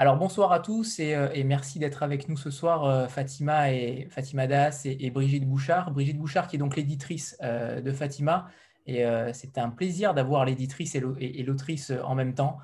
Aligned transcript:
Alors 0.00 0.16
bonsoir 0.16 0.52
à 0.52 0.60
tous 0.60 1.00
et, 1.00 1.16
euh, 1.16 1.28
merci 1.44 1.80
d'être 1.80 2.04
avec 2.04 2.28
nous 2.28 2.36
ce 2.36 2.52
soir, 2.52 2.84
euh, 2.84 3.08
Fatima 3.08 3.72
et 3.72 4.06
Fatima 4.10 4.46
Das 4.46 4.86
et, 4.86 5.10
Brigitte 5.10 5.44
Bouchard. 5.44 5.90
Brigitte 5.90 6.18
Bouchard 6.18 6.46
qui 6.46 6.54
est 6.54 6.58
donc 6.60 6.76
l'éditrice 6.76 7.36
euh, 7.42 7.80
de 7.80 7.90
Fatima 7.90 8.48
et 8.86 9.04
c'est 9.34 9.58
un 9.58 9.68
plaisir 9.68 10.14
d'avoir 10.14 10.46
l'éditrice 10.46 10.94
et 10.94 11.42
l'autrice 11.42 11.92
en 12.04 12.14
même 12.14 12.32
temps. 12.32 12.56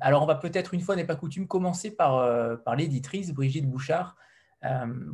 alors 0.00 0.22
on 0.22 0.26
va 0.26 0.34
peut-être 0.34 0.74
une 0.74 0.82
fois 0.82 0.96
n'est 0.96 1.06
pas 1.06 1.16
coutume 1.16 1.46
commencer 1.46 1.90
par, 1.96 2.76
l'éditrice 2.76 3.32
Brigitte 3.32 3.66
Bouchard. 3.66 4.16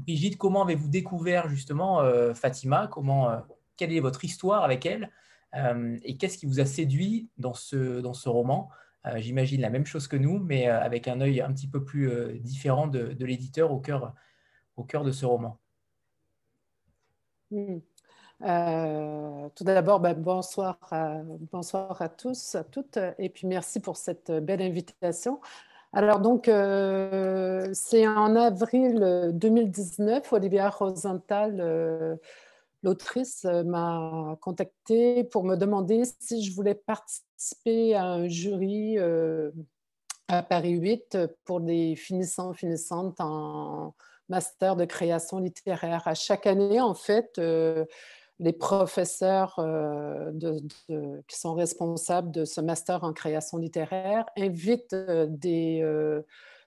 Brigitte, 0.04 0.36
comment 0.36 0.64
avez-vous 0.64 0.88
découvert 0.88 1.46
justement 1.46 2.02
Fatima? 2.34 2.88
Comment 2.88 3.40
quelle 3.76 3.92
est 3.92 4.00
votre 4.00 4.24
histoire 4.24 4.64
avec 4.64 4.84
elle? 4.84 5.12
Et 6.02 6.16
qu'est-ce 6.16 6.38
qui 6.38 6.46
vous 6.46 6.58
a 6.58 6.64
séduit 6.64 7.28
dans 7.38 7.54
ce, 7.54 8.28
roman? 8.28 8.68
J'imagine 9.16 9.60
la 9.60 9.70
même 9.70 9.86
chose 9.86 10.08
que 10.08 10.16
nous, 10.16 10.38
mais 10.38 10.68
euh, 10.68 10.80
avec 10.80 11.08
un 11.08 11.20
œil 11.20 11.40
un 11.40 11.52
petit 11.52 11.68
peu 11.68 11.84
plus 11.84 12.10
euh, 12.10 12.38
différent 12.40 12.86
de, 12.86 13.14
l'éditeur 13.24 13.72
au 13.72 13.78
cœur, 13.78 14.14
au 14.76 14.84
cœur 14.84 15.04
de 15.04 15.12
ce 15.12 15.26
roman. 15.26 15.58
Hmm. 17.50 17.78
tout 19.54 19.64
d'abord, 19.64 20.00
ben, 20.00 20.14
bonsoir, 20.14 20.78
à, 20.90 21.20
bonsoir 21.52 22.02
à 22.02 22.08
tous, 22.08 22.56
à 22.56 22.64
toutes, 22.64 22.98
et 23.18 23.28
puis 23.28 23.46
merci 23.46 23.78
pour 23.80 23.96
cette 23.96 24.32
belle 24.32 24.62
invitation. 24.62 25.40
Alors 25.92 26.18
donc, 26.18 26.46
c'est 26.46 28.06
en 28.06 28.36
avril 28.36 29.30
2019, 29.32 30.32
Olivia 30.32 30.68
Rosenthal 30.68 32.18
l'autrice 32.86 33.44
euh, 33.44 33.64
m'a 33.64 34.38
contactée 34.40 35.24
pour 35.24 35.44
me 35.44 35.56
demander 35.56 36.04
si 36.20 36.44
je 36.44 36.54
voulais 36.54 36.76
participer 36.76 37.96
à 37.96 38.04
un 38.04 38.28
jury 38.28 38.96
euh, 38.98 39.50
à 40.28 40.42
Paris 40.42 40.70
8 40.70 41.18
pour 41.44 41.60
des 41.60 41.96
finissants, 41.96 42.54
finissantes 42.54 43.20
en 43.20 43.94
master 44.28 44.76
de 44.76 44.84
création 44.84 45.38
littéraire. 45.38 46.06
À 46.06 46.14
chaque 46.14 46.46
année, 46.46 46.80
en 46.80 46.94
fait, 46.94 47.38
euh, 47.38 47.84
les 48.38 48.52
professeurs 48.52 49.54
qui 51.26 51.36
sont 51.38 51.54
responsables 51.54 52.30
de 52.30 52.44
ce 52.44 52.60
master 52.60 53.02
en 53.02 53.12
création 53.12 53.56
littéraire 53.56 54.26
invitent 54.36 54.94
des 54.94 55.82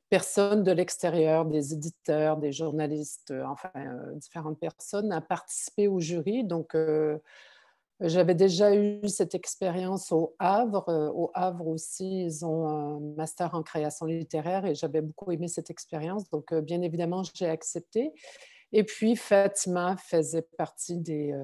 personnes 0.10 0.64
de 0.64 0.72
l'extérieur, 0.72 1.46
des 1.46 1.74
éditeurs, 1.74 2.38
des 2.38 2.52
journalistes, 2.52 3.32
euh, 3.32 3.44
enfin 3.46 3.72
euh, 3.76 4.16
différentes 4.16 4.60
personnes 4.60 5.12
à 5.12 5.22
participer 5.22 5.88
au 5.88 6.00
jury. 6.00 6.44
Donc, 6.44 6.76
euh, 6.76 7.18
j'avais 8.00 8.34
déjà 8.34 8.76
eu 8.76 9.08
cette 9.08 9.36
expérience 9.36 10.12
au 10.12 10.36
Havre. 10.40 11.12
Au 11.14 11.32
Havre 11.34 11.68
aussi, 11.68 12.24
ils 12.24 12.46
ont 12.46 12.68
un 12.68 13.00
master 13.18 13.54
en 13.54 13.62
création 13.62 14.06
littéraire 14.06 14.66
et 14.66 14.74
j'avais 14.74 15.02
beaucoup 15.02 15.32
aimé 15.32 15.48
cette 15.48 15.70
expérience. 15.70 16.30
Donc, 16.30 16.54
bien 16.54 16.82
évidemment, 16.82 17.24
j'ai 17.36 17.48
accepté. 17.48 18.14
Et 18.72 18.86
puis, 18.86 19.18
Fatima 19.18 19.98
faisait 19.98 20.48
partie 20.58 20.96
des, 20.96 21.36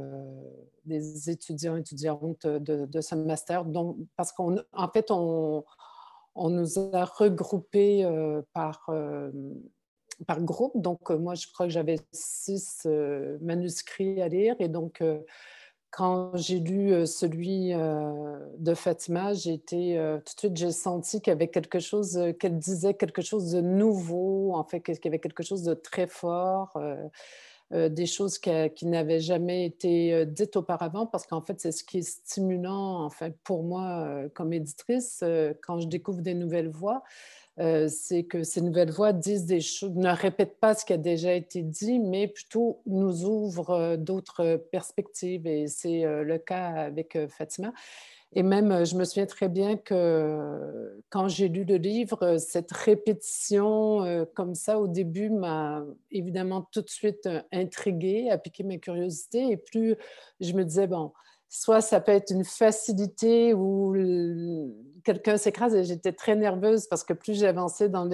des 0.86 1.30
étudiants 1.30 1.75
étudiantes 1.75 2.47
de, 2.47 2.86
de, 2.86 3.02
ce 3.02 3.16
master. 3.16 3.66
Donc, 3.66 3.97
parce 4.16 4.31
qu'en 4.31 4.55
fait, 4.93 5.11
on, 5.11 5.66
on 6.36 6.50
nous 6.50 6.80
a 6.94 7.05
regroupés 7.05 8.03
euh, 8.03 8.41
par, 8.53 8.86
euh, 8.89 9.31
par 10.28 10.42
groupe. 10.42 10.73
Donc, 10.76 11.10
euh, 11.10 11.17
moi, 11.17 11.33
je 11.36 11.48
crois 11.52 11.65
que 11.65 11.71
j'avais 11.71 11.99
six 12.11 12.86
manuscrits 13.42 14.21
à 14.21 14.27
lire. 14.27 14.55
Et 14.60 14.67
donc, 14.67 15.02
quand 15.92 16.36
j'ai 16.36 16.60
lu 16.60 17.08
celui 17.08 17.71
de 17.71 18.73
Fatima, 18.73 19.33
j'ai 19.33 19.54
été 19.54 19.95
tout 20.26 20.33
de 20.33 20.39
suite, 20.39 20.58
j'ai 20.58 20.71
senti 20.71 21.21
qu'il 21.21 21.32
y 21.32 21.36
avait 21.36 21.48
quelque 21.48 21.80
chose, 21.80 22.20
qu'elle 22.39 22.58
disait 22.58 22.93
quelque 22.95 23.21
chose 23.21 23.52
de 23.52 23.61
nouveau, 23.61 24.54
en 24.55 24.65
fait, 24.65 24.81
qu'il 24.81 24.98
y 25.05 25.08
avait 25.08 25.20
quelque 25.20 25.43
chose 25.43 25.64
de 25.64 25.73
très 25.73 26.08
fort. 26.08 26.77
Euh, 27.73 27.89
des 27.89 28.05
choses 28.05 28.37
qui, 28.37 28.86
n'avaient 28.86 29.20
jamais 29.20 29.65
été 29.65 30.14
euh, 30.14 30.26
dites 30.26 30.55
auparavant, 30.55 31.08
parce 31.08 31.26
qu'en 31.26 31.42
fait, 31.42 31.59
c'est 31.59 31.71
ce 31.71 31.83
qui 31.83 31.98
est 31.98 32.03
stimulant 32.03 33.03
en 33.03 33.09
fait, 33.09 33.36
pour 33.43 33.64
moi 33.64 34.05
euh, 34.05 34.30
comme 34.30 34.53
éditrice 34.53 35.23
quand 35.64 35.80
je 35.80 35.87
découvre 35.87 36.21
des 36.21 36.36
nouvelles 36.36 36.70
voix. 36.70 37.04
C'est 37.58 38.23
que 38.23 38.43
ces 38.43 38.61
nouvelles 38.61 38.92
voix 38.92 39.14
disent 39.14 39.45
des 39.45 39.61
choses, 39.61 39.93
ne 39.95 40.10
répètent 40.10 40.60
pas 40.60 40.73
ce 40.73 40.86
qui 40.86 40.93
a 40.93 40.98
déjà 40.98 41.33
été 41.33 41.61
dit, 41.61 41.99
mais 41.99 42.27
plutôt 42.27 42.82
nous 42.86 43.26
ouvrent 43.26 43.95
d'autres 43.95 44.58
perspectives. 44.71 45.48
Et 45.48 45.67
c'est 45.67 46.04
le 46.04 46.38
cas 46.38 46.67
avec 46.67 47.17
Fatima. 47.30 47.71
Et 48.36 48.43
même, 48.43 48.71
euh, 48.71 48.86
je 48.86 48.95
me 48.95 49.05
souviens 49.05 49.26
très 49.26 49.48
bien 49.48 49.77
que 49.77 49.93
euh, 49.93 51.02
quand 51.10 51.30
j'ai 51.30 51.48
lu 51.48 51.64
le 51.64 51.77
livre, 51.77 52.21
euh, 52.21 52.38
cette 52.38 52.71
répétition 52.71 54.26
comme 54.36 54.55
ça 54.55 54.80
au 54.80 54.87
début 54.87 55.30
m'a 55.30 55.83
évidemment 56.11 56.67
tout 56.72 56.82
de 56.82 56.89
suite 56.89 57.30
intriguée, 57.54 58.30
a 58.30 58.37
piqué 58.37 58.64
ma 58.64 58.77
curiosité. 58.77 59.52
Et 59.52 59.58
plus 59.58 59.95
je 60.42 60.54
me 60.54 60.66
disais, 60.66 60.87
bon, 60.87 61.14
soit 61.48 61.82
ça 61.82 62.02
peut 62.02 62.11
être 62.11 62.32
une 62.32 62.43
facilité 62.43 63.54
ou 63.54 63.95
quelqu'un 65.05 65.38
s'écrase 65.38 65.76
et 65.76 65.86
j'étais 65.86 66.11
très 66.11 66.36
nerveuse 66.36 66.88
parce 66.88 67.04
que 67.04 67.14
plus 67.14 67.39
j'avançais 67.39 67.88
dans, 67.88 68.05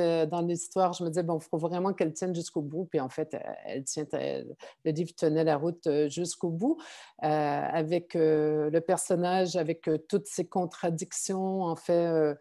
l'histoire, 0.45 0.93
je 0.93 1.03
me 1.03 1.09
disais, 1.09 1.23
bon, 1.23 1.39
il 1.39 1.43
faut 1.43 1.57
vraiment 1.57 1.93
qu'elle 1.93 2.13
tienne 2.13 2.35
jusqu'au 2.35 2.61
bout. 2.61 2.85
Puis 2.85 2.99
en 2.99 3.09
fait, 3.09 3.35
elle 3.65 3.83
tient, 3.85 4.05
le 4.11 4.91
livre 4.91 5.11
tenait 5.15 5.45
la 5.45 5.57
route 5.57 5.87
euh, 5.87 6.09
jusqu'au 6.09 6.49
bout 6.49 6.77
euh, 7.23 7.27
avec 7.27 8.15
euh, 8.15 8.69
le 8.69 8.81
personnage, 8.81 9.55
avec 9.55 9.89
toutes 10.07 10.27
ses 10.27 10.45
contradictions, 10.45 11.63
en 11.63 11.75
fait. 11.75 12.37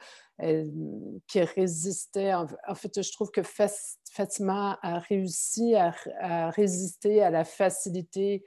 qui 1.26 1.40
résistait. 1.40 2.34
En 2.34 2.74
fait, 2.74 3.02
je 3.02 3.12
trouve 3.12 3.30
que 3.30 3.42
Fatima 4.10 4.78
a 4.82 4.98
réussi 4.98 5.74
à 5.76 6.50
résister 6.50 7.22
à 7.22 7.30
la 7.30 7.44
facilité 7.44 8.42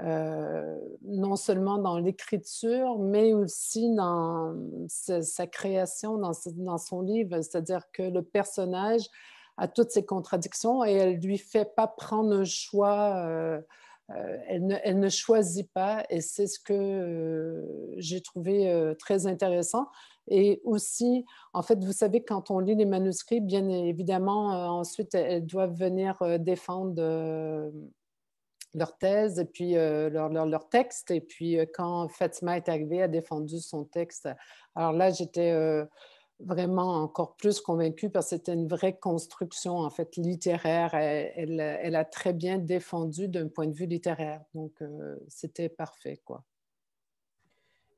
non 0.00 1.36
seulement 1.36 1.78
dans 1.78 1.98
l'écriture, 1.98 2.98
mais 2.98 3.32
aussi 3.32 3.94
dans 3.94 4.54
sa, 4.86 5.46
création, 5.46 6.18
dans, 6.18 6.78
son 6.78 7.00
livre. 7.00 7.40
C'est-à-dire 7.40 7.82
que 7.92 8.02
le 8.02 8.22
personnage 8.22 9.02
a 9.56 9.66
toutes 9.66 9.90
ses 9.90 10.04
contradictions 10.04 10.84
et 10.84 10.92
elle 10.92 11.16
ne 11.16 11.26
lui 11.26 11.38
fait 11.38 11.74
pas 11.74 11.88
prendre 11.88 12.32
un 12.32 12.44
choix. 12.44 13.16
Euh, 13.16 13.60
euh, 14.10 14.38
elle, 14.46 14.98
ne, 14.98 15.08
choisit 15.10 15.70
pas 15.72 16.02
et 16.08 16.22
c'est 16.22 16.46
ce 16.46 16.58
que 16.58 17.92
j'ai 17.98 18.22
trouvé 18.22 18.94
très 18.98 19.26
intéressant. 19.26 19.88
Et 20.30 20.60
aussi, 20.64 21.26
en 21.52 21.62
fait, 21.62 21.82
vous 21.82 21.92
savez, 21.92 22.22
quand 22.22 22.50
on 22.50 22.58
lit 22.58 22.74
les 22.74 22.86
manuscrits, 22.86 23.40
bien 23.40 23.68
évidemment, 23.68 24.78
ensuite, 24.78 25.14
elles 25.14 25.44
doivent 25.44 25.74
venir 25.74 26.16
défendre 26.38 27.70
leur 28.78 28.96
thèse 28.96 29.38
et 29.38 29.44
puis 29.44 29.76
euh, 29.76 30.08
leur, 30.10 30.28
leur, 30.28 30.68
texte. 30.68 31.10
Et 31.10 31.20
puis, 31.20 31.58
euh, 31.58 31.66
quand 31.72 32.08
Fatima 32.08 32.56
est 32.56 32.68
arrivée, 32.68 33.02
a 33.02 33.08
défendu 33.08 33.60
son 33.60 33.84
texte. 33.84 34.28
Alors 34.74 34.92
là, 34.92 35.10
j'étais 35.10 35.50
euh, 35.50 35.84
vraiment 36.40 37.02
encore 37.02 37.36
plus 37.36 37.60
convaincue 37.60 38.10
parce 38.10 38.26
que 38.26 38.36
c'était 38.36 38.54
une 38.54 38.68
vraie 38.68 38.96
construction, 38.96 39.78
en 39.78 39.90
fait, 39.90 40.16
littéraire. 40.16 40.94
Elle, 40.94 41.60
elle, 41.60 41.96
a 41.96 42.04
très 42.04 42.32
bien 42.32 42.58
défendu 42.58 43.28
d'un 43.28 43.48
point 43.48 43.66
de 43.66 43.74
vue 43.74 43.86
littéraire. 43.86 44.42
Donc, 44.54 44.72
c'était 45.26 45.68
parfait, 45.68 46.20
quoi. 46.24 46.44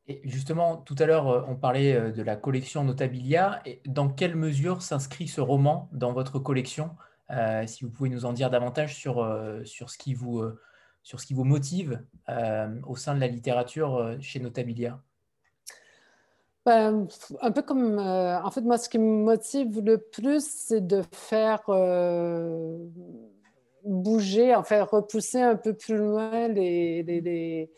Et 0.08 0.22
justement, 0.24 0.78
tout 0.78 0.97
à 0.98 1.06
l'heure, 1.06 1.47
on 1.48 1.54
parlait 1.54 2.12
de 2.12 2.22
la 2.22 2.34
collection 2.34 2.83
Notabilia. 2.83 3.60
Et 3.66 3.83
dans 3.86 4.09
quelle 4.09 4.34
mesure 4.34 4.83
s'inscrit 4.83 5.28
ce 5.28 5.41
roman 5.41 5.88
dans 5.92 6.12
votre 6.12 6.38
collection? 6.38 6.91
Euh, 7.30 7.66
si 7.66 7.84
vous 7.84 7.91
pouvez 7.91 8.10
nous 8.10 8.24
en 8.24 8.33
dire 8.33 8.50
davantage 8.50 8.94
sur, 8.94 9.22
euh, 9.22 9.65
sur, 9.65 9.91
ce, 9.91 9.98
qui 9.98 10.15
vous, 10.15 10.41
euh, 10.41 10.60
sur 11.02 11.20
ce 11.20 11.26
qui 11.26 11.34
vous 11.34 11.44
motive 11.44 12.02
au 12.86 12.97
sein 12.97 13.14
de 13.14 13.20
la 13.20 13.26
littérature 13.26 14.16
chez 14.20 14.41
Notabilia? 14.41 15.00
Ben, 16.66 17.08
un 17.41 17.50
peu 17.52 17.62
comme, 17.62 17.98
en 17.98 18.50
fait, 18.50 18.60
moi, 18.60 18.76
ce 18.76 18.88
qui 18.88 18.98
me 18.98 19.24
motive 19.24 19.80
le 19.80 19.98
plus, 19.98 20.44
c'est 20.47 20.86
de 20.86 21.02
faire 21.10 21.62
bouger, 23.84 24.54
en 24.54 24.62
fait, 24.62 24.82
repousser 24.82 25.41
un 25.41 25.56
peu 25.56 25.72
plus 25.72 25.97
loin 25.97 26.48
les, 26.48 27.70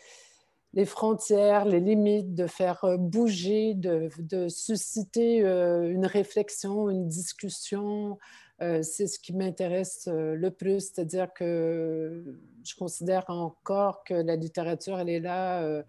frontières, 0.84 1.64
les 1.64 1.80
limites, 1.80 2.34
de 2.34 2.48
faire 2.48 2.84
bouger, 2.98 3.74
de 3.74 4.48
susciter 4.48 5.38
une 5.38 6.06
réflexion, 6.06 6.90
une 6.90 7.06
discussion, 7.06 8.18
euh, 8.62 8.82
c'est 8.82 9.08
ce 9.08 9.18
qui 9.18 9.32
m'intéresse 9.32 10.08
euh, 10.08 10.36
le 10.36 10.50
plus, 10.52 10.80
c'est-à-dire 10.80 11.32
que 11.32 12.38
je 12.64 12.74
considère 12.76 13.24
encore 13.28 14.04
que 14.04 14.14
la 14.14 14.36
littérature, 14.36 15.00
elle 15.00 15.08
est 15.08 15.20
là 15.20 15.62
euh, 15.62 15.82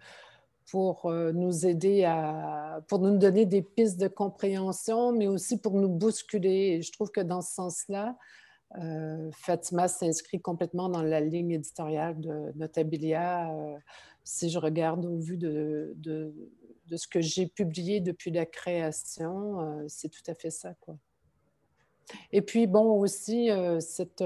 pour 0.70 1.12
nous 1.12 1.66
aider 1.66 2.04
à, 2.04 2.82
pour 2.88 2.98
nous 2.98 3.18
donner 3.18 3.46
des 3.46 3.62
pistes 3.62 4.00
de 4.00 4.08
compréhension, 4.08 5.12
mais 5.12 5.28
aussi 5.28 5.60
pour 5.60 5.74
nous 5.74 5.90
bousculer. 5.90 6.76
Et 6.76 6.82
je 6.82 6.90
trouve 6.90 7.10
que 7.10 7.20
dans 7.20 7.42
ce 7.42 7.54
sens-là, 7.54 8.16
Fatima 9.32 9.88
s'inscrit 9.88 10.40
complètement 10.40 10.88
dans 10.88 11.02
la 11.02 11.20
ligne 11.20 11.52
éditoriale 11.52 12.18
de 12.18 12.52
Notabilia. 12.56 13.54
si 14.24 14.48
je 14.48 14.58
regarde 14.58 15.04
au 15.04 15.18
vu 15.18 15.36
de, 15.36 15.94
ce 16.96 17.06
que 17.06 17.20
j'ai 17.20 17.46
publié 17.46 18.00
depuis 18.00 18.30
la 18.30 18.46
création, 18.46 19.86
c'est 19.86 20.08
tout 20.08 20.28
à 20.28 20.34
fait 20.34 20.50
ça. 20.50 20.72
Quoi. 20.80 20.96
Et 22.32 22.42
puis, 22.42 22.66
bon, 22.66 23.00
aussi, 23.00 23.50
cette 23.80 24.22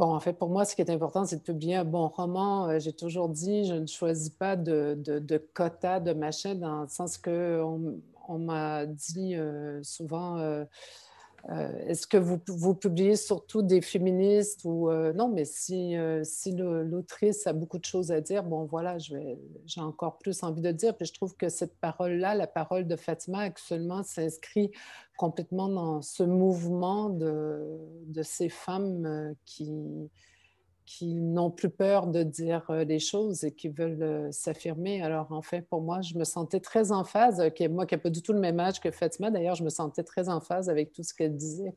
Bon, 0.00 0.14
en 0.14 0.20
fait, 0.20 0.32
pour 0.32 0.48
moi, 0.48 0.64
ce 0.64 0.74
qui 0.74 0.80
est 0.80 0.90
important, 0.90 1.26
c'est 1.26 1.36
de 1.36 1.42
publier 1.42 1.76
un 1.76 1.84
bon 1.84 2.08
roman. 2.08 2.68
Euh, 2.70 2.78
j'ai 2.78 2.94
toujours 2.94 3.28
dit, 3.28 3.66
je 3.66 3.74
ne 3.74 3.86
choisis 3.86 4.30
pas 4.30 4.56
de, 4.56 4.96
de, 4.98 5.18
de 5.18 5.36
quota 5.52 6.00
de 6.00 6.14
machin, 6.14 6.54
dans 6.54 6.80
le 6.80 6.88
sens 6.88 7.18
que 7.18 7.62
on, 7.62 8.38
m'a 8.38 8.86
dit 8.86 9.34
euh, 9.34 9.82
souvent, 9.82 10.38
euh, 10.38 10.64
euh, 10.64 10.64
est-ce 11.48 12.06
que 12.06 12.16
vous, 12.16 12.40
vous, 12.46 12.74
publiez 12.74 13.16
surtout 13.16 13.62
des 13.62 13.80
féministes 13.80 14.60
ou 14.64 14.90
euh, 14.90 15.12
non 15.12 15.28
Mais 15.28 15.44
si, 15.44 15.96
euh, 15.96 16.22
si 16.22 16.52
l'autrice 16.52 17.46
a 17.46 17.52
beaucoup 17.52 17.78
de 17.78 17.84
choses 17.84 18.12
à 18.12 18.20
dire, 18.20 18.44
bon 18.44 18.64
voilà, 18.64 18.98
j'ai 18.98 19.80
encore 19.80 20.18
plus 20.18 20.42
envie 20.42 20.60
de 20.60 20.70
dire. 20.70 20.96
Puis 20.96 21.06
je 21.06 21.14
trouve 21.14 21.34
que 21.36 21.48
cette 21.48 21.76
parole-là, 21.78 22.34
la 22.34 22.46
parole 22.46 22.86
de 22.86 22.96
Fatima 22.96 23.40
actuellement, 23.40 24.02
s'inscrit 24.02 24.70
complètement 25.16 25.68
dans 25.68 26.02
ce 26.02 26.22
mouvement 26.22 27.08
de 27.08 28.22
ces 28.22 28.48
femmes 28.48 29.34
qui, 29.44 30.10
qui 30.90 31.14
n'ont 31.14 31.52
plus 31.52 31.70
peur 31.70 32.08
de 32.08 32.24
dire 32.24 32.68
euh, 32.70 32.82
les 32.82 32.98
choses 32.98 33.44
et 33.44 33.52
qui 33.52 33.68
veulent 33.68 34.02
euh, 34.02 34.32
s'affirmer. 34.32 35.02
Alors, 35.02 35.30
en 35.30 35.40
fait, 35.40 35.62
pour 35.62 35.82
moi, 35.82 36.00
je 36.00 36.16
me 36.16 36.24
sentais 36.24 36.58
très 36.58 36.90
en 36.90 37.04
phase. 37.04 37.40
moi, 37.70 37.86
qui 37.86 37.94
n'ai 37.94 38.00
pas 38.00 38.10
du 38.10 38.22
tout 38.22 38.32
le 38.32 38.40
même 38.40 38.58
âge 38.58 38.80
que 38.80 38.90
Fatima, 38.90 39.30
d'ailleurs, 39.30 39.54
je 39.54 39.62
me 39.62 39.68
sentais 39.68 40.02
très 40.02 40.28
en 40.28 40.40
phase 40.40 40.68
avec 40.68 40.92
tout 40.92 41.04
ce 41.04 41.14
qu'elle 41.14 41.36
disait. 41.36 41.72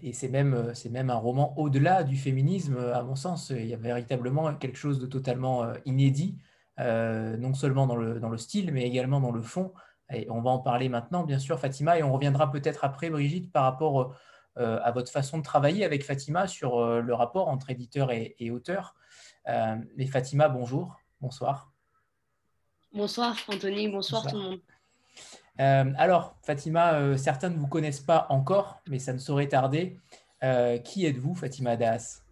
Et 0.00 0.12
c'est 0.12 0.28
même, 0.28 0.54
euh, 0.54 0.74
c'est 0.74 0.90
même 0.90 1.10
un 1.10 1.16
roman 1.16 1.58
au-delà 1.58 2.04
du 2.04 2.16
féminisme, 2.16 2.76
à 2.76 3.02
mon 3.02 3.16
sens. 3.16 3.50
Il 3.50 3.66
y 3.66 3.74
a 3.74 3.78
véritablement 3.78 4.54
quelque 4.54 4.78
chose 4.78 5.00
de 5.00 5.06
totalement 5.06 5.72
inédit, 5.86 6.38
non 6.78 7.52
seulement 7.54 7.88
dans 7.88 7.96
le, 7.96 8.20
dans 8.20 8.30
le 8.30 8.38
style, 8.38 8.72
mais 8.72 8.84
également 8.84 9.18
dans 9.18 9.32
le 9.32 9.42
fond. 9.42 9.72
Et 10.12 10.26
on 10.30 10.40
va 10.40 10.50
en 10.50 10.58
parler 10.58 10.88
maintenant, 10.88 11.24
bien 11.24 11.38
sûr, 11.38 11.58
Fatima, 11.58 11.98
et 11.98 12.02
on 12.02 12.12
reviendra 12.12 12.50
peut-être 12.50 12.84
après, 12.84 13.10
Brigitte, 13.10 13.50
par 13.52 13.64
rapport 13.64 14.00
euh, 14.00 14.14
à 14.56 14.90
votre 14.92 15.10
façon 15.10 15.38
de 15.38 15.42
travailler 15.42 15.84
avec 15.84 16.04
Fatima 16.04 16.46
sur 16.46 16.78
euh, 16.78 17.00
le 17.00 17.14
rapport 17.14 17.48
entre 17.48 17.70
éditeur 17.70 18.10
et, 18.12 18.50
auteur. 18.50 18.94
Euh, 19.48 19.76
mais 19.96 20.06
Fatima, 20.06 20.48
bonjour, 20.48 20.96
bonsoir. 21.20 21.72
Bonsoir 22.92 23.36
Anthony, 23.48 23.88
bonsoir, 23.88 24.26
tout 24.26 24.36
le 24.36 24.42
monde. 24.42 24.60
alors, 25.98 26.36
Fatima, 26.42 27.16
certains 27.16 27.48
ne 27.48 27.58
vous 27.58 27.66
connaissent 27.66 28.00
pas 28.00 28.26
encore, 28.30 28.80
mais 28.86 29.00
ça 29.00 29.12
ne 29.12 29.18
saurait 29.18 29.48
tarder. 29.48 29.98
qui 30.84 31.04
êtes-vous, 31.04 31.34
Fatima 31.34 31.76
Das 31.76 32.22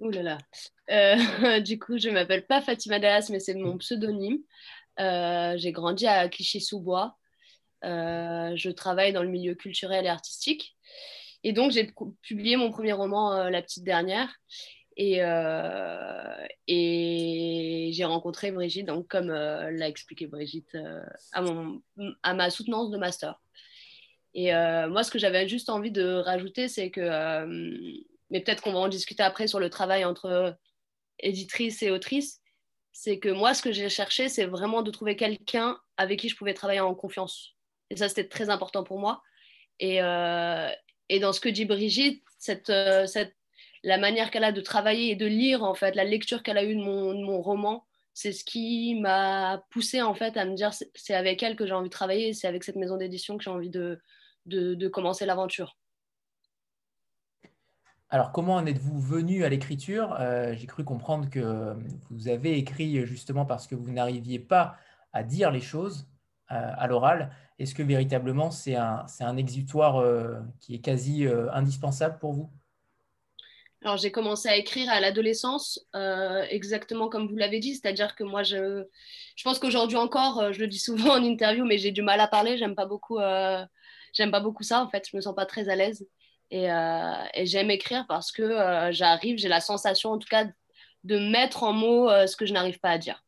Ouh 0.00 0.10
là 0.10 0.38
là. 0.88 1.60
du 1.60 1.78
coup, 1.78 1.98
je 1.98 2.08
ne 2.08 2.14
m'appelle 2.14 2.46
pas 2.46 2.62
Fatima 2.62 2.98
Das, 2.98 3.28
mais 3.28 3.40
c'est 3.40 3.54
mon 3.54 3.76
pseudonyme. 3.76 4.38
J'ai 4.98 5.72
grandi 5.72 6.06
à 6.06 6.26
Clichy-sous-Bois. 6.30 7.18
Euh, 7.84 8.52
je 8.56 8.70
travaille 8.70 9.12
dans 9.12 9.22
le 9.22 9.28
milieu 9.28 9.54
culturel 9.54 10.04
et 10.04 10.08
artistique. 10.08 10.76
Et 11.42 11.52
donc, 11.52 11.72
j'ai 11.72 11.90
publié 12.22 12.56
mon 12.56 12.70
premier 12.70 12.92
roman, 12.92 13.32
euh, 13.32 13.50
La 13.50 13.62
petite 13.62 13.84
dernière. 13.84 14.34
Et, 14.96 15.22
euh, 15.22 16.46
et 16.66 17.90
j'ai 17.92 18.04
rencontré 18.04 18.52
Brigitte, 18.52 18.86
donc 18.86 19.08
comme 19.08 19.28
l'a 19.30 19.88
expliqué 19.88 20.26
Brigitte, 20.26 20.76
à, 21.32 21.40
mon, 21.40 21.80
à 22.22 22.34
ma 22.34 22.50
soutenance 22.50 22.90
de 22.90 22.98
master. 22.98 23.40
Et 24.34 24.52
moi, 24.52 25.02
ce 25.02 25.10
que 25.10 25.18
j'avais 25.18 25.48
juste 25.48 25.70
envie 25.70 25.92
de 25.92 26.16
rajouter, 26.16 26.68
c'est 26.68 26.90
que, 26.90 27.46
mais 28.28 28.40
peut-être 28.40 28.62
qu'on 28.62 28.74
va 28.74 28.80
en 28.80 28.88
discuter 28.88 29.22
après 29.22 29.46
sur 29.46 29.58
le 29.58 29.70
travail 29.70 30.04
entre 30.04 30.54
éditrice 31.20 31.82
et 31.82 31.90
autrice, 31.90 32.42
c'est 32.92 33.18
que 33.18 33.30
moi, 33.30 33.54
ce 33.54 33.62
que 33.62 33.72
j'ai 33.72 33.88
cherché, 33.88 34.28
c'est 34.28 34.44
vraiment 34.44 34.82
de 34.82 34.90
trouver 34.90 35.16
quelqu'un 35.16 35.78
avec 35.96 36.18
qui 36.20 36.28
je 36.28 36.36
pouvais 36.36 36.52
travailler 36.52 36.80
en 36.80 36.94
confiance. 36.94 37.56
Et 37.90 37.96
ça, 37.96 38.08
c'était 38.08 38.28
très 38.28 38.50
important 38.50 38.84
pour 38.84 38.98
moi. 38.98 39.22
Et, 39.78 40.02
euh, 40.02 40.68
et, 41.08 41.20
dans 41.20 41.32
ce 41.32 41.40
que 41.40 41.48
dit 41.48 41.64
Brigitte, 41.64 42.22
cette, 42.38 42.70
euh, 42.70 43.06
cette, 43.06 43.34
la 43.82 43.98
manière 43.98 44.30
qu'elle 44.30 44.44
a 44.44 44.52
de 44.52 44.60
travailler 44.60 45.10
et 45.10 45.16
de 45.16 45.26
lire, 45.26 45.64
en 45.64 45.74
fait, 45.74 45.94
la 45.94 46.04
lecture 46.04 46.42
qu'elle 46.42 46.58
a 46.58 46.64
eue 46.64 46.76
de 46.76 46.82
mon, 46.82 47.14
mon 47.14 47.40
roman, 47.40 47.86
c'est 48.12 48.32
ce 48.32 48.44
qui 48.44 48.96
m'a 49.00 49.64
poussé 49.70 50.02
en 50.02 50.14
fait 50.14 50.36
à 50.36 50.44
me 50.44 50.54
dire 50.54 50.72
c'est 50.94 51.14
avec 51.14 51.42
elle 51.42 51.56
que 51.56 51.66
j'ai 51.66 51.72
envie 51.72 51.88
de 51.88 51.94
travailler, 51.94 52.34
c'est 52.34 52.48
avec 52.48 52.64
cette 52.64 52.76
maison 52.76 52.96
d'édition 52.96 53.38
que 53.38 53.44
j'ai 53.44 53.50
envie 53.50 53.70
de, 53.70 54.00
de, 54.46 54.74
de 54.74 54.88
commencer 54.88 55.24
l'aventure. 55.24 55.78
Alors, 58.10 58.32
comment 58.32 58.56
en 58.56 58.66
êtes-vous 58.66 59.00
venu 59.00 59.44
à 59.44 59.48
l'écriture? 59.48 60.16
Euh, 60.18 60.52
J'ai 60.54 60.66
cru 60.66 60.84
comprendre 60.84 61.30
que 61.30 61.76
vous 62.10 62.28
avez 62.28 62.58
écrit 62.58 63.06
justement 63.06 63.46
parce 63.46 63.68
que 63.68 63.76
vous 63.76 63.92
n'arriviez 63.92 64.40
pas 64.40 64.76
à 65.12 65.22
dire 65.22 65.52
les 65.52 65.60
choses 65.60 66.08
à 66.48 66.88
l'oral. 66.88 67.30
Est-ce 67.60 67.74
que 67.74 67.82
véritablement 67.82 68.50
c'est 68.50 68.74
un, 68.74 69.04
un, 69.20 69.36
exutoire 69.36 69.98
euh, 69.98 70.38
qui 70.60 70.74
est 70.74 70.78
quasi 70.78 71.26
euh, 71.26 71.52
indispensable 71.52 72.18
pour 72.18 72.32
vous? 72.32 72.50
Alors, 73.82 73.98
j'ai 73.98 74.10
commencé 74.10 74.48
à 74.48 74.56
écrire 74.56 74.90
à 74.90 74.98
l'adolescence, 74.98 75.86
euh, 75.94 76.42
exactement 76.48 77.10
comme 77.10 77.28
vous 77.28 77.36
l'avez 77.36 77.60
dit, 77.60 77.74
c'est-à-dire 77.74 78.14
que 78.14 78.24
moi, 78.24 78.42
je, 78.42 78.84
je 79.36 79.44
pense 79.44 79.58
qu'aujourd'hui 79.58 79.98
encore, 79.98 80.54
je 80.54 80.58
le 80.58 80.68
dis 80.68 80.78
souvent 80.78 81.18
en 81.18 81.22
interview, 81.22 81.66
mais 81.66 81.76
j'ai 81.76 81.90
du 81.90 82.00
mal 82.00 82.18
à 82.20 82.28
parler, 82.28 82.56
j'aime 82.56 82.74
pas 82.74 82.86
beaucoup, 82.86 83.18
j'aime 84.14 84.30
pas 84.30 84.40
beaucoup 84.40 84.62
ça, 84.62 84.82
en 84.82 84.88
fait, 84.88 85.06
je 85.10 85.16
me 85.16 85.20
sens 85.20 85.34
pas 85.34 85.46
très 85.46 85.68
à 85.68 85.76
l'aise. 85.76 86.06
Et, 86.50 86.64
et 86.64 87.46
j'aime 87.46 87.70
écrire 87.70 88.04
parce 88.06 88.32
que 88.32 88.90
j'arrive, 88.90 89.38
j'ai 89.38 89.48
la 89.48 89.62
sensation, 89.62 90.12
en 90.12 90.18
tout 90.18 90.28
cas, 90.28 90.44
de 91.04 91.18
mettre 91.18 91.62
en 91.62 91.72
mots 91.72 92.10
ce 92.26 92.36
que 92.36 92.44
je 92.44 92.52
n'arrive 92.52 92.80
pas 92.80 92.90
à 92.90 92.98
dire. 92.98 93.22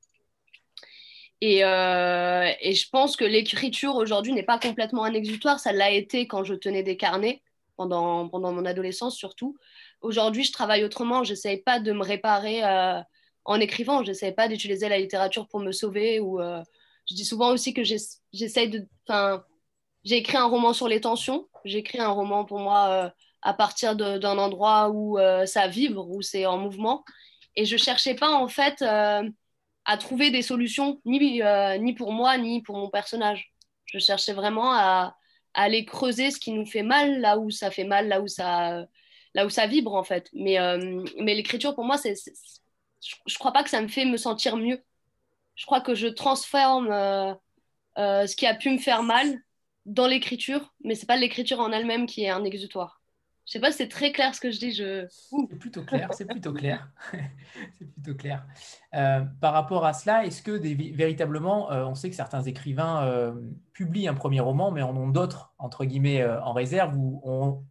Euh, 1.42 2.52
et, 2.60 2.74
je 2.74 2.88
pense 2.90 3.16
que 3.16 3.24
l'écriture 3.24 3.96
aujourd'hui 3.96 4.32
n'est 4.32 4.42
pas 4.44 4.58
complètement 4.58 5.04
un 5.04 5.14
exutoire. 5.14 5.58
Ça 5.58 5.72
l'a 5.72 5.90
été 5.90 6.26
quand 6.26 6.44
je 6.44 6.54
tenais 6.54 6.82
des 6.82 6.96
carnets, 6.96 7.42
pendant, 7.76 8.28
mon 8.32 8.64
adolescence 8.64 9.16
surtout. 9.16 9.56
Aujourd'hui, 10.02 10.44
je 10.44 10.52
travaille 10.52 10.84
autrement. 10.84 11.24
Je 11.24 11.32
n'essaye 11.32 11.58
pas 11.58 11.80
de 11.80 11.92
me 11.92 12.02
réparer 12.02 12.64
euh, 12.64 13.00
en 13.44 13.60
écrivant. 13.60 14.02
Je 14.04 14.08
n'essaye 14.08 14.32
pas 14.32 14.48
d'utiliser 14.48 14.88
la 14.88 14.98
littérature 14.98 15.48
pour 15.48 15.60
me 15.60 15.72
sauver. 15.72 16.20
Ou, 16.20 16.40
euh, 16.40 16.62
je 17.08 17.14
dis 17.16 17.24
souvent 17.24 17.50
aussi 17.50 17.74
que 17.74 17.82
j'essaye 17.82 18.68
de. 18.68 18.86
J'ai 20.04 20.16
écrit 20.16 20.36
un 20.36 20.46
roman 20.46 20.72
sur 20.72 20.88
les 20.88 21.00
tensions. 21.00 21.48
J'ai 21.64 21.78
écrit 21.78 22.00
un 22.00 22.08
roman 22.08 22.44
pour 22.44 22.58
moi 22.60 23.12
à 23.42 23.54
partir 23.54 23.96
d'un 23.96 24.38
endroit 24.38 24.90
où 24.90 25.18
ça 25.46 25.66
vibre, 25.68 26.08
où 26.08 26.22
c'est 26.22 26.46
en 26.46 26.58
mouvement. 26.58 27.04
Et 27.56 27.64
je 27.66 27.74
ne 27.74 27.78
cherchais 27.78 28.14
pas 28.14 28.30
en 28.32 28.48
fait 28.48 28.82
à 29.84 29.96
trouver 29.96 30.30
des 30.30 30.42
solutions, 30.42 31.00
ni, 31.04 31.42
euh, 31.42 31.78
ni 31.78 31.94
pour 31.94 32.12
moi, 32.12 32.38
ni 32.38 32.62
pour 32.62 32.76
mon 32.76 32.90
personnage. 32.90 33.52
Je 33.86 33.98
cherchais 33.98 34.32
vraiment 34.32 34.72
à, 34.72 35.16
aller 35.54 35.84
creuser 35.84 36.30
ce 36.30 36.38
qui 36.38 36.52
nous 36.52 36.64
fait 36.64 36.82
mal, 36.82 37.20
là 37.20 37.38
où 37.38 37.50
ça 37.50 37.70
fait 37.70 37.84
mal, 37.84 38.08
là 38.08 38.22
où 38.22 38.28
ça, 38.28 38.86
là 39.34 39.46
où 39.46 39.50
ça 39.50 39.66
vibre, 39.66 39.94
en 39.94 40.04
fait. 40.04 40.30
Mais, 40.32 40.58
euh, 40.58 41.04
mais 41.18 41.34
l'écriture, 41.34 41.74
pour 41.74 41.84
moi, 41.84 41.98
c'est, 41.98 42.14
je 42.14 43.16
ne 43.28 43.38
crois 43.38 43.52
pas 43.52 43.62
que 43.62 43.70
ça 43.70 43.82
me 43.82 43.88
fait 43.88 44.04
me 44.06 44.16
sentir 44.16 44.56
mieux. 44.56 44.82
Je 45.56 45.66
crois 45.66 45.80
que 45.82 45.94
je 45.94 46.08
transforme 46.08 46.90
euh, 46.90 47.34
ce 48.26 48.36
qui 48.36 48.46
a 48.46 48.54
pu 48.54 48.70
me 48.70 48.78
faire 48.78 49.02
mal 49.02 49.38
dans 49.84 50.06
l'écriture, 50.06 50.72
mais 50.84 50.94
ce 50.94 51.02
n'est 51.02 51.06
pas 51.06 51.16
l'écriture 51.16 51.60
en 51.60 51.72
elle-même 51.72 52.06
qui 52.06 52.24
est 52.24 52.30
un 52.30 52.44
exutoire. 52.44 53.01
Je 53.46 53.52
sais 53.52 53.60
pas 53.60 53.72
si 53.72 53.78
c'est 53.78 53.88
très 53.88 54.12
clair 54.12 54.34
ce 54.34 54.40
que 54.40 54.50
je 54.50 54.58
dis. 54.58 54.72
Je... 54.72 55.06
C'est 55.10 55.58
plutôt 55.58 55.82
clair, 55.82 56.08
c'est 56.14 56.26
plutôt 56.26 56.52
clair. 56.52 56.88
c'est 57.78 57.92
plutôt 57.92 58.14
clair. 58.14 58.46
Euh, 58.94 59.22
par 59.40 59.52
rapport 59.52 59.84
à 59.84 59.92
cela, 59.92 60.24
est-ce 60.24 60.42
que 60.42 60.52
véritablement, 60.94 61.72
euh, 61.72 61.84
on 61.84 61.94
sait 61.94 62.08
que 62.08 62.16
certains 62.16 62.42
écrivains 62.42 63.04
euh, 63.04 63.32
publient 63.72 64.06
un 64.06 64.14
premier 64.14 64.40
roman, 64.40 64.70
mais 64.70 64.82
en 64.82 64.96
ont 64.96 65.08
d'autres, 65.08 65.52
entre 65.58 65.84
guillemets, 65.84 66.24
en 66.24 66.52
réserve, 66.52 66.96
ou 66.96 67.20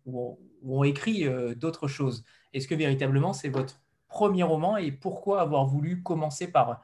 ont, 0.06 0.84
écrit 0.84 1.26
d'autres 1.56 1.88
choses? 1.88 2.24
Est-ce 2.54 2.68
que 2.68 2.76
véritablement, 2.76 3.32
c'est 3.32 3.50
votre 3.50 3.82
premier 4.10 4.44
roman 4.44 4.76
et 4.76 4.92
pourquoi 4.92 5.42
avoir 5.42 5.66
voulu 5.66 6.04
commencer 6.04 6.52
par 6.52 6.82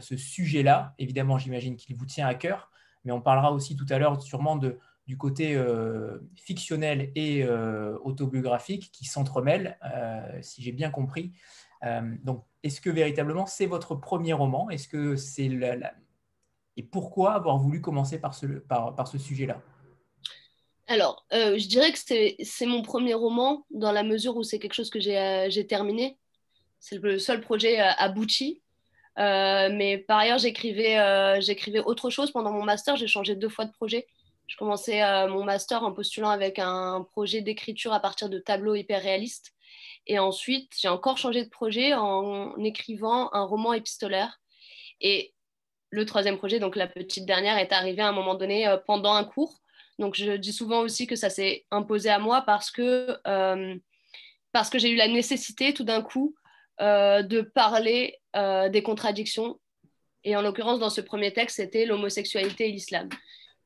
ce 0.00 0.16
sujet-là? 0.16 0.94
Évidemment, 0.98 1.36
j'imagine 1.36 1.76
qu'il 1.76 1.96
vous 1.96 2.06
tient 2.06 2.26
à 2.26 2.34
cœur, 2.34 2.70
mais 3.04 3.12
on 3.12 3.20
parlera 3.20 3.52
aussi 3.52 3.76
tout 3.76 3.86
à 3.90 3.98
l'heure 3.98 4.20
sûrement 4.22 4.56
de 4.56 4.78
du 5.06 5.18
côté 5.18 5.54
euh, 5.54 6.18
fictionnel 6.36 7.10
et 7.14 7.42
euh, 7.42 7.98
autobiographique 8.04 8.90
qui 8.92 9.04
s'entremêlent, 9.04 9.78
euh, 9.84 10.38
si 10.42 10.62
j'ai 10.62 10.72
bien 10.72 10.90
compris. 10.90 11.32
donc, 12.22 12.44
est-ce 12.62 12.80
que 12.80 12.90
véritablement 12.90 13.46
c'est 13.46 13.66
votre 13.66 13.96
premier 13.96 14.32
roman? 14.32 14.70
Est-ce 14.70 14.86
que 14.86 15.16
c'est 15.16 15.48
la, 15.48 15.92
et 16.76 16.84
pourquoi 16.84 17.32
avoir 17.32 17.58
voulu 17.58 17.80
commencer 17.80 18.20
par 18.20 18.34
ce, 18.34 18.46
par, 18.46 18.94
par 18.94 19.08
ce 19.08 19.18
sujet-là? 19.18 19.60
Alors, 20.86 21.26
je 21.32 21.66
dirais 21.66 21.92
que 21.92 21.98
c'est 21.98 22.66
mon 22.66 22.82
premier 22.82 23.14
roman 23.14 23.66
dans 23.70 23.90
la 23.90 24.04
mesure 24.04 24.36
où 24.36 24.44
c'est 24.44 24.60
quelque 24.60 24.74
chose 24.74 24.90
que 24.90 25.00
j'ai 25.00 25.66
terminé. 25.66 26.18
C'est 26.78 26.98
le 27.02 27.18
seul 27.18 27.40
projet 27.40 27.78
abouti. 27.78 28.62
mais 29.16 30.04
par 30.06 30.18
ailleurs, 30.18 30.38
j'écrivais 30.38 31.80
autre 31.80 32.10
chose 32.10 32.30
pendant 32.30 32.52
mon 32.52 32.62
master. 32.62 32.94
J'ai 32.94 33.08
changé 33.08 33.34
deux 33.34 33.48
fois 33.48 33.64
de 33.64 33.72
projet. 33.72 34.06
Je 34.46 34.56
commençais 34.56 35.02
euh, 35.02 35.28
mon 35.28 35.44
master 35.44 35.82
en 35.82 35.92
postulant 35.92 36.30
avec 36.30 36.58
un 36.58 37.06
projet 37.12 37.40
d'écriture 37.40 37.92
à 37.92 38.00
partir 38.00 38.28
de 38.28 38.38
tableaux 38.38 38.74
hyper 38.74 39.02
réalistes. 39.02 39.52
Et 40.06 40.18
ensuite, 40.18 40.72
j'ai 40.78 40.88
encore 40.88 41.16
changé 41.16 41.44
de 41.44 41.48
projet 41.48 41.94
en 41.94 42.56
écrivant 42.58 43.32
un 43.32 43.44
roman 43.44 43.72
épistolaire. 43.72 44.40
Et 45.00 45.32
le 45.90 46.04
troisième 46.06 46.38
projet, 46.38 46.58
donc 46.58 46.76
la 46.76 46.86
petite 46.86 47.24
dernière, 47.24 47.56
est 47.58 47.72
arrivé 47.72 48.02
à 48.02 48.08
un 48.08 48.12
moment 48.12 48.34
donné 48.34 48.66
euh, 48.66 48.76
pendant 48.76 49.14
un 49.14 49.24
cours. 49.24 49.60
Donc, 49.98 50.16
je 50.16 50.32
dis 50.32 50.52
souvent 50.52 50.80
aussi 50.80 51.06
que 51.06 51.16
ça 51.16 51.30
s'est 51.30 51.64
imposé 51.70 52.10
à 52.10 52.18
moi 52.18 52.42
parce 52.42 52.70
que, 52.70 53.18
parce 54.50 54.70
que 54.70 54.78
j'ai 54.78 54.90
eu 54.90 54.96
la 54.96 55.06
nécessité 55.06 55.74
tout 55.74 55.84
d'un 55.84 56.02
coup 56.02 56.34
de 56.80 57.40
parler 57.42 58.18
des 58.34 58.82
contradictions. 58.82 59.60
Et 60.24 60.34
en 60.34 60.42
l'occurrence, 60.42 60.80
dans 60.80 60.90
ce 60.90 61.02
premier 61.02 61.32
texte, 61.32 61.56
c'était 61.56 61.84
l'homosexualité 61.84 62.68
et 62.68 62.72
l'islam. 62.72 63.10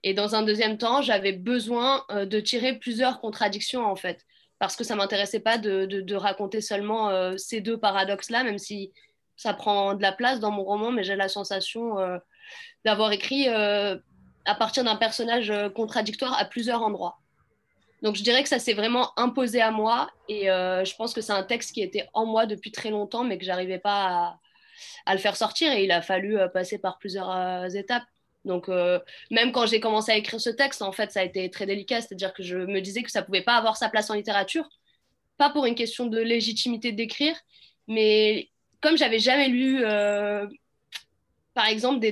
Et 0.07 0.15
dans 0.15 0.37
un 0.37 0.43
deuxième 0.43 0.79
temps, 0.79 1.03
j'avais 1.03 1.33
besoin 1.33 2.05
de 2.11 2.39
tirer 2.41 2.79
plusieurs 2.79 3.21
contradictions, 3.21 3.85
en 3.85 3.97
fait 3.97 4.25
parce 4.59 4.77
que 4.77 4.85
ça 4.85 4.97
m'intéressait 4.97 5.41
pas 5.41 5.59
de, 5.59 6.15
raconter 6.15 6.61
seulement 6.61 7.11
euh, 7.11 7.37
ces 7.37 7.61
deux 7.61 7.79
paradoxes-là, 7.79 8.45
même 8.45 8.59
si 8.59 8.93
ça 9.37 9.53
prend 9.53 9.95
de 9.95 10.03
la 10.03 10.13
place 10.13 10.41
dans 10.41 10.51
mon 10.51 10.65
roman, 10.65 10.91
mais 10.91 11.05
j'ai 11.05 11.17
la 11.17 11.29
sensation 11.29 11.99
euh, 11.99 12.19
d'avoir 12.85 13.13
écrit 13.13 13.49
euh, 13.49 13.97
à 14.47 14.55
partir 14.55 14.83
d'un 14.85 14.97
personnage 14.97 15.53
contradictoire 15.75 16.39
à 16.39 16.45
plusieurs 16.47 16.83
endroits. 16.83 17.19
Donc 18.03 18.17
je 18.17 18.23
dirais 18.23 18.43
que 18.43 18.49
ça 18.49 18.59
s'est 18.59 18.75
vraiment 18.75 19.19
imposé 19.19 19.61
à 19.61 19.71
moi 19.71 20.09
et 20.29 20.45
je 20.45 20.97
pense 20.97 21.13
que 21.13 21.21
c'est 21.21 21.33
un 21.33 21.43
texte 21.43 21.73
qui 21.73 21.83
était 21.83 22.07
en 22.13 22.25
moi 22.25 22.47
depuis 22.47 22.71
très 22.71 22.91
longtemps, 22.91 23.25
mais 23.25 23.39
que 23.39 23.45
j'arrivais 23.45 23.79
pas 23.79 24.39
à, 25.07 25.15
le 25.15 25.19
faire 25.19 25.35
sortir 25.35 25.73
et 25.73 25.83
il 25.83 25.91
a 25.91 26.03
fallu 26.03 26.39
passer 26.53 26.79
par 26.79 26.99
plusieurs 26.99 27.75
étapes. 27.75 28.05
Donc, 28.47 28.69
euh, 28.69 29.01
même 29.31 29.53
quand 29.53 29.67
j'ai 29.67 29.81
commencé 29.81 30.13
à 30.13 30.17
écrire 30.17 30.41
ce 30.41 30.51
texte, 30.51 30.81
en 30.81 30.93
fait, 30.93 31.11
ça 31.11 31.21
a 31.21 31.25
été 31.25 31.51
très 31.51 31.67
délicat. 31.67 32.01
C'est-à-dire 32.01 32.33
que 32.33 32.43
je 32.43 32.57
me 32.57 32.81
disais 32.81 33.03
que 33.03 33.11
ça 33.11 33.23
pouvait 33.23 33.43
pas 33.43 33.57
avoir 33.57 33.77
sa 33.77 33.89
place 33.89 34.09
en 34.09 34.15
littérature. 34.15 34.69
Pas 35.37 35.51
pour 35.51 35.67
une 35.67 35.75
question 35.75 36.07
de 36.07 36.19
légitimité 36.19 36.93
d'écrire, 36.93 37.37
mais 37.89 38.49
comme 38.81 38.97
j'avais 38.97 39.19
jamais 39.19 39.49
lu, 39.49 39.85
euh, 39.85 40.47
par 41.55 41.67
exemple, 41.67 42.07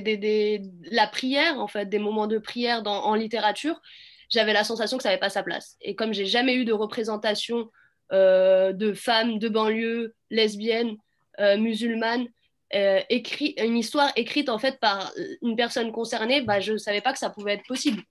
la 0.91 1.07
prière, 1.07 1.59
en 1.59 1.67
fait, 1.67 1.87
des 1.87 1.99
moments 1.99 2.27
de 2.27 2.37
prière 2.37 2.83
en 2.85 3.15
littérature, 3.15 3.81
j'avais 4.29 4.53
la 4.53 4.63
sensation 4.63 4.97
que 4.97 5.03
ça 5.03 5.09
n'avait 5.09 5.19
pas 5.19 5.29
sa 5.29 5.41
place. 5.41 5.77
Et 5.81 5.95
comme 5.95 6.13
j'ai 6.13 6.25
jamais 6.25 6.55
eu 6.55 6.65
de 6.65 6.73
représentation 6.73 7.71
euh, 8.11 8.73
de 8.73 8.93
femmes 8.93 9.39
de 9.39 9.49
banlieue, 9.49 10.13
lesbiennes, 10.29 10.97
musulmanes, 11.57 12.27
euh, 12.73 12.99
écrit, 13.09 13.53
une 13.57 13.77
histoire 13.77 14.11
écrite 14.15 14.49
en 14.49 14.57
fait 14.57 14.79
par 14.79 15.11
une 15.43 15.55
personne 15.55 15.91
concernée, 15.91 16.41
bah, 16.41 16.59
je 16.59 16.73
ne 16.73 16.77
savais 16.77 17.01
pas 17.01 17.13
que 17.13 17.19
ça 17.19 17.29
pouvait 17.29 17.53
être 17.53 17.67
possible. 17.67 18.01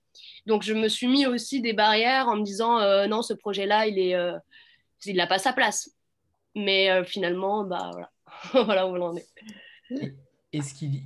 Donc 0.46 0.62
je 0.62 0.72
me 0.72 0.88
suis 0.88 1.08
mis 1.08 1.26
aussi 1.26 1.60
des 1.60 1.72
barrières 1.72 2.28
en 2.28 2.36
me 2.36 2.44
disant 2.44 2.78
euh, 2.78 3.06
non, 3.06 3.22
ce 3.22 3.34
projet-là, 3.34 3.86
il 3.86 3.98
est, 3.98 4.14
euh, 4.14 4.38
n'a 5.06 5.26
pas 5.26 5.38
sa 5.38 5.52
place. 5.52 5.90
Mais 6.54 7.02
finalement, 7.04 7.64
bah 7.64 7.90
voilà, 7.92 8.10
voilà 8.64 8.86
où 8.86 8.94
l'on 8.94 9.16
est. 9.16 9.26
Est-ce 10.52 10.74
qu'il 10.74 11.02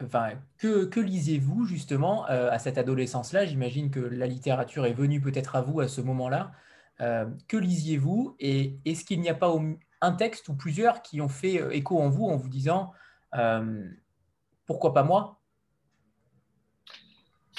Enfin, 0.00 0.30
que, 0.58 0.84
que 0.84 1.00
lisiez-vous 1.00 1.66
justement 1.66 2.24
à 2.24 2.58
cette 2.60 2.78
adolescence-là? 2.78 3.44
J'imagine 3.44 3.90
que 3.90 3.98
la 3.98 4.28
littérature 4.28 4.86
est 4.86 4.92
venue 4.92 5.20
peut-être 5.20 5.56
à 5.56 5.60
vous 5.60 5.80
à 5.80 5.88
ce 5.88 6.00
moment-là. 6.00 6.52
que 7.00 7.56
lisiez-vous? 7.56 8.36
Et 8.38 8.76
est-ce 8.84 9.04
qu'il 9.04 9.20
n'y 9.20 9.28
a 9.28 9.34
pas 9.34 9.50
un 10.00 10.12
texte 10.12 10.48
ou 10.48 10.54
plusieurs 10.54 11.02
qui 11.02 11.20
ont 11.20 11.28
fait 11.28 11.60
euh, 11.60 11.70
écho 11.70 11.98
en 11.98 12.08
vous 12.08 12.26
en 12.26 12.36
vous 12.36 12.48
disant 12.48 12.92
euh, 13.34 13.88
pourquoi 14.66 14.94
pas 14.94 15.02
moi? 15.02 15.40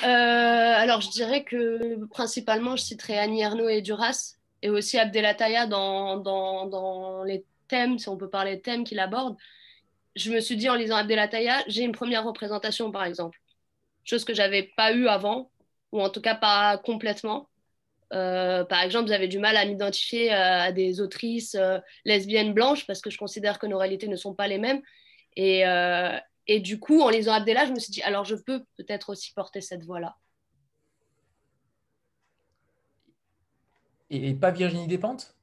Euh, 0.02 0.06
Alors, 0.06 1.02
je 1.02 1.10
dirais 1.10 1.44
que 1.44 2.06
principalement, 2.06 2.76
je 2.76 2.84
citerai 2.84 3.18
Annie 3.18 3.42
Ernaux 3.42 3.68
et 3.68 3.82
Duras 3.82 4.36
et 4.62 4.70
aussi 4.70 4.98
Abdelataya 4.98 5.68
dans, 5.68 6.18
dans, 6.18 6.68
dans, 6.68 7.24
les 7.24 7.46
thèmes, 7.68 8.00
si 8.00 8.08
on 8.10 8.18
peut 8.18 8.30
parler 8.30 8.58
de 8.58 8.62
thèmes 8.62 8.84
qu'il 8.84 9.00
aborde. 9.00 9.36
Je 10.16 10.32
me 10.32 10.40
suis 10.40 10.56
dit 10.56 10.70
en 10.70 10.76
lisant 10.76 10.96
Abdelataya, 10.96 11.64
j'ai 11.68 11.84
une 11.84 11.92
première 11.92 12.24
représentation 12.24 12.92
par 12.92 13.04
exemple, 13.04 13.40
chose 14.04 14.24
que 14.24 14.34
j'avais 14.34 14.72
pas 14.76 14.94
eu 14.94 15.08
avant, 15.08 15.52
ou 15.92 16.02
en 16.02 16.10
tout 16.10 16.22
cas 16.22 16.36
pas 16.36 16.78
complètement. 16.78 17.50
Euh, 18.14 18.64
par 18.66 18.82
exemple, 18.82 19.08
vous 19.08 19.14
avez 19.14 19.28
du 19.28 19.40
mal 19.40 19.56
à 19.56 19.66
m'identifier 19.66 20.34
euh, 20.34 20.62
à 20.62 20.72
des 20.72 21.00
autrices 21.00 21.56
euh, 21.56 21.78
lesbiennes 22.06 22.54
blanches 22.54 22.88
parce 22.88 23.02
que 23.02 23.10
je 23.10 23.18
considère 23.18 23.60
que 23.60 23.68
nos 23.68 23.78
réalités 23.78 24.08
ne 24.08 24.16
sont 24.16 24.34
pas 24.34 24.48
les 24.48 24.58
mêmes. 24.58 24.82
Et, 25.36 25.64
et 26.48 26.60
du 26.60 26.80
coup, 26.80 27.00
en 27.00 27.10
lisant 27.10 27.32
Abdella, 27.32 27.66
je 27.66 27.72
me 27.72 27.80
suis 27.80 27.92
dit, 27.92 28.02
alors 28.02 28.26
je 28.26 28.36
peux 28.36 28.66
peut-être 28.76 29.12
aussi 29.12 29.32
porter 29.34 29.62
cette 29.62 29.86
voix-là. 29.86 30.18
Et, 34.10 34.34
pas 34.34 34.52
Virginie 34.52 34.88
Despentes? 34.88 35.34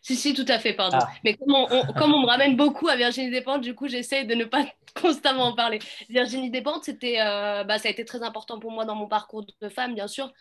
Si, 0.00 0.16
si, 0.16 0.32
tout 0.32 0.46
à 0.48 0.58
fait, 0.58 0.72
pardon. 0.72 0.98
Ah. 0.98 1.10
Mais 1.24 1.34
comme 1.34 1.52
on, 1.54 1.66
comme 1.92 2.14
on, 2.14 2.22
me 2.22 2.26
ramène 2.26 2.56
beaucoup 2.56 2.88
à 2.88 2.96
Virginie 2.96 3.30
Despentes, 3.30 3.60
du 3.60 3.74
coup, 3.74 3.86
j'essaie 3.86 4.24
de 4.24 4.34
ne 4.34 4.44
pas 4.44 4.64
constamment 4.94 5.46
en 5.46 5.54
parler. 5.54 5.80
Virginie 6.08 6.50
Despentes, 6.50 6.84
c'était, 6.84 7.16
bah, 7.18 7.78
ça 7.78 7.88
a 7.88 7.90
été 7.90 8.06
très 8.06 8.22
important 8.22 8.58
pour 8.58 8.70
moi 8.70 8.86
dans 8.86 8.94
mon 8.94 9.08
parcours 9.08 9.44
de 9.60 9.68
femme, 9.68 9.94
bien 9.94 10.08
sûr 10.08 10.32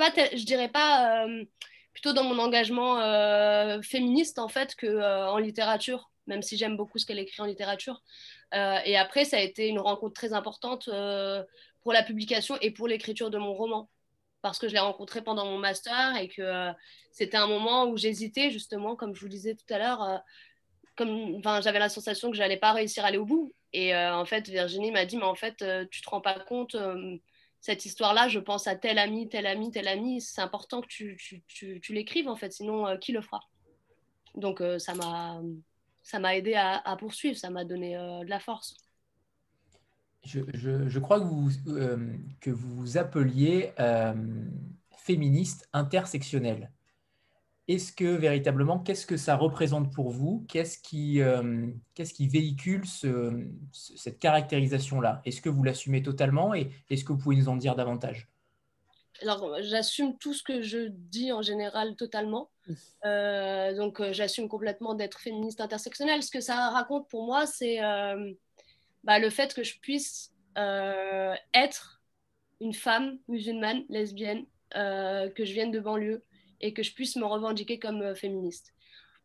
pas 0.00 0.10
je 0.14 0.44
dirais 0.44 0.68
pas 0.68 1.24
euh, 1.26 1.44
plutôt 1.92 2.12
dans 2.12 2.24
mon 2.24 2.38
engagement 2.38 3.00
euh, 3.00 3.80
féministe 3.82 4.38
en 4.38 4.48
fait 4.48 4.74
que 4.74 4.86
euh, 4.86 5.28
en 5.28 5.38
littérature 5.38 6.10
même 6.26 6.42
si 6.42 6.56
j'aime 6.56 6.76
beaucoup 6.76 6.98
ce 6.98 7.06
qu'elle 7.06 7.18
écrit 7.18 7.42
en 7.42 7.46
littérature. 7.46 8.00
Et 8.52 8.96
après 8.96 9.24
ça 9.24 9.38
a 9.38 9.40
été 9.40 9.66
une 9.66 9.80
rencontre 9.80 10.14
très 10.14 10.34
importante 10.34 10.88
pour 11.80 11.92
la 11.92 12.04
publication 12.04 12.56
et 12.60 12.70
pour 12.70 12.86
l'écriture 12.86 13.28
de 13.28 13.38
mon 13.38 13.54
roman. 13.54 13.90
Parce 14.40 14.60
que 14.60 14.68
je 14.68 14.72
l'ai 14.72 14.78
rencontré 14.78 15.20
pendant 15.22 15.46
mon 15.46 15.58
master 15.58 16.16
et 16.16 16.28
que 16.28 16.70
c'était 17.10 17.38
un 17.38 17.48
moment 17.48 17.86
où 17.86 17.96
j'hésitais 17.96 18.52
justement 18.52 18.94
comme 18.94 19.16
je 19.16 19.20
vous 19.20 19.28
disais 19.28 19.56
tout 19.56 19.74
à 19.74 19.78
l'heure 19.78 20.22
comme 20.96 21.42
j'avais 21.60 21.80
la 21.80 21.88
sensation 21.88 22.30
que 22.30 22.36
j'allais 22.36 22.56
pas 22.56 22.72
réussir 22.72 23.04
à 23.04 23.08
aller 23.08 23.18
au 23.18 23.26
bout. 23.26 23.52
Et 23.72 23.92
en 23.96 24.24
fait 24.24 24.48
Virginie 24.48 24.92
m'a 24.92 25.06
dit 25.06 25.16
mais 25.16 25.24
en 25.24 25.34
fait 25.34 25.64
tu 25.90 26.02
te 26.02 26.08
rends 26.08 26.20
pas 26.20 26.38
compte 26.38 26.76
cette 27.62 27.86
histoire-là, 27.86 28.26
je 28.26 28.40
pense 28.40 28.66
à 28.66 28.74
tel 28.74 28.98
ami, 28.98 29.28
tel 29.28 29.46
ami, 29.46 29.70
tel 29.70 29.86
ami, 29.86 30.20
c'est 30.20 30.40
important 30.40 30.82
que 30.82 30.88
tu, 30.88 31.16
tu, 31.46 31.92
l'écrives 31.94 32.28
en 32.28 32.34
fait, 32.34 32.52
sinon 32.52 32.88
euh, 32.88 32.96
qui 32.96 33.12
le 33.12 33.22
fera? 33.22 33.40
Donc 34.34 34.60
euh, 34.60 34.80
ça 34.80 34.94
m'a 34.94 36.36
aidé 36.36 36.54
à, 36.54 36.96
poursuivre, 36.98 37.36
ça 37.36 37.50
m'a 37.50 37.64
donné 37.64 37.96
euh, 37.96 38.24
de 38.24 38.30
la 38.30 38.40
force. 38.40 38.76
Je, 40.24 40.40
je, 40.52 40.98
crois 40.98 41.20
que 41.20 41.24
vous, 41.24 41.50
que 42.40 42.50
vous 42.50 42.74
vous 42.74 42.98
appeliez 42.98 43.72
féministe 44.96 45.68
intersectionnelle 45.72 46.70
est-ce 47.68 47.92
que 47.92 48.04
véritablement, 48.04 48.80
qu'est-ce 48.80 49.06
que 49.06 49.16
ça 49.16 49.36
représente 49.36 49.92
pour 49.92 50.10
vous? 50.10 50.44
Qu'est-ce 50.48 50.78
qui, 50.78 51.20
euh, 51.20 51.68
qu'est-ce 51.94 52.12
qui 52.12 52.26
véhicule 52.26 52.82
cette 53.72 54.18
caractérisation-là? 54.18 55.22
Est-ce 55.24 55.40
que 55.40 55.48
vous 55.48 55.62
l'assumez 55.62 56.02
totalement 56.02 56.54
et 56.54 56.70
est-ce 56.90 57.04
que 57.04 57.12
vous 57.12 57.18
pouvez 57.18 57.36
nous 57.36 57.48
en 57.48 57.56
dire 57.56 57.76
davantage? 57.76 58.28
Alors, 59.20 59.58
j'assume 59.60 60.18
tout 60.18 60.34
ce 60.34 60.42
que 60.42 60.62
je 60.62 60.88
dis 60.90 61.30
en 61.30 61.42
général 61.42 61.94
totalement. 61.94 62.50
Euh, 63.04 63.76
donc, 63.76 64.00
euh, 64.00 64.12
j'assume 64.12 64.48
complètement 64.48 64.94
d'être 64.94 65.20
féministe 65.20 65.60
intersectionnelle. 65.60 66.24
Ce 66.24 66.32
que 66.32 66.40
ça 66.40 66.70
raconte 66.70 67.08
pour 67.08 67.26
moi, 67.26 67.46
c'est 67.46 67.78
bah, 69.04 69.20
le 69.20 69.30
fait 69.30 69.54
que 69.54 69.62
je 69.62 69.78
puisse 69.78 70.32
être 70.56 72.02
une 72.60 72.74
femme 72.74 73.18
musulmane, 73.28 73.84
lesbienne, 73.88 74.46
que 74.72 75.44
je 75.44 75.52
vienne 75.52 75.70
de 75.70 75.78
banlieue, 75.78 76.24
et 76.62 76.72
que 76.72 76.82
je 76.82 76.94
puisse 76.94 77.16
me 77.16 77.26
revendiquer 77.26 77.78
comme 77.78 78.00
euh, 78.00 78.14
féministe. 78.14 78.72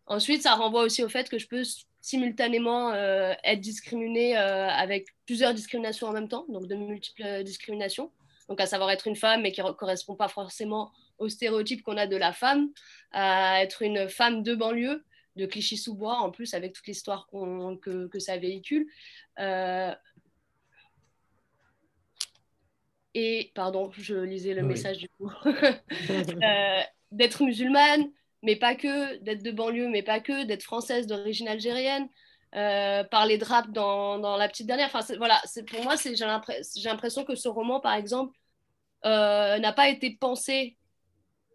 Ensuite, 0.08 0.42
ça 0.42 0.56
renvoie 0.56 0.84
aussi 0.84 1.04
au 1.04 1.10
fait 1.10 1.30
que 1.30 1.38
je 1.38 1.48
peux 1.48 1.64
simultanément 2.02 2.92
euh, 2.94 3.34
être 3.44 3.60
discriminée 3.60 4.38
euh, 4.38 4.70
avec 4.70 5.08
plusieurs 5.26 5.54
discriminations 5.54 6.08
en 6.08 6.14
même 6.14 6.30
temps, 6.30 6.46
donc 6.50 6.68
de 6.68 6.76
multiples 6.76 7.44
discriminations. 7.44 8.12
Donc, 8.50 8.62
à 8.62 8.66
savoir 8.66 8.90
être 8.92 9.08
une 9.08 9.18
femme, 9.18 9.42
mais 9.42 9.52
qui 9.52 9.62
ne 9.62 9.72
correspond 9.72 10.16
pas 10.16 10.30
forcément 10.30 10.92
aux 11.18 11.28
stéréotypes 11.28 11.84
qu'on 11.84 11.98
a 11.98 12.08
de 12.08 12.16
la 12.16 12.32
femme, 12.32 12.70
à 13.12 13.62
être 13.62 13.82
une 13.82 14.08
femme 14.08 14.42
de 14.44 14.56
banlieue, 14.56 15.04
de 15.36 15.46
Clichy-sous-Bois, 15.46 16.16
en 16.20 16.32
plus, 16.32 16.54
avec 16.54 16.74
toute 16.74 16.88
l'histoire 16.88 17.28
que, 17.30 18.08
que, 18.08 18.20
ça 18.20 18.38
véhicule. 18.38 18.88
et, 23.14 23.52
pardon, 23.54 23.92
je 23.92 24.16
lisais 24.16 24.54
le 24.54 24.64
message 24.64 25.00
du 25.00 25.10
coup. 25.10 25.30
d'être 27.12 27.44
musulmane, 27.44 28.10
mais 28.44 28.56
pas 28.56 28.76
que, 28.76 29.18
d'être 29.18 29.44
de 29.44 29.52
banlieue, 29.52 29.90
mais 29.90 30.04
pas 30.04 30.20
que, 30.20 30.44
d'être 30.44 30.64
française 30.64 31.08
d'origine 31.08 31.48
algérienne, 31.48 32.08
euh, 32.56 33.04
parler 33.04 33.38
de 33.38 33.46
rap 33.46 33.72
dans, 33.72 34.20
dans, 34.20 34.38
La 34.38 34.48
Petite 34.48 34.68
Dernière. 34.68 34.90
Enfin, 34.94 35.16
voilà, 35.18 35.42
pour 35.70 35.84
moi, 35.84 35.96
j'ai 35.98 36.90
l'impression 36.90 37.26
que 37.26 37.36
ce 37.36 37.48
roman, 37.48 37.80
par 37.80 37.94
exemple, 37.94 38.36
euh, 39.06 39.60
n'a 39.60 39.74
pas 39.74 39.90
été 39.90 40.18
pensé 40.20 40.78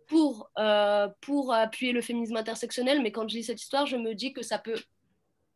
pour, 0.07 0.51
euh, 0.59 1.09
pour 1.23 1.55
appuyer 1.55 1.93
le 1.93 2.03
féminisme 2.03 2.37
intersectionnel, 2.37 3.01
mais 3.03 3.13
quand 3.13 3.27
je 3.29 3.37
lis 3.37 3.45
cette 3.45 3.63
histoire, 3.63 3.87
je 3.87 3.97
me 3.97 4.15
dis 4.15 4.33
que 4.33 4.43
ça 4.43 4.59
peut 4.59 4.79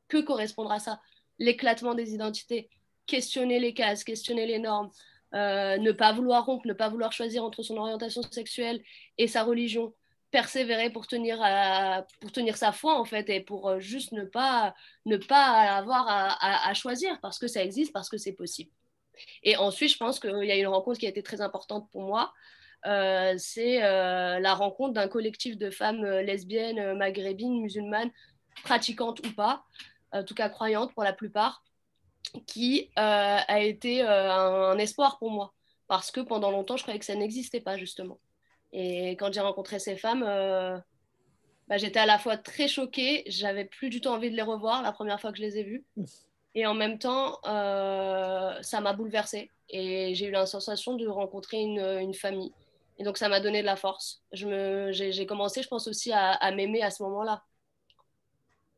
que 0.08 0.18
correspondre 0.18 0.72
à 0.72 0.78
ça. 0.78 1.00
L'éclatement 1.38 1.94
des 1.94 2.14
identités, 2.14 2.70
questionner 3.06 3.60
les 3.60 3.74
cases, 3.74 4.04
questionner 4.04 4.46
les 4.46 4.58
normes, 4.58 4.90
euh, 5.34 5.76
ne 5.78 5.92
pas 5.92 6.12
vouloir 6.12 6.46
rompre, 6.46 6.66
ne 6.66 6.72
pas 6.72 6.88
vouloir 6.88 7.12
choisir 7.12 7.44
entre 7.44 7.62
son 7.62 7.76
orientation 7.76 8.22
sexuelle 8.22 8.82
et 9.18 9.26
sa 9.26 9.42
religion, 9.42 9.92
persévérer 10.30 10.90
pour 10.90 11.06
tenir, 11.06 11.38
pour 12.20 12.32
tenir 12.32 12.56
sa 12.56 12.72
foi 12.72 12.98
en 12.98 13.04
fait 13.04 13.28
et 13.30 13.40
pour 13.40 13.68
euh, 13.68 13.80
juste 13.80 14.12
ne 14.12 14.24
pas, 14.24 14.74
ne 15.04 15.16
pas 15.16 15.76
avoir 15.76 16.06
à, 16.08 16.74
choisir 16.74 17.18
parce 17.20 17.38
que 17.38 17.48
ça 17.48 17.62
existe, 17.62 17.92
parce 17.92 18.08
que 18.08 18.18
c'est 18.18 18.32
possible. 18.32 18.70
Et 19.42 19.56
ensuite, 19.56 19.90
je 19.90 19.96
pense 19.96 20.20
qu'il 20.20 20.44
y 20.44 20.50
a 20.50 20.56
une 20.56 20.66
rencontre 20.66 20.98
qui 20.98 21.06
a 21.06 21.08
été 21.08 21.22
très 21.22 21.40
importante 21.40 21.88
pour 21.90 22.02
moi. 22.02 22.32
c'est 22.84 23.80
la 23.80 24.54
rencontre 24.54 24.92
d'un 24.92 25.08
collectif 25.08 25.56
de 25.56 25.70
femmes 25.70 26.04
lesbiennes, 26.04 26.94
maghrébines, 26.94 27.60
musulmanes, 27.60 28.10
pratiquantes 28.62 29.26
ou 29.26 29.32
pas, 29.32 29.64
en 30.12 30.22
tout 30.22 30.34
cas 30.34 30.48
croyantes 30.50 30.92
pour 30.92 31.02
la 31.02 31.12
plupart, 31.12 31.62
qui 32.46 32.90
a 32.96 33.60
été 33.60 34.02
un 34.02 34.78
espoir 34.78 35.18
pour 35.18 35.30
moi. 35.30 35.52
Parce 35.88 36.10
que 36.10 36.20
pendant 36.20 36.50
longtemps, 36.50 36.76
je 36.76 36.82
croyais 36.82 36.98
que 36.98 37.04
ça 37.04 37.14
n'existait 37.14 37.60
pas, 37.60 37.76
justement. 37.76 38.18
Et 38.72 39.12
quand 39.12 39.32
j'ai 39.32 39.40
rencontré 39.40 39.78
ces 39.78 39.96
femmes, 39.96 40.24
bah, 41.68 41.78
j'étais 41.78 41.98
à 41.98 42.06
la 42.06 42.18
fois 42.18 42.36
très 42.36 42.68
choquée, 42.68 43.24
j'avais 43.26 43.64
plus 43.64 43.90
du 43.90 44.00
tout 44.00 44.08
envie 44.08 44.30
de 44.30 44.36
les 44.36 44.42
revoir 44.42 44.82
la 44.82 44.92
première 44.92 45.20
fois 45.20 45.32
que 45.32 45.38
je 45.38 45.42
les 45.42 45.58
ai 45.58 45.64
vues. 45.64 45.84
Et 46.54 46.64
en 46.66 46.74
même 46.74 46.98
temps, 46.98 47.38
euh, 47.46 48.60
ça 48.62 48.80
m'a 48.80 48.92
bouleversée. 48.92 49.50
Et 49.68 50.14
j'ai 50.14 50.26
eu 50.26 50.30
la 50.30 50.46
sensation 50.46 50.94
de 50.94 51.06
rencontrer 51.08 51.60
une, 51.60 52.14
famille. 52.14 52.52
Et 52.98 53.04
donc, 53.04 53.18
ça 53.18 53.28
m'a 53.28 53.40
donné 53.40 53.60
de 53.60 53.66
la 53.66 53.76
force. 53.76 54.22
J'ai 54.32 55.26
commencé, 55.26 55.62
je 55.62 55.68
pense, 55.68 55.88
aussi 55.88 56.12
à 56.12 56.50
m'aimer 56.52 56.82
à 56.82 56.90
ce 56.90 57.02
moment-là, 57.02 57.42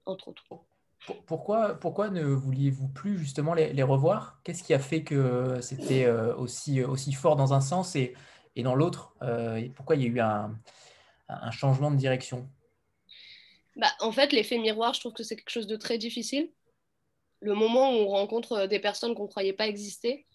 entre 0.07 0.29
autres. 0.29 0.45
Pourquoi, 1.27 1.75
pourquoi 1.75 2.11
ne 2.11 2.23
vouliez-vous 2.23 2.89
plus 2.89 3.19
justement 3.19 3.55
les, 3.55 3.83
revoir? 3.83 4.41
Qu'est-ce 4.45 4.63
qui 4.63 4.75
a 4.75 4.79
fait 4.79 5.05
que 5.05 5.59
c'était 5.63 6.05
euh, 6.05 6.35
aussi, 6.37 6.83
aussi 6.83 7.13
fort 7.13 7.37
dans 7.37 7.55
un 7.55 7.61
sens 7.61 7.97
et, 7.97 8.15
et 8.57 8.63
dans 8.63 8.75
l'autre? 8.75 9.15
Euh, 9.23 9.67
Pourquoi 9.75 9.97
il 9.97 10.03
y 10.03 10.05
a 10.05 10.09
eu 10.09 10.21
un, 10.21 10.59
changement 11.53 11.91
de 11.91 11.97
direction? 11.97 12.49
Bah, 13.77 13.93
en 14.01 14.13
fait, 14.13 14.33
l'effet 14.33 14.59
miroir, 14.59 14.93
je 14.93 15.01
trouve 15.01 15.13
que 15.13 15.23
c'est 15.23 15.37
quelque 15.37 15.51
chose 15.51 15.67
de 15.67 15.77
très 15.77 15.99
difficile. 15.99 16.51
Le 17.41 17.55
moment 17.55 17.93
où 17.93 17.95
on 17.95 18.09
rencontre 18.09 18.53
euh, 18.53 18.67
des 18.67 18.81
personnes 18.81 19.15
qu'on 19.15 19.25
ne 19.25 19.29
croyait 19.29 19.53
pas 19.53 19.69
exister, 19.69 20.27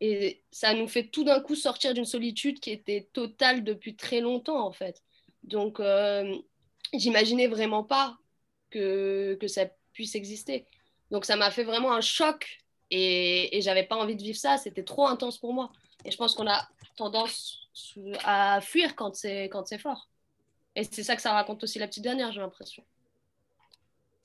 et 0.00 0.44
ça 0.50 0.74
nous 0.74 0.88
fait 0.88 1.04
tout 1.04 1.24
d'un 1.24 1.40
coup 1.40 1.54
sortir 1.54 1.94
d'une 1.94 2.04
solitude 2.04 2.60
qui 2.60 2.70
était 2.70 3.08
totale 3.12 3.64
depuis 3.64 3.96
très 3.96 4.20
longtemps, 4.20 4.66
en 4.66 4.72
fait. 4.72 5.02
Donc, 5.44 5.80
euh, 5.80 6.36
j'imaginais 6.92 7.46
vraiment 7.46 7.84
pas 7.84 8.18
que, 8.70 9.36
que 9.40 9.48
ça 9.48 9.66
puisse 9.94 10.14
exister. 10.14 10.66
Donc, 11.10 11.24
ça 11.24 11.36
m'a 11.36 11.50
fait 11.50 11.64
vraiment 11.64 11.92
un 11.92 12.02
choc 12.02 12.60
et, 12.90 13.56
et 13.56 13.62
j'avais 13.62 13.84
pas 13.84 13.96
envie 13.96 14.16
de 14.16 14.22
vivre 14.22 14.38
ça. 14.38 14.58
C'était 14.58 14.84
trop 14.84 15.06
intense 15.06 15.38
pour 15.38 15.54
moi. 15.54 15.72
Et 16.04 16.10
je 16.10 16.16
pense 16.16 16.34
qu'on 16.34 16.46
a 16.46 16.68
tendance 16.96 17.70
à 18.24 18.60
fuir 18.60 18.94
quand 18.94 19.14
c'est 19.14 19.78
fort. 19.78 20.08
Et 20.76 20.84
c'est 20.84 21.02
ça 21.02 21.16
que 21.16 21.22
ça 21.22 21.32
raconte 21.32 21.62
aussi 21.62 21.78
la 21.78 21.86
petite 21.86 22.02
dernière, 22.02 22.32
j'ai 22.32 22.40
l'impression. 22.40 22.82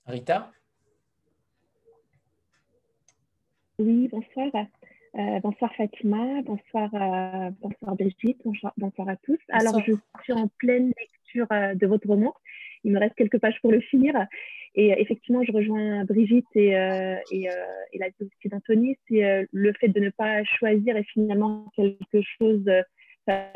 Rita? 0.05 0.51
Oui, 3.77 4.07
bonsoir. 4.09 4.47
Euh, 5.15 5.39
bonsoir 5.39 5.73
Fatima, 5.75 6.41
bonsoir, 6.43 6.89
euh, 6.93 7.49
bonsoir 7.61 7.95
Brigitte, 7.95 8.41
bonsoir, 8.77 9.09
à 9.09 9.15
tous. 9.17 9.39
Alors, 9.49 9.79
je 9.79 9.93
suis 10.23 10.33
en 10.33 10.47
pleine 10.47 10.91
lecture 10.99 11.47
euh, 11.51 11.73
de 11.75 11.87
votre 11.87 12.07
roman. 12.07 12.33
Il 12.83 12.91
me 12.91 12.99
reste 12.99 13.15
quelques 13.15 13.39
pages 13.39 13.59
pour 13.61 13.71
le 13.71 13.81
finir. 13.81 14.15
Et 14.81 14.93
effectivement, 15.01 15.43
je 15.43 15.51
rejoins 15.51 16.05
Brigitte 16.05 16.45
et, 16.55 16.69
et, 17.31 17.47
et 17.93 17.97
la 17.97 18.07
vie 18.07 18.49
d'Anthony. 18.49 18.97
C'est 19.07 19.47
le 19.51 19.73
fait 19.73 19.89
de 19.89 19.99
ne 19.99 20.09
pas 20.09 20.43
choisir 20.43 20.95
et 20.95 21.03
finalement 21.03 21.65
quelque 21.75 22.21
chose, 22.37 22.63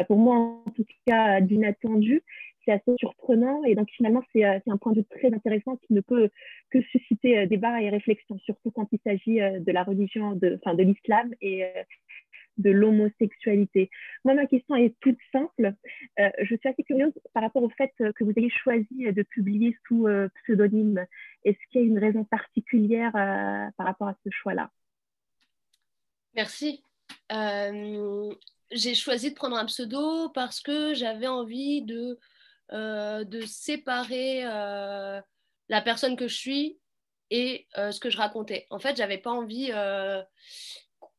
pour 0.08 0.18
moi 0.18 0.38
en 0.66 0.72
tout 0.76 0.86
cas, 1.06 1.40
d'inattendu 1.40 2.24
c'est 2.66 2.72
assez 2.72 2.92
surprenant. 2.98 3.64
Et 3.64 3.76
donc, 3.76 3.90
finalement, 3.92 4.22
euh, 4.36 4.60
c'est 4.64 4.72
un 4.72 4.78
point 4.78 4.94
de 4.94 5.00
vue 5.00 5.06
très 5.06 5.34
intéressant 5.34 5.78
qui 5.78 5.94
ne 5.94 6.02
peut 6.02 6.30
que 6.72 6.82
susciter 6.82 7.40
euh, 7.40 7.46
débat 7.46 7.82
et 7.82 7.90
réflexion, 7.90 8.38
surtout 8.40 8.72
quand 8.72 8.88
il 8.92 9.00
s'agit 9.04 9.42
euh, 9.42 9.60
de 9.60 9.72
la 9.72 9.84
religion, 9.84 10.34
de, 10.34 10.60
de 10.66 10.84
l'islam 10.84 11.34
et 11.42 11.66
de 12.58 12.70
l'homosexualité. 12.70 13.90
Moi, 14.24 14.34
ma 14.34 14.46
question 14.46 14.76
est 14.76 14.96
toute 15.00 15.18
simple. 15.32 15.74
je 16.18 16.56
suis 16.56 16.70
assez 16.70 16.84
curieuse 16.84 17.14
par 17.34 17.44
rapport 17.44 17.64
au 17.64 17.70
fait 17.70 17.92
que 17.98 18.24
vous 18.24 18.34
ayez 18.36 18.50
choisi 18.50 19.12
de 19.12 19.24
publier 19.24 19.78
sous 19.88 20.08
pseudonyme. 20.44 21.06
Est-ce 21.44 21.58
qu'il 21.72 21.82
y 21.82 21.84
a 21.84 21.88
une 21.88 22.00
raison 22.00 22.24
particulière 22.24 23.12
par 23.12 23.86
rapport 23.86 24.08
à 24.08 24.16
ce 24.24 24.30
choix-là? 24.30 24.70
Merci. 26.36 26.84
J'ai 28.72 28.96
choisi 28.96 29.32
de 29.32 29.36
prendre 29.36 29.58
un 29.58 29.66
pseudo 29.66 30.30
parce 30.30 30.62
que 30.62 30.94
j'avais 30.94 31.28
envie 31.28 31.84
de 31.84 32.18
euh, 32.72 33.24
de 33.26 33.42
séparer 33.42 34.42
euh, 34.46 35.22
la 35.70 35.82
personne 35.82 36.16
que 36.16 36.28
je 36.28 36.36
suis 36.36 36.80
et 37.30 37.68
euh, 37.78 37.92
ce 37.92 38.00
que 38.00 38.10
je 38.10 38.18
racontais. 38.18 38.66
En 38.72 38.80
fait, 38.80 38.96
j'avais 38.96 39.20
pas 39.20 39.32
envie 39.32 39.72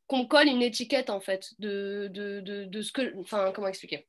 qu'on 0.06 0.26
colle 0.26 0.48
une 0.48 0.62
étiquette 0.62 1.10
en 1.10 1.20
fait 1.20 1.52
de, 1.58 2.08
de, 2.12 2.40
de, 2.40 2.82
ce 2.82 2.92
que. 2.92 3.18
Enfin, 3.18 3.52
comment 3.54 3.68
expliquer? 3.68 4.06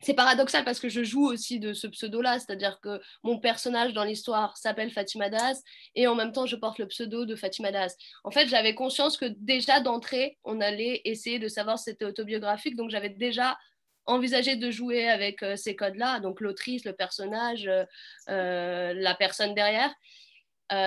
C'est 0.00 0.14
paradoxal 0.14 0.64
parce 0.64 0.78
que 0.78 0.90
je 0.90 1.02
joue 1.02 1.26
aussi 1.26 1.58
de 1.58 1.72
ce 1.72 1.86
pseudo-là, 1.86 2.38
c'est-à-dire 2.38 2.80
que 2.82 3.00
mon 3.22 3.38
personnage 3.38 3.94
dans 3.94 4.04
l'histoire 4.04 4.56
s'appelle 4.58 4.90
Fatima 4.90 5.30
Das 5.30 5.62
et 5.94 6.06
en 6.06 6.14
même 6.14 6.32
temps 6.32 6.44
je 6.44 6.56
porte 6.56 6.78
le 6.78 6.86
pseudo 6.86 7.24
de 7.24 7.34
Fatima 7.34 7.72
Das. 7.72 7.96
En 8.22 8.30
fait, 8.30 8.46
j'avais 8.48 8.74
conscience 8.74 9.16
que 9.16 9.24
déjà 9.38 9.80
d'entrée, 9.80 10.38
on 10.44 10.60
allait 10.60 11.00
essayer 11.04 11.38
de 11.38 11.48
savoir 11.48 11.78
si 11.78 11.84
c'était 11.84 12.04
autobiographique, 12.04 12.76
donc 12.76 12.90
j'avais 12.90 13.08
déjà 13.08 13.56
envisager 14.06 14.56
de 14.56 14.70
jouer 14.70 15.08
avec 15.08 15.42
euh, 15.42 15.56
ces 15.56 15.76
codes-là, 15.76 16.20
donc 16.20 16.40
l'autrice, 16.40 16.84
le 16.84 16.92
personnage, 16.92 17.66
euh, 17.66 17.84
euh, 18.28 18.94
la 18.94 19.14
personne 19.14 19.54
derrière. 19.54 19.92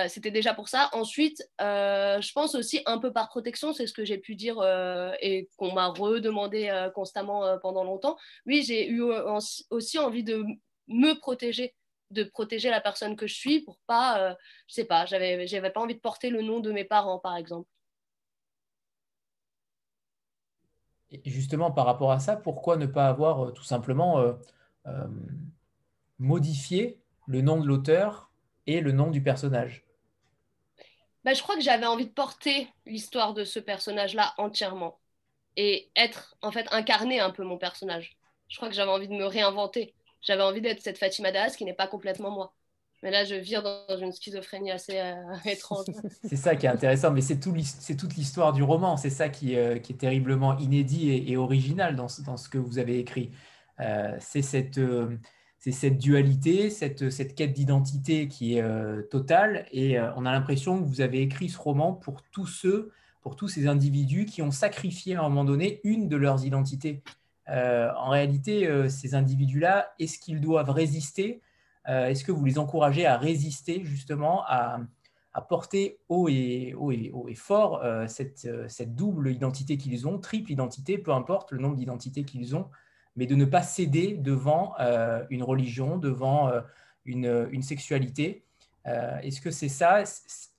C'était 0.07 0.31
déjà 0.31 0.53
pour 0.53 0.67
ça. 0.67 0.89
Ensuite, 0.93 1.41
je 1.59 2.33
pense 2.33 2.55
aussi 2.55 2.81
un 2.85 2.97
peu 2.97 3.13
par 3.13 3.29
protection, 3.29 3.73
c'est 3.73 3.87
ce 3.87 3.93
que 3.93 4.03
j'ai 4.03 4.17
pu 4.17 4.35
dire 4.35 4.61
et 5.21 5.49
qu'on 5.57 5.73
m'a 5.73 5.87
redemandé 5.87 6.89
constamment 6.93 7.57
pendant 7.59 7.83
longtemps. 7.83 8.17
Oui, 8.45 8.63
j'ai 8.63 8.89
eu 8.89 9.03
aussi 9.69 9.99
envie 9.99 10.23
de 10.23 10.43
me 10.87 11.13
protéger 11.13 11.75
de 12.11 12.23
protéger 12.23 12.71
la 12.71 12.81
personne 12.81 13.15
que 13.15 13.27
je 13.27 13.35
suis 13.35 13.61
pour 13.61 13.77
pas, 13.85 14.35
je 14.67 14.73
sais 14.73 14.85
pas, 14.85 15.05
j'avais, 15.05 15.45
j'avais 15.45 15.69
pas 15.69 15.79
envie 15.79 15.93
de 15.93 15.99
porter 15.99 16.31
le 16.31 16.41
nom 16.41 16.59
de 16.59 16.71
mes 16.71 16.83
parents, 16.83 17.19
par 17.19 17.37
exemple. 17.37 17.69
Justement, 21.25 21.71
par 21.71 21.85
rapport 21.87 22.11
à 22.11 22.19
ça, 22.19 22.35
pourquoi 22.35 22.77
ne 22.77 22.85
pas 22.85 23.07
avoir 23.07 23.45
euh, 23.45 23.51
tout 23.51 23.63
simplement 23.63 24.19
euh, 24.19 24.33
euh, 24.85 25.07
modifié 26.19 27.01
le 27.25 27.41
nom 27.41 27.59
de 27.59 27.65
l'auteur 27.65 28.28
et 28.69 28.81
le 28.81 28.91
nom 28.91 29.09
du 29.09 29.21
personnage 29.21 29.83
bah, 31.23 31.33
Je 31.33 31.41
crois 31.41 31.55
que 31.55 31.61
j'avais 31.61 31.85
envie 31.85 32.05
de 32.05 32.11
porter 32.11 32.67
l'histoire 32.85 33.33
de 33.33 33.43
ce 33.43 33.59
personnage-là 33.59 34.33
entièrement 34.37 34.99
et 35.57 35.89
être, 35.95 36.35
en 36.41 36.51
fait, 36.51 36.67
incarner 36.71 37.19
un 37.19 37.31
peu 37.31 37.43
mon 37.43 37.57
personnage. 37.57 38.17
Je 38.47 38.57
crois 38.57 38.69
que 38.69 38.75
j'avais 38.75 38.91
envie 38.91 39.07
de 39.07 39.13
me 39.13 39.25
réinventer. 39.25 39.93
J'avais 40.21 40.43
envie 40.43 40.61
d'être 40.61 40.81
cette 40.81 40.97
Fatima 40.97 41.31
Das 41.31 41.55
qui 41.55 41.65
n'est 41.65 41.73
pas 41.73 41.87
complètement 41.87 42.31
moi. 42.31 42.53
Mais 43.01 43.11
là, 43.11 43.23
je 43.23 43.35
vire 43.35 43.63
dans 43.63 43.97
une 43.97 44.11
schizophrénie 44.11 44.71
assez 44.71 44.99
euh, 44.99 45.15
étrange. 45.45 45.85
c'est 46.23 46.35
ça 46.35 46.55
qui 46.55 46.65
est 46.65 46.69
intéressant, 46.69 47.11
mais 47.11 47.21
c'est 47.21 47.39
tout, 47.39 47.55
toute 47.97 48.15
l'histoire 48.15 48.53
du 48.53 48.61
roman. 48.61 48.97
C'est 48.97 49.09
ça 49.09 49.29
qui, 49.29 49.55
euh, 49.55 49.79
qui, 49.79 49.93
est 49.93 49.97
terriblement 49.97 50.57
inédit 50.57 51.11
et, 51.11 51.37
original 51.37 51.95
dans, 51.95 52.07
dans, 52.25 52.37
ce 52.37 52.49
que 52.49 52.57
vous 52.57 52.77
avez 52.77 52.99
écrit. 52.99 53.31
Euh, 53.79 54.15
c'est 54.19 54.41
cette, 54.41 54.79
cette, 55.59 55.97
dualité, 55.97 56.69
cette, 56.69 57.09
cette 57.09 57.35
quête 57.35 57.53
d'identité 57.53 58.27
qui 58.27 58.57
est 58.57 59.09
totale. 59.09 59.65
Et 59.71 59.99
on 60.15 60.25
a 60.25 60.31
l'impression 60.31 60.79
que 60.79 60.85
vous 60.85 61.01
avez 61.01 61.21
écrit 61.21 61.49
ce 61.49 61.57
roman 61.57 61.93
pour 61.93 62.21
tous 62.31 62.47
ceux, 62.47 62.91
pour 63.21 63.35
tous 63.35 63.49
ces 63.49 63.67
individus 63.67 64.25
qui 64.25 64.41
ont 64.41 64.51
sacrifié 64.51 65.15
à 65.15 65.19
un 65.19 65.23
moment 65.23 65.43
donné 65.43 65.81
une 65.83 66.07
de 66.07 66.15
leurs 66.15 66.45
identités. 66.45 67.03
en 67.47 68.09
réalité, 68.09 68.69
ces 68.89 69.15
individus-là, 69.15 69.93
est-ce 69.99 70.17
qu'ils 70.17 70.39
doivent 70.39 70.69
résister? 70.69 71.41
Euh, 71.89 72.07
est-ce 72.07 72.23
que 72.23 72.31
vous 72.31 72.45
les 72.45 72.59
encouragez 72.59 73.05
à 73.05 73.17
résister 73.17 73.83
justement 73.83 74.43
à, 74.45 74.79
porter 75.47 75.99
haut 76.09 76.27
et, 76.27 76.73
haut 76.77 76.91
et, 76.91 77.11
haut 77.13 77.29
et 77.29 77.35
fort 77.35 77.81
euh, 77.81 78.07
cette, 78.07 78.43
euh, 78.43 78.67
cette, 78.67 78.93
double 78.93 79.31
identité 79.31 79.77
qu'ils 79.77 80.05
ont, 80.05 80.19
triple 80.19 80.51
identité, 80.51 80.97
peu 80.97 81.13
importe 81.13 81.53
le 81.53 81.59
nombre 81.59 81.77
d'identités 81.77 82.25
qu'ils 82.25 82.57
ont, 82.57 82.67
mais 83.19 83.27
de 83.27 83.35
ne 83.35 83.45
pas 83.45 83.61
céder 83.61 84.17
devant 84.17 84.73
une 85.29 85.43
religion, 85.43 85.97
devant 85.97 86.49
une, 87.05 87.47
une 87.51 87.61
sexualité. 87.61 88.45
Est-ce 88.85 89.41
que 89.41 89.51
c'est 89.51 89.69
ça? 89.69 90.03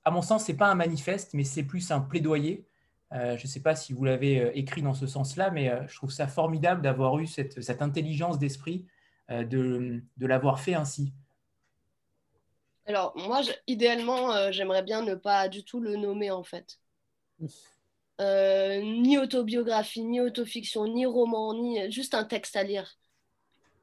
À 0.04 0.10
mon 0.10 0.22
sens, 0.22 0.46
ce 0.46 0.52
n'est 0.52 0.58
pas 0.58 0.68
un 0.68 0.74
manifeste, 0.76 1.34
mais 1.34 1.44
c'est 1.44 1.64
plus 1.64 1.90
un 1.90 2.00
plaidoyer. 2.00 2.66
je 3.12 3.42
ne 3.42 3.48
sais 3.48 3.62
pas 3.62 3.74
si 3.74 3.92
vous 3.92 4.04
l'avez 4.04 4.56
écrit 4.58 4.82
dans 4.82 4.94
ce 4.94 5.06
sens-là, 5.06 5.50
mais 5.50 5.72
je 5.88 5.94
trouve 5.96 6.10
ça 6.10 6.28
formidable 6.28 6.82
d'avoir 6.82 7.18
eu 7.18 7.26
cette, 7.26 7.60
cette 7.62 7.82
intelligence 7.82 8.38
d'esprit 8.38 8.86
euh, 9.30 9.44
de, 9.44 10.02
de 10.16 10.26
l'avoir 10.26 10.58
fait 10.58 10.74
ainsi 10.74 11.12
Alors, 12.84 13.16
moi, 13.16 13.42
idéalement, 13.68 14.32
euh, 14.32 14.50
j'aimerais 14.50 14.82
bien 14.82 15.02
ne 15.02 15.14
pas 15.14 15.48
du 15.48 15.62
tout 15.62 15.78
le 15.78 15.94
nommer, 15.94 16.32
en 16.32 16.42
fait. 16.42 16.80
Euh, 18.20 18.82
ni 18.82 19.16
autobiographie, 19.18 20.02
ni 20.02 20.20
autofiction, 20.20 20.86
ni 20.86 21.06
roman, 21.06 21.54
ni 21.54 21.90
juste 21.90 22.14
un 22.14 22.24
texte 22.24 22.54
à 22.56 22.62
lire. 22.62 22.98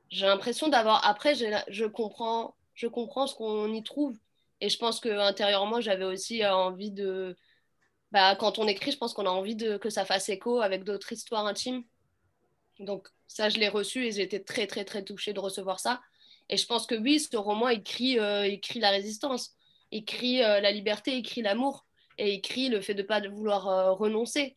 J'ai 0.10 0.28
l'impression 0.28 0.68
d'avoir. 0.68 1.06
Après, 1.06 1.36
je 1.36 1.86
comprends, 1.86 2.56
je 2.76 2.88
comprends 2.88 3.28
ce 3.28 3.36
qu'on 3.36 3.74
y 3.74 3.84
trouve. 3.84 4.18
Et 4.62 4.70
je 4.70 4.78
pense 4.78 5.00
que 5.00 5.10
intérieurement, 5.10 5.82
j'avais 5.82 6.06
aussi 6.06 6.46
envie 6.46 6.92
de. 6.92 7.36
Bah, 8.12 8.36
quand 8.36 8.60
on 8.60 8.68
écrit, 8.68 8.92
je 8.92 8.98
pense 8.98 9.14
qu'on 9.14 9.26
a 9.26 9.30
envie 9.30 9.56
de, 9.56 9.78
que 9.78 9.90
ça 9.90 10.06
fasse 10.06 10.30
écho 10.30 10.62
avec 10.62 10.84
d'autres 10.84 11.12
histoires 11.12 11.46
intimes. 11.46 11.84
Donc 12.80 13.10
ça, 13.28 13.50
je 13.50 13.58
l'ai 13.58 13.70
reçu 13.70 14.06
et 14.06 14.12
j'ai 14.12 14.22
été 14.22 14.44
très, 14.44 14.68
très, 14.68 14.86
très 14.86 15.04
touchée 15.04 15.34
de 15.34 15.40
recevoir 15.40 15.80
ça. 15.80 16.00
Et 16.50 16.58
je 16.58 16.66
pense 16.66 16.86
que 16.86 16.96
oui, 16.96 17.20
ce 17.20 17.36
roman, 17.36 17.70
il 17.70 17.84
crie, 17.84 18.20
euh, 18.20 18.48
la 18.76 18.92
résistance, 18.92 19.56
euh, 19.94 20.60
la 20.62 20.72
liberté, 20.72 21.18
il 21.18 21.24
crie 21.24 21.42
l'amour, 21.42 21.87
et 22.18 22.34
il 22.34 22.42
crie 22.42 22.70
le 22.70 22.82
fait 22.82 22.94
de 22.94 23.02
ne 23.02 23.08
pas 23.08 23.22
vouloir 23.28 23.68
euh, 23.68 23.94
renoncer. 23.94 24.56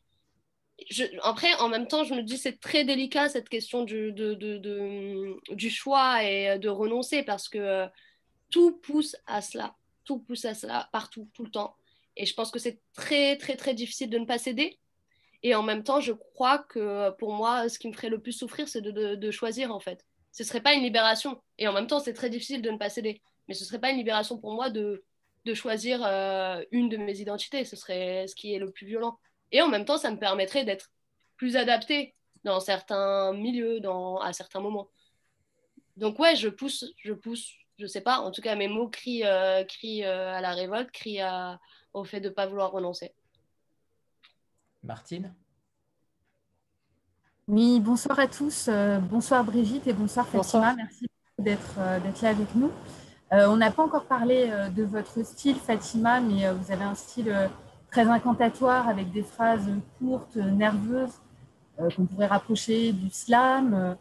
après, 1.23 1.55
en 1.57 1.69
même 1.69 1.87
temps, 1.87 2.05
je 2.05 2.15
me 2.15 2.23
dis 2.23 2.39
c'est 2.39 2.61
très 2.61 2.85
délicat 2.85 3.29
cette 3.29 3.49
question 3.49 3.85
du, 3.85 4.13
du 4.13 5.71
choix 5.71 6.25
et 6.25 6.59
de 6.59 6.69
renoncer, 6.69 7.23
parce 7.23 7.49
que 7.49 7.87
tout 8.51 8.73
pousse 8.73 9.17
à 9.27 9.43
cela, 9.43 9.75
tout 10.05 10.19
pousse 10.19 10.45
à 10.45 10.55
cela, 10.55 10.89
partout, 10.93 11.29
tout 11.35 11.45
le 11.45 11.51
temps. 11.51 11.77
Et 12.17 12.27
je 12.27 12.35
pense 12.35 12.51
que 12.51 12.59
c'est 12.59 12.81
très, 12.95 13.37
très, 13.37 13.57
très 13.57 13.75
difficile 13.75 14.11
de 14.11 14.19
ne 14.19 14.27
pas 14.27 14.39
céder. 14.39 14.79
Et 15.43 15.55
en 15.55 15.63
même 15.63 15.83
temps, 15.83 16.01
je 16.01 16.13
crois 16.13 16.59
que 16.59 17.11
pour 17.13 17.33
moi, 17.33 17.69
ce 17.69 17.79
qui 17.79 17.89
me 17.89 17.93
ferait 17.93 18.11
le 18.11 18.21
plus 18.21 18.33
souffrir, 18.33 18.69
c'est 18.69 18.83
de, 18.83 19.31
choisir, 19.31 19.75
en 19.75 19.81
fait. 19.81 20.05
Ce 20.33 20.45
serait 20.45 20.61
pas 20.61 20.75
une 20.75 20.83
libération. 20.83 21.41
Et 21.59 21.67
en 21.67 21.73
même 21.73 21.87
temps, 21.87 22.01
c'est 22.01 22.13
très 22.13 22.31
difficile 22.31 22.63
de 22.63 22.71
ne 22.71 22.77
pas 22.77 22.91
céder. 22.91 23.23
Mais 23.49 23.55
ce 23.55 23.65
ne 23.65 23.69
serait 23.69 23.81
pas 23.81 23.91
une 23.91 23.97
libération 23.97 24.39
pour 24.39 24.53
moi 24.53 24.71
de, 24.71 25.03
de 25.45 25.55
choisir 25.55 26.05
euh, 26.05 26.63
une 26.71 26.89
de 26.89 26.97
mes 26.97 27.21
identités. 27.21 27.65
Ce 27.65 27.77
serait 27.77 28.27
ce 28.27 28.35
qui 28.35 28.55
est 28.55 28.59
le 28.59 28.71
plus 28.71 28.87
violent. 28.87 29.19
Et 29.53 29.63
en 29.63 29.69
même 29.69 29.85
temps, 29.85 29.99
ça 29.99 30.11
me 30.11 30.19
permettrait 30.19 30.65
d'être 30.65 30.91
plus 31.37 31.57
adapté 31.57 32.15
dans 32.45 32.61
certains 32.61 33.33
milieux, 33.33 33.81
dans, 33.81 34.19
à 34.19 34.33
certains 34.33 34.61
moments. 34.61 34.89
Donc 35.97 36.19
ouais, 36.19 36.37
je 36.37 36.49
pousse, 36.49 36.85
je 37.03 37.13
pousse, 37.13 37.55
je 37.79 37.87
sais 37.87 38.01
pas. 38.01 38.19
En 38.19 38.31
tout 38.31 38.43
cas, 38.43 38.55
mes 38.55 38.69
mots 38.69 38.89
crient, 38.89 39.25
euh, 39.25 39.65
crient 39.65 40.05
euh, 40.05 40.33
à 40.33 40.41
la 40.41 40.53
révolte, 40.53 40.91
crient 40.91 41.23
au 41.93 42.05
fait 42.05 42.21
de 42.21 42.29
ne 42.29 42.35
pas 42.35 42.47
vouloir 42.47 42.71
renoncer. 42.71 43.13
Martine? 44.83 45.35
Oui, 47.51 47.81
bonsoir 47.81 48.19
à 48.21 48.29
tous. 48.29 48.69
Euh, 48.69 48.99
bonsoir 48.99 49.43
Brigitte 49.43 49.87
et 49.89 49.93
bonsoir 49.93 50.27
Fatima. 50.29 50.75
Merci 50.77 51.09
d'être 51.37 51.75
euh, 51.79 51.99
d'être 51.99 52.23
là 52.23 52.29
avec 52.29 52.55
nous. 52.55 52.71
Euh, 53.33 53.47
on 53.49 53.57
n'a 53.57 53.71
pas 53.71 53.83
encore 53.83 54.05
parlé 54.05 54.51
de 54.75 54.83
votre 54.83 55.25
style, 55.25 55.57
Fatima, 55.57 56.21
mais 56.21 56.51
vous 56.53 56.73
avez 56.73 56.85
un 56.85 56.95
style 56.95 57.33
très 57.91 58.09
incantatoire 58.09 58.89
avec 58.89 59.13
des 59.13 59.23
phrases 59.23 59.71
courtes, 59.99 60.37
nerveuses, 60.37 61.21
qu'on 61.97 62.07
pourrait 62.07 62.27
rapprocher 62.27 62.93
du 62.93 63.09
slam. 63.11 63.97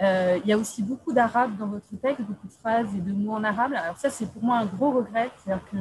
il 0.00 0.46
y 0.46 0.52
a 0.52 0.56
aussi 0.56 0.82
beaucoup 0.82 1.12
d'arabe 1.12 1.56
dans 1.58 1.66
votre 1.66 1.94
texte, 2.02 2.22
beaucoup 2.22 2.48
de 2.48 2.52
phrases 2.52 2.94
et 2.94 3.00
de 3.00 3.12
mots 3.12 3.34
en 3.34 3.44
arabe. 3.44 3.74
Alors 3.74 3.98
ça, 3.98 4.08
c'est 4.08 4.32
pour 4.32 4.42
moi 4.42 4.56
un 4.58 4.66
gros 4.66 4.92
regret, 4.92 5.30
c'est-à-dire 5.36 5.64
que 5.70 5.76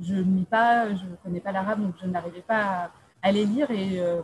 je 0.00 0.14
ne 0.14 0.44
pas, 0.44 0.94
je 0.94 1.04
connais 1.22 1.40
pas 1.40 1.52
l'arabe, 1.52 1.82
donc 1.82 1.94
je 2.00 2.06
n'arrivais 2.06 2.42
pas 2.42 2.90
à 3.22 3.32
les 3.32 3.44
lire 3.44 3.70
et 3.70 4.00
euh, 4.00 4.22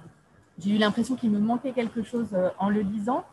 j'ai 0.59 0.71
eu 0.71 0.79
l'impression 0.79 1.17
qu'il 1.17 1.31
me 1.31 1.39
manquait 1.39 1.73
quelque 1.73 2.03
chose 2.03 2.29
euh, 2.33 2.51
en 2.59 2.69
le 2.69 2.81
lisant. 2.81 3.25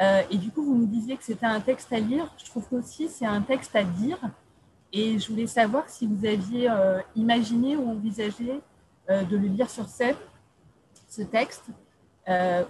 Euh, 0.00 0.22
et 0.30 0.36
du 0.36 0.50
coup, 0.50 0.62
vous 0.62 0.76
nous 0.76 0.86
disiez 0.86 1.16
que 1.16 1.24
c'était 1.24 1.46
un 1.46 1.60
texte 1.60 1.92
à 1.92 1.98
lire. 1.98 2.32
Je 2.38 2.44
trouve 2.46 2.68
qu'aussi, 2.68 3.08
c'est 3.08 3.26
un 3.26 3.40
texte 3.42 3.74
à 3.74 3.84
dire. 3.84 4.18
Et 4.92 5.18
je 5.18 5.28
voulais 5.28 5.46
savoir 5.46 5.88
si 5.88 6.06
vous 6.06 6.24
aviez 6.24 6.70
imaginé 7.16 7.76
ou 7.76 7.90
envisagé 7.90 8.60
de 9.08 9.36
le 9.36 9.48
lire 9.48 9.68
sur 9.68 9.88
scène, 9.88 10.14
ce 11.08 11.22
texte, 11.22 11.64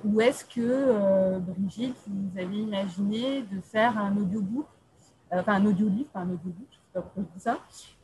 ou 0.04 0.20
est-ce 0.20 0.44
que, 0.44 1.38
Brigitte, 1.38 1.96
vous 2.06 2.38
avez 2.40 2.56
imaginé 2.56 3.42
de 3.42 3.60
faire 3.60 3.98
un 3.98 4.16
audiobook, 4.16 4.66
enfin 5.30 5.54
un 5.54 5.66
audio-livre, 5.66 6.08
pas 6.08 6.20
un 6.20 6.30
audiobook, 6.30 6.76
ça. 7.38 7.58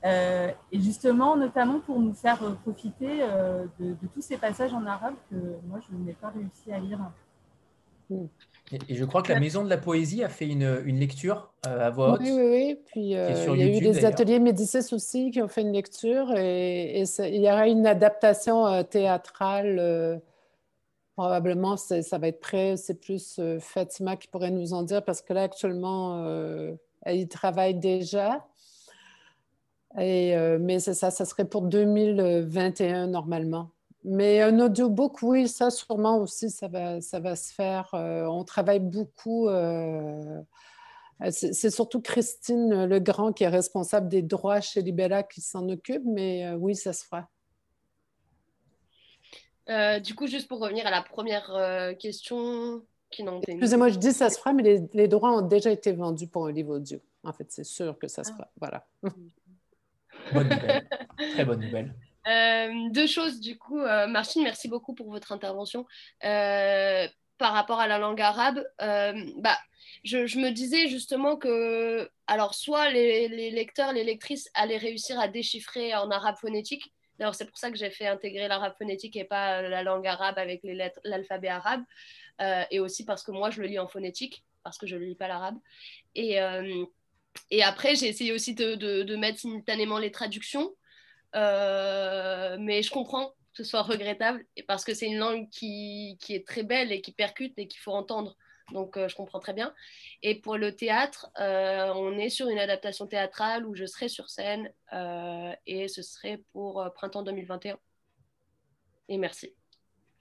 Euh, 0.04 0.50
et 0.70 0.80
justement, 0.80 1.37
notamment 1.37 1.80
pour 1.80 1.98
nous 2.00 2.14
faire 2.14 2.42
euh, 2.42 2.54
profiter 2.54 3.22
euh, 3.22 3.66
de, 3.78 3.96
tous 4.14 4.22
ces 4.22 4.37
passages 4.37 4.72
en 4.74 4.85
arabe 4.87 5.14
que 5.30 5.37
moi, 5.66 5.80
je 5.88 5.96
n'ai 5.96 6.12
pas 6.12 6.30
réussi 6.30 6.72
à 6.72 6.78
lire. 6.78 6.98
Et, 8.70 8.94
je 8.94 9.05
crois 9.05 9.22
que 9.22 9.33
la 9.33 9.40
Maison 9.40 9.64
de 9.64 9.68
la 9.68 9.77
Poésie 9.77 10.22
a 10.25 10.29
fait 10.29 10.46
une, 10.46 10.83
une 10.85 10.98
lecture 10.98 11.53
à 11.62 11.90
voix 11.90 12.12
haute. 12.12 12.20
Oui, 12.22 12.31
oui, 12.31 12.42
oui. 12.51 12.79
Puis 12.87 13.01
il 13.01 13.09
y 13.11 13.16
a 13.16 13.66
eu 13.66 13.81
des 13.81 14.05
ateliers 14.05 14.38
Médicis 14.38 14.94
aussi 14.94 15.31
qui 15.31 15.42
ont 15.42 15.48
fait 15.48 15.62
une 15.62 15.72
lecture 15.72 16.33
et, 16.37 17.03
il 17.03 17.42
y 17.42 17.51
aura 17.51 17.68
une 17.68 17.87
adaptation 17.87 18.83
théâtrale. 18.85 20.22
probablement, 21.16 21.77
ça 21.77 22.18
va 22.18 22.29
être 22.29 22.40
prêt. 22.40 22.77
C'est 22.77 23.01
plus 23.01 23.40
Fatima 23.61 24.16
qui 24.16 24.29
pourrait 24.29 24.51
nous 24.51 24.72
en 24.72 24.83
dire 24.83 25.05
parce 25.05 25.20
que 25.20 25.35
là, 25.35 25.42
actuellement, 25.42 26.25
elle 27.03 27.18
y 27.18 27.29
travaille 27.29 27.75
déjà. 27.75 28.46
Et, 29.98 30.37
euh, 30.37 30.59
mais 30.61 30.81
c'est 30.81 30.94
ça, 30.94 31.11
ça 31.11 31.25
serait 31.25 31.44
pour 31.44 31.62
2021 31.62 33.09
normalement. 33.09 33.70
Mais 34.04 34.40
un 34.40 34.58
audiobook, 34.58 35.22
oui, 35.22 35.46
ça 35.48 35.70
sûrement 35.70 36.18
aussi, 36.18 36.50
ça 36.50 36.68
va, 36.68 37.00
ça 37.00 37.20
va 37.20 37.36
se 37.36 37.52
faire. 37.52 37.88
Euh, 37.94 38.24
on 38.26 38.44
travaille 38.44 38.80
beaucoup. 38.80 39.48
Euh, 39.48 40.42
c'est 41.30 41.70
surtout 41.70 42.00
Christine 42.00 42.84
Legrand 42.84 43.32
qui 43.32 43.44
est 43.44 43.48
responsable 43.48 44.08
des 44.08 44.22
droits 44.22 44.60
chez 44.60 44.82
Libella 44.82 45.22
qui 45.22 45.40
s'en 45.40 45.68
occupe, 45.68 46.02
mais 46.04 46.50
oui, 46.54 46.74
ça 46.74 46.92
se 46.92 47.04
fera. 47.04 47.28
du 50.00 50.16
coup, 50.16 50.26
juste 50.26 50.48
pour 50.48 50.58
revenir 50.58 50.84
à 50.84 50.90
la 50.90 51.02
première 51.02 51.96
question 51.98 52.82
qui 53.12 53.22
n'ont 53.22 53.40
Excusez-moi, 53.46 53.90
je 53.90 53.98
dis 53.98 54.12
ça 54.12 54.30
se 54.30 54.38
fera, 54.38 54.52
mais 54.52 54.64
les, 54.64 54.82
les, 54.94 55.06
droits 55.06 55.30
ont 55.30 55.42
déjà 55.42 55.70
été 55.70 55.92
vendus 55.92 56.26
pour 56.26 56.46
un 56.46 56.52
livre 56.52 56.74
audio. 56.76 56.98
En 57.22 57.32
fait, 57.32 57.46
c'est 57.50 57.62
sûr 57.62 57.96
que 57.98 58.08
ça 58.08 58.24
se 58.24 58.30
ah. 58.32 58.34
fera. 58.34 58.50
Voilà. 58.58 58.86
Bonne 60.32 60.48
nouvelle. 60.48 60.88
Très 61.34 61.44
bonne 61.44 61.60
nouvelle. 61.60 61.94
Euh, 62.28 62.88
deux 62.90 63.06
choses, 63.06 63.40
du 63.40 63.58
coup, 63.58 63.80
euh, 63.80 64.06
Martine, 64.06 64.42
merci 64.42 64.68
beaucoup 64.68 64.94
pour 64.94 65.11
votre 65.11 65.32
intervention. 65.32 65.87
Euh, 66.24 67.08
par 67.38 67.52
rapport 67.52 67.80
à 67.80 67.88
la 67.88 67.98
langue 67.98 68.20
arabe, 68.20 68.64
bah, 68.78 69.58
je, 70.04 70.38
me 70.38 70.50
disais 70.50 70.88
justement 70.88 71.37
que, 71.37 72.08
alors, 72.28 72.54
soit 72.54 72.90
les, 72.90 73.50
lecteurs, 73.50 73.92
les 73.92 74.04
lectrices 74.04 74.48
allaient 74.54 74.76
réussir 74.76 75.18
à 75.18 75.28
déchiffrer 75.28 75.94
en 75.94 76.11
arabe 76.11 76.37
phonétique. 76.40 76.92
D'ailleurs, 77.18 77.35
c'est 77.35 77.46
pour 77.46 77.58
ça 77.58 77.70
que 77.70 77.76
j'ai 77.76 77.90
fait 77.90 78.06
intégrer 78.06 78.48
l'arabe 78.48 78.74
phonétique 78.78 79.16
et 79.16 79.24
pas 79.24 79.62
la 79.62 79.82
langue 79.82 80.06
arabe 80.06 80.38
avec 80.38 80.62
les 80.62 80.74
lettres, 80.74 81.00
l'alphabet 81.04 81.48
arabe. 81.48 81.82
et 82.70 82.78
aussi 82.78 83.04
parce 83.04 83.24
que 83.24 83.32
moi, 83.32 83.50
je 83.50 83.61
le 83.61 83.66
lis 83.66 83.78
en 83.78 83.88
phonétique, 83.88 84.44
parce 84.62 84.78
que 84.78 84.87
je 84.87 84.94
ne 84.96 85.04
lis 85.04 85.16
pas 85.16 85.28
l'arabe. 85.28 85.58
Et 86.14 87.62
après, 87.62 87.96
j'ai 87.96 88.08
essayé 88.08 88.32
aussi 88.32 88.54
de, 88.54 89.16
mettre 89.16 89.40
simultanément 89.40 89.98
les 89.98 90.12
traductions. 90.12 90.74
Euh, 91.35 92.57
mais 92.59 92.83
je 92.83 92.90
comprends 92.90 93.29
que 93.29 93.62
ce 93.62 93.64
soit 93.64 93.83
regrettable 93.83 94.45
parce 94.66 94.85
que 94.85 94.95
c'est 94.95 95.07
une 95.07 95.18
langue 95.18 95.49
qui, 95.51 96.16
qui, 96.21 96.35
est 96.35 96.47
très 96.47 96.62
belle 96.62 96.92
et 96.92 97.01
qui 97.01 97.12
percute 97.12 97.59
et 97.59 97.68
qu'il 97.68 97.81
faut 97.81 97.92
entendre. 97.92 98.37
Donc, 98.73 98.97
euh, 98.97 99.09
je 99.09 99.16
comprends 99.16 99.40
très 99.40 99.53
bien. 99.53 99.75
Et 100.23 100.40
pour 100.40 100.57
le 100.57 100.75
théâtre, 100.75 101.31
euh, 101.38 101.92
on 101.95 102.16
est 102.16 102.31
sur 102.31 102.49
une 102.49 102.59
adaptation 102.59 103.07
théâtrale 103.07 103.66
où 103.66 103.75
je 103.75 103.85
serai 103.85 104.09
sur 104.09 104.31
scène 104.31 104.73
et 105.66 105.88
ce 105.88 106.03
serait 106.03 106.42
pour 106.53 106.88
printemps 106.95 107.23
2021. 107.23 107.79
Et 109.09 109.18
merci. 109.18 109.55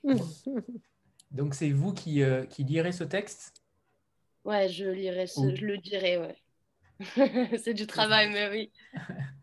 Donc, 1.32 1.56
c'est 1.56 1.70
vous 1.70 1.94
qui, 1.94 2.22
qui 2.50 2.64
lirez 2.64 2.92
ce 2.92 3.06
texte? 3.06 3.54
Ouais, 4.44 4.68
je 4.70 4.86
lirai, 4.86 5.28
ce, 5.28 5.56
je 5.56 5.66
le 5.66 5.78
dirai, 5.78 6.18
ouais. 6.18 6.36
c'est 7.64 7.74
du 7.74 7.88
travail, 7.88 8.30
mais 8.32 8.50
oui. 8.50 8.72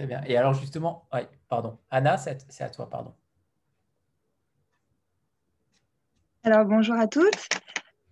Très 0.00 0.06
bien. 0.06 0.22
Et 0.24 0.34
alors 0.38 0.54
justement, 0.54 1.06
pardon. 1.50 1.78
Anna, 1.90 2.16
c'est 2.16 2.62
à 2.62 2.70
toi, 2.70 2.88
pardon. 2.88 3.12
Alors 6.42 6.64
bonjour 6.64 6.94
à 6.94 7.06
toutes. 7.06 7.50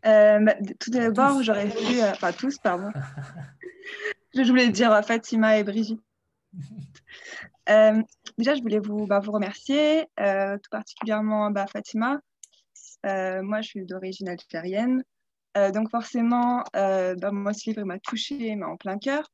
Euh, 0.05 0.39
bah, 0.39 0.55
tout 0.79 0.91
d'abord, 0.91 1.43
j'aurais 1.43 1.65
voulu, 1.65 2.03
euh, 2.03 2.11
enfin 2.11 2.33
tous, 2.33 2.59
pardon. 2.59 2.91
je 4.35 4.43
voulais 4.43 4.69
dire 4.69 4.93
euh, 4.93 5.01
Fatima 5.01 5.57
et 5.57 5.65
Brigitte. 5.65 6.03
déjà, 7.67 8.55
je 8.55 8.61
voulais 8.61 8.81
vous, 8.81 9.07
bah, 9.07 9.21
vous 9.21 9.33
remercier, 9.33 10.11
tout 10.19 10.71
particulièrement 10.71 11.51
bah, 11.51 11.65
Fatima. 11.73 12.21
moi, 13.03 13.63
je 13.63 13.67
suis 13.67 13.87
d'origine 13.87 14.29
algérienne. 14.29 15.03
Euh, 15.57 15.71
donc 15.71 15.91
forcément, 15.91 16.65
euh, 16.77 17.15
bah, 17.15 17.33
moi, 17.33 17.55
ce 17.55 17.71
livre 17.71 17.83
m'a 17.85 17.99
touchée, 17.99 18.55
mais 18.57 18.67
en 18.67 18.77
plein 18.77 18.99
cœur. 18.99 19.33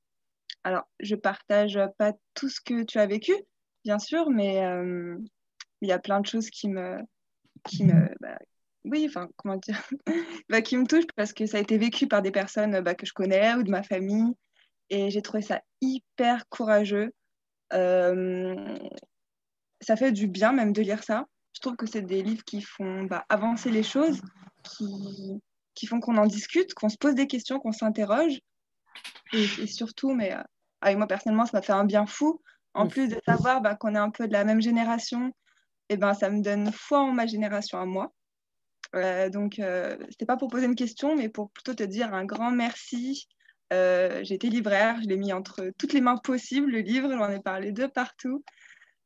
Alors, 0.65 0.89
je 1.01 1.15
partage 1.15 1.79
pas 1.99 2.13
tout 2.35 2.49
ce 2.49 2.61
que 2.61 2.83
tu 2.85 2.99
as 2.99 3.07
vécu, 3.07 3.35
bien 3.85 3.99
sûr, 3.99 4.31
mais 4.31 4.65
euh, 4.65 5.17
il 5.83 5.89
y 5.89 5.93
a 5.93 5.99
plein 5.99 6.21
de 6.21 6.27
choses 6.27 6.49
qui 6.51 6.69
me, 6.69 6.99
qui 7.65 7.85
me, 7.85 7.93
bah, 8.21 8.39
oui, 8.85 9.07
enfin, 9.09 9.29
comment 9.37 9.57
dire, 9.57 9.83
bah, 10.49 10.63
qui 10.63 10.77
me 10.77 10.87
touchent 10.87 11.07
parce 11.17 11.33
que 11.33 11.47
ça 11.47 11.59
a 11.59 11.61
été 11.61 11.79
vécu 11.79 12.07
par 12.07 12.23
des 12.23 12.31
personnes 12.31 12.81
bah, 12.81 12.95
que 12.95 13.07
je 13.07 13.13
connais 13.13 13.55
ou 13.55 13.63
de 13.63 13.71
ma 13.71 13.83
famille, 13.83 14.33
et 14.91 15.11
j'ai 15.11 15.23
trouvé 15.23 15.43
ça 15.43 15.61
hyper 15.81 16.49
courageux. 16.49 17.11
ça 17.71 18.57
fait 19.97 20.13
du 20.13 20.27
bien 20.29 20.53
même 20.53 20.73
de 20.73 20.83
lire 20.83 21.03
ça. 21.05 21.27
Je 21.53 21.61
trouve 21.61 21.77
que 21.77 21.87
c'est 21.87 22.03
des 22.03 22.23
livres 22.23 22.45
qui 22.45 22.63
font 22.63 23.07
avancer 23.29 23.71
les 23.71 23.83
choses, 23.83 24.21
qui, 24.63 25.41
qui 25.75 25.87
font 25.87 26.01
qu'on 26.01 26.17
en 26.17 26.27
discute, 26.27 26.75
qu'on 26.75 26.89
se 26.89 26.97
pose 26.97 27.15
des 27.15 27.27
questions, 27.27 27.59
qu'on 27.61 27.73
s'interroge. 27.73 28.41
Et, 29.33 29.67
surtout, 29.67 30.15
mais 30.15 30.33
euh, 30.33 30.43
avec 30.85 30.99
moi 30.99 31.07
personnellement, 31.07 31.47
ça 31.47 31.59
m'a 31.59 31.63
fait 31.63 31.73
un 31.73 31.85
bien 31.85 32.07
fou. 32.07 32.41
En 32.75 32.89
plus 32.89 33.09
de 33.09 33.21
savoir 33.25 33.61
bah, 33.61 33.77
qu'on 33.77 33.95
est 33.95 33.99
un 33.99 34.11
peu 34.11 34.27
de 34.27 34.33
la 34.33 34.45
même 34.45 34.61
génération, 34.61 35.29
et 35.89 35.95
eh 35.95 35.97
ben, 35.97 36.13
ça 36.13 36.29
me 36.29 36.43
donne 36.43 36.73
foi 36.73 37.01
en 37.01 37.13
ma 37.13 37.27
génération 37.27 37.79
à 37.79 37.87
moi. 37.87 38.13
donc, 38.93 39.55
ce 39.59 39.97
n'était 40.03 40.27
pas 40.27 40.37
pour 40.37 40.49
poser 40.51 40.67
une 40.67 40.75
question, 40.75 41.15
mais 41.15 41.29
pour 41.29 41.51
plutôt 41.53 41.75
te 41.75 41.85
dire 41.85 42.13
un 42.15 42.25
grand 42.25 42.51
merci. 42.51 43.29
J'ai 43.71 44.35
été 44.35 44.49
libraire, 44.51 44.99
je 45.03 45.09
l'ai 45.09 45.17
mis 45.17 45.33
entre 45.33 45.71
toutes 45.79 45.93
les 45.93 46.01
mains 46.01 46.17
possibles, 46.17 46.71
le 46.71 46.81
livre, 46.81 47.11
j'en 47.11 47.31
ai 47.31 47.41
parlé 47.41 47.71
de 47.71 47.87
partout. 47.87 48.45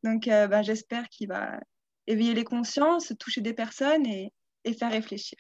Donc, 0.03 0.29
bah, 0.29 0.63
j'espère 0.63 1.09
qu'il 1.11 1.29
va 1.29 1.61
éveiller 2.07 2.33
les 2.33 2.45
consciences, 2.45 3.13
toucher 3.19 3.43
des 3.43 3.53
personnes 3.53 4.07
et, 4.07 4.33
et 4.65 4.73
faire 4.73 4.91
réfléchir. 4.91 5.39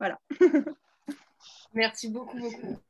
Voilà. 0.00 0.18
Merci 1.72 2.08
beaucoup, 2.08 2.38
beaucoup. 2.38 2.80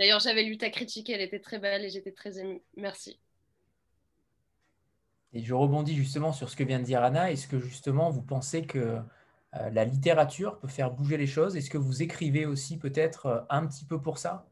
D'ailleurs, 0.00 0.20
j'avais 0.20 0.44
lu 0.44 0.56
ta 0.56 0.70
critique, 0.70 1.10
elle 1.10 1.20
était 1.20 1.40
très 1.40 1.58
belle 1.58 1.84
et 1.84 1.90
j'étais 1.90 2.10
très 2.10 2.38
émue. 2.38 2.62
Merci. 2.74 3.20
Et 5.34 5.42
je 5.42 5.52
rebondis 5.52 5.94
justement 5.94 6.32
sur 6.32 6.48
ce 6.48 6.56
que 6.56 6.64
vient 6.64 6.78
de 6.78 6.84
dire 6.84 7.02
Anna. 7.02 7.30
Est-ce 7.30 7.46
que 7.46 7.58
justement 7.58 8.08
vous 8.08 8.22
pensez 8.22 8.64
que 8.64 8.78
euh, 8.78 9.02
la 9.52 9.84
littérature 9.84 10.58
peut 10.58 10.68
faire 10.68 10.90
bouger 10.90 11.18
les 11.18 11.26
choses? 11.26 11.54
Est-ce 11.54 11.68
que 11.68 11.76
vous 11.76 12.02
écrivez 12.02 12.46
aussi 12.46 12.78
peut-être 12.78 13.26
euh, 13.26 13.40
un 13.50 13.66
petit 13.66 13.84
peu 13.84 14.00
pour 14.00 14.16
ça? 14.16 14.46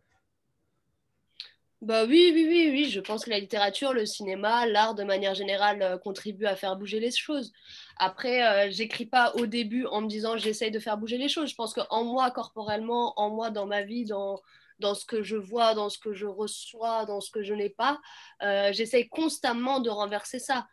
Bah 1.80 2.04
oui, 2.04 2.30
oui, 2.34 2.44
oui, 2.46 2.68
oui. 2.70 2.90
Je 2.90 3.00
pense 3.00 3.24
que 3.24 3.30
la 3.30 3.38
littérature, 3.38 3.94
le 3.94 4.04
cinéma, 4.04 4.66
l'art 4.66 4.94
de 4.94 5.02
manière 5.02 5.34
générale 5.34 5.80
euh, 5.80 5.96
contribuent 5.96 6.44
à 6.44 6.56
faire 6.56 6.76
bouger 6.76 7.00
les 7.00 7.10
choses. 7.10 7.54
Après, 7.96 8.70
j'écris 8.70 9.06
pas 9.06 9.32
au 9.36 9.46
début 9.46 9.86
en 9.86 10.02
me 10.02 10.08
disant 10.08 10.36
j'essaye 10.36 10.70
de 10.70 10.78
faire 10.78 10.98
bouger 10.98 11.16
les 11.16 11.30
choses. 11.30 11.48
Je 11.48 11.54
pense 11.54 11.72
qu'en 11.72 12.04
moi, 12.04 12.30
corporellement, 12.32 13.18
en 13.18 13.30
moi, 13.30 13.50
dans 13.50 13.66
ma 13.66 13.82
vie, 13.82 14.04
dans, 14.04 14.40
dans 14.78 14.94
ce 14.94 15.04
que 15.04 15.22
je 15.22 15.36
vois, 15.36 15.74
dans 15.74 15.88
ce 15.88 15.98
que 15.98 16.12
je 16.12 16.26
reçois, 16.26 17.04
dans 17.06 17.20
ce 17.20 17.30
que 17.30 17.42
je 17.42 17.54
n'ai 17.54 17.70
pas, 17.70 18.00
euh, 18.42 18.72
j'essaye 18.72 19.08
constamment 19.08 19.80
de 19.80 19.90
renverser 19.90 20.38
ça. 20.38 20.66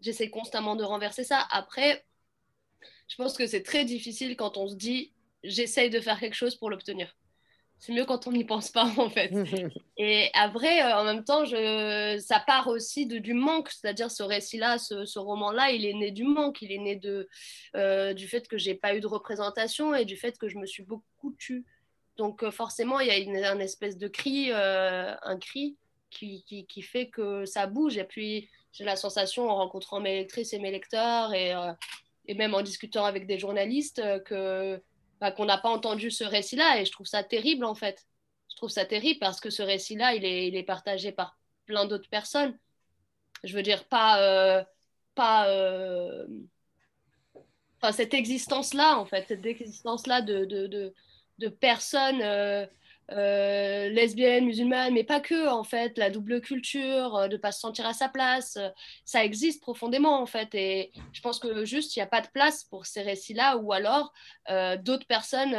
J'essaie 0.00 0.30
constamment 0.30 0.76
de 0.76 0.84
renverser 0.84 1.24
ça. 1.24 1.46
Après, 1.50 2.04
je 3.08 3.16
pense 3.16 3.36
que 3.36 3.46
c'est 3.46 3.62
très 3.62 3.84
difficile 3.84 4.36
quand 4.36 4.56
on 4.56 4.68
se 4.68 4.74
dit 4.74 5.12
j'essaye 5.42 5.90
de 5.90 6.00
faire 6.00 6.20
quelque 6.20 6.34
chose 6.34 6.56
pour 6.56 6.70
l'obtenir. 6.70 7.14
C'est 7.80 7.92
mieux 7.92 8.04
quand 8.04 8.26
on 8.26 8.32
n'y 8.32 8.44
pense 8.44 8.70
pas, 8.70 8.92
en 8.96 9.08
fait. 9.08 9.30
Et 9.96 10.30
après, 10.34 10.82
euh, 10.82 10.96
en 10.96 11.04
même 11.04 11.24
temps, 11.24 11.44
je... 11.44 12.18
ça 12.18 12.40
part 12.40 12.66
aussi 12.66 13.06
de, 13.06 13.18
du 13.18 13.34
manque. 13.34 13.70
C'est-à-dire, 13.70 14.10
ce 14.10 14.24
récit-là, 14.24 14.78
ce, 14.78 15.18
roman-là, 15.18 15.70
il 15.70 15.86
est 15.86 15.94
né 15.94 16.10
du 16.10 16.24
manque. 16.24 16.60
Il 16.60 16.72
est 16.72 16.78
né 16.78 16.96
de, 16.96 17.28
euh, 17.76 18.14
du 18.14 18.26
fait 18.26 18.48
que 18.48 18.58
j'ai 18.58 18.74
pas 18.74 18.96
eu 18.96 19.00
de 19.00 19.06
représentation 19.06 19.94
et 19.94 20.04
du 20.04 20.16
fait 20.16 20.38
que 20.38 20.48
je 20.48 20.58
me 20.58 20.66
suis 20.66 20.82
beaucoup 20.82 21.34
tue. 21.38 21.64
Donc 22.18 22.42
euh, 22.42 22.50
forcément, 22.50 23.00
il 23.00 23.06
y 23.06 23.10
a 23.10 23.16
une, 23.16 23.36
un 23.36 23.60
espèce 23.60 23.96
de 23.96 24.08
cri, 24.08 24.50
euh, 24.50 25.14
un 25.22 25.38
cri 25.38 25.76
qui, 26.10 26.44
qui, 26.44 26.82
fait 26.82 27.08
que 27.08 27.44
ça 27.46 27.66
bouge. 27.66 27.96
Et 27.96 28.04
puis, 28.04 28.50
j'ai 28.72 28.84
la 28.84 28.96
sensation, 28.96 29.48
en 29.48 29.54
rencontrant 29.54 30.00
mes 30.00 30.16
lectrices 30.16 30.52
et 30.52 30.58
mes 30.58 30.72
lecteurs, 30.72 31.32
et, 31.32 31.54
euh, 31.54 31.72
et 32.26 32.34
même 32.34 32.54
en 32.54 32.62
discutant 32.62 33.04
avec 33.04 33.26
des 33.26 33.38
journalistes, 33.38 34.02
que 34.24 34.82
bah, 35.20 35.30
qu'on 35.30 35.44
n'a 35.44 35.58
pas 35.58 35.68
entendu 35.68 36.10
ce 36.10 36.24
récit-là. 36.24 36.80
Et 36.80 36.84
je 36.84 36.92
trouve 36.92 37.06
ça 37.06 37.22
terrible, 37.22 37.64
en 37.64 37.74
fait. 37.74 38.04
Je 38.50 38.56
trouve 38.56 38.70
ça 38.70 38.84
terrible 38.84 39.20
parce 39.20 39.40
que 39.40 39.50
ce 39.50 39.62
récit-là, 39.62 40.14
il 40.14 40.24
est, 40.24 40.48
il 40.48 40.56
est 40.56 40.64
partagé 40.64 41.12
par 41.12 41.38
plein 41.66 41.86
d'autres 41.86 42.08
personnes. 42.10 42.58
Je 43.44 43.54
veux 43.54 43.62
dire, 43.62 43.84
pas... 43.84 44.66
pas 45.14 45.46
Enfin, 47.80 47.92
cette 47.92 48.14
existence-là, 48.14 48.98
en 48.98 49.04
fait, 49.06 49.26
cette 49.28 49.46
existence-là 49.46 50.20
de, 50.20 50.92
de 51.38 51.48
personnes 51.48 52.20
euh, 52.22 52.66
euh, 53.12 53.88
lesbiennes, 53.88 54.44
musulmanes, 54.44 54.92
mais 54.92 55.04
pas 55.04 55.20
que, 55.20 55.48
en 55.48 55.64
fait, 55.64 55.96
la 55.96 56.10
double 56.10 56.40
culture, 56.40 57.16
euh, 57.16 57.28
de 57.28 57.36
ne 57.36 57.40
pas 57.40 57.52
se 57.52 57.60
sentir 57.60 57.86
à 57.86 57.94
sa 57.94 58.08
place, 58.08 58.58
ça 59.04 59.24
existe 59.24 59.62
profondément, 59.62 60.20
en 60.20 60.26
fait. 60.26 60.54
Et 60.54 60.92
je 61.12 61.20
pense 61.20 61.38
que 61.38 61.64
juste, 61.64 61.96
il 61.96 62.00
n'y 62.00 62.02
a 62.02 62.06
pas 62.06 62.20
de 62.20 62.28
place 62.28 62.64
pour 62.64 62.86
ces 62.86 63.02
récits-là, 63.02 63.56
ou 63.58 63.72
alors 63.72 64.12
d'autres 64.80 65.06
personnes 65.06 65.56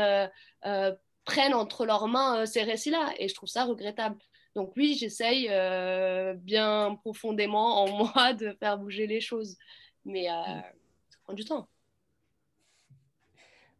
prennent 1.25 1.53
entre 1.53 1.85
leurs 1.85 2.07
mains 2.07 2.45
ces 2.45 2.63
récits-là. 2.63 3.13
Et 3.17 3.27
je 3.27 3.33
trouve 3.35 3.49
ça 3.49 3.65
regrettable. 3.65 4.17
Donc 4.55 4.73
oui, 4.75 4.97
j'essaye 4.99 5.49
bien 6.37 6.95
profondément 7.03 7.83
en 7.83 7.87
moi 8.13 8.33
de 8.33 8.55
faire 8.59 8.77
bouger 8.77 9.07
les 9.07 9.21
choses. 9.21 9.57
Mais 10.05 10.25
ça 10.27 11.17
prend 11.23 11.33
du 11.33 11.45
temps 11.45 11.67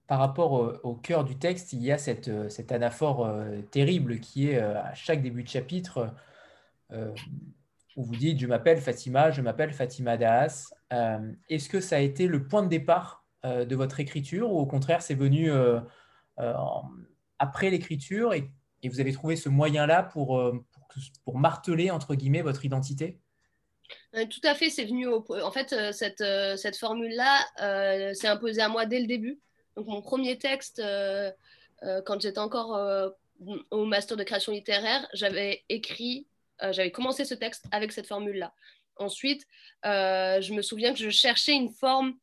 par 0.10 0.18
rapport 0.18 0.82
au, 0.84 0.96
cœur 0.96 1.24
du 1.24 1.38
texte, 1.38 1.72
il 1.72 1.84
y 1.84 1.92
a 1.92 2.00
cette, 2.00 2.30
euh, 2.30 2.50
anaphore 2.72 3.28
euh, 3.28 3.62
terrible 3.70 4.20
qui 4.20 4.50
est 4.50 4.58
euh, 4.58 4.82
à 4.82 4.96
chaque 4.96 5.22
début 5.22 5.44
de 5.44 5.48
chapitre 5.48 6.12
où 7.96 8.04
vous 8.04 8.16
dites 8.16 8.40
Je 8.40 8.48
m'appelle 8.48 8.82
Fatima, 8.82 9.30
je 9.30 9.44
m'appelle 9.44 9.72
Fatima 9.72 10.18
Das. 10.18 10.74
Est-ce 11.48 11.70
que 11.70 11.80
ça 11.80 11.98
a 11.98 12.00
été 12.00 12.26
le 12.26 12.48
point 12.48 12.64
de 12.64 12.70
départ 12.70 13.24
de 13.44 13.76
votre 13.76 14.00
écriture 14.00 14.52
ou 14.52 14.58
au 14.58 14.66
contraire 14.66 15.04
c'est 15.04 15.14
venu 15.14 15.52
après 17.38 17.70
l'écriture 17.70 18.34
et, 18.34 18.50
vous 18.84 19.00
avez 19.00 19.14
trouvé 19.14 19.36
ce 19.36 19.50
moyen-là 19.50 20.02
pour, 20.02 20.42
pour, 21.24 21.38
marteler 21.38 21.92
entre 21.92 22.16
guillemets 22.16 22.42
votre 22.42 22.66
identité? 22.66 23.20
Tout 24.14 24.42
à 24.44 24.56
fait, 24.56 24.72
c'est 24.72 24.86
venu. 24.86 25.08
En 25.08 25.52
fait, 25.52 25.76
cette, 25.92 26.24
cette 26.58 26.78
formule-là 26.78 28.14
s'est 28.16 28.28
imposée 28.28 28.62
à 28.64 28.70
moi 28.70 28.88
dès 28.88 29.02
le 29.02 29.06
début. 29.06 29.40
Donc, 29.80 29.88
mon 29.88 30.02
premier 30.02 30.38
texte, 30.38 30.80
euh, 30.80 31.32
euh, 31.84 32.02
quand 32.02 32.20
j'étais 32.20 32.40
encore 32.40 32.76
euh, 32.76 33.10
au 33.72 33.86
master 33.86 34.18
de 34.18 34.24
création 34.26 34.52
littéraire, 34.52 35.08
j'avais 35.14 35.64
écrit, 35.70 36.28
j'avais 36.72 36.92
commencé 36.92 37.24
ce 37.24 37.34
texte 37.34 37.64
avec 37.72 37.94
cette 37.94 38.08
formule-là. 38.08 38.54
Ensuite, 38.98 39.48
je 39.86 40.54
me 40.54 40.62
souviens 40.62 40.92
que 40.92 41.00
je 41.00 41.10
cherchais 41.10 41.54
une 41.54 41.70
forme, 41.70 42.18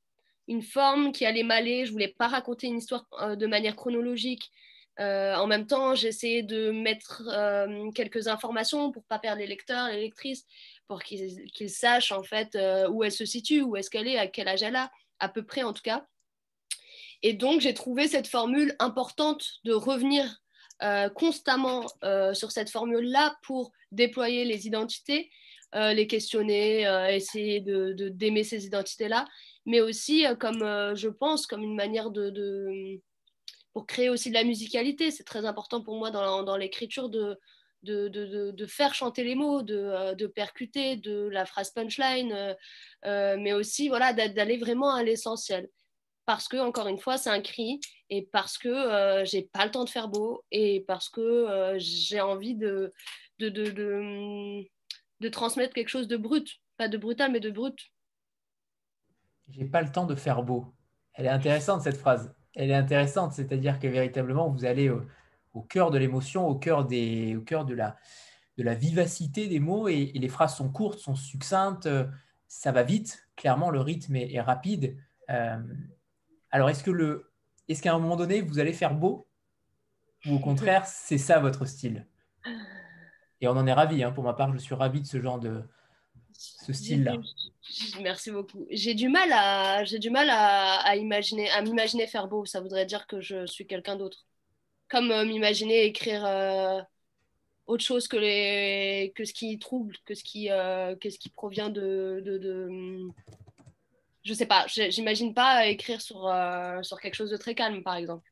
une 0.48 0.60
forme 0.60 1.12
qui 1.12 1.24
allait 1.24 1.44
m'aller. 1.44 1.86
Je 1.86 1.92
voulais 1.92 2.14
pas 2.18 2.28
raconter 2.28 2.66
une 2.66 2.76
histoire 2.76 3.06
de 3.34 3.46
manière 3.46 3.74
chronologique. 3.74 4.50
en 4.98 5.46
même 5.46 5.66
temps, 5.66 5.94
j'essayais 5.94 6.42
de 6.42 6.70
mettre 6.70 7.22
quelques 7.94 8.28
informations 8.28 8.92
pour 8.92 9.04
pas 9.04 9.18
perdre 9.18 9.38
les 9.38 9.46
lecteurs, 9.46 9.88
les 9.88 10.02
lectrices, 10.02 10.44
pour 10.86 11.02
qu'ils 11.02 11.70
sachent 11.70 12.12
en 12.12 12.22
fait 12.22 12.58
où 12.90 13.02
elle 13.02 13.12
se 13.12 13.24
situe, 13.24 13.62
où 13.62 13.76
est-ce 13.76 13.88
qu'elle 13.88 14.08
est, 14.08 14.18
à 14.18 14.26
quel 14.26 14.46
âge 14.46 14.62
elle 14.62 14.76
a, 14.76 14.90
à 15.20 15.30
peu 15.30 15.42
près 15.42 15.62
en 15.62 15.72
tout 15.72 15.80
cas. 15.82 16.06
Et 17.22 17.32
donc, 17.32 17.60
j'ai 17.60 17.74
trouvé 17.74 18.08
cette 18.08 18.26
formule 18.26 18.74
importante 18.78 19.44
de 19.64 19.72
revenir 19.72 20.40
euh, 20.82 21.08
constamment 21.08 21.86
euh, 22.04 22.34
sur 22.34 22.50
cette 22.50 22.68
formule-là 22.68 23.38
pour 23.42 23.72
déployer 23.92 24.44
les 24.44 24.66
identités, 24.66 25.30
euh, 25.74 25.94
les 25.94 26.06
questionner, 26.06 26.82
essayer 27.10 27.60
d'aimer 27.60 28.42
de, 28.42 28.46
ces 28.46 28.66
identités-là, 28.66 29.26
mais 29.64 29.80
aussi, 29.80 30.26
comme 30.38 30.60
je 30.94 31.08
pense, 31.08 31.46
comme 31.46 31.62
une 31.62 31.74
manière 31.74 32.10
de, 32.10 33.00
pour 33.72 33.86
créer 33.86 34.10
aussi 34.10 34.28
de 34.28 34.34
la 34.34 34.44
musicalité. 34.44 35.10
C'est 35.10 35.24
très 35.24 35.46
important 35.46 35.82
pour 35.82 35.96
moi 35.96 36.10
dans, 36.10 36.56
l'écriture 36.56 37.08
de, 37.08 37.38
faire 38.66 38.94
chanter 38.94 39.24
les 39.24 39.34
mots, 39.34 39.62
de, 39.62 40.14
de, 40.14 40.26
percuter 40.26 40.96
de 40.96 41.28
la 41.28 41.46
phrase 41.46 41.70
punchline, 41.70 42.54
mais 43.02 43.54
aussi 43.54 43.88
voilà, 43.88 44.12
d'aller 44.12 44.58
vraiment 44.58 44.94
à 44.94 45.02
l'essentiel 45.02 45.70
parce 46.26 46.48
que, 46.48 46.56
encore 46.56 46.88
une 46.88 46.98
fois, 46.98 47.16
c'est 47.16 47.30
un 47.30 47.40
cri 47.40 47.80
et 48.10 48.28
parce 48.32 48.58
que 48.58 48.68
euh, 48.68 49.24
j'ai 49.24 49.42
pas 49.42 49.64
le 49.64 49.70
temps 49.70 49.84
de 49.84 49.90
faire 49.90 50.08
beau 50.08 50.44
et 50.50 50.84
parce 50.86 51.08
que 51.08 51.20
euh, 51.20 51.76
j'ai 51.78 52.20
envie 52.20 52.56
de 52.56 52.92
de, 53.38 53.48
de, 53.48 54.66
de, 55.20 55.28
transmettre 55.28 55.74
quelque 55.74 55.88
chose 55.88 56.08
de 56.08 56.16
brut. 56.16 56.48
Pas 56.78 56.88
de 56.88 56.96
brutal, 56.96 57.32
mais 57.32 57.40
de 57.40 57.50
brut. 57.50 57.78
J'ai 59.50 59.66
pas 59.66 59.82
le 59.82 59.92
temps 59.92 60.06
de 60.06 60.14
faire 60.14 60.42
beau. 60.42 60.74
Elle 61.12 61.26
est 61.26 61.30
intéressante, 61.30 61.82
cette 61.82 61.98
phrase. 61.98 62.34
Elle 62.54 62.70
est 62.70 62.74
intéressante, 62.74 63.32
c'est-à-dire 63.32 63.78
que 63.78 63.86
véritablement, 63.86 64.48
vous 64.48 64.64
allez 64.64 64.90
au, 64.90 65.62
cœur 65.62 65.90
de 65.90 65.98
l'émotion, 65.98 66.48
au 66.48 66.54
cœur, 66.54 66.86
des, 66.86 67.36
au 67.36 67.42
cœur 67.42 67.66
de, 67.66 67.74
la, 67.74 67.96
de 68.56 68.62
la 68.62 68.74
vivacité 68.74 69.48
des 69.48 69.60
mots 69.60 69.86
et, 69.86 70.12
les 70.14 70.28
phrases 70.28 70.56
sont 70.56 70.70
courtes, 70.70 70.98
sont 70.98 71.14
succinctes, 71.14 71.88
ça 72.48 72.72
va 72.72 72.82
vite. 72.82 73.28
Clairement, 73.36 73.70
le 73.70 73.80
rythme 73.80 74.16
est, 74.16 74.40
rapide. 74.40 74.96
Euh, 75.28 75.58
alors, 76.56 76.70
est-ce 76.70 76.82
que 76.82 76.90
le, 76.90 77.30
est-ce 77.68 77.82
qu'à 77.82 77.92
un 77.92 77.98
moment 77.98 78.16
donné, 78.16 78.40
vous 78.40 78.58
allez 78.58 78.72
faire 78.72 78.94
beau? 78.94 79.28
Ou 80.24 80.36
au 80.36 80.38
contraire, 80.38 80.86
c'est 80.86 81.18
ça 81.18 81.38
votre 81.38 81.66
style? 81.66 82.06
Et 83.42 83.46
on 83.46 83.50
en 83.50 83.66
est 83.66 83.74
ravi. 83.74 84.02
Hein. 84.02 84.10
Pour 84.10 84.24
ma 84.24 84.32
part, 84.32 84.54
je 84.54 84.56
suis 84.56 84.74
ravi 84.74 85.02
de 85.02 85.06
ce 85.06 85.20
genre 85.20 85.38
de 85.38 85.62
ce 86.32 86.72
style-là. 86.72 87.16
Merci 88.00 88.30
beaucoup. 88.30 88.66
J'ai 88.70 88.94
du 88.94 89.10
mal 89.10 89.30
à, 89.34 89.84
j'ai 89.84 89.98
du 89.98 90.08
mal 90.08 90.30
à, 90.30 90.96
imaginer, 90.96 91.46
m'imaginer 91.62 92.06
faire 92.06 92.26
beau. 92.26 92.46
Ça 92.46 92.62
voudrait 92.62 92.86
dire 92.86 93.06
que 93.06 93.20
je 93.20 93.44
suis 93.44 93.66
quelqu'un 93.66 93.96
d'autre. 93.96 94.24
Comme 94.88 95.10
euh, 95.10 95.26
m'imaginer 95.26 95.84
écrire 95.84 96.24
euh, 96.24 96.80
autre 97.66 97.84
chose 97.84 98.08
que 98.08 98.16
ce 98.16 99.32
qui 99.34 99.58
trouble, 99.58 99.94
que 100.06 100.14
ce 100.14 100.24
qui, 100.24 100.50
euh, 100.50 100.96
provient 101.34 101.68
de 101.68 103.12
je 104.26 104.34
sais 104.34 104.46
pas, 104.46 104.66
j'imagine 104.66 105.32
pas 105.32 105.66
écrire 105.66 106.00
sur, 106.02 106.26
euh, 106.26 106.82
sur 106.82 107.00
quelque 107.00 107.14
chose 107.14 107.30
de 107.30 107.36
très 107.38 107.54
calme, 107.54 107.82
par 107.82 107.94
exemple. 107.96 108.30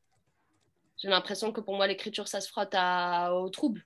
J'ai 1.01 1.09
l'impression 1.09 1.51
que 1.51 1.61
pour 1.61 1.75
moi, 1.75 1.87
l'écriture, 1.87 2.27
ça 2.27 2.41
se 2.41 2.49
frotte 2.49 2.75
au 2.75 3.49
trouble. 3.49 3.85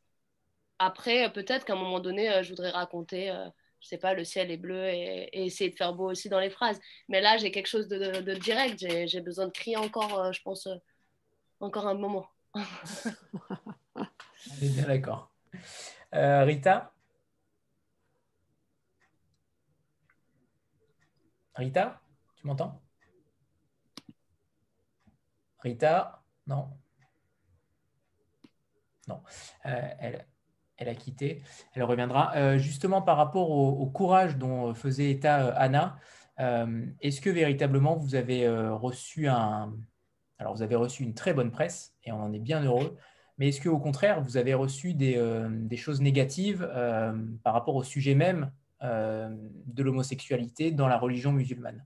Après, 0.80 1.32
peut-être 1.32 1.65
qu'à 1.65 1.74
un 1.74 1.78
moment 1.78 2.00
donné, 2.00 2.30
euh, 2.30 2.43
je 2.43 2.50
voudrais 2.50 2.72
raconter 2.72 3.32
euh, 3.32 3.48
je 3.82 3.88
sais 3.88 3.98
pas, 3.98 4.13
le 4.13 4.24
ciel 4.24 4.52
est 4.52 4.58
bleu 4.58 4.88
et, 4.88 5.30
essayer 5.45 5.69
de 5.69 5.76
faire 5.76 5.93
beau 5.93 6.10
aussi 6.10 6.30
dans 6.30 6.39
les 6.39 6.50
phrases. 6.50 6.80
Mais 7.08 7.22
là, 7.22 7.38
j'ai 7.38 7.52
quelque 7.52 7.67
chose 7.67 7.88
de, 7.88 8.34
direct. 8.36 8.80
J'ai 8.80 9.22
besoin 9.22 9.48
de 9.48 9.52
crier 9.52 9.78
encore, 9.78 10.19
euh, 10.19 10.32
je 10.32 10.41
pense, 10.41 10.67
euh, 10.67 10.76
encore 11.60 11.88
un 11.88 11.93
moment. 11.93 12.28
On 12.56 14.06
bien 14.62 14.88
d'accord. 14.88 15.32
Euh, 16.13 16.43
Rita? 16.43 16.91
Rita, 21.60 22.02
tu 22.36 22.48
m'entends? 22.48 22.82
Rita 25.60 26.24
Non. 26.48 26.69
Non. 29.08 29.22
elle, 29.63 30.26
elle 30.80 30.88
a 30.88 30.95
quitté. 30.95 31.43
Elle 31.74 31.84
reviendra. 31.84 32.32
Euh, 32.36 32.58
justement, 32.58 33.02
par 33.02 33.17
rapport 33.17 33.52
au, 33.52 33.86
courage 33.88 34.38
dont 34.38 34.74
faisait 34.74 35.12
état 35.12 35.48
euh, 35.48 35.54
Anna, 35.58 36.00
euh, 36.39 36.86
est-ce 37.02 37.19
que 37.19 37.30
véritablement 37.30 37.95
vous 37.98 38.15
avez 38.15 38.48
reçu 38.48 39.28
un. 39.28 39.74
Alors, 40.38 40.56
vous 40.56 40.62
avez 40.62 40.76
reçu 40.76 41.04
une 41.04 41.13
très 41.13 41.34
bonne 41.34 41.52
presse 41.52 41.93
et 42.06 42.13
on 42.13 42.24
en 42.24 42.32
est 42.32 42.39
bien 42.39 42.63
heureux. 42.63 42.98
Mais 43.38 43.50
est-ce 43.50 43.62
qu'au 43.62 43.80
contraire, 43.80 44.22
vous 44.22 44.38
avez 44.38 44.54
reçu 44.54 44.93
des, 44.93 45.78
choses 45.78 46.00
négatives 46.00 46.65
par 47.43 47.54
rapport 47.54 47.76
au 47.76 47.84
sujet 47.84 48.15
même 48.15 48.52
de 48.82 49.84
l'homosexualité 49.84 50.72
dans 50.72 50.88
la 50.88 50.98
religion 50.98 51.32
musulmane 51.32 51.86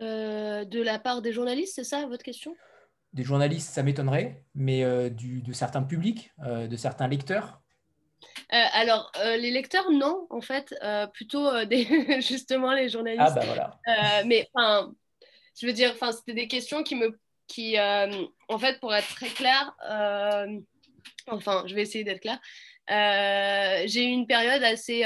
De 0.00 0.82
la 0.82 0.98
part 0.98 1.22
des 1.22 1.32
journalistes, 1.32 1.74
c'est 1.76 1.84
ça 1.84 2.06
votre 2.06 2.24
question? 2.24 2.54
Des 3.14 3.24
journalistes, 3.24 3.72
ça 3.72 3.82
m'étonnerait, 3.82 4.44
mais 4.54 4.84
euh, 4.84 5.08
du, 5.08 5.40
de 5.40 5.52
certains 5.52 5.82
publics, 5.82 6.30
euh, 6.44 6.66
de 6.66 6.76
certains 6.76 7.08
lecteurs 7.08 7.62
euh, 8.52 8.64
Alors, 8.74 9.10
les 9.38 9.50
lecteurs, 9.50 9.90
non, 9.90 10.26
en 10.28 10.42
fait, 10.42 10.74
plutôt 11.14 11.64
des, 11.64 11.86
justement 12.20 12.74
les 12.74 12.88
journalistes. 12.88 13.22
Ah, 13.26 13.30
bah 13.30 13.44
voilà. 13.46 14.24
mais 14.24 14.48
enfin, 14.52 14.92
je 15.58 15.66
veux 15.66 15.72
dire, 15.72 15.94
c'était 16.12 16.34
des 16.34 16.48
questions 16.48 16.82
qui 16.82 16.96
me. 16.96 17.18
Qui, 17.46 17.76
en 17.78 18.58
fait, 18.58 18.78
pour 18.78 18.94
être 18.94 19.08
très 19.14 19.30
clair, 19.30 19.74
enfin, 21.28 21.64
je 21.66 21.74
vais 21.74 21.80
essayer 21.80 22.04
d'être 22.04 22.20
clair. 22.20 22.38
J'ai 22.88 24.04
eu 24.04 24.10
une 24.10 24.26
période 24.26 24.62
assez 24.62 25.04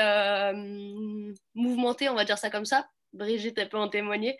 mouvementée, 1.54 2.08
on 2.08 2.14
va 2.14 2.24
dire 2.24 2.38
ça 2.38 2.50
comme 2.50 2.64
ça, 2.64 2.86
Brigitte, 3.12 3.58
elle 3.58 3.68
peut 3.68 3.78
en 3.78 3.88
témoigner, 3.88 4.38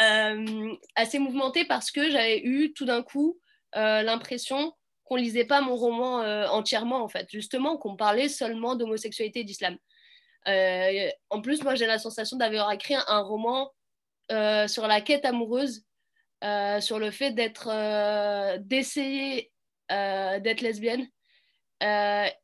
euh, 0.00 0.74
assez 0.94 1.18
mouvementée 1.18 1.64
parce 1.64 1.90
que 1.90 2.10
j'avais 2.10 2.40
eu 2.40 2.72
tout 2.72 2.84
d'un 2.84 3.02
coup 3.02 3.38
euh, 3.76 4.02
l'impression 4.02 4.72
qu'on 5.04 5.16
lisait 5.16 5.44
pas 5.44 5.60
mon 5.60 5.76
roman 5.76 6.22
euh, 6.22 6.46
entièrement, 6.48 7.02
en 7.02 7.08
fait, 7.08 7.28
justement, 7.30 7.76
qu'on 7.76 7.96
parlait 7.96 8.28
seulement 8.28 8.74
d'homosexualité 8.74 9.40
et 9.40 9.44
d'islam. 9.44 9.76
en 10.46 11.40
plus, 11.40 11.62
moi, 11.62 11.74
j'ai 11.74 11.86
la 11.86 11.98
sensation 11.98 12.36
d'avoir 12.36 12.72
écrit 12.72 12.94
un, 12.94 13.20
roman 13.20 13.72
sur 14.68 14.86
la 14.86 15.00
quête 15.00 15.24
amoureuse, 15.24 15.84
sur 16.80 16.98
le 16.98 17.10
fait 17.10 17.32
d'être, 17.32 17.68
d'essayer 18.58 19.50
d'être 19.90 20.60
lesbienne 20.60 21.06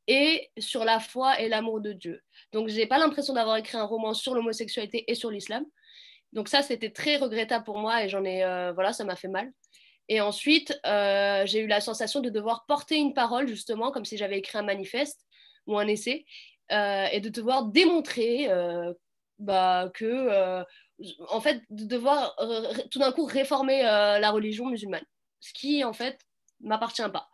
et 0.07 0.51
sur 0.59 0.85
la 0.85 1.01
foi 1.01 1.41
et 1.41 1.49
l'amour 1.49 1.81
de 1.81 1.93
Dieu. 1.93 2.23
Donc, 2.53 2.69
je 2.69 2.77
n'ai 2.77 2.87
pas 2.87 2.99
l'impression 2.99 3.33
d'avoir 3.33 3.57
écrit 3.57 3.79
un 3.79 3.85
roman 3.85 4.15
sur 4.15 4.35
l'homosexualité 4.35 5.11
et 5.11 5.15
sur 5.15 5.31
l'islam. 5.31 5.65
Donc, 6.33 6.49
ça, 6.49 6.63
c'était 6.63 6.91
très 6.91 7.17
regrettable 7.17 7.65
pour 7.65 7.79
moi 7.79 8.05
et 8.05 8.09
j'en 8.09 8.25
ai, 8.25 8.45
euh, 8.45 8.73
voilà, 8.73 8.93
ça 8.93 9.05
m'a 9.05 9.17
fait 9.17 9.29
mal. 9.29 9.51
Et 10.09 10.21
ensuite, 10.21 10.79
euh, 10.87 11.45
j'ai 11.47 11.61
eu 11.61 11.67
la 11.67 11.81
sensation 11.81 12.21
de 12.21 12.31
devoir 12.31 12.65
porter 12.67 12.97
une 12.97 13.15
parole, 13.15 13.47
justement, 13.49 13.91
comme 13.91 14.05
si 14.05 14.17
j'avais 14.17 14.39
écrit 14.39 14.59
un 14.59 14.63
manifeste 14.63 15.25
ou 15.67 15.79
un 15.79 15.87
essai, 15.87 16.25
euh, 16.73 17.07
et 17.13 17.21
de 17.21 17.29
devoir 17.29 17.65
démontrer 17.65 18.49
bah, 19.39 19.91
que, 19.95 20.65
en 21.29 21.41
fait, 21.41 21.63
de 21.71 21.85
devoir 21.85 22.37
tout 22.91 22.99
d'un 22.99 23.13
coup 23.13 23.25
réformer 23.25 23.83
la 23.83 24.31
religion 24.31 24.67
musulmane, 24.67 25.05
ce 25.41 25.53
qui, 25.53 25.85
en 25.85 25.93
fait, 25.93 26.19
m'appartient 26.61 27.03
pas. 27.13 27.29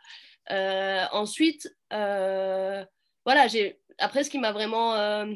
ensuite, 1.13 1.69
voilà, 1.91 3.49
j'ai 3.49 3.81
après, 3.99 4.25
ce 4.25 4.31
qui 4.31 4.39
m'a 4.39 4.53
vraiment. 4.53 4.95
Euh, 4.95 5.27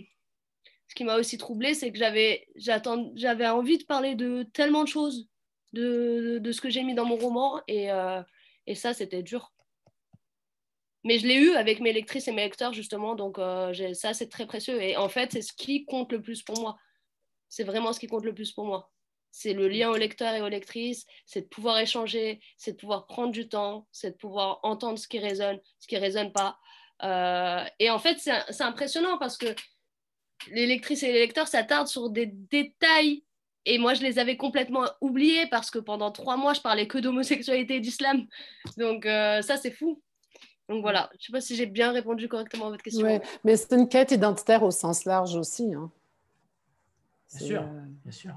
ce 0.89 0.95
qui 0.97 1.05
m'a 1.05 1.17
aussi 1.17 1.39
troublé, 1.39 1.75
c'est 1.75 1.93
que 1.93 1.99
j'avais, 1.99 2.49
j'avais 2.57 3.47
envie 3.47 3.79
de 3.79 3.85
parler 3.85 4.17
de 4.17 4.43
tellement 4.53 4.83
de 4.83 4.89
choses, 4.89 5.29
de, 5.73 6.39
de, 6.43 6.53
ce 6.53 6.61
que 6.61 6.69
j'ai 6.69 6.83
mis 6.83 6.95
dans 6.95 7.05
mon 7.05 7.15
roman, 7.15 7.61
et, 7.69 7.93
euh, 7.93 8.21
et 8.67 8.75
ça, 8.75 8.93
c'était 8.93 9.23
dur. 9.23 9.53
Mais 11.05 11.21
je 11.21 11.29
l'ai 11.29 11.37
eu 11.37 11.53
avec 11.53 11.79
mes 11.79 11.93
lectrices 11.93 12.27
et 12.27 12.33
mes 12.33 12.43
lecteurs, 12.43 12.73
justement, 12.73 13.15
donc 13.15 13.39
euh, 13.39 13.73
ça, 13.95 14.15
c'est 14.15 14.29
très 14.29 14.47
précieux. 14.47 14.83
Et 14.83 14.97
en 14.97 15.09
fait, 15.09 15.31
c'est 15.31 15.43
ce 15.43 15.53
qui 15.53 15.85
compte 15.85 16.11
le 16.11 16.21
plus 16.21 16.43
pour 16.43 16.59
moi. 16.61 16.77
C'est 17.49 17.65
vraiment 17.65 17.93
ce 17.93 18.01
qui 18.01 18.09
compte 18.09 18.25
le 18.25 18.35
plus 18.35 18.51
pour 18.51 18.67
moi. 18.67 18.91
C'est 19.33 19.53
le 19.53 19.69
lien 19.69 19.91
aux 19.91 19.97
lecteurs 19.97 20.35
et 20.35 20.43
aux 20.43 20.49
lectrices, 20.49 21.07
c'est 21.25 21.43
de 21.43 21.47
pouvoir 21.47 21.79
échanger, 21.79 22.41
c'est 22.57 22.73
de 22.73 22.77
pouvoir 22.77 23.07
prendre 23.07 23.33
du 23.33 23.49
temps, 23.49 23.87
c'est 23.93 24.11
de 24.11 24.17
pouvoir 24.17 24.61
entendre 24.63 24.99
ce 24.99 25.07
qui 25.07 25.19
résonne, 25.19 25.61
ce 25.79 25.87
qui 25.87 25.95
ne 25.95 26.01
résonne 26.01 26.33
pas. 26.33 26.59
Euh, 27.03 27.65
et 27.79 27.91
en 27.91 27.99
fait, 27.99 28.19
c'est 28.19 28.63
impressionnant 28.63 29.19
parce 29.19 29.37
que 29.37 29.55
les 30.51 30.67
lectrices 30.67 31.03
et 31.03 31.13
les 31.13 31.21
lecteurs 31.21 31.49
s'attardent 31.49 31.89
sur 31.89 32.11
des 32.11 32.27
détails. 32.27 33.25
Et 33.67 33.79
moi, 33.79 33.95
je 33.95 34.03
les 34.03 34.19
avais 34.19 34.37
complètement 34.37 34.85
oubliés 35.01 35.47
parce 35.47 35.71
que 35.71 35.79
pendant 35.79 36.11
trois 36.11 36.37
mois, 36.37 36.55
je 36.55 36.61
parlais 36.61 36.87
que 36.87 36.99
d'homosexualité 36.99 37.77
et 37.77 37.81
d'islam. 37.81 38.27
Donc, 38.79 39.07
euh, 39.07 39.43
ça, 39.43 39.57
c'est 39.57 39.71
fou. 39.71 40.03
Donc 40.71 40.83
voilà, 40.83 41.11
je 41.15 41.17
ne 41.17 41.21
sais 41.23 41.33
pas 41.33 41.41
si 41.41 41.57
j'ai 41.57 41.67
bien 41.67 41.91
répondu 41.91 42.29
correctement 42.29 42.69
à 42.69 42.71
votre 42.71 42.85
question. 42.85 43.05
Oui, 43.05 43.19
mais 43.43 43.57
c'est 43.57 43.75
une 43.75 43.89
quête 43.89 44.13
identitaire 44.13 44.63
au 44.63 44.71
sens 44.71 45.05
large 45.05 45.35
aussi. 45.35 45.75
Hein. 45.75 45.91
Bien 47.35 47.47
sûr, 47.47 47.63
euh, 47.63 47.81
bien 48.05 48.13
sûr. 48.13 48.35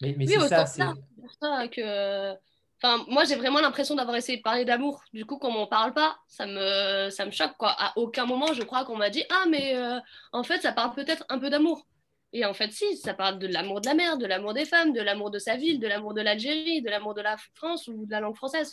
Mais, 0.00 0.14
mais 0.16 0.26
c'est 0.26 0.48
ça, 0.48 0.66
c'est 0.66 0.84
pour 0.84 1.32
ça 1.40 1.68
que 1.68 2.36
Enfin, 2.80 3.04
moi, 3.08 3.24
j'ai 3.24 3.34
vraiment 3.34 3.60
l'impression 3.60 3.96
d'avoir 3.96 4.16
essayé 4.16 4.38
de 4.38 4.42
parler 4.42 4.64
d'amour. 4.64 5.02
Du 5.12 5.24
coup, 5.24 5.36
quand 5.38 5.48
on 5.48 5.52
m'en 5.52 5.66
parle 5.66 5.92
pas, 5.92 6.16
ça 6.28 6.46
me, 6.46 7.10
ça 7.10 7.26
me 7.26 7.32
choque. 7.32 7.56
Quoi. 7.58 7.74
À 7.76 7.92
aucun 7.96 8.24
moment, 8.24 8.52
je 8.52 8.62
crois 8.62 8.84
qu'on 8.84 8.96
m'a 8.96 9.10
dit 9.10 9.24
Ah, 9.30 9.46
mais 9.50 9.74
euh, 9.74 9.98
en 10.32 10.44
fait, 10.44 10.60
ça 10.60 10.72
parle 10.72 10.94
peut-être 10.94 11.24
un 11.28 11.40
peu 11.40 11.50
d'amour. 11.50 11.86
Et 12.32 12.44
en 12.44 12.54
fait, 12.54 12.70
si, 12.70 12.96
ça 12.96 13.14
parle 13.14 13.40
de 13.40 13.48
l'amour 13.48 13.80
de 13.80 13.86
la 13.86 13.94
mère, 13.94 14.16
de 14.16 14.26
l'amour 14.26 14.54
des 14.54 14.64
femmes, 14.64 14.92
de 14.92 15.00
l'amour 15.00 15.30
de 15.30 15.40
sa 15.40 15.56
ville, 15.56 15.80
de 15.80 15.88
l'amour 15.88 16.14
de 16.14 16.20
l'Algérie, 16.20 16.80
de 16.82 16.90
l'amour 16.90 17.14
de 17.14 17.22
la 17.22 17.36
France 17.54 17.88
ou 17.88 18.06
de 18.06 18.10
la 18.12 18.20
langue 18.20 18.36
française, 18.36 18.72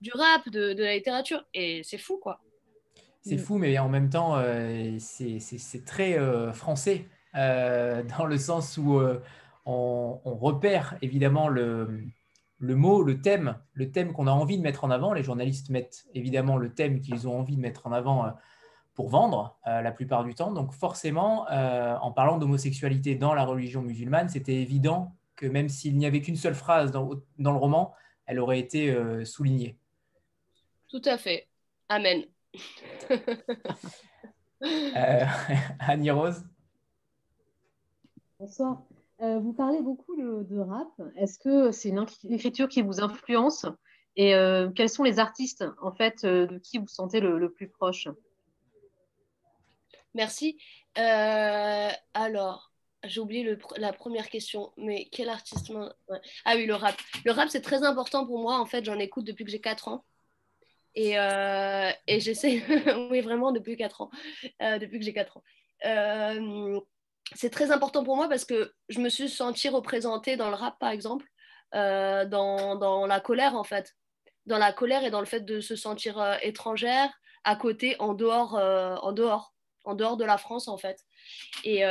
du 0.00 0.12
rap, 0.14 0.48
de, 0.48 0.72
de, 0.72 0.82
la 0.82 0.94
littérature. 0.94 1.44
Et 1.52 1.82
c'est 1.84 1.98
fou, 1.98 2.18
quoi. 2.22 2.40
C'est 3.20 3.38
fou, 3.38 3.58
mais 3.58 3.78
en 3.78 3.88
même 3.88 4.08
temps, 4.08 4.36
euh, 4.36 4.96
c'est 4.98 5.84
très 5.84 6.18
euh, 6.18 6.52
français, 6.52 7.06
dans 7.34 8.26
le 8.26 8.38
sens 8.38 8.78
où 8.78 8.98
on, 9.64 10.20
on, 10.24 10.34
repère 10.34 10.96
évidemment 11.02 11.48
le 11.48 12.04
le 12.62 12.76
mot, 12.76 13.02
le 13.02 13.20
thème, 13.20 13.58
le 13.74 13.90
thème 13.90 14.12
qu'on 14.12 14.28
a 14.28 14.30
envie 14.30 14.56
de 14.56 14.62
mettre 14.62 14.84
en 14.84 14.90
avant. 14.92 15.12
Les 15.12 15.24
journalistes 15.24 15.68
mettent 15.68 16.06
évidemment 16.14 16.56
le 16.56 16.72
thème 16.72 17.00
qu'ils 17.00 17.26
ont 17.26 17.36
envie 17.36 17.56
de 17.56 17.60
mettre 17.60 17.88
en 17.88 17.92
avant 17.92 18.24
euh, 18.24 18.30
pour 18.94 19.08
vendre 19.08 19.58
euh, 19.66 19.82
la 19.82 19.90
plupart 19.90 20.22
du 20.22 20.34
temps. 20.36 20.52
Donc 20.52 20.72
forcément, 20.72 21.50
euh, 21.50 21.96
en 21.96 22.12
parlant 22.12 22.38
d'homosexualité 22.38 23.16
dans 23.16 23.34
la 23.34 23.44
religion 23.44 23.82
musulmane, 23.82 24.28
c'était 24.28 24.54
évident 24.54 25.16
que 25.34 25.46
même 25.46 25.68
s'il 25.68 25.98
n'y 25.98 26.06
avait 26.06 26.20
qu'une 26.20 26.36
seule 26.36 26.54
phrase 26.54 26.92
dans, 26.92 27.10
le 27.36 27.50
roman, 27.50 27.94
elle 28.26 28.38
aurait 28.38 28.60
été 28.60 28.94
soulignée. 29.24 29.76
Tout 30.88 31.02
à 31.04 31.18
fait. 31.18 31.48
Amen. 31.88 32.22
Annie 35.80 36.12
Rose? 36.12 36.44
Bonsoir. 38.38 38.82
Euh, 39.22 39.38
vous 39.38 39.52
parlez 39.52 39.80
beaucoup 39.80 40.16
de, 40.16 40.58
rap. 40.58 40.88
Est-ce 41.16 41.38
que 41.38 41.70
c'est 41.70 41.90
une, 41.90 42.04
écriture 42.30 42.68
qui 42.68 42.82
vous 42.82 43.00
influence? 43.00 43.66
Et 44.16 44.34
euh, 44.34 44.68
quels 44.70 44.88
sont 44.88 45.04
les 45.04 45.20
artistes, 45.20 45.64
en 45.80 45.92
fait, 45.92 46.24
euh, 46.24 46.46
de 46.46 46.58
qui 46.58 46.78
vous 46.78 46.88
sentez 46.88 47.20
le, 47.20 47.50
plus 47.50 47.68
proche? 47.68 48.08
Merci. 50.14 50.58
alors, 50.96 52.72
j'ai 53.04 53.20
oublié 53.20 53.56
la 53.76 53.92
première 53.92 54.28
question, 54.28 54.72
mais 54.76 55.08
quel 55.12 55.28
artiste 55.28 55.72
Ah 56.44 56.54
oui, 56.56 56.66
le 56.66 56.74
rap. 56.74 56.96
Le 57.24 57.30
rap, 57.30 57.48
c'est 57.48 57.62
très 57.62 57.84
important 57.84 58.26
pour 58.26 58.40
moi. 58.40 58.58
En 58.58 58.66
fait, 58.66 58.84
j'en 58.84 58.98
écoute 58.98 59.24
depuis 59.24 59.44
que 59.44 59.50
j'ai 59.50 59.60
4 59.60 59.86
ans. 59.88 60.04
Et, 60.96 61.12
et 61.12 62.20
j'essaie, 62.20 62.62
oui, 63.10 63.20
vraiment, 63.20 63.52
depuis 63.52 63.76
4 63.76 64.00
ans. 64.00 64.10
depuis 64.60 64.98
que 64.98 65.04
j'ai 65.04 65.14
4 65.14 65.36
ans 65.36 65.42
c'est 67.34 67.50
très 67.50 67.70
important 67.70 68.04
pour 68.04 68.16
moi 68.16 68.28
parce 68.28 68.44
que 68.44 68.72
je 68.88 69.00
me 69.00 69.08
suis 69.08 69.28
sentie 69.28 69.68
représentée 69.68 70.36
dans 70.36 70.48
le 70.48 70.54
rap, 70.54 70.78
par 70.78 70.90
exemple, 70.90 71.26
euh, 71.74 72.24
dans, 72.26 73.06
la 73.06 73.20
colère, 73.20 73.54
en 73.56 73.64
fait. 73.64 73.94
Dans 74.46 74.58
la 74.58 74.72
colère 74.72 75.04
et 75.04 75.10
dans 75.10 75.20
le 75.20 75.26
fait 75.26 75.40
de 75.40 75.60
se 75.60 75.76
sentir 75.76 76.20
euh, 76.20 76.34
étrangère, 76.42 77.10
à 77.44 77.56
côté, 77.56 77.96
en 78.00 78.14
dehors, 78.14 78.56
euh, 78.56 78.96
en 78.96 79.12
dehors, 79.12 79.54
en 79.84 79.94
dehors 79.94 80.16
de 80.16 80.24
la 80.24 80.38
France, 80.38 80.68
en 80.68 80.76
fait. 80.76 81.04
Et 81.64 81.84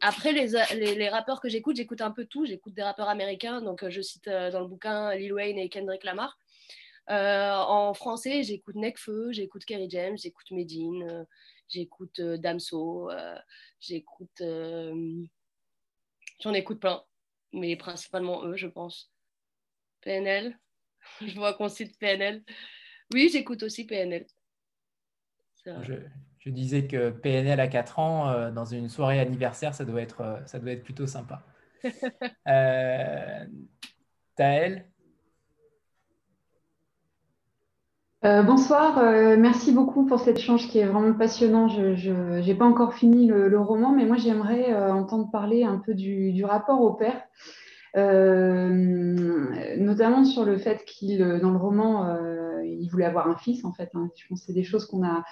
après, 0.00 0.32
les, 0.32 1.08
rappeurs 1.08 1.40
que 1.40 1.48
j'écoute, 1.48 1.76
j'écoute 1.76 2.00
un 2.00 2.10
peu 2.10 2.24
tout. 2.24 2.46
J'écoute 2.46 2.74
des 2.74 2.82
rappeurs 2.82 3.08
américains, 3.08 3.60
donc 3.60 3.88
je 3.88 4.00
cite 4.00 4.28
dans 4.28 4.60
le 4.60 4.66
bouquin 4.66 5.14
Lil 5.14 5.32
Wayne 5.32 5.58
et 5.58 5.68
Kendrick 5.68 6.04
Lamar. 6.04 6.38
en 7.08 7.94
français, 7.94 8.42
j'écoute 8.42 8.74
Nekfeu, 8.76 9.30
j'écoute 9.32 9.64
Kerry 9.64 9.88
James, 9.90 10.16
j'écoute 10.16 10.50
Medine, 10.50 11.26
j'écoute 11.68 12.20
Damso, 12.20 13.10
j'écoute. 13.80 14.42
J'en 16.40 16.54
écoute 16.54 16.80
plein, 16.80 17.02
mais 17.52 17.76
principalement 17.76 18.44
eux, 18.44 18.56
je 18.56 18.66
pense. 18.66 19.12
PNL, 20.00 20.58
je 21.20 21.34
vois 21.34 21.54
qu'on 21.54 21.68
cite 21.68 21.98
PNL. 21.98 22.42
Oui, 23.12 23.30
j'écoute 23.32 23.62
aussi 23.62 23.84
PNL. 23.86 24.26
Je, 25.66 26.50
disais 26.50 26.86
que 26.86 27.10
PNL 27.10 27.60
à 27.60 27.68
4 27.68 27.98
ans, 27.98 28.50
dans 28.52 28.64
une 28.64 28.88
soirée 28.88 29.20
anniversaire, 29.20 29.74
ça 29.74 29.84
doit 29.84 30.00
être, 30.00 30.42
ça 30.46 30.58
doit 30.58 30.72
être 30.72 30.82
plutôt 30.82 31.06
sympa. 31.06 31.44
euh, 32.48 33.46
Taël 34.36 34.86
Euh, 38.24 38.42
bonsoir, 38.42 38.98
euh, 38.98 39.36
merci 39.38 39.70
beaucoup 39.70 40.04
pour 40.04 40.18
cet 40.18 40.38
échange 40.38 40.66
qui 40.66 40.80
est 40.80 40.86
vraiment 40.86 41.12
passionnant. 41.12 41.68
Je 41.68 42.40
n'ai 42.40 42.54
pas 42.56 42.64
encore 42.64 42.94
fini 42.94 43.28
le, 43.28 43.60
roman, 43.60 43.92
mais 43.92 44.06
moi 44.06 44.16
j'aimerais 44.16 44.72
euh, 44.72 44.92
entendre 44.92 45.30
parler 45.30 45.62
un 45.62 45.78
peu 45.78 45.94
du, 45.94 46.44
rapport 46.44 46.80
au 46.80 46.94
père, 46.94 47.22
notamment 49.78 50.24
sur 50.24 50.44
le 50.44 50.58
fait 50.58 50.84
qu'il, 50.84 51.18
dans 51.40 51.52
le 51.52 51.58
roman, 51.58 52.18
il 52.64 52.88
voulait 52.88 53.04
avoir 53.04 53.28
un 53.28 53.36
fils 53.36 53.64
en 53.64 53.72
fait. 53.72 53.90
Hein. 53.94 54.10
Je 54.16 54.26
pense 54.28 54.40
que 54.40 54.46
c'est 54.46 54.52
des 54.52 54.64
choses 54.64 54.86
qu'on 54.86 55.04
a, 55.06 55.22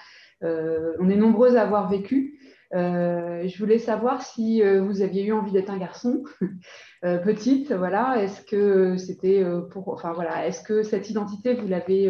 on 0.41 1.09
est 1.09 1.17
nombreuses 1.17 1.57
à 1.57 1.63
avoir 1.63 1.89
vécues. 1.89 2.39
je 2.71 3.57
voulais 3.59 3.79
savoir 3.79 4.21
si 4.21 4.61
vous 4.61 5.01
aviez 5.01 5.25
eu 5.25 5.33
envie 5.33 5.51
d'être 5.51 5.71
un 5.71 5.77
garçon, 5.77 6.23
petite, 7.01 7.73
voilà. 7.73 8.23
Est-ce 8.23 8.43
que 8.43 8.95
c'était 8.95 9.43
pour, 9.71 9.89
enfin 9.89 10.13
voilà, 10.13 10.47
est-ce 10.47 10.63
que 10.63 10.83
cette 10.83 11.09
identité 11.09 11.53
vous 11.53 11.67
l'avez 11.67 12.09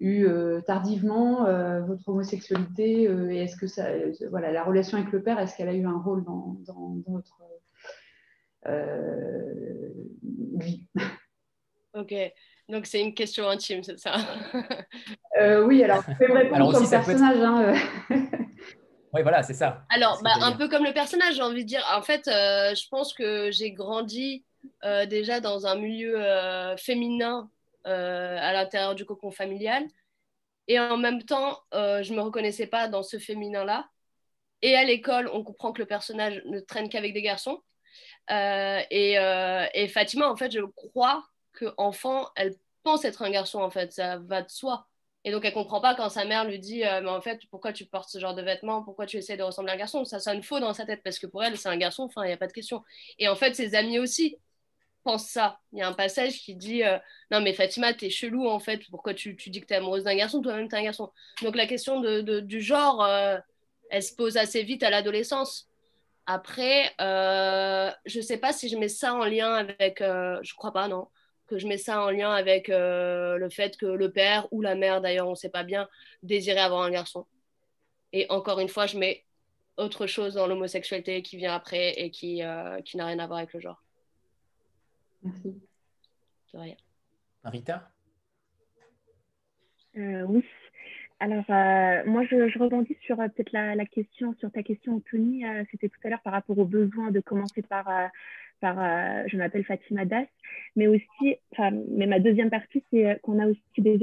eu 0.00 0.26
euh, 0.26 0.62
tardivement 0.62 1.46
euh, 1.46 1.80
votre 1.82 2.08
homosexualité 2.08 3.06
euh, 3.06 3.30
et 3.30 3.36
est-ce 3.38 3.56
que 3.56 3.66
ça, 3.66 3.84
voilà, 4.30 4.50
la 4.50 4.64
relation 4.64 4.98
avec 4.98 5.12
le 5.12 5.22
père, 5.22 5.38
est-ce 5.38 5.54
qu'elle 5.56 5.68
a 5.68 5.74
eu 5.74 5.86
un 5.86 5.98
rôle 5.98 6.24
dans, 6.24 6.56
dans, 6.66 6.96
votre 7.06 7.38
vie? 10.58 10.86
Ok, 11.92 12.14
donc 12.68 12.86
c'est 12.86 13.00
une 13.00 13.14
question 13.14 13.48
intime, 13.48 13.82
c'est 13.82 13.98
ça? 13.98 14.16
Oui, 15.64 15.82
alors 15.82 16.04
pouvez 16.04 16.32
répondre 16.32 16.72
comme 16.72 16.88
personnage. 16.88 17.38
Hein, 17.38 17.74
oui, 19.12 19.22
voilà, 19.22 19.42
c'est 19.42 19.54
ça. 19.54 19.84
Alors, 19.88 20.20
bah, 20.22 20.30
un 20.42 20.52
peu 20.52 20.68
comme 20.68 20.84
le 20.84 20.92
personnage, 20.92 21.34
j'ai 21.34 21.42
envie 21.42 21.64
de 21.64 21.68
dire. 21.68 21.84
En 21.96 22.02
fait, 22.02 22.22
je 22.26 22.88
pense 22.90 23.12
que 23.14 23.50
j'ai 23.50 23.72
grandi 23.72 24.44
déjà 25.08 25.40
dans 25.40 25.66
un 25.66 25.76
milieu 25.76 26.16
féminin 26.76 27.50
à 27.84 28.52
l'intérieur 28.52 28.94
du 28.94 29.04
cocon 29.04 29.30
familial. 29.30 29.86
Et 30.70 30.78
en 30.78 30.96
même 30.96 31.22
temps, 31.24 31.58
euh, 31.74 32.02
je 32.04 32.12
ne 32.12 32.18
me 32.18 32.22
reconnaissais 32.22 32.68
pas 32.68 32.86
dans 32.88 33.02
ce 33.02 33.18
féminin-là. 33.18 33.88
Et 34.62 34.76
à 34.76 34.84
l'école, 34.84 35.28
on 35.32 35.42
comprend 35.42 35.72
que 35.72 35.80
le 35.80 35.86
personnage 35.86 36.42
ne 36.46 36.60
traîne 36.60 36.88
qu'avec 36.88 37.12
des 37.12 37.22
garçons. 37.22 37.62
Euh, 38.30 38.80
et, 38.90 39.14
et, 39.74 39.88
Fatima, 39.88 40.30
en 40.30 40.36
fait, 40.36 40.52
je 40.52 40.60
crois 40.60 41.24
qu'enfant, 41.58 42.28
elle 42.36 42.54
pense 42.84 43.04
être 43.04 43.22
un 43.22 43.30
garçon, 43.30 43.60
en 43.60 43.70
fait, 43.70 43.92
ça 43.92 44.18
va 44.18 44.42
de 44.42 44.50
soi. 44.50 44.86
Et 45.24 45.32
donc, 45.32 45.44
elle 45.44 45.54
comprend 45.54 45.80
pas 45.80 45.94
quand 45.96 46.08
sa 46.08 46.24
mère 46.24 46.44
lui 46.44 46.60
dit 46.60 46.82
Mais 46.82 47.08
en 47.08 47.20
fait, 47.20 47.40
pourquoi 47.50 47.72
tu 47.72 47.86
portes 47.86 48.08
ce 48.08 48.18
genre 48.20 48.34
de 48.34 48.42
vêtements? 48.42 48.84
Pourquoi 48.84 49.06
tu 49.06 49.16
essaies 49.16 49.36
de 49.36 49.42
ressembler 49.42 49.72
à 49.72 49.74
un 49.74 49.78
garçon? 49.78 50.04
Ça 50.04 50.20
sonne 50.20 50.42
faux 50.42 50.60
dans 50.60 50.72
sa 50.72 50.86
tête 50.86 51.02
parce 51.02 51.18
que 51.18 51.26
pour 51.26 51.42
elle, 51.42 51.58
c'est 51.58 51.68
un 51.68 51.76
garçon, 51.76 52.04
enfin, 52.04 52.22
il 52.24 52.28
n'y 52.28 52.32
a 52.32 52.38
pas 52.38 52.46
de 52.46 52.52
question. 52.52 52.84
Et 53.18 53.28
en 53.28 53.34
fait, 53.34 53.54
ses 53.54 53.74
amis 53.74 53.98
aussi 53.98 54.36
pense 55.04 55.28
ça. 55.28 55.60
Il 55.72 55.78
y 55.78 55.82
a 55.82 55.88
un 55.88 55.92
passage 55.92 56.40
qui 56.40 56.54
dit 56.54 56.82
euh, 56.84 56.98
Non, 57.30 57.40
mais 57.40 57.52
Fatima, 57.54 57.94
t'es 57.94 58.10
chelou 58.10 58.48
en 58.48 58.58
fait. 58.60 58.80
Pourquoi 58.90 59.14
tu, 59.14 59.36
tu 59.36 59.50
dis 59.50 59.60
que 59.60 59.66
t'es 59.66 59.76
amoureuse 59.76 60.04
d'un 60.04 60.14
garçon? 60.16 60.42
Toi-même, 60.42 60.68
t'es 60.68 60.76
un 60.76 60.82
garçon. 60.82 61.10
Donc 61.42 61.56
la 61.56 61.66
question 61.66 62.00
de, 62.00 62.40
du 62.40 62.60
genre, 62.60 63.02
euh, 63.04 63.38
elle 63.90 64.02
se 64.02 64.14
pose 64.14 64.36
assez 64.36 64.62
vite 64.62 64.82
à 64.82 64.90
l'adolescence. 64.90 65.68
Après, 66.26 66.92
euh, 67.00 67.90
je 68.06 68.20
sais 68.20 68.38
pas 68.38 68.52
si 68.52 68.68
je 68.68 68.76
mets 68.76 68.88
ça 68.88 69.14
en 69.14 69.24
lien 69.24 69.52
avec. 69.54 70.00
Euh, 70.00 70.38
je 70.42 70.54
crois 70.54 70.72
pas, 70.72 70.88
non. 70.88 71.08
Que 71.46 71.58
je 71.58 71.66
mets 71.66 71.78
ça 71.78 72.02
en 72.02 72.10
lien 72.10 72.30
avec 72.32 72.68
le 72.68 73.48
fait 73.50 73.76
que 73.76 73.86
le 73.86 74.12
père 74.12 74.46
ou 74.52 74.62
la 74.62 74.76
mère, 74.76 75.00
d'ailleurs, 75.00 75.28
on 75.28 75.34
sait 75.34 75.48
pas 75.50 75.64
bien, 75.64 75.88
désirait 76.22 76.60
avoir 76.60 76.82
un 76.82 76.90
garçon. 76.90 77.26
Et 78.12 78.26
encore 78.30 78.60
une 78.60 78.68
fois, 78.68 78.86
je 78.86 78.98
mets 78.98 79.24
autre 79.76 80.06
chose 80.06 80.34
dans 80.34 80.46
l'homosexualité 80.46 81.22
qui 81.22 81.36
vient 81.36 81.54
après 81.54 81.92
et 82.00 82.12
qui, 82.12 82.42
qui 82.84 82.96
n'a 82.96 83.06
rien 83.06 83.18
à 83.18 83.26
voir 83.26 83.38
avec 83.38 83.52
le 83.52 83.60
genre. 83.60 83.82
Merci. 85.22 85.60
Marita? 87.44 87.90
Euh, 89.96 90.22
Oui. 90.22 90.44
Alors, 91.22 91.44
euh, 91.50 92.02
moi, 92.06 92.24
je, 92.24 92.58
rebondis 92.58 92.96
sur 93.02 93.20
euh, 93.20 93.28
peut-être 93.28 93.52
la, 93.52 93.84
question, 93.84 94.34
sur 94.40 94.50
ta 94.50 94.62
question, 94.62 94.96
Anthony. 94.96 95.44
C'était 95.70 95.88
tout 95.88 96.00
à 96.04 96.08
l'heure 96.08 96.22
par 96.22 96.32
rapport 96.32 96.58
au 96.58 96.64
besoin 96.64 97.10
de 97.10 97.20
commencer 97.20 97.62
par, 97.62 97.84
par 98.60 98.76
je 99.28 99.36
m'appelle 99.36 99.64
Fatima 99.64 100.06
Das, 100.06 100.28
mais 100.76 100.86
aussi, 100.86 101.36
mais 101.58 102.06
ma 102.06 102.20
deuxième 102.20 102.48
partie, 102.48 102.82
c'est 102.90 103.20
qu'on 103.22 103.38
a 103.38 103.46
aussi 103.46 103.60
des 103.78 104.02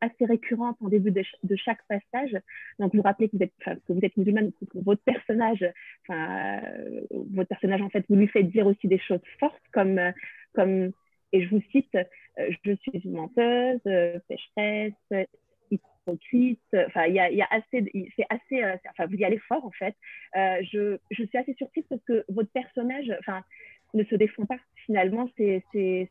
assez 0.00 0.24
récurrente 0.24 0.76
en 0.80 0.88
début 0.88 1.10
de, 1.10 1.22
chaque 1.56 1.80
passage. 1.88 2.36
Donc, 2.78 2.94
vous 2.94 3.02
rappelez 3.02 3.28
que 3.28 3.36
vous 3.36 3.42
êtes, 3.42 3.52
que 3.64 3.92
vous 3.92 4.00
musulmane, 4.16 4.52
que 4.52 4.78
votre 4.78 5.02
personnage, 5.02 5.64
enfin, 6.02 6.60
euh, 6.62 7.00
votre 7.32 7.48
personnage, 7.48 7.82
en 7.82 7.90
fait, 7.90 8.04
vous 8.08 8.16
lui 8.16 8.28
faites 8.28 8.50
dire 8.50 8.66
aussi 8.66 8.88
des 8.88 8.98
choses 8.98 9.22
fortes, 9.38 9.62
comme, 9.72 9.98
euh, 9.98 10.12
comme 10.54 10.92
et 11.32 11.42
je 11.42 11.50
vous 11.50 11.62
cite, 11.72 11.94
euh, 11.94 12.50
je 12.64 12.74
suis 12.76 13.00
une 13.04 13.12
menteuse, 13.12 13.80
pécheresse, 14.28 15.26
hypocrite. 15.70 16.60
Enfin, 16.86 17.04
il 17.06 17.14
y 17.14 17.20
a, 17.20 17.30
y 17.30 17.42
a, 17.42 17.48
assez, 17.50 17.84
c'est 18.16 18.24
assez, 18.30 18.64
enfin, 18.90 19.06
vous 19.06 19.16
y 19.16 19.24
allez 19.24 19.38
fort, 19.38 19.64
en 19.64 19.70
fait. 19.72 19.94
je, 20.34 20.96
je 21.10 21.24
suis 21.24 21.38
assez 21.38 21.54
surprise 21.54 21.84
parce 21.90 22.02
que 22.04 22.24
votre 22.28 22.50
personnage, 22.50 23.12
enfin, 23.20 23.42
ne 23.94 24.04
se 24.04 24.14
défend 24.14 24.46
pas. 24.46 24.58
Finalement, 24.86 25.28
c'est 25.36 25.62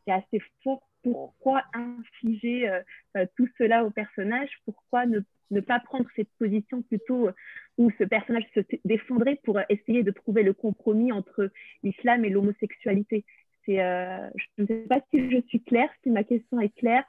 assez 0.06 0.40
fort 0.62 0.87
pourquoi 1.02 1.64
infliger 1.72 2.68
euh, 2.68 2.80
euh, 3.16 3.26
tout 3.36 3.48
cela 3.58 3.84
au 3.84 3.90
personnage? 3.90 4.50
Pourquoi 4.64 5.06
ne, 5.06 5.20
ne, 5.50 5.60
pas 5.60 5.80
prendre 5.80 6.06
cette 6.16 6.30
position 6.38 6.82
plutôt 6.82 7.28
euh, 7.28 7.32
où 7.76 7.90
ce 7.98 8.04
personnage 8.04 8.44
se 8.54 8.60
défendrait 8.84 9.40
pour 9.44 9.58
essayer 9.68 10.02
de 10.02 10.10
trouver 10.10 10.42
le 10.42 10.52
compromis 10.52 11.12
entre 11.12 11.50
l'islam 11.82 12.24
et 12.24 12.30
l'homosexualité? 12.30 13.24
Je 13.66 14.32
ne 14.56 14.66
sais 14.66 14.86
pas 14.88 15.00
si 15.10 15.30
je 15.30 15.42
suis 15.48 15.62
claire, 15.62 15.90
si 16.02 16.08
ma 16.08 16.24
question 16.24 16.58
est 16.58 16.74
claire. 16.74 17.04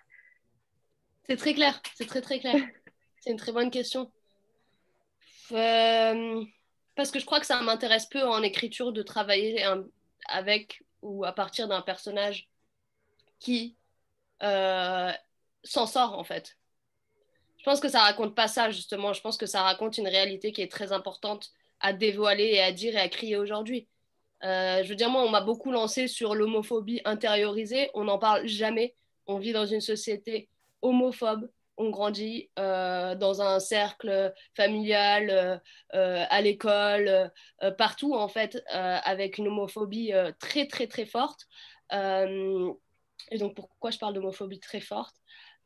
C'est 1.23 1.37
très 1.37 1.53
clair, 1.53 1.81
c'est 1.95 2.05
très 2.05 2.21
très 2.21 2.39
clair. 2.39 2.55
c'est 3.21 3.31
une 3.31 3.37
très 3.37 3.53
bonne 3.53 3.71
question. 3.71 4.11
parce 5.49 7.11
que 7.11 7.19
je 7.19 7.25
crois 7.25 7.39
que 7.39 7.45
ça 7.45 7.61
m'intéresse 7.61 8.07
peu 8.07 8.21
en 8.23 8.43
écriture 8.43 8.91
de 8.91 9.01
travailler 9.01 9.63
avec 10.27 10.83
ou 11.01 11.23
à 11.23 11.31
partir 11.31 11.69
d'un 11.69 11.81
personnage 11.81 12.49
qui 13.39 13.77
euh, 14.43 15.11
s'en 15.63 15.85
sort 15.85 16.17
en 16.17 16.23
fait. 16.23 16.57
Je 17.57 17.63
pense 17.65 17.79
que 17.79 17.89
ça 17.89 18.01
raconte 18.01 18.35
pas 18.35 18.47
ça 18.47 18.71
justement. 18.71 19.13
Je 19.13 19.21
pense 19.21 19.37
que 19.37 19.45
ça 19.45 19.63
raconte 19.63 19.97
une 19.97 20.07
réalité 20.07 20.51
qui 20.51 20.61
est 20.61 20.71
très 20.71 20.91
importante 20.91 21.51
à 21.81 21.93
dévoiler 21.93 22.45
et 22.45 22.61
à 22.61 22.71
dire 22.71 22.95
et 22.95 22.99
à 22.99 23.09
crier 23.09 23.35
aujourd'hui. 23.35 23.87
Euh, 24.43 24.81
je 24.83 24.89
veux 24.89 24.95
dire, 24.95 25.09
moi, 25.09 25.23
on 25.23 25.29
m'a 25.29 25.41
beaucoup 25.41 25.71
lancé 25.71 26.07
sur 26.07 26.35
l'homophobie 26.35 27.01
intériorisée. 27.03 27.89
On 27.93 28.05
n'en 28.05 28.17
parle 28.17 28.47
jamais. 28.47 28.95
On 29.27 29.37
vit 29.37 29.51
dans 29.51 29.65
une 29.65 29.81
société 29.81 30.49
homophobe. 30.81 31.49
On 31.75 31.89
grandit 31.89 32.49
euh, 32.57 33.15
dans 33.15 33.41
un 33.41 33.59
cercle 33.59 34.33
familial, 34.55 35.61
à 35.91 36.41
l'école, 36.41 37.31
partout, 37.77 38.15
en 38.15 38.27
fait, 38.29 38.61
avec 38.69 39.37
une 39.37 39.47
homophobie 39.47 40.13
très, 40.39 40.67
très, 40.67 40.87
très 40.87 41.05
forte. 41.05 41.47
Et 43.31 43.37
donc, 43.37 43.55
pourquoi 43.55 43.91
je 43.91 43.97
parle 43.97 44.13
d'homophobie 44.13 44.59
très 44.59 44.81
forte? 44.81 45.15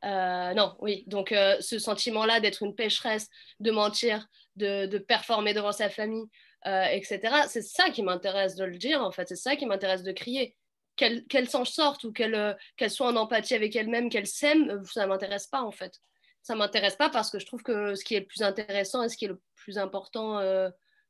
Euh, 0.04 0.54
Non, 0.54 0.76
oui. 0.80 1.04
Donc, 1.08 1.32
euh, 1.32 1.58
ce 1.62 1.80
sentiment-là 1.80 2.40
d'être 2.40 2.64
une 2.64 2.76
pécheresse, 2.76 3.30
de 3.60 3.72
mentir, 3.72 4.28
de, 4.56 4.98
performer 4.98 5.54
devant 5.54 5.72
sa 5.72 5.90
famille, 5.90 6.26
euh, 6.66 6.86
etc., 6.86 7.20
c'est 7.48 7.62
ça 7.62 7.90
qui 7.90 8.04
m'intéresse 8.04 8.56
de 8.56 8.66
le 8.66 8.78
dire, 8.78 9.02
en 9.02 9.12
fait. 9.12 9.28
C'est 9.28 9.36
ça 9.36 9.56
qui 9.56 9.66
m'intéresse 9.66 10.04
de 10.04 10.12
crier. 10.12 10.56
Qu'elle 10.96 11.50
s'en 11.50 11.66
sorte 11.66 12.04
ou 12.04 12.12
qu'elle 12.12 12.56
soit 12.90 13.08
en 13.08 13.16
empathie 13.16 13.56
avec 13.56 13.76
elle-même, 13.76 14.10
qu'elle 14.10 14.28
s'aime, 14.28 14.84
ça 14.86 15.04
ne 15.04 15.08
m'intéresse 15.08 15.48
pas, 15.48 15.62
en 15.64 15.72
fait. 15.72 16.00
Ça 16.44 16.54
ne 16.54 16.60
m'intéresse 16.60 16.96
pas 16.96 17.10
parce 17.10 17.32
que 17.32 17.40
je 17.40 17.46
trouve 17.48 17.64
que 17.64 17.96
ce 17.96 18.04
qui 18.04 18.16
est 18.16 18.20
le 18.20 18.26
plus 18.28 18.44
intéressant 18.44 19.02
et 19.02 19.10
ce 19.10 19.18
qui 19.18 19.26
est 19.26 19.30
le 19.30 19.42
plus 19.56 19.80
important 19.80 20.40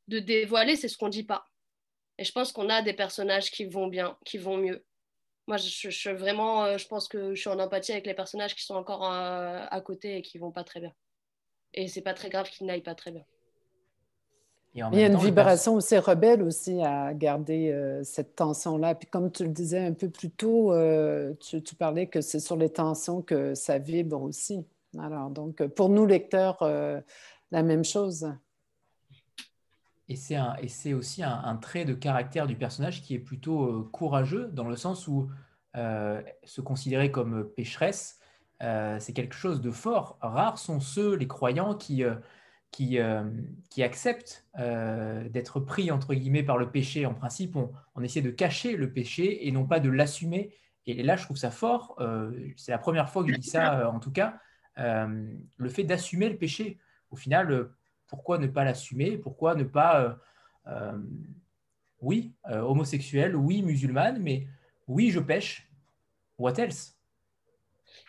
de 0.08 0.20
dévoiler, 0.20 0.78
c'est 0.78 0.88
ce 0.88 0.98
qu'on 0.98 1.08
ne 1.08 1.12
dit 1.12 1.26
pas. 1.26 1.46
Et 2.18 2.24
je 2.24 2.32
pense 2.32 2.52
qu'on 2.54 2.70
a 2.70 2.82
des 2.82 2.94
personnages 2.94 3.52
qui 3.52 3.66
vont 3.66 3.88
bien, 3.88 4.18
qui 4.24 4.38
vont 4.38 4.58
mieux. 4.58 4.86
Moi, 5.48 5.58
je, 5.58 6.10
vraiment, 6.12 6.64
euh, 6.64 6.78
je 6.78 6.88
pense 6.88 7.08
que 7.08 7.36
je 7.36 7.40
suis 7.40 7.50
en 7.50 7.60
empathie 7.60 7.92
avec 7.92 8.06
les 8.06 8.14
personnages 8.14 8.56
qui 8.56 8.64
sont 8.64 8.76
encore 8.76 9.04
euh, 9.04 9.66
à 9.70 9.82
côté 9.82 10.18
et 10.18 10.22
qui 10.22 10.38
vont 10.38 10.52
pas 10.52 10.64
très 10.64 10.80
bien. 10.80 10.94
Et 11.74 11.88
c'est 11.88 12.02
pas 12.02 12.14
très 12.14 12.30
grave 12.30 12.50
qu'ils 12.50 12.66
n'aillent 12.66 12.82
pas 12.82 12.96
très 12.96 13.12
bien. 13.12 13.24
Il 14.76 14.80
y 14.80 15.04
a 15.04 15.08
une 15.08 15.18
vibration 15.18 15.76
aussi 15.76 15.96
rebelle 16.00 16.42
aussi 16.42 16.82
à 16.82 17.14
garder 17.14 17.72
euh, 17.72 18.04
cette 18.04 18.36
tension-là. 18.36 18.96
Puis 18.96 19.08
comme 19.08 19.32
tu 19.32 19.44
le 19.44 19.52
disais 19.52 19.86
un 19.86 19.94
peu 19.94 20.10
plus 20.10 20.32
tôt, 20.32 20.74
tu, 21.40 21.62
tu, 21.62 21.76
parlais 21.76 22.08
que 22.08 22.22
c'est 22.22 22.40
sur 22.40 22.56
les 22.56 22.70
tensions 22.70 23.22
que 23.22 23.54
ça 23.54 23.78
vibre 23.78 24.24
aussi. 24.24 24.66
Alors 24.98 25.30
donc 25.30 25.64
pour 25.68 25.90
nous 25.90 26.08
lecteurs, 26.08 26.58
la 27.52 27.64
même 27.64 27.86
chose. 27.86 28.28
Et 30.10 30.16
c'est 30.16 30.94
aussi 30.94 31.24
un, 31.24 31.56
trait 31.58 31.86
de 31.86 31.94
caractère 31.94 32.46
du 32.46 32.56
personnage 32.56 33.02
qui 33.02 33.16
est 33.16 33.20
plutôt 33.20 33.64
euh, 33.64 33.90
courageux, 33.92 34.50
dans 34.52 34.68
le 34.68 34.76
sens 34.76 35.08
où 35.08 35.30
euh, 35.78 36.22
se 36.44 36.60
considérer 36.62 37.10
comme 37.10 37.50
pécheresse, 37.56 38.20
euh, 38.62 39.00
c'est 39.00 39.14
quelque 39.14 39.36
chose 39.36 39.62
de 39.62 39.72
fort. 39.72 40.18
Rares 40.22 40.60
sont 40.60 40.82
ceux, 40.82 41.16
les 41.16 41.28
croyants, 41.28 41.76
qui 41.76 42.04
acceptent 43.82 44.46
d'être 44.58 45.60
pris, 45.62 45.90
entre 45.90 46.14
guillemets, 46.14 46.44
par 46.44 46.58
le 46.58 46.70
péché. 46.70 47.06
En 47.06 47.14
principe, 47.14 47.56
on, 47.56 47.72
on, 47.96 48.04
essaie 48.04 48.22
de 48.22 48.32
cacher 48.32 48.76
le 48.76 48.92
péché 48.92 49.48
et 49.48 49.52
non 49.52 49.66
pas 49.66 49.80
de 49.80 49.90
l'assumer. 49.90 50.54
Et 50.86 51.02
là, 51.02 51.16
je 51.16 51.24
trouve 51.24 51.38
ça 51.38 51.50
fort. 51.50 51.98
c'est 52.58 52.72
la 52.74 52.78
première 52.78 53.10
fois 53.10 53.24
que 53.24 53.32
je 53.32 53.38
dis 53.38 53.50
ça, 53.50 53.90
en 53.90 54.02
tout 54.02 54.12
cas. 54.12 54.38
le 54.76 55.70
fait 55.70 55.86
d'assumer 55.86 56.28
le 56.28 56.38
péché. 56.38 56.78
Au 57.10 57.16
final, 57.16 57.70
pourquoi 58.14 58.38
ne 58.38 58.46
pas 58.46 58.64
l'assumer 58.64 59.18
Pourquoi 59.18 59.56
ne 59.56 59.64
pas, 59.64 60.04
euh, 60.04 60.14
euh, 60.68 61.00
oui, 62.00 62.32
euh, 62.48 62.60
homosexuel, 62.60 63.36
oui, 63.36 63.64
musulmane, 63.64 64.22
mais 64.22 64.46
oui, 64.88 65.10
je 65.10 65.20
pêche. 65.20 65.68
What 66.38 66.60
else? 66.60 66.96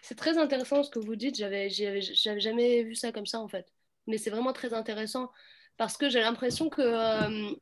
C'est 0.03 0.15
très 0.15 0.37
intéressant 0.37 0.83
ce 0.83 0.91
que 0.91 0.99
vous 0.99 1.17
dites. 1.17 1.37
J'avais, 1.37 1.71
j'avais, 1.71 2.03
jamais 2.39 2.83
vu 2.83 2.95
ça 2.95 3.13
comme 3.13 3.25
ça 3.25 3.41
en 3.41 3.49
fait. 3.49 3.73
Mais 4.07 4.19
c'est 4.19 4.29
vraiment 4.29 4.53
très 4.53 4.75
intéressant 4.75 5.31
parce 5.79 5.97
que 5.97 6.11
j'ai 6.11 6.21
l'impression 6.21 6.69
que, 6.69 7.55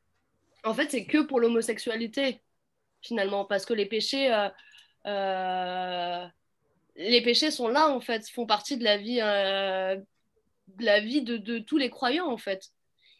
en 0.65 0.73
fait, 0.73 0.91
c'est 0.91 1.05
que 1.05 1.19
pour 1.19 1.39
l'homosexualité 1.39 2.41
finalement, 3.01 3.45
parce 3.45 3.65
que 3.65 3.73
les 3.73 3.85
péchés, 3.85 4.27
les 5.05 6.31
péchés 7.21 7.51
sont 7.51 7.69
là 7.69 7.87
en 7.87 8.01
fait, 8.01 8.29
font 8.29 8.45
partie 8.45 8.77
de 8.77 8.83
la 8.83 8.97
vie 8.97 9.21
la 10.79 10.99
vie 10.99 11.21
de, 11.21 11.59
tous 11.59 11.77
les 11.77 11.89
croyants, 11.89 12.31
en 12.31 12.37
fait. 12.37 12.71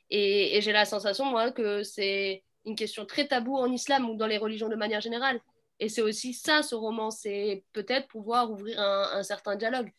Et, 0.10 0.60
j'ai 0.62 0.72
la 0.72 0.86
sensation, 0.86 1.26
moi, 1.26 1.52
que 1.52 1.84
c'est 1.84 2.44
une 2.66 2.76
question 2.76 3.06
très 3.06 3.28
taboue 3.28 3.58
en 3.58 3.72
islam 3.72 4.10
ou 4.10 4.16
dans 4.16 4.28
les 4.28 4.38
religions 4.38 4.70
de 4.70 4.76
manière 4.76 5.02
générale. 5.02 5.42
Et 5.80 5.90
c'est 5.90 6.02
aussi 6.02 6.34
ça, 6.34 6.64
ce 6.64 6.76
roman, 6.76 7.12
c'est 7.12 7.64
peut-être 7.74 8.08
pouvoir 8.08 8.52
ouvrir 8.52 8.80
un, 8.80 9.24
certain 9.24 9.56
dialogue. 9.56 9.92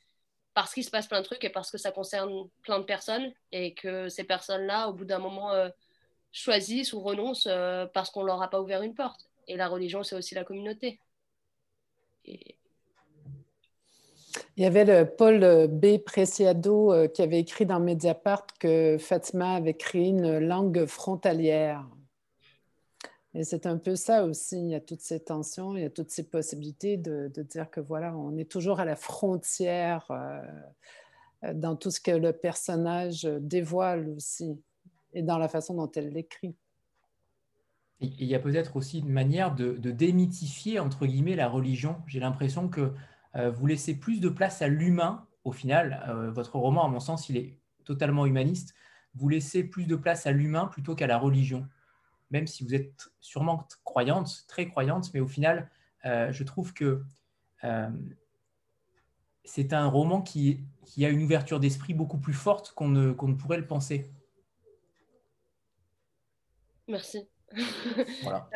Parce 0.54 0.72
qu'il 0.72 0.84
se 0.84 0.90
passe 0.90 1.08
plein 1.08 1.20
de 1.20 1.26
trucs 1.26 1.42
et 1.44 1.50
parce 1.50 1.70
que 1.70 1.78
ça 1.78 1.90
concerne 1.90 2.48
plein 2.62 2.78
de 2.78 2.84
personnes 2.84 3.32
et 3.50 3.74
que 3.74 4.08
ces 4.08 4.24
personnes-là, 4.24 4.88
au 4.88 4.92
bout 4.92 5.04
d'un 5.04 5.18
moment, 5.18 5.50
euh, 5.52 5.68
choisissent 6.32 6.92
ou 6.92 7.00
renoncent 7.00 7.48
euh, 7.48 7.86
parce 7.86 8.10
qu'on 8.10 8.22
leur 8.22 8.40
a 8.40 8.48
pas 8.48 8.60
ouvert 8.60 8.82
une 8.82 8.94
porte. 8.94 9.28
Et 9.48 9.56
la 9.56 9.68
religion, 9.68 10.02
c'est 10.02 10.16
aussi 10.16 10.34
la 10.34 10.44
communauté. 10.44 11.00
Et, 12.24 12.56
il 14.56 14.62
y 14.62 14.66
avait 14.66 14.84
le 14.84 15.04
Paul 15.04 15.68
B. 15.68 15.98
Preciado 15.98 16.92
euh, 16.92 17.08
qui 17.08 17.22
avait 17.22 17.40
écrit 17.40 17.66
dans 17.66 17.80
Mediapart 17.80 18.46
que 18.58 18.96
Fatima 18.98 19.54
avait 19.54 19.74
créé 19.74 20.08
une 20.08 20.38
langue 20.38 20.86
frontalière. 20.86 21.86
Et 23.34 23.42
c'est 23.42 23.66
un 23.66 23.78
peu 23.78 23.96
ça 23.96 24.24
aussi. 24.24 24.58
Il 24.58 24.68
y 24.68 24.74
a 24.74 24.80
toutes 24.80 25.00
ces 25.00 25.20
tensions, 25.20 25.76
il 25.76 25.82
y 25.82 25.86
a 25.86 25.90
toutes 25.90 26.10
ces 26.10 26.28
possibilités 26.28 26.96
de, 26.96 27.30
dire 27.42 27.70
que 27.70 27.80
voilà, 27.80 28.16
on 28.16 28.36
est 28.36 28.48
toujours 28.50 28.78
à 28.78 28.84
la 28.84 28.96
frontière 28.96 30.06
euh, 30.10 31.52
dans 31.52 31.74
tout 31.74 31.90
ce 31.90 32.00
que 32.00 32.12
le 32.12 32.32
personnage 32.32 33.24
dévoile 33.24 34.08
aussi 34.10 34.56
et 35.14 35.22
dans 35.22 35.38
la 35.38 35.48
façon 35.48 35.74
dont 35.74 35.90
elle 35.96 36.10
l'écrit. 36.10 36.54
Il 38.00 38.26
y 38.26 38.34
a 38.34 38.40
peut-être 38.40 38.76
aussi 38.76 38.98
une 38.98 39.08
manière 39.08 39.54
de, 39.54 39.72
de 39.72 39.90
démythifier, 39.90 40.78
entre 40.78 41.06
guillemets, 41.06 41.36
la 41.36 41.48
religion. 41.48 41.96
J'ai 42.06 42.20
l'impression 42.20 42.68
que 42.68 42.92
vous 43.34 43.66
laissez 43.66 43.94
plus 43.94 44.20
de 44.20 44.28
place 44.28 44.62
à 44.62 44.68
l'humain. 44.68 45.26
Au 45.44 45.52
final, 45.52 46.02
euh, 46.08 46.30
votre 46.30 46.56
roman, 46.56 46.84
à 46.84 46.88
mon 46.88 47.00
sens, 47.00 47.28
il 47.28 47.36
est 47.36 47.58
totalement 47.84 48.26
humaniste. 48.26 48.74
Vous 49.14 49.28
laissez 49.28 49.64
plus 49.64 49.86
de 49.86 49.96
place 49.96 50.26
à 50.26 50.32
l'humain 50.32 50.66
plutôt 50.66 50.94
qu'à 50.94 51.06
la 51.06 51.18
religion. 51.18 51.68
Même 52.30 52.46
si 52.46 52.64
vous 52.64 52.74
êtes 52.74 53.12
sûrement 53.20 53.68
croyante, 53.84 54.44
très 54.48 54.66
croyante, 54.66 55.12
mais 55.12 55.20
au 55.20 55.26
final, 55.26 55.70
euh, 56.04 56.32
je 56.32 56.44
trouve 56.44 56.72
que 56.72 57.04
c'est 59.44 59.72
un 59.72 59.86
roman 59.86 60.20
qui, 60.20 60.66
a 60.98 61.08
une 61.08 61.22
ouverture 61.22 61.60
d'esprit 61.60 61.94
beaucoup 61.94 62.18
plus 62.18 62.34
forte 62.34 62.72
qu'on 62.72 62.88
ne, 62.88 63.12
qu'on 63.12 63.28
ne 63.28 63.34
pourrait 63.34 63.56
le 63.56 63.66
penser. 63.66 64.10
Merci. 66.88 67.26
Voilà, 68.22 68.50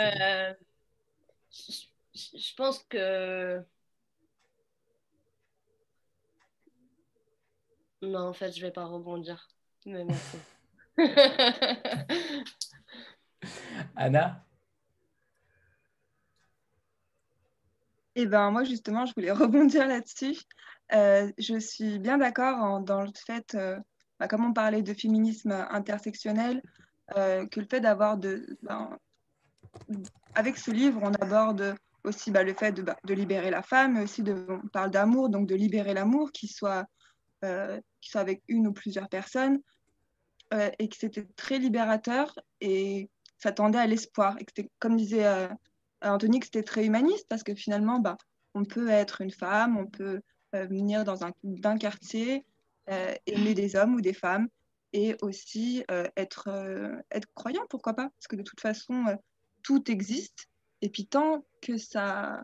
je 1.51 2.55
pense 2.57 2.83
que 2.85 3.65
Non, 8.03 8.29
en 8.29 8.33
fait, 8.33 8.53
je 8.53 8.61
vais 8.61 8.71
pas 8.71 8.85
rebondir. 8.85 9.49
Mais 9.87 10.05
merci. 10.05 10.37
Anna? 13.97 14.45
Eh 18.15 18.27
bien, 18.27 18.51
moi, 18.51 18.65
justement, 18.65 19.07
je 19.07 19.15
voulais 19.15 19.31
rebondir 19.33 19.87
là-dessus. 19.87 20.39
Euh, 20.93 21.31
je 21.39 21.59
suis 21.59 21.99
bien 21.99 22.19
d'accord 22.19 22.81
dans 22.81 23.03
le 23.03 23.11
fait, 23.15 23.55
euh, 23.55 23.79
bah, 24.19 24.29
comme 24.29 24.45
on 24.45 24.53
parlait 24.53 24.83
de 24.83 24.95
féminisme 24.95 25.53
intersectionnel, 25.71 26.63
euh, 27.17 27.47
que 27.47 27.61
le 27.61 27.67
fait 27.67 27.81
d'avoir 27.81 28.17
de. 28.17 28.59
Ben, 28.63 28.97
avec 30.35 30.57
ce 30.57 30.71
livre, 30.71 31.01
on 31.03 31.13
aborde 31.15 31.75
aussi 32.05 32.31
bah, 32.31 32.43
le 32.43 32.55
fait 32.55 32.73
de, 32.73 32.83
bah, 32.83 32.97
de, 33.05 33.15
libérer 33.15 33.51
la 33.51 33.63
femme, 33.63 33.95
mais 33.95 34.03
aussi 34.03 34.23
de, 34.23 34.47
on 34.49 34.69
parle 34.69 34.91
d'amour, 34.91 35.29
donc 35.29 35.47
de 35.47 35.55
libérer 35.55 35.95
l'amour, 35.95 36.33
qui 36.33 36.49
soit 36.49 36.81
euh, 36.81 36.85
qui 37.43 38.11
soit 38.11 38.21
avec 38.21 38.43
une 38.49 38.67
ou 38.67 38.73
plusieurs 38.73 39.09
personnes, 39.09 39.61
euh, 40.55 40.71
et 40.79 40.89
que 40.89 40.97
c'était 40.97 41.27
très 41.37 41.59
libérateur 41.59 42.35
et 42.63 43.11
ça 43.37 43.53
tendait 43.53 43.79
à 43.79 43.87
l'espoir. 43.87 44.37
Et 44.39 44.45
que 44.45 44.63
comme 44.79 44.97
disait 44.97 45.27
euh, 45.27 45.49
Anthony, 46.01 46.41
que 46.41 46.47
c'était 46.47 46.63
très 46.63 46.87
humaniste 46.87 47.27
parce 47.29 47.43
que 47.43 47.55
finalement, 47.55 47.99
bah, 47.99 48.17
on 48.55 48.65
peut 48.65 48.89
être 48.89 49.21
une 49.21 49.31
femme, 49.31 49.77
on 49.77 49.87
peut 49.87 50.21
venir 50.55 51.05
dans 51.05 51.27
un, 51.27 51.33
d'un 51.43 51.77
quartier, 51.77 52.47
aimer 53.27 53.53
des 53.53 53.77
hommes 53.77 53.95
ou 53.95 54.01
des 54.01 54.15
femmes 54.15 54.49
et 54.95 55.15
aussi 55.21 55.85
être, 56.17 56.49
être 57.11 57.29
croyant, 57.35 57.61
pourquoi 57.69 57.93
pas? 57.93 58.09
Parce 58.09 58.27
que 58.29 58.37
de 58.37 58.43
toute 58.43 58.61
façon, 58.61 59.05
tout 59.63 59.91
existe. 59.91 60.49
Et 60.81 60.89
puis 60.89 61.07
tant 61.07 61.45
que 61.61 61.77
ça, 61.77 62.43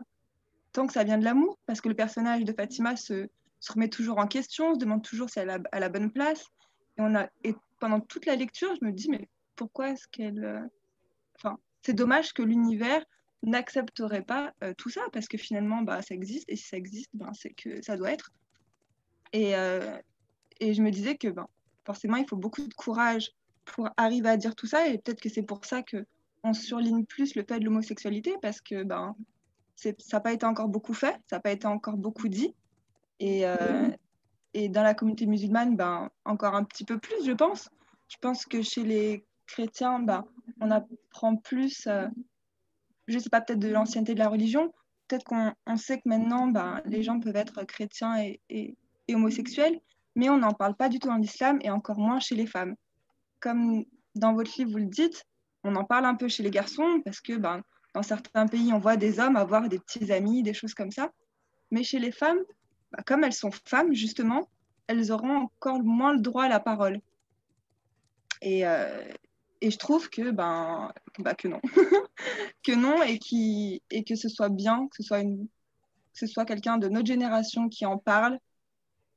tant 0.71 0.85
que 0.85 0.93
ça 0.93 1.03
vient 1.03 1.17
de 1.17 1.23
l'amour, 1.23 1.57
parce 1.65 1.81
que 1.81 1.89
le 1.89 1.95
personnage 1.95 2.43
de 2.43 2.53
Fatima 2.53 2.95
se, 2.95 3.27
se 3.65 3.73
remet 3.73 3.89
toujours 3.89 4.19
en 4.19 4.27
question, 4.27 4.75
se 4.75 4.79
demande 4.79 5.03
toujours 5.03 5.29
si 5.29 5.39
elle 5.39 5.49
est 5.49 5.59
à 5.71 5.79
la 5.79 5.89
bonne 5.89 6.11
place. 6.11 6.45
Et, 6.97 7.01
on 7.01 7.15
a, 7.15 7.27
pendant 7.79 7.99
toute 7.99 8.27
la 8.27 8.35
lecture, 8.35 8.73
je 8.79 8.85
me 8.85 8.91
dis, 8.91 9.09
mais 9.09 9.27
pourquoi 9.55 9.89
est-ce 9.89 10.07
qu'elle... 10.07 10.43
Euh, 10.43 10.61
enfin, 11.35 11.57
c'est 11.81 11.93
dommage 11.93 12.33
que 12.33 12.43
l'univers 12.43 13.03
n'accepterait 13.41 14.21
pas 14.21 14.53
euh, 14.63 14.73
tout 14.77 14.89
ça, 14.89 15.01
parce 15.11 15.27
que 15.27 15.37
finalement, 15.37 15.81
bah, 15.81 16.03
ça 16.03 16.13
existe, 16.13 16.45
et 16.47 16.55
si 16.55 16.67
ça 16.67 16.77
existe, 16.77 17.09
ben, 17.15 17.31
c'est 17.33 17.53
que 17.53 17.81
ça 17.81 17.97
doit 17.97 18.11
être. 18.11 18.31
Et, 19.33 19.55
euh, 19.55 19.97
et 20.59 20.75
je 20.75 20.83
me 20.83 20.91
disais 20.91 21.17
que 21.17 21.27
ben, 21.27 21.47
forcément, 21.85 22.17
il 22.17 22.27
faut 22.27 22.37
beaucoup 22.37 22.67
de 22.67 22.73
courage 22.73 23.31
pour 23.65 23.89
arriver 23.97 24.29
à 24.29 24.37
dire 24.37 24.55
tout 24.55 24.67
ça, 24.67 24.87
et 24.87 24.99
peut-être 24.99 25.21
que 25.21 25.29
c'est 25.29 25.43
pour 25.43 25.65
ça 25.65 25.81
que 25.81 26.05
on 26.43 26.53
surligne 26.53 27.03
plus 27.03 27.33
le 27.33 27.43
fait 27.43 27.59
de 27.59 27.65
l'homosexualité, 27.65 28.35
parce 28.43 28.61
que 28.61 28.83
ben, 28.83 29.15
ça 29.75 29.91
n'a 30.13 30.19
pas 30.19 30.33
été 30.33 30.45
encore 30.45 30.69
beaucoup 30.69 30.93
fait, 30.93 31.15
ça 31.27 31.37
n'a 31.37 31.39
pas 31.39 31.51
été 31.51 31.65
encore 31.65 31.97
beaucoup 31.97 32.27
dit. 32.27 32.53
Et, 33.19 33.45
euh, 33.45 33.89
et 34.53 34.69
dans 34.69 34.83
la 34.83 34.93
communauté 34.93 35.25
musulmane, 35.25 35.75
ben, 35.75 36.09
encore 36.25 36.55
un 36.55 36.63
petit 36.63 36.85
peu 36.85 36.97
plus, 36.97 37.25
je 37.25 37.31
pense. 37.31 37.69
Je 38.07 38.17
pense 38.21 38.45
que 38.45 38.61
chez 38.61 38.83
les 38.83 39.25
chrétiens, 39.47 39.99
ben, 39.99 40.25
on 40.59 40.71
apprend 40.71 41.35
plus, 41.35 41.87
euh, 41.87 42.07
je 43.07 43.15
ne 43.15 43.19
sais 43.19 43.29
pas, 43.29 43.41
peut-être 43.41 43.59
de 43.59 43.69
l'ancienneté 43.69 44.13
de 44.13 44.19
la 44.19 44.29
religion. 44.29 44.73
Peut-être 45.07 45.23
qu'on 45.23 45.53
on 45.67 45.77
sait 45.77 45.97
que 45.97 46.07
maintenant, 46.09 46.47
ben, 46.47 46.81
les 46.85 47.03
gens 47.03 47.19
peuvent 47.19 47.35
être 47.35 47.63
chrétiens 47.63 48.17
et, 48.17 48.41
et, 48.49 48.75
homosexuels, 49.13 49.79
mais 50.15 50.29
on 50.29 50.37
n'en 50.37 50.53
parle 50.53 50.75
pas 50.75 50.89
du 50.89 50.99
tout 50.99 51.09
en 51.09 51.21
islam 51.21 51.59
et 51.61 51.69
encore 51.69 51.99
moins 51.99 52.19
chez 52.19 52.35
les 52.35 52.47
femmes. 52.47 52.75
Comme 53.39 53.85
dans 54.15 54.33
votre 54.33 54.51
livre, 54.57 54.71
vous 54.71 54.77
le 54.77 54.85
dites, 54.85 55.25
on 55.63 55.75
en 55.75 55.83
parle 55.83 56.05
un 56.05 56.15
peu 56.15 56.27
chez 56.27 56.41
les 56.41 56.49
garçons 56.49 57.01
parce 57.03 57.21
que 57.21 57.33
ben, 57.33 57.61
dans 57.93 58.03
certains 58.03 58.47
pays, 58.47 58.73
on 58.73 58.79
voit 58.79 58.97
des 58.97 59.19
hommes 59.19 59.35
avoir 59.35 59.69
des 59.69 59.79
petits 59.79 60.11
amis, 60.11 60.43
des 60.43 60.53
choses 60.53 60.73
comme 60.73 60.91
ça. 60.91 61.11
Mais 61.71 61.83
chez 61.83 61.99
les 61.99 62.11
femmes, 62.11 62.39
bah, 62.95 63.03
comme 63.05 63.23
elles 63.23 63.33
sont 63.33 63.51
femmes, 63.51 63.93
justement, 63.93 64.49
elles 64.87 65.11
auront 65.11 65.35
encore 65.35 65.79
moins 65.79 66.13
le 66.13 66.21
droit 66.21 66.43
à 66.43 66.49
la 66.49 66.59
parole. 66.59 67.01
Et, 68.41 68.65
euh, 68.65 69.03
et 69.61 69.71
je 69.71 69.77
trouve 69.77 70.09
que, 70.09 70.31
ben, 70.31 70.91
bah, 71.19 71.35
que 71.35 71.47
non. 71.47 71.61
que 72.63 72.73
non, 72.73 73.01
et, 73.03 73.19
qui, 73.19 73.81
et 73.89 74.03
que 74.03 74.15
ce 74.15 74.29
soit 74.29 74.49
bien, 74.49 74.87
que 74.87 74.97
ce 74.97 75.03
soit, 75.03 75.19
une, 75.19 75.47
que 75.47 76.19
ce 76.19 76.27
soit 76.27 76.45
quelqu'un 76.45 76.77
de 76.77 76.87
notre 76.87 77.07
génération 77.07 77.69
qui 77.69 77.85
en 77.85 77.97
parle, 77.97 78.39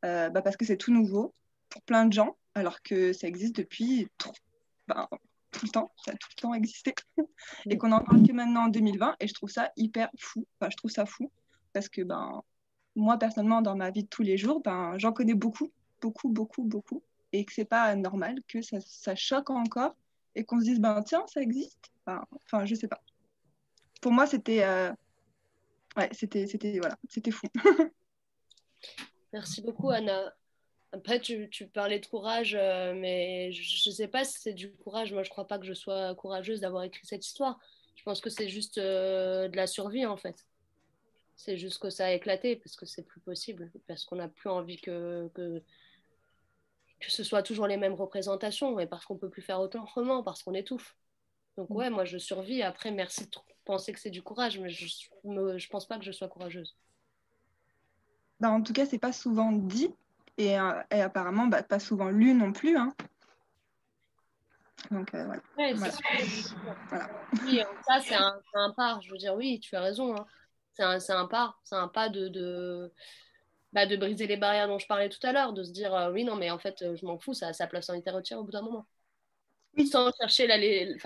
euh, 0.05 0.31
bah, 0.31 0.43
parce 0.43 0.57
que 0.57 0.65
c'est 0.65 0.77
tout 0.77 0.93
nouveau 0.93 1.35
pour 1.69 1.83
plein 1.83 2.07
de 2.07 2.13
gens, 2.13 2.37
alors 2.55 2.83
que 2.83 3.13
ça 3.13 3.29
existe 3.29 3.57
depuis 3.57 4.09
tout, 4.17 4.33
ben, 4.89 5.07
tout 5.51 5.67
le 5.67 5.71
temps, 5.71 5.93
ça 6.05 6.13
a 6.13 6.15
tout 6.15 6.29
le 6.37 6.41
temps 6.41 6.55
existé, 6.55 6.95
et 7.71 7.79
qu'on 7.79 7.93
en 7.93 8.03
parle 8.03 8.27
que 8.27 8.33
maintenant 8.33 8.65
en 8.65 8.69
2020, 8.69 9.17
et 9.21 9.29
je 9.29 9.35
trouve 9.35 9.51
ça 9.51 9.71
hyper 9.77 10.09
fou. 10.19 10.47
Enfin, 10.59 10.71
je 10.71 10.77
trouve 10.77 10.91
ça 10.91 11.05
fou, 11.07 11.31
parce 11.73 11.89
que 11.89 12.03
ben, 12.03 12.43
moi, 12.99 13.19
personnellement, 13.19 13.63
dans 13.63 13.77
ma 13.77 13.91
vie 13.91 14.05
de 14.05 14.09
tous 14.09 14.23
les 14.23 14.37
jours, 14.37 14.61
ben, 14.61 14.99
j'en 14.99 15.13
connais 15.13 15.35
beaucoup, 15.35 15.73
beaucoup, 16.01 16.29
beaucoup, 16.29 16.65
beaucoup. 16.65 17.03
et 17.33 17.45
que 17.45 17.53
c'est 17.53 17.65
pas 17.65 17.95
normal, 17.97 18.41
que 18.49 18.63
ça, 18.63 18.79
ça 18.81 19.15
choque 19.15 19.51
encore 19.51 19.95
et 20.35 20.45
qu'on 20.45 20.61
se 20.61 20.65
dise, 20.65 20.81
ben 20.81 21.03
tiens, 21.03 21.25
ça 21.27 21.41
existe. 21.41 21.91
Enfin, 22.07 22.25
enfin 22.37 22.65
je 22.65 22.75
sais 22.75 22.89
pas. 22.89 23.01
Pour 24.01 24.13
moi, 24.13 24.27
c'était. 24.27 24.63
Euh, 24.65 24.93
ouais, 25.97 26.09
c'était, 26.13 26.47
c'était, 26.47 26.79
voilà, 26.79 26.97
c'était 27.09 27.31
fou. 27.33 27.47
Merci 29.33 29.63
beaucoup, 29.63 29.91
Anna. 29.91 30.33
Après, 30.93 31.21
tu, 31.21 31.51
tu 31.51 31.67
parlais 31.67 31.99
de 31.99 32.07
courage, 32.07 32.57
euh, 32.59 32.95
mais 32.95 33.53
je 33.53 33.91
ne 33.91 33.95
sais 33.95 34.09
pas 34.09 34.25
si 34.25 34.39
c'est 34.41 34.55
du 34.55 34.73
courage. 34.73 35.13
Moi, 35.13 35.23
je 35.23 35.29
ne 35.29 35.33
crois 35.33 35.47
pas 35.47 35.59
que 35.59 35.67
je 35.67 35.75
sois 35.75 36.15
courageuse 36.15 36.61
d'avoir 36.61 36.85
écrit 36.85 37.07
cette 37.07 37.27
histoire. 37.27 37.59
Je 37.95 38.03
pense 38.05 38.21
que 38.21 38.31
c'est 38.31 38.49
juste 38.49 38.79
euh, 38.79 39.49
de 39.49 39.57
la 39.57 39.67
survie, 39.67 40.07
en 40.07 40.17
fait. 40.17 40.47
C'est 41.39 41.57
juste 41.57 41.81
que 41.81 41.89
ça 41.89 42.07
a 42.07 42.11
éclaté, 42.11 42.57
parce 42.57 42.75
que 42.75 42.85
c'est 42.85 43.05
plus 43.05 43.21
possible, 43.21 43.71
parce 43.87 44.05
qu'on 44.05 44.17
n'a 44.17 44.27
plus 44.27 44.51
envie 44.51 44.81
que, 44.81 45.31
que, 45.35 45.63
que, 46.99 47.11
ce 47.11 47.23
soit 47.23 47.45
toujours 47.45 47.69
les 47.69 47.77
mêmes 47.77 47.95
représentations, 47.95 48.81
et 48.81 48.89
parce 48.89 49.07
qu'on 49.07 49.15
ne 49.15 49.21
peut 49.21 49.31
plus 49.31 49.41
faire 49.41 49.61
autrement, 49.61 50.25
parce 50.25 50.43
qu'on 50.43 50.55
étouffe. 50.55 50.97
Donc, 51.57 51.71
ouais, 51.71 51.91
moi, 51.91 52.05
je 52.05 52.19
survis. 52.19 52.63
Après, 52.63 52.91
merci 52.91 53.27
de 53.27 53.31
penser 53.65 53.93
que 53.93 54.01
c'est 54.01 54.11
du 54.11 54.21
courage, 54.21 54.59
mais 54.59 54.69
je 54.69 54.87
ne 55.23 55.69
pense 55.71 55.87
pas 55.87 55.97
que 55.97 56.05
je 56.05 56.11
sois 56.11 56.27
courageuse. 56.27 56.77
Bah, 58.41 58.51
en 58.51 58.61
tout 58.61 58.73
cas, 58.73 58.85
c'est 58.85 58.99
pas 58.99 59.13
souvent 59.13 59.53
dit 59.53 59.95
et, 60.39 60.59
euh, 60.59 60.83
et 60.91 61.01
apparemment 61.01 61.47
bah, 61.47 61.63
pas 61.63 61.79
souvent 61.79 62.09
lu 62.11 62.35
non 62.35 62.53
plus. 62.53 62.77
Hein. 62.77 62.93
Donc, 64.91 65.15
euh, 65.15 65.25
ouais, 65.57 65.73
voilà. 65.75 65.95
Oui, 67.45 67.61
ça, 67.87 68.01
c'est 68.01 68.17
un, 68.17 68.41
un, 68.55 68.73
pas. 68.73 68.99
Je 69.03 69.13
veux 69.13 69.19
dire, 69.19 69.37
oui, 69.37 69.61
tu 69.61 69.77
as 69.77 69.81
raison. 69.81 70.17
Hein. 70.17 70.27
C'est 70.79 70.85
un, 70.85 71.19
un, 71.19 71.27
pas. 71.27 71.57
C'est 71.65 71.75
un 71.75 71.89
pas 71.89 72.09
de, 72.09 72.29
de, 72.29 72.93
bah, 73.73 73.87
de, 73.87 73.97
briser 73.97 74.27
les 74.29 74.37
barrières 74.37 74.69
dont 74.69 74.79
je 74.79 74.87
parlais 74.87 75.09
tout 75.09 75.25
à 75.27 75.33
l'heure, 75.33 75.53
de 75.53 75.65
se 75.65 75.73
dire, 75.73 75.93
euh, 75.95 76.13
oui, 76.13 76.25
non, 76.25 76.37
mais 76.37 76.51
en 76.51 76.59
fait, 76.59 76.95
je 76.95 77.05
m'en 77.05 77.19
fous, 77.19 77.35
ça, 77.35 77.53
ça 77.53 77.67
place 77.67 77.91
en 77.91 77.95
littérature 77.95 78.39
au 78.39 78.45
bout 78.45 78.53
d'un 78.53 78.63
moment. 78.63 78.87
Oui. 79.77 79.87
Sans 79.89 80.13
chercher, 80.17 80.47
la, 80.47 80.57
les, 80.57 80.97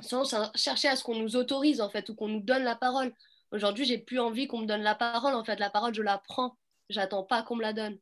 sans 0.00 0.24
chercher 0.54 0.88
à 0.88 0.96
ce 0.96 1.04
qu'on 1.04 1.16
nous 1.16 1.36
autorise, 1.36 1.80
en 1.80 1.88
fait, 1.88 2.08
ou 2.10 2.14
qu'on 2.14 2.28
nous 2.28 2.42
donne 2.42 2.64
la 2.64 2.76
parole. 2.76 3.14
Aujourd'hui, 3.50 3.86
j'ai 3.86 3.98
plus 3.98 4.20
envie 4.20 4.46
qu'on 4.46 4.58
me 4.58 4.66
donne 4.66 4.82
la 4.82 4.94
parole. 4.94 5.34
En 5.34 5.44
fait, 5.44 5.58
la 5.58 5.70
parole, 5.70 5.94
je 5.94 6.02
la 6.02 6.18
prends. 6.18 6.56
J'attends 6.90 7.22
pas 7.22 7.42
qu'on 7.42 7.56
me 7.56 7.62
la 7.62 7.72
donne. 7.72 7.98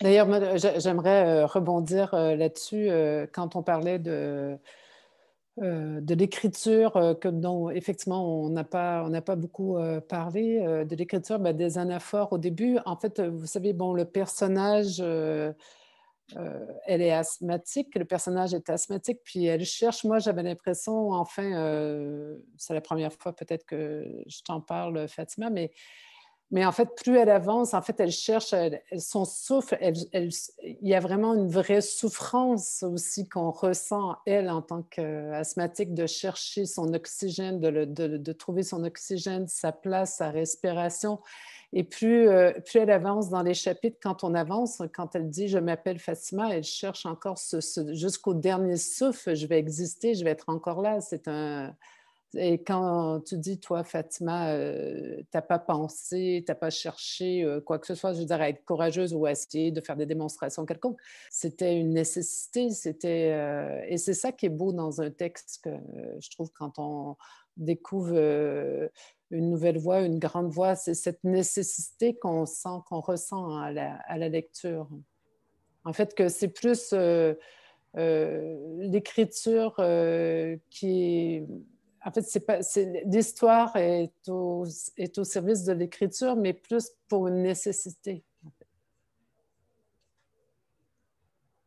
D'ailleurs, 0.00 0.28
j'aimerais 0.78 1.26
euh, 1.26 1.46
rebondir 1.46 2.14
euh, 2.14 2.36
là-dessus 2.36 2.88
euh, 2.88 3.26
quand 3.32 3.56
on 3.56 3.62
parlait 3.62 3.98
de, 3.98 4.58
de 5.60 6.14
l'écriture, 6.14 7.16
que 7.20 7.28
dont 7.28 7.70
effectivement 7.70 8.44
on 8.44 8.50
n'a 8.50 8.64
pas, 8.64 9.04
on 9.06 9.20
pas 9.20 9.36
beaucoup 9.36 9.76
parlé, 10.08 10.60
de 10.60 10.96
l'écriture 10.96 11.38
ben, 11.38 11.56
des 11.56 11.78
anaphores 11.78 12.32
au 12.32 12.38
début. 12.38 12.78
En 12.86 12.96
fait, 12.96 13.20
vous 13.20 13.46
savez, 13.46 13.72
bon, 13.72 13.92
le 13.92 14.04
personnage, 14.04 15.00
elle 15.00 17.02
est 17.02 17.12
asthmatique, 17.12 17.94
le 17.94 18.04
personnage 18.04 18.54
est 18.54 18.68
asthmatique, 18.70 19.20
puis 19.24 19.46
elle 19.46 19.64
cherche, 19.64 20.04
moi 20.04 20.18
j'avais 20.18 20.42
l'impression, 20.42 21.12
enfin, 21.12 22.36
c'est 22.56 22.74
la 22.74 22.80
première 22.80 23.12
fois 23.12 23.32
peut-être 23.32 23.64
que 23.64 24.04
je 24.26 24.42
t'en 24.42 24.60
parle, 24.60 25.08
Fatima, 25.08 25.50
mais 25.50 25.70
mais 26.50 26.64
en 26.64 26.72
fait, 26.72 26.94
plus 26.94 27.16
elle 27.18 27.28
avance, 27.28 27.74
en 27.74 27.82
fait, 27.82 28.00
elle 28.00 28.10
cherche 28.10 28.54
son 28.96 29.26
souffle. 29.26 29.76
il 29.82 30.88
y 30.88 30.94
a 30.94 31.00
vraiment 31.00 31.34
une 31.34 31.48
vraie 31.48 31.82
souffrance 31.82 32.82
aussi 32.82 33.28
qu'on 33.28 33.50
ressent, 33.50 34.16
elle, 34.24 34.48
en 34.48 34.62
tant 34.62 34.82
qu'asthmatique, 34.82 35.92
de 35.92 36.06
chercher 36.06 36.64
son 36.64 36.94
oxygène, 36.94 37.60
de, 37.60 38.32
trouver 38.32 38.62
son 38.62 38.82
oxygène, 38.84 39.46
sa 39.46 39.72
place, 39.72 40.16
sa 40.16 40.30
respiration. 40.30 41.20
Et 41.74 41.84
plus, 41.84 42.28
euh, 42.28 42.52
plus 42.64 42.78
elle 42.78 42.90
avance 42.90 43.28
dans 43.28 43.42
les 43.42 43.52
chapitres, 43.52 43.98
quand 44.02 44.24
on 44.24 44.32
avance, 44.34 44.80
quand 44.94 45.14
elle 45.14 45.28
dit 45.28 45.48
Je 45.48 45.58
m'appelle 45.58 45.98
Fatima, 45.98 46.54
elle 46.54 46.64
cherche 46.64 47.04
encore 47.04 47.38
jusqu'au 47.92 48.32
dernier 48.32 48.78
souffle, 48.78 49.36
je 49.36 49.46
vais 49.46 49.58
exister, 49.58 50.14
je 50.14 50.24
vais 50.24 50.30
être 50.30 50.48
encore 50.48 50.80
là. 50.80 51.02
C'est 51.02 51.28
un 51.28 51.74
et 52.34 52.62
quand 52.62 53.20
tu 53.20 53.38
dis, 53.38 53.58
toi, 53.58 53.84
Fatima, 53.84 54.50
euh, 54.50 55.16
tu 55.16 55.26
n'as 55.32 55.40
pas 55.40 55.58
pensé, 55.58 56.44
tu 56.44 56.50
n'as 56.50 56.56
pas 56.56 56.68
cherché 56.68 57.42
euh, 57.42 57.62
quoi 57.62 57.78
que 57.78 57.86
ce 57.86 57.94
soit, 57.94 58.12
je 58.12 58.18
veux 58.18 58.26
dire, 58.26 58.40
à 58.40 58.50
être 58.50 58.62
courageuse 58.66 59.14
ou 59.14 59.24
à 59.24 59.30
essayer 59.30 59.70
de 59.70 59.80
faire 59.80 59.96
des 59.96 60.04
démonstrations 60.04 60.66
quelconques, 60.66 61.00
c'était 61.30 61.74
une 61.74 61.94
nécessité. 61.94 62.68
C'était, 62.70 63.30
euh, 63.32 63.80
et 63.88 63.96
c'est 63.96 64.12
ça 64.12 64.30
qui 64.30 64.44
est 64.44 64.50
beau 64.50 64.72
dans 64.72 65.00
un 65.00 65.10
texte 65.10 65.60
que 65.64 65.70
je 66.20 66.28
trouve 66.30 66.50
quand 66.52 66.78
on 66.78 67.16
découvre 67.56 68.14
une 69.30 69.50
nouvelle 69.50 69.78
voix, 69.78 70.02
une 70.02 70.18
grande 70.18 70.50
voix, 70.50 70.74
c'est 70.76 70.94
cette 70.94 71.24
nécessité 71.24 72.14
qu'on 72.14 72.44
sent, 72.44 72.68
qu'on 72.88 73.00
ressent 73.00 73.56
à 73.56 73.72
la, 73.72 73.94
à 74.06 74.18
la, 74.18 74.28
lecture. 74.28 74.86
En 75.84 75.92
fait, 75.94 76.14
que 76.14 76.28
c'est 76.28 76.48
plus 76.48 76.94
l'écriture 77.94 79.74
qui 80.70 80.88
est 81.02 81.46
en 82.04 82.12
fait, 82.12 82.22
c'est 82.22 82.46
pas, 82.46 82.60
l'histoire 83.04 83.74
est 83.76 84.12
au, 84.28 84.64
est 84.96 85.18
au 85.18 85.24
service 85.24 85.64
de 85.64 85.72
l'écriture, 85.72 86.36
mais 86.36 86.52
plus 86.52 86.90
pour 87.08 87.28
une 87.28 87.42
nécessité. 87.42 88.24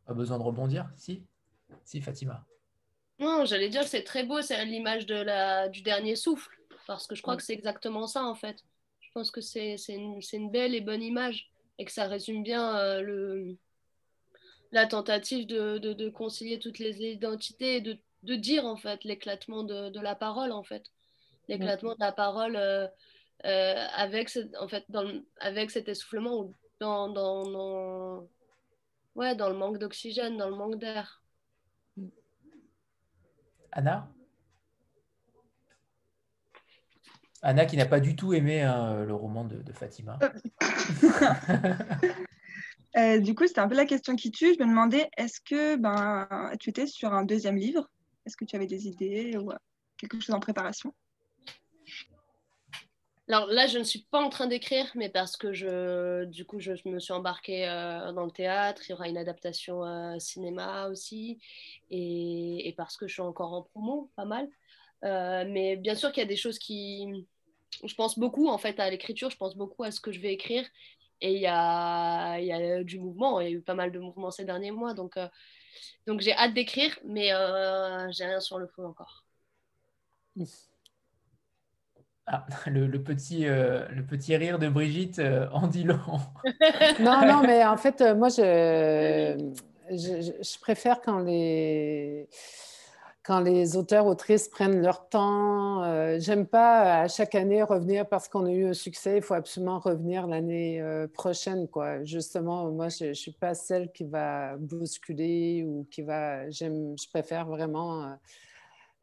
Pas 0.05 0.13
besoin 0.13 0.37
de 0.37 0.43
rebondir, 0.43 0.89
si? 0.95 1.23
Si, 1.83 2.01
Fatima. 2.01 2.45
Non, 3.19 3.45
j'allais 3.45 3.69
dire 3.69 3.81
que 3.81 3.89
c'est 3.89 4.03
très 4.03 4.25
beau, 4.25 4.41
c'est 4.41 4.63
l'image 4.65 5.05
de 5.05 5.15
la, 5.15 5.69
du 5.69 5.81
dernier 5.81 6.15
souffle, 6.15 6.49
parce 6.87 7.07
que 7.07 7.15
je 7.15 7.21
crois 7.21 7.37
que 7.37 7.43
c'est 7.43 7.53
exactement 7.53 8.07
ça, 8.07 8.23
en 8.23 8.35
fait. 8.35 8.63
Je 8.99 9.09
pense 9.13 9.31
que 9.31 9.41
c'est, 9.41 9.75
une, 9.89 10.19
une, 10.33 10.49
belle 10.49 10.73
et 10.73 10.81
bonne 10.81 11.03
image, 11.03 11.51
et 11.77 11.85
que 11.85 11.91
ça 11.91 12.05
résume 12.05 12.43
bien 12.43 12.77
euh, 12.77 13.01
le, 13.01 13.57
la 14.71 14.87
tentative 14.87 15.45
de, 15.45 15.77
de, 15.77 15.93
de 15.93 16.09
concilier 16.09 16.59
toutes 16.59 16.79
les 16.79 17.01
identités 17.03 17.77
et 17.77 17.81
de 17.81 17.99
de 18.23 18.35
dire 18.35 18.65
en 18.65 18.75
fait 18.75 19.03
l'éclatement 19.03 19.63
de, 19.63 19.89
de, 19.89 19.99
la 19.99 20.15
parole 20.15 20.51
en 20.51 20.63
fait. 20.63 20.85
L'éclatement 21.47 21.93
de 21.95 21.99
la 21.99 22.11
parole 22.11 22.55
euh, 22.55 22.87
euh, 23.45 23.85
avec 23.95 24.29
en 24.59 24.67
fait 24.67 24.85
dans 24.89 25.05
avec 25.39 25.71
cet 25.71 25.89
essoufflement 25.89 26.37
ou 26.37 26.55
dans, 26.79 27.09
dans, 27.09 28.27
ouais 29.15 29.35
dans 29.35 29.49
le 29.49 29.55
manque 29.55 29.77
d'oxygène 29.77 30.37
dans 30.37 30.49
le 30.49 30.55
manque 30.55 30.79
d'air. 30.79 31.21
Anna? 33.71 34.07
Anna 37.41 37.65
qui 37.65 37.77
n'a 37.77 37.87
pas 37.87 37.99
du 37.99 38.15
tout 38.15 38.33
aimé 38.33 38.61
hein, 38.61 39.03
le 39.03 39.15
roman 39.15 39.45
de, 39.45 39.61
de 39.61 39.73
Fatima. 39.73 40.19
Euh, 42.97 43.19
du 43.19 43.35
coup, 43.35 43.47
c'était 43.47 43.61
un 43.61 43.69
peu 43.69 43.75
la 43.75 43.85
question 43.85 44.15
qui 44.15 44.31
tue. 44.31 44.53
Je 44.53 44.63
me 44.63 44.67
demandais, 44.67 45.09
est-ce 45.17 45.39
que 45.39 45.77
ben, 45.77 46.27
tu 46.59 46.69
étais 46.69 46.87
sur 46.87 47.13
un 47.13 47.23
deuxième 47.23 47.55
livre? 47.55 47.89
Est-ce 48.25 48.37
que 48.37 48.45
tu 48.45 48.55
avais 48.55 48.67
des 48.67 48.87
idées 48.87 49.37
ou 49.37 49.51
euh, 49.51 49.55
quelque 49.97 50.19
chose 50.19 50.35
en 50.35 50.39
préparation? 50.39 50.93
Alors 53.27 53.47
là, 53.47 53.67
je 53.67 53.77
ne 53.77 53.83
suis 53.83 54.05
pas 54.11 54.19
en 54.19 54.29
train 54.29 54.47
d'écrire, 54.47 54.91
mais 54.95 55.07
parce 55.07 55.37
que 55.37 55.53
je, 55.53 56.25
du 56.25 56.43
coup, 56.43 56.59
je, 56.59 56.73
me 56.85 56.99
suis 56.99 57.13
embarquée 57.13 57.67
euh, 57.67 58.11
dans 58.11 58.25
le 58.25 58.31
théâtre. 58.31 58.81
Il 58.85 58.91
y 58.91 58.93
aura 58.93 59.07
une 59.07 59.17
adaptation 59.17 59.85
euh, 59.85 60.19
cinéma 60.19 60.87
aussi, 60.87 61.39
et, 61.89 62.73
parce 62.77 62.97
que 62.97 63.07
je 63.07 63.13
suis 63.13 63.21
encore 63.21 63.53
en 63.53 63.61
promo, 63.61 64.11
pas 64.15 64.25
mal. 64.25 64.49
mais 65.03 65.77
bien 65.77 65.95
sûr 65.95 66.11
qu'il 66.11 66.21
y 66.21 66.25
a 66.25 66.29
des 66.29 66.35
choses 66.35 66.59
qui, 66.59 67.25
je 67.85 67.95
pense 67.95 68.19
beaucoup 68.19 68.49
en 68.49 68.57
fait 68.57 68.79
à 68.79 68.89
l'écriture. 68.89 69.29
Je 69.29 69.37
pense 69.37 69.55
beaucoup 69.55 69.83
à 69.83 69.91
ce 69.91 70.01
que 70.01 70.11
je 70.11 70.19
vais 70.19 70.33
écrire, 70.33 70.67
et 71.21 71.33
il 71.33 71.39
y 71.41 71.47
a, 71.47 72.37
il 72.39 72.47
y 72.47 72.51
a 72.51 72.83
du 72.83 72.99
mouvement. 72.99 73.39
Il 73.39 73.43
y 73.45 73.47
a 73.47 73.51
eu 73.51 73.61
pas 73.61 73.75
mal 73.75 73.91
de 73.93 73.99
mouvements 73.99 74.31
ces 74.31 74.43
derniers 74.43 74.71
mois, 74.71 74.93
donc 74.93 75.17
donc 76.07 76.21
j'ai 76.21 76.33
hâte 76.33 76.53
d'écrire, 76.53 76.97
mais 77.05 77.33
euh, 77.33 78.11
j'ai 78.11 78.25
rien 78.25 78.39
sur 78.39 78.57
le 78.57 78.67
feu 78.67 78.85
encore. 78.85 79.25
Ah, 82.27 82.45
le, 82.67 83.03
petit, 83.03 83.47
euh, 83.47 83.87
le 83.89 84.05
petit 84.05 84.35
rire 84.35 84.59
de 84.59 84.69
Brigitte 84.69 85.19
euh, 85.19 85.49
en 85.51 85.67
dit 85.67 85.83
long. 85.83 85.99
non, 86.99 87.25
non, 87.25 87.41
mais 87.41 87.65
en 87.65 87.77
fait, 87.77 88.01
moi, 88.15 88.29
je, 88.29 89.53
je 89.89 90.59
préfère 90.59 91.01
quand 91.01 91.19
les 91.19 92.27
quand 93.23 93.39
les 93.39 93.77
auteurs, 93.77 94.07
autrices 94.07 94.47
prennent 94.47 94.81
leur 94.81 95.07
temps. 95.07 95.83
Euh, 95.83 96.17
j'aime 96.19 96.47
pas 96.47 97.01
à 97.01 97.07
chaque 97.07 97.35
année 97.35 97.61
revenir 97.61 98.07
parce 98.07 98.27
qu'on 98.27 98.45
a 98.45 98.51
eu 98.51 98.65
un 98.65 98.73
succès. 98.73 99.17
Il 99.17 99.21
faut 99.21 99.35
absolument 99.35 99.79
revenir 99.79 100.25
l'année 100.25 100.81
euh, 100.81 101.07
prochaine. 101.07 101.67
Quoi. 101.67 102.03
Justement, 102.03 102.71
moi, 102.71 102.89
je 102.89 103.05
ne 103.05 103.13
suis 103.13 103.31
pas 103.31 103.53
celle 103.53 103.91
qui 103.91 104.05
va 104.05 104.57
bousculer 104.57 105.63
ou 105.67 105.87
qui 105.91 106.01
va. 106.01 106.49
Je 106.49 107.09
préfère 107.09 107.45
vraiment 107.45 108.17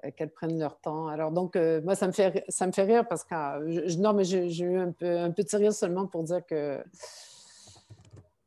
euh, 0.05 0.11
qu'elles 0.17 0.33
prennent 0.33 0.59
leur 0.59 0.81
temps. 0.81 1.07
Alors, 1.07 1.31
donc, 1.31 1.57
moi, 1.85 1.95
ça 1.95 2.09
me, 2.09 2.13
fait, 2.13 2.45
ça 2.49 2.67
me 2.67 2.73
fait 2.73 2.85
rire 2.85 3.07
parce 3.07 3.23
que. 3.23 3.97
Non, 4.01 4.15
mais 4.15 4.25
j'ai 4.25 4.65
eu 4.65 4.79
un, 4.79 4.91
peu, 4.91 5.19
un 5.19 5.31
petit 5.31 5.57
rire 5.57 5.73
seulement 5.73 6.07
pour 6.07 6.25
dire 6.25 6.45
que 6.45 6.83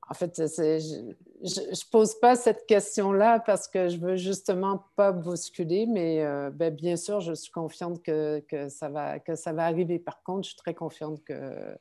en 0.10 0.14
fait, 0.14 0.36
je 0.36 1.14
ne 1.42 1.92
pose 1.92 2.20
pas 2.20 2.36
cette 2.36 2.66
question-là 2.66 3.40
parce 3.40 3.68
que 3.68 3.90
je 3.90 3.98
veux 3.98 4.16
justement 4.16 4.86
pas 4.96 5.12
bousculer, 5.12 5.86
mais 5.88 6.24
euh, 6.24 6.52
ben, 6.52 6.74
bien 6.74 6.96
sûr, 6.96 7.20
je 7.20 7.34
suis 7.34 7.52
confiante 7.52 8.02
que, 8.04 8.44
ça 8.70 8.90
va, 8.90 9.64
arriver. 9.64 10.00
Par 10.00 10.22
contre, 10.24 10.44
je 10.44 10.50
suis 10.50 10.58
très 10.58 10.74
confiante 10.74 11.24
que 11.24 11.78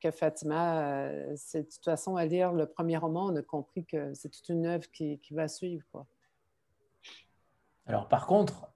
que 0.00 0.10
Fatima, 0.10 1.08
c'est 1.36 1.62
de 1.62 1.68
toute 1.68 1.84
façon 1.84 2.16
à 2.16 2.24
lire 2.24 2.50
le 2.50 2.66
premier 2.66 2.96
roman, 2.96 3.26
on 3.26 3.36
a 3.36 3.42
compris 3.42 3.84
que 3.84 4.12
c'est 4.12 4.28
toute 4.28 4.48
une 4.48 4.66
œuvre 4.66 4.90
qui, 4.90 5.20
va 5.30 5.46
suivre. 5.46 6.04
Alors 7.86 8.08
par 8.08 8.26
contre, 8.26 8.72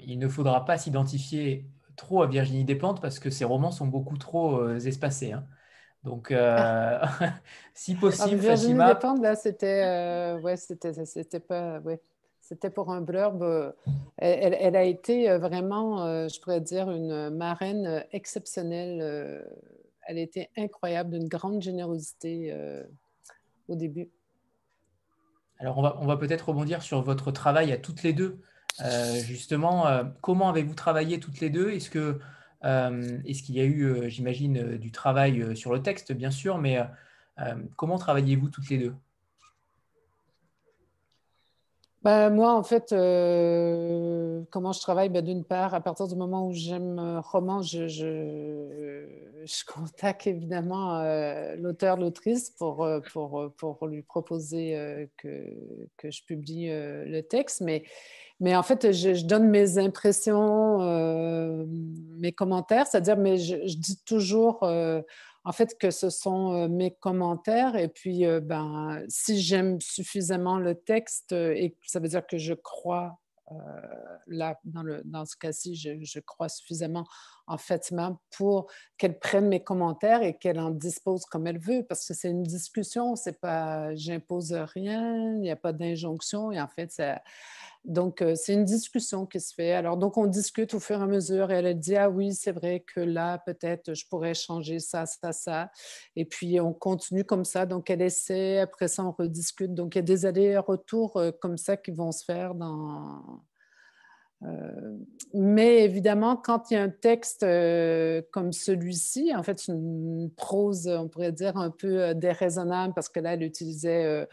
il 0.00 0.18
ne 0.18 0.26
faudra 0.26 0.64
pas 0.64 0.78
s'identifier 0.78 1.70
trop 1.94 2.22
à 2.22 2.26
Virginie 2.26 2.64
Desplantes 2.64 3.00
parce 3.00 3.20
que 3.20 3.30
ses 3.30 3.44
romans 3.44 3.70
sont 3.70 3.86
beaucoup 3.86 4.18
trop 4.18 4.68
espacés. 4.70 5.30
Hein. 5.30 5.46
Donc, 6.04 6.30
euh, 6.30 6.98
si 7.74 7.94
ah, 7.96 8.00
possible, 8.00 8.36
Virginie 8.36 8.74
Fatima... 8.74 8.94
Despentes, 8.94 9.22
là, 9.22 9.36
c'était, 9.36 9.84
euh, 9.84 10.40
ouais, 10.40 10.56
c'était, 10.56 11.04
c'était 11.04 11.40
pas, 11.40 11.78
ouais, 11.80 12.00
c'était 12.40 12.70
pour 12.70 12.90
un 12.90 13.00
blurb. 13.00 13.42
Euh, 13.42 13.72
elle, 14.16 14.56
elle, 14.58 14.76
a 14.76 14.84
été 14.84 15.36
vraiment, 15.38 16.28
je 16.28 16.40
pourrais 16.40 16.60
dire, 16.60 16.90
une 16.90 17.30
marraine 17.30 18.04
exceptionnelle. 18.12 19.44
elle 20.06 20.18
était 20.18 20.50
incroyable, 20.56 21.10
d'une 21.10 21.28
grande 21.28 21.62
générosité 21.62 22.54
au 23.68 23.74
début. 23.74 24.10
Alors, 25.58 25.78
on 25.78 25.82
va, 25.82 25.96
on 26.00 26.06
va 26.06 26.16
peut-être 26.16 26.48
rebondir 26.48 26.82
sur 26.82 27.02
votre 27.02 27.30
travail 27.30 27.72
à 27.72 27.78
toutes 27.78 28.02
les 28.02 28.12
deux. 28.12 28.40
justement, 29.22 29.86
comment 30.20 30.50
avez-vous 30.50 30.74
travaillé 30.74 31.18
toutes 31.18 31.40
les 31.40 31.50
deux? 31.50 31.70
Est-ce 31.70 31.88
que 31.88 31.98
euh, 31.98 32.18
est-ce 32.62 33.42
qu'il 33.42 33.56
y 33.56 33.60
a 33.60 33.64
eu, 33.64 33.84
euh, 33.84 34.08
j'imagine, 34.08 34.58
euh, 34.58 34.78
du 34.78 34.90
travail 34.90 35.56
sur 35.56 35.72
le 35.72 35.82
texte, 35.82 36.12
bien 36.12 36.30
sûr, 36.30 36.58
mais 36.58 36.78
comment 37.76 37.96
travaillez-vous 37.96 38.50
toutes 38.50 38.68
les 38.68 38.76
deux? 38.76 38.94
Ben, 42.02 42.28
moi, 42.28 42.54
en 42.54 42.62
fait, 42.62 42.90
comment 44.50 44.72
je 44.72 44.80
travaille? 44.80 45.08
Ben, 45.08 45.24
D'une 45.24 45.44
part, 45.44 45.72
à 45.72 45.80
partir 45.80 46.06
du 46.06 46.16
moment 46.16 46.46
où 46.48 46.52
j'aime 46.52 46.98
un 46.98 47.20
roman, 47.20 47.62
je, 47.62 47.88
je, 47.88 49.64
contacte 49.66 50.26
évidemment 50.26 51.02
l'auteur, 51.56 51.96
l'autrice 51.96 52.50
pour, 52.50 52.86
pour, 53.10 53.52
pour, 53.56 53.86
lui 53.86 54.02
proposer 54.02 55.08
que, 55.16 55.46
que, 55.96 56.10
je 56.10 56.22
publie 56.24 56.68
le 56.68 57.22
texte. 57.22 57.62
Mais 57.62 57.84
mais 58.40 58.56
en 58.56 58.62
fait, 58.62 58.92
je, 58.92 59.24
donne 59.24 59.48
mes 59.50 59.76
impressions, 59.76 60.80
euh, 60.80 61.66
mes 62.16 62.32
commentaires, 62.32 62.86
c'est-à-dire, 62.86 63.18
mais 63.18 63.36
je, 63.36 63.76
dis 63.76 64.02
toujours, 64.04 64.62
euh, 64.62 65.02
en 65.44 65.52
fait, 65.52 65.76
que 65.78 65.90
ce 65.90 66.08
sont 66.08 66.52
euh, 66.54 66.68
mes 66.68 66.90
commentaires. 66.90 67.76
Et 67.76 67.88
puis, 67.88 68.24
ben, 68.42 69.02
si 69.08 69.40
j'aime 69.40 69.78
suffisamment 69.82 70.58
le 70.58 70.74
texte, 70.74 71.32
et 71.32 71.76
ça 71.86 72.00
veut 72.00 72.08
dire 72.08 72.26
que 72.26 72.38
je 72.38 72.54
crois 72.54 73.18
là, 74.28 74.56
dans, 74.64 74.84
le, 74.84 75.02
dans 75.04 75.26
ce 75.26 75.36
cas-ci, 75.36 75.74
je, 75.74 75.98
je, 76.02 76.20
crois 76.20 76.48
suffisamment 76.48 77.04
en 77.48 77.58
Fatima 77.58 78.16
pour 78.36 78.70
qu'elle 78.96 79.18
prenne 79.18 79.48
mes 79.48 79.64
commentaires 79.64 80.22
et 80.22 80.38
qu'elle 80.38 80.60
en 80.60 80.70
dispose 80.70 81.24
comme 81.24 81.48
elle 81.48 81.58
veut, 81.58 81.84
parce 81.88 82.06
que 82.06 82.14
c'est 82.14 82.30
une 82.30 82.44
discussion, 82.44 83.16
c'est 83.16 83.40
pas, 83.40 83.92
j'impose 83.96 84.52
rien, 84.52 85.34
il 85.34 85.40
n'y 85.40 85.50
a 85.50 85.56
pas 85.56 85.72
d'injonction, 85.72 86.52
et 86.52 86.60
en 86.60 86.68
fait, 86.68 86.92
ça, 86.92 87.20
donc, 87.84 88.20
euh, 88.20 88.34
c'est 88.34 88.52
une 88.52 88.64
discussion 88.64 89.24
qui 89.24 89.40
se 89.40 89.54
fait. 89.54 89.72
Alors, 89.72 89.96
donc, 89.96 90.18
on 90.18 90.26
discute 90.26 90.74
au 90.74 90.80
fur 90.80 91.00
et 91.00 91.02
à 91.02 91.06
mesure 91.06 91.50
et 91.50 91.54
elle 91.54 91.78
dit, 91.78 91.96
ah 91.96 92.10
oui, 92.10 92.34
c'est 92.34 92.52
vrai 92.52 92.84
que 92.86 93.00
là, 93.00 93.38
peut-être, 93.38 93.94
je 93.94 94.06
pourrais 94.06 94.34
changer 94.34 94.80
ça, 94.80 95.06
ça, 95.06 95.32
ça. 95.32 95.70
Et 96.14 96.26
puis, 96.26 96.60
on 96.60 96.74
continue 96.74 97.24
comme 97.24 97.46
ça. 97.46 97.64
Donc, 97.64 97.88
elle 97.88 98.02
essaie, 98.02 98.58
après 98.58 98.88
ça, 98.88 99.02
on 99.04 99.12
rediscute. 99.12 99.72
Donc, 99.72 99.94
il 99.94 99.98
y 99.98 100.00
a 100.00 100.02
des 100.02 100.26
allers-retours 100.26 101.16
euh, 101.16 101.30
comme 101.32 101.56
ça 101.56 101.78
qui 101.78 101.90
vont 101.90 102.12
se 102.12 102.24
faire. 102.24 102.52
Euh, 104.42 104.96
mais 105.32 105.82
évidemment, 105.82 106.36
quand 106.36 106.70
il 106.70 106.74
y 106.74 106.76
a 106.76 106.82
un 106.82 106.90
texte 106.90 107.46
comme 108.30 108.52
celui-ci, 108.52 109.34
en 109.34 109.42
fait, 109.42 109.68
une 109.68 110.30
prose, 110.36 110.86
on 110.86 111.08
pourrait 111.08 111.32
dire, 111.32 111.56
un 111.56 111.70
peu 111.70 112.14
déraisonnable, 112.14 112.92
parce 112.94 113.08
que 113.08 113.20
là, 113.20 113.34
elle 113.34 113.42
utilisait 113.42 114.26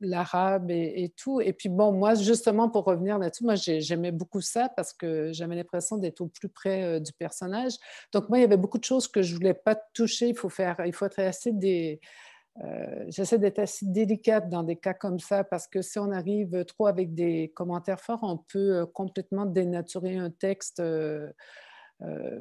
l'arabe 0.00 0.70
et, 0.70 1.12
tout. 1.16 1.40
Et 1.40 1.52
puis 1.52 1.68
bon, 1.68 1.92
moi, 1.92 2.14
justement, 2.14 2.68
pour 2.68 2.84
revenir 2.84 3.18
là-dessus, 3.18 3.44
moi, 3.44 3.54
j'aimais 3.54 4.12
beaucoup 4.12 4.40
ça 4.40 4.68
parce 4.68 4.92
que 4.92 5.32
j'avais 5.32 5.54
l'impression 5.54 5.96
d'être 5.96 6.20
au 6.20 6.26
plus 6.26 6.48
près 6.48 6.82
euh, 6.82 7.00
du 7.00 7.12
personnage. 7.12 7.74
Donc 8.12 8.28
moi, 8.28 8.38
il 8.38 8.42
y 8.42 8.44
avait 8.44 8.56
beaucoup 8.56 8.78
de 8.78 8.84
choses 8.84 9.08
que 9.08 9.22
je 9.22 9.34
voulais 9.34 9.54
pas 9.54 9.74
toucher. 9.74 10.28
Il 10.28 10.36
faut 10.36 10.48
faire, 10.48 10.80
il 10.84 10.92
faut 10.92 11.06
être 11.06 11.20
assez 11.20 11.52
des... 11.52 12.00
Euh, 12.64 13.04
j'essaie 13.08 13.38
d'être 13.38 13.60
assez 13.60 13.86
délicate 13.86 14.48
dans 14.48 14.64
des 14.64 14.76
cas 14.76 14.92
comme 14.92 15.20
ça 15.20 15.44
parce 15.44 15.68
que 15.68 15.82
si 15.82 15.98
on 15.98 16.10
arrive 16.10 16.64
trop 16.64 16.88
avec 16.88 17.14
des 17.14 17.52
commentaires 17.54 18.00
forts, 18.00 18.20
on 18.22 18.38
peut 18.38 18.78
euh, 18.78 18.86
complètement 18.86 19.46
dénaturer 19.46 20.16
un 20.16 20.30
texte. 20.30 20.82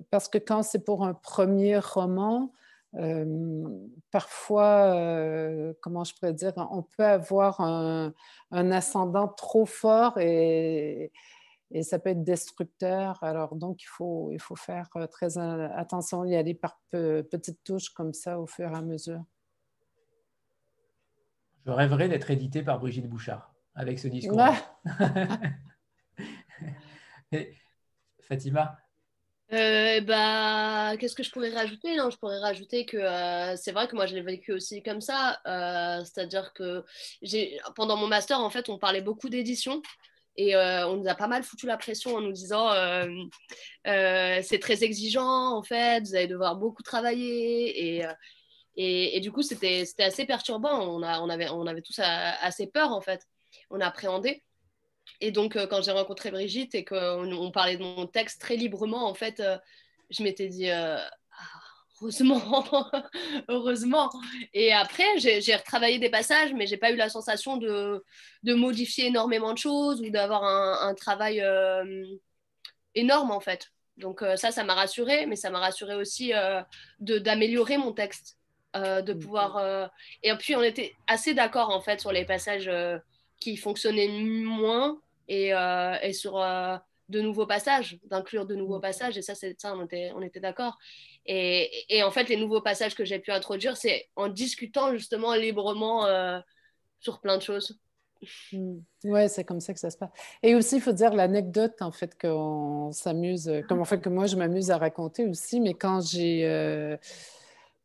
parce 0.10 0.30
que 0.30 0.38
quand 0.38 0.64
c'est 0.64 0.84
pour 0.86 1.06
un 1.06 1.14
premier 1.14 1.78
roman, 1.78 2.54
parfois, 4.12 5.74
comment 5.82 6.04
je 6.04 6.14
pourrais 6.16 6.34
dire, 6.34 6.54
on 6.72 6.84
peut 6.84 7.06
avoir 7.06 7.62
un, 7.62 8.14
ascendant 8.52 9.28
trop 9.28 9.66
fort 9.66 10.18
et, 10.18 11.12
et, 11.72 11.84
ça 11.84 12.00
peut 12.00 12.10
être 12.10 12.24
destructeur. 12.24 13.24
Alors, 13.24 13.56
donc, 13.56 13.84
il 13.84 13.88
faut, 13.88 14.32
il 14.32 14.40
faut 14.40 14.56
faire 14.56 14.90
très 15.12 15.38
attention, 15.38 16.26
y 16.26 16.36
aller 16.36 16.56
par 16.56 16.80
petites 16.92 17.64
touches 17.64 17.90
comme 17.90 18.14
ça 18.14 18.40
au 18.40 18.48
fur 18.48 18.72
et 18.72 18.76
à 18.76 18.82
mesure. 18.82 19.24
Je 21.66 21.72
rêverais 21.72 22.10
d'être 22.10 22.32
édité 22.32 22.64
par 22.64 22.80
Brigitte 22.80 23.08
Bouchard 23.08 23.54
avec 23.76 24.00
ce 24.00 24.08
discours. 24.08 24.42
Fatima, 28.22 28.80
euh, 29.52 30.02
bah, 30.02 30.96
qu'est-ce 31.00 31.16
que 31.16 31.24
je 31.24 31.32
pourrais 31.32 31.50
rajouter 31.50 31.96
Non, 31.96 32.10
je 32.10 32.18
pourrais 32.18 32.40
rajouter 32.40 32.86
que 32.86 32.98
euh, 32.98 33.56
c'est 33.56 33.72
vrai 33.72 33.88
que 33.88 33.96
moi 33.96 34.06
je 34.06 34.14
l'ai 34.16 34.22
vécu 34.22 34.52
aussi 34.54 34.84
comme 34.84 35.02
ça. 35.02 35.40
Euh, 35.48 36.04
c'est-à-dire 36.04 36.54
que 36.54 36.84
pendant 37.76 37.98
mon 37.98 38.08
master, 38.08 38.40
en 38.40 38.50
fait, 38.50 38.70
on 38.70 38.78
parlait 38.78 39.02
beaucoup 39.02 39.30
d'édition 39.30 39.82
et 40.36 40.56
on 40.56 40.98
nous 40.98 41.08
a 41.10 41.16
pas 41.16 41.28
mal 41.28 41.44
foutu 41.44 41.66
la 41.66 41.78
pression 41.78 42.16
en 42.16 42.22
nous 42.22 42.32
disant 42.32 42.70
c'est 43.86 44.60
très 44.60 44.84
exigeant, 44.84 45.58
en 45.58 45.64
fait, 45.64 46.02
vous 46.02 46.16
allez 46.16 46.28
devoir 46.28 46.56
beaucoup 46.56 46.84
travailler 46.84 47.98
et, 47.98 48.06
et, 48.78 49.18
et 49.18 49.20
du 49.20 49.32
coup, 49.32 49.42
c'était 49.42 49.86
assez 50.00 50.26
perturbant. 50.26 50.80
On, 50.80 51.04
a, 51.04 51.20
on, 51.22 51.30
avait, 51.30 51.50
on 51.50 51.68
avait 51.68 51.82
tous 51.82 52.00
assez 52.00 52.68
peur, 52.68 52.92
en 52.92 53.02
fait. 53.02 53.22
On 53.70 53.82
appréhendait. 53.82 54.44
Et 55.22 55.32
donc, 55.32 55.56
euh, 55.56 55.68
quand 55.68 55.82
j'ai 55.82 55.92
rencontré 55.92 56.32
Brigitte 56.32 56.76
et 56.76 56.86
qu'on 56.86 57.32
on 57.32 57.52
parlait 57.52 57.78
de 57.78 57.84
mon 57.84 58.08
texte 58.08 58.42
très 58.42 58.56
librement, 58.56 59.08
en 59.08 59.14
fait, 59.14 59.40
euh, 59.40 59.58
je 60.10 60.24
m'étais 60.24 60.48
dit, 60.48 60.70
euh, 60.70 60.98
ah, 60.98 61.62
heureusement, 62.02 62.66
heureusement. 63.48 64.10
Et 64.54 64.74
après, 64.74 65.18
j'ai 65.18 65.56
retravaillé 65.56 66.00
des 66.00 66.10
passages, 66.10 66.54
mais 66.54 66.68
j'ai 66.68 66.78
pas 66.78 66.92
eu 66.92 66.96
la 66.96 67.10
sensation 67.10 67.58
de, 67.58 68.04
de, 68.44 68.54
modifier 68.54 69.08
énormément 69.08 69.54
de 69.54 69.58
choses 69.58 70.02
ou 70.02 70.10
d'avoir 70.10 70.44
un, 70.44 70.90
un, 70.90 70.94
travail 70.94 71.44
énorme, 72.96 73.32
en 73.32 73.40
fait. 73.40 73.72
Donc 73.98 74.24
ça, 74.38 74.52
ça 74.52 74.64
m'a 74.64 74.76
rassurée, 74.76 75.26
mais 75.26 75.36
ça 75.36 75.50
m'a 75.50 75.60
rassurée 75.60 75.96
aussi 75.96 76.32
d'améliorer 77.00 77.78
mon 77.78 77.92
texte, 77.92 78.38
de 78.74 79.14
pouvoir... 79.14 79.92
Et 80.24 80.34
puis, 80.36 80.56
on 80.56 80.64
était 80.64 80.96
assez 81.08 81.34
d'accord, 81.34 81.70
en 81.70 81.82
fait, 81.82 82.00
sur 82.00 82.14
les 82.14 82.24
passages 82.26 82.72
qui 83.40 83.58
fonctionnaient 83.58 84.08
moins 84.08 85.00
et, 85.28 85.54
euh, 85.54 85.96
et 86.02 86.14
sur 86.14 86.38
euh, 86.38 86.78
de 87.10 87.22
nouveaux 87.22 87.46
passages, 87.46 88.00
d'inclure 88.06 88.46
de 88.46 88.56
nouveaux 88.56 88.80
mm. 88.80 88.82
passages. 88.82 89.18
Et 89.18 89.22
ça, 89.22 89.36
c'est 89.36 89.60
ça, 89.60 89.76
on 89.76 89.86
était, 89.86 90.12
on 90.16 90.22
était 90.22 90.40
d'accord. 90.40 90.78
Et, 91.26 91.70
et, 91.90 92.04
en 92.04 92.12
fait, 92.12 92.30
les 92.30 92.38
nouveaux 92.38 92.62
passages 92.62 92.96
que 92.96 93.06
j'ai 93.06 93.20
pu 93.20 93.32
introduire, 93.32 93.78
c'est 93.78 94.10
en 94.16 94.28
discutant 94.28 94.92
justement 94.94 95.34
librement 95.36 96.06
euh, 96.06 96.40
sur 97.00 97.20
plein 97.22 97.38
de 97.38 97.44
choses. 97.44 97.80
Mm. 98.52 98.80
Oui, 99.06 99.30
c'est 99.30 99.46
comme 99.46 99.62
ça 99.62 99.74
que 99.74 99.80
ça 99.80 99.90
se 99.90 99.98
passe. 99.98 100.12
Et 100.44 100.56
aussi, 100.56 100.76
il 100.76 100.82
faut 100.82 100.92
dire 100.92 101.14
l'anecdote, 101.14 101.82
en 101.82 101.92
fait, 101.92 102.20
qu'on 102.20 102.92
s'amuse, 102.92 103.52
comme 103.70 103.80
en 103.80 103.86
fait 103.86 104.02
que 104.02 104.10
moi, 104.10 104.26
je 104.26 104.36
m'amuse 104.36 104.72
à 104.72 104.78
raconter 104.78 105.26
aussi, 105.26 105.62
mais 105.62 105.74
quand 105.74 106.02
j'ai... 106.02 106.98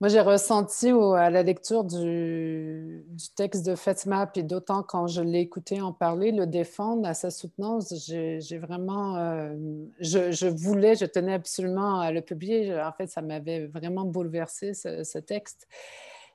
Moi, 0.00 0.08
j'ai 0.08 0.20
ressenti 0.20 0.90
à 0.90 1.30
la 1.30 1.42
lecture 1.42 1.84
du, 1.84 3.04
texte 3.36 3.64
de 3.64 3.76
Fatima, 3.76 4.26
puis 4.26 4.42
d'autant 4.42 4.82
quand 4.82 5.06
je 5.06 5.22
l'ai 5.22 5.40
écouté 5.40 5.80
en 5.80 5.92
parler, 5.92 6.32
le 6.32 6.46
défendre 6.46 7.06
à 7.08 7.14
sa 7.14 7.30
soutenance, 7.30 7.94
j'ai 8.06 8.58
vraiment, 8.58 9.16
euh, 9.16 9.54
je, 10.00 10.48
voulais, 10.48 10.96
je 10.96 11.04
tenais 11.04 11.34
absolument 11.34 12.00
à 12.00 12.10
le 12.10 12.22
publier. 12.22 12.74
En 12.74 12.92
fait, 12.92 13.06
ça 13.06 13.22
m'avait 13.22 13.66
vraiment 13.66 14.04
bouleversé 14.04 14.74
ce, 14.74 15.18
texte. 15.18 15.68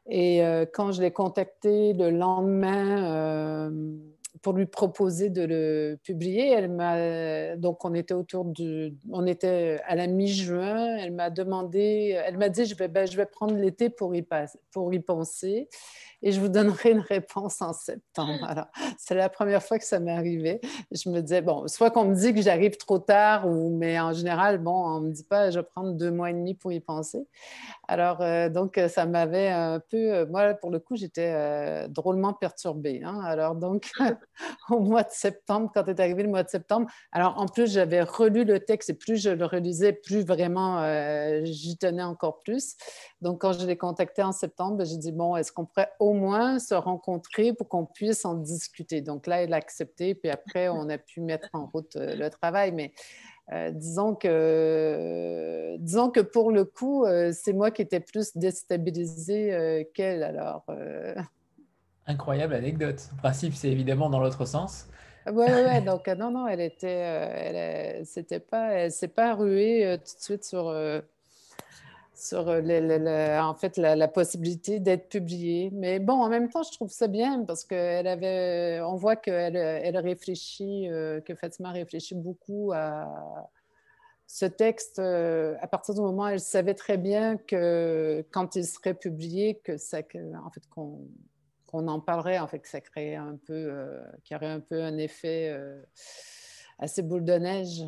Et 0.07 0.43
euh, 0.43 0.65
quand 0.65 0.91
je 0.93 1.01
l'ai 1.01 1.11
contacté 1.11 1.93
le 1.93 2.11
lendemain, 2.11 3.03
euh, 3.03 3.69
pour 4.41 4.53
lui 4.53 4.65
proposer 4.65 5.29
de 5.29 5.43
le 5.43 5.99
publier. 6.03 6.49
Elle 6.51 6.71
m'a 6.71 7.55
donc 7.55 7.83
on 7.85 7.93
était 7.93 8.13
autour 8.13 8.45
du, 8.45 8.93
on 9.11 9.25
était 9.25 9.79
à 9.85 9.95
la 9.95 10.07
mi-juin. 10.07 10.97
Elle 10.97 11.13
m'a 11.13 11.29
demandé, 11.29 12.19
elle 12.25 12.37
m'a 12.37 12.49
dit 12.49 12.65
je 12.65 12.75
vais, 12.75 12.87
ben, 12.87 13.07
je 13.07 13.17
vais 13.17 13.25
prendre 13.25 13.55
l'été 13.55 13.89
pour 13.89 14.15
y 14.15 14.25
pour 14.71 14.93
y 14.93 14.99
penser 14.99 15.69
et 16.21 16.31
je 16.31 16.39
vous 16.39 16.49
donnerai 16.49 16.91
une 16.91 16.99
réponse 16.99 17.61
en 17.61 17.73
septembre. 17.73 18.43
Alors, 18.43 18.67
c'est 18.97 19.15
la 19.15 19.29
première 19.29 19.63
fois 19.63 19.79
que 19.79 19.85
ça 19.85 19.99
m'est 19.99 20.11
arrivé. 20.11 20.59
Je 20.91 21.09
me 21.09 21.21
disais, 21.21 21.41
bon, 21.41 21.67
soit 21.67 21.91
qu'on 21.91 22.05
me 22.05 22.15
dit 22.15 22.33
que 22.33 22.41
j'arrive 22.41 22.77
trop 22.77 22.99
tard, 22.99 23.47
ou, 23.47 23.75
mais 23.77 23.99
en 23.99 24.13
général, 24.13 24.57
bon, 24.57 24.71
on 24.71 25.01
ne 25.01 25.07
me 25.07 25.11
dit 25.13 25.23
pas, 25.23 25.49
je 25.49 25.59
vais 25.59 25.65
prendre 25.65 25.93
deux 25.93 26.11
mois 26.11 26.29
et 26.29 26.33
demi 26.33 26.55
pour 26.55 26.71
y 26.71 26.79
penser. 26.79 27.25
Alors, 27.87 28.21
euh, 28.21 28.49
donc, 28.49 28.79
ça 28.89 29.05
m'avait 29.05 29.49
un 29.49 29.79
peu, 29.79 30.13
euh, 30.13 30.25
moi, 30.27 30.53
pour 30.53 30.71
le 30.71 30.79
coup, 30.79 30.95
j'étais 30.95 31.31
euh, 31.33 31.87
drôlement 31.87 32.33
perturbée. 32.33 33.01
Hein. 33.03 33.21
Alors, 33.23 33.55
donc, 33.55 33.89
au 34.69 34.79
mois 34.79 35.03
de 35.03 35.11
septembre, 35.11 35.71
quand 35.73 35.87
est 35.87 35.99
arrivé 35.99 36.23
le 36.23 36.29
mois 36.29 36.43
de 36.43 36.49
septembre, 36.49 36.87
alors 37.11 37.37
en 37.37 37.47
plus, 37.47 37.71
j'avais 37.71 38.01
relu 38.01 38.43
le 38.43 38.59
texte 38.59 38.89
et 38.89 38.93
plus 38.93 39.17
je 39.17 39.29
le 39.29 39.45
relisais, 39.45 39.93
plus 39.93 40.23
vraiment 40.23 40.79
j'y 41.43 41.77
tenais 41.77 42.03
encore 42.03 42.39
plus. 42.39 42.75
Donc, 43.21 43.41
quand 43.41 43.53
je 43.53 43.65
l'ai 43.65 43.77
contacté 43.77 44.21
en 44.21 44.31
septembre, 44.31 44.77
ben, 44.77 44.85
j'ai 44.85 44.97
dit, 44.97 45.11
bon, 45.11 45.35
est-ce 45.35 45.51
qu'on 45.51 45.65
pourrait 45.65 45.91
au 45.99 46.08
moins 46.13 46.59
se 46.59 46.73
rencontrer 46.73 47.53
pour 47.53 47.67
qu'on 47.67 47.85
puisse 47.85 48.25
en 48.25 48.35
discuter? 48.35 49.01
Donc 49.01 49.27
là, 49.27 49.43
elle 49.43 49.53
a 49.53 49.57
accepté, 49.57 50.15
puis 50.15 50.29
après, 50.29 50.69
on 50.69 50.89
a 50.89 50.97
pu 50.97 51.21
mettre 51.21 51.49
en 51.53 51.67
route 51.67 51.95
euh, 51.95 52.15
le 52.15 52.29
travail. 52.29 52.71
Mais 52.71 52.93
euh, 53.51 53.71
disons, 53.71 54.15
que, 54.15 55.77
disons 55.79 56.09
que 56.09 56.19
pour 56.19 56.51
le 56.51 56.65
coup, 56.65 57.05
euh, 57.05 57.31
c'est 57.33 57.53
moi 57.53 57.71
qui 57.71 57.81
étais 57.81 57.99
plus 57.99 58.35
déstabilisée 58.35 59.87
qu'elle. 59.93 60.23
Alors. 60.23 60.65
Incroyable 62.05 62.53
anecdote. 62.53 63.09
En 63.13 63.17
principe, 63.17 63.53
c'est 63.53 63.69
évidemment 63.69 64.09
dans 64.09 64.19
l'autre 64.19 64.45
sens. 64.45 64.87
Oui, 65.27 65.45
ouais, 65.45 65.81
donc 65.81 66.07
non, 66.07 66.31
non, 66.31 66.47
elle 66.47 66.61
était, 66.61 66.87
elle, 66.87 68.05
c'était 68.05 68.39
pas, 68.39 68.71
elle 68.71 68.91
s'est 68.91 69.09
pas 69.09 69.35
ruée 69.35 69.97
tout 69.97 70.15
de 70.15 70.21
suite 70.21 70.43
sur 70.43 70.73
sur 72.19 72.49
euh, 72.49 73.39
en 73.39 73.55
fait 73.55 73.77
la, 73.77 74.07
possibilité 74.07 74.79
d'être 74.79 75.09
publiée. 75.09 75.69
Mais 75.73 75.99
bon, 75.99 76.21
en 76.21 76.29
même 76.29 76.49
temps, 76.49 76.63
je 76.63 76.71
trouve 76.71 76.91
ça 76.91 77.07
bien 77.07 77.45
parce 77.45 77.63
qu'elle 77.63 78.07
avait, 78.07 78.81
on 78.81 78.95
voit 78.95 79.15
qu'elle 79.15 79.55
elle 79.55 79.97
réfléchit, 79.97 80.89
euh, 80.89 81.21
que 81.21 81.35
Fatima 81.35 81.71
réfléchit 81.71 82.15
beaucoup 82.15 82.71
à 82.73 83.49
ce 84.27 84.45
texte. 84.45 84.99
Euh, 84.99 85.55
à 85.61 85.67
partir 85.67 85.95
du 85.95 86.01
moment 86.01 86.23
où 86.23 86.27
elle 86.27 86.39
savait 86.39 86.73
très 86.73 86.97
bien 86.97 87.37
que 87.37 88.25
quand 88.31 88.55
il 88.55 88.65
serait 88.65 88.93
publié, 88.93 89.55
que 89.63 89.77
ça, 89.77 89.99
en 90.43 90.49
fait, 90.49 90.67
qu'on 90.69 91.07
qu'on 91.67 91.87
en 91.87 91.99
parlerait, 91.99 92.39
en 92.39 92.47
fait, 92.47 92.59
que 92.59 92.67
ça 92.67 92.81
créait 92.81 93.15
un 93.15 93.37
peu, 93.45 94.01
qu'il 94.23 94.33
y 94.33 94.35
aurait 94.35 94.47
un 94.47 94.59
peu 94.59 94.81
un 94.81 94.97
effet 94.97 95.55
assez 96.79 97.03
boule 97.03 97.23
de 97.23 97.33
neige. 97.33 97.83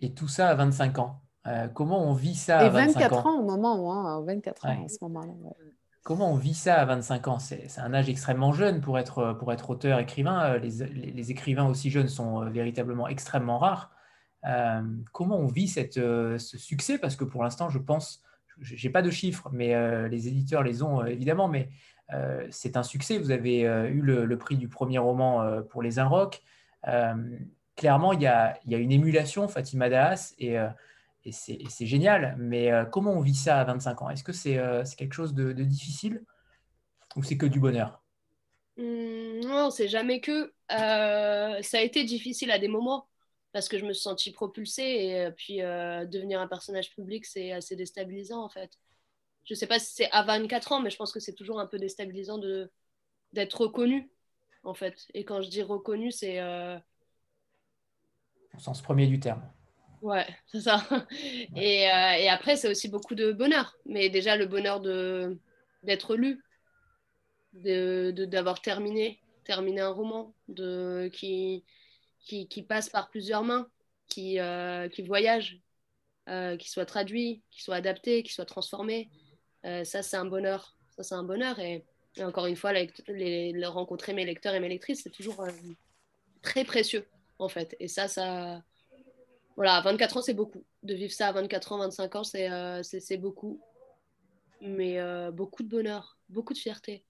Et 0.00 0.12
tout 0.12 0.26
ça 0.26 0.48
à 0.48 0.54
25 0.56 0.98
ans 0.98 1.22
euh, 1.46 1.66
comment 1.68 2.00
on 2.00 2.12
vit 2.12 2.34
ça 2.34 2.58
à 2.58 2.68
24 2.68 3.26
ans? 3.26 3.40
au 3.40 3.42
moment 3.42 3.76
où, 3.76 3.90
hein, 3.90 4.22
24 4.24 4.66
ans 4.66 4.86
ce 4.88 4.98
moment-là. 5.02 5.32
Comment 6.04 6.32
on 6.32 6.36
vit 6.36 6.54
ça 6.54 6.80
à 6.80 6.84
25 6.84 7.28
ans? 7.28 7.38
C'est 7.38 7.78
un 7.78 7.94
âge 7.94 8.08
extrêmement 8.08 8.52
jeune 8.52 8.80
pour 8.80 8.98
être, 8.98 9.34
pour 9.38 9.52
être 9.52 9.70
auteur, 9.70 9.98
écrivain. 9.98 10.54
Euh, 10.54 10.58
les, 10.58 10.86
les, 10.86 11.30
écrivains 11.30 11.66
aussi 11.66 11.90
jeunes 11.90 12.08
sont 12.08 12.42
euh, 12.42 12.48
véritablement 12.48 13.08
extrêmement 13.08 13.58
rares. 13.58 13.90
comment 15.12 15.38
on 15.38 15.46
vit 15.46 15.68
cette, 15.68 15.94
ce 15.94 16.38
succès? 16.58 16.98
Parce 16.98 17.16
que 17.16 17.24
pour 17.24 17.42
l'instant, 17.42 17.68
je 17.68 17.78
pense, 17.78 18.22
je 18.60 18.86
n'ai 18.86 18.92
pas 18.92 19.02
de 19.02 19.10
chiffres, 19.10 19.48
mais 19.52 20.08
les 20.08 20.28
éditeurs 20.28 20.62
les 20.62 20.82
ont 20.82 21.04
évidemment, 21.04 21.48
mais 21.48 21.68
c'est 22.50 22.76
un 22.76 22.82
succès. 22.82 23.18
Vous 23.18 23.30
avez 23.30 23.60
eu 23.60 24.00
le, 24.00 24.38
prix 24.38 24.56
du 24.56 24.68
premier 24.68 24.98
roman 24.98 25.62
pour 25.70 25.82
Les 25.82 26.00
Inrocks. 26.00 26.42
clairement, 27.76 28.12
il 28.12 28.22
y, 28.22 28.26
a, 28.26 28.58
il 28.64 28.72
y, 28.72 28.74
a, 28.74 28.78
une 28.78 28.90
émulation, 28.90 29.46
Fatima 29.46 29.88
Das, 29.88 30.34
et 30.40 30.58
et 31.24 31.32
c'est 31.32 31.86
génial. 31.86 32.36
Mais 32.38 32.72
euh, 32.72 32.84
comment 32.84 33.12
on 33.12 33.20
vit 33.20 33.34
ça 33.34 33.60
à 33.60 33.64
25 33.64 34.02
ans? 34.02 34.10
Est-ce 34.10 34.24
que 34.24 34.32
euh, 34.58 34.84
c'est 34.84 34.96
quelque 34.96 35.14
chose 35.14 35.34
de, 35.34 35.52
difficile? 35.52 36.24
Ou 37.16 37.22
c'est 37.22 37.36
que 37.36 37.46
du 37.46 37.60
bonheur? 37.60 38.02
Mmh, 38.76 39.40
Non, 39.44 39.70
c'est 39.70 39.88
jamais 39.88 40.20
que. 40.20 40.52
Euh, 40.72 41.62
ça 41.62 41.78
a 41.78 41.80
été 41.80 42.04
difficile 42.04 42.50
à 42.50 42.58
des 42.58 42.68
moments 42.68 43.06
parce 43.52 43.68
que 43.68 43.78
je 43.78 43.84
me 43.84 43.92
suis 43.92 44.02
sentie 44.02 44.32
propulsée 44.32 44.82
et 44.82 45.30
puis 45.36 45.58
devenir 45.58 46.40
un 46.40 46.48
personnage 46.48 46.90
public, 46.94 47.26
c'est 47.26 47.52
assez 47.52 47.76
déstabilisant 47.76 48.42
en 48.42 48.48
fait. 48.48 48.78
Je 49.44 49.52
ne 49.52 49.58
sais 49.58 49.66
pas 49.66 49.78
si 49.78 49.92
c'est 49.92 50.10
à 50.10 50.22
24 50.22 50.72
ans, 50.72 50.80
mais 50.80 50.88
je 50.88 50.96
pense 50.96 51.12
que 51.12 51.20
c'est 51.20 51.34
toujours 51.34 51.60
un 51.60 51.66
peu 51.66 51.78
déstabilisant 51.78 52.40
d'être 53.32 53.60
reconnu 53.60 54.10
en 54.62 54.72
fait. 54.72 55.06
Et 55.12 55.26
quand 55.26 55.42
je 55.42 55.50
dis 55.50 55.62
reconnu, 55.62 56.10
c'est. 56.10 56.42
Au 56.42 56.78
sens 58.58 58.80
premier 58.80 59.06
du 59.06 59.20
terme. 59.20 59.42
Ouais, 60.02 60.26
c'est 60.46 60.60
ça. 60.62 60.84
Et, 61.56 61.88
euh, 61.88 62.12
et, 62.18 62.28
après, 62.28 62.56
c'est 62.56 62.68
aussi 62.68 62.88
beaucoup 62.88 63.14
de 63.14 63.30
bonheur. 63.30 63.76
Mais 63.86 64.10
déjà, 64.10 64.36
le 64.36 64.46
bonheur 64.46 64.80
de, 64.80 65.38
d'être 65.84 66.16
lu, 66.16 66.42
d'avoir 67.52 68.12
de, 68.12 68.24
d'avoir 68.24 68.60
terminé, 68.60 69.20
terminé 69.44 69.80
un 69.80 69.90
roman 69.90 70.34
de, 70.48 71.08
qui, 71.12 71.64
qui, 72.18 72.48
qui 72.48 72.62
passe 72.64 72.88
par 72.90 73.10
plusieurs 73.10 73.44
mains, 73.44 73.68
qui, 74.08 74.40
euh, 74.40 74.88
qui 74.88 75.02
voyage, 75.02 75.60
euh, 76.28 76.56
qui 76.56 76.68
soit 76.68 76.86
traduit, 76.86 77.42
qui 77.52 77.62
soit 77.62 77.76
adapté, 77.76 78.24
qui 78.24 78.32
soit 78.32 78.44
transformé. 78.44 79.08
ça, 79.62 80.02
c'est 80.02 80.16
un 80.16 80.24
bonheur. 80.24 80.76
Ça, 80.96 81.04
c'est 81.04 81.14
un 81.14 81.22
bonheur. 81.22 81.60
Et, 81.60 81.84
encore 82.20 82.46
une 82.46 82.56
fois, 82.56 82.72
les, 82.72 82.90
les, 83.08 83.66
rencontrer 83.66 84.14
mes 84.14 84.24
lecteurs 84.24 84.54
et 84.54 84.60
mes 84.60 84.68
lectrices, 84.68 85.02
c'est 85.04 85.10
toujours 85.10 85.46
très 86.42 86.64
précieux, 86.64 87.06
en 87.38 87.48
fait. 87.48 87.76
Et 87.78 87.86
ça, 87.86 88.08
ça 88.08 88.62
voilà, 89.56 89.80
24 89.80 90.16
ans, 90.16 90.22
c'est 90.22 90.34
beaucoup. 90.34 90.64
De 90.82 90.94
vivre 90.94 91.12
ça 91.12 91.28
à 91.28 91.32
24 91.32 91.72
ans, 91.72 91.78
25 91.78 92.16
ans, 92.16 92.24
c'est 92.24 92.50
euh, 92.50 92.82
beaucoup. 93.18 93.60
Mais 94.60 94.98
euh, 94.98 95.30
beaucoup 95.30 95.62
de 95.62 95.68
bonheur, 95.68 96.18
beaucoup 96.28 96.52
de 96.52 96.58
fierté. 96.58 97.04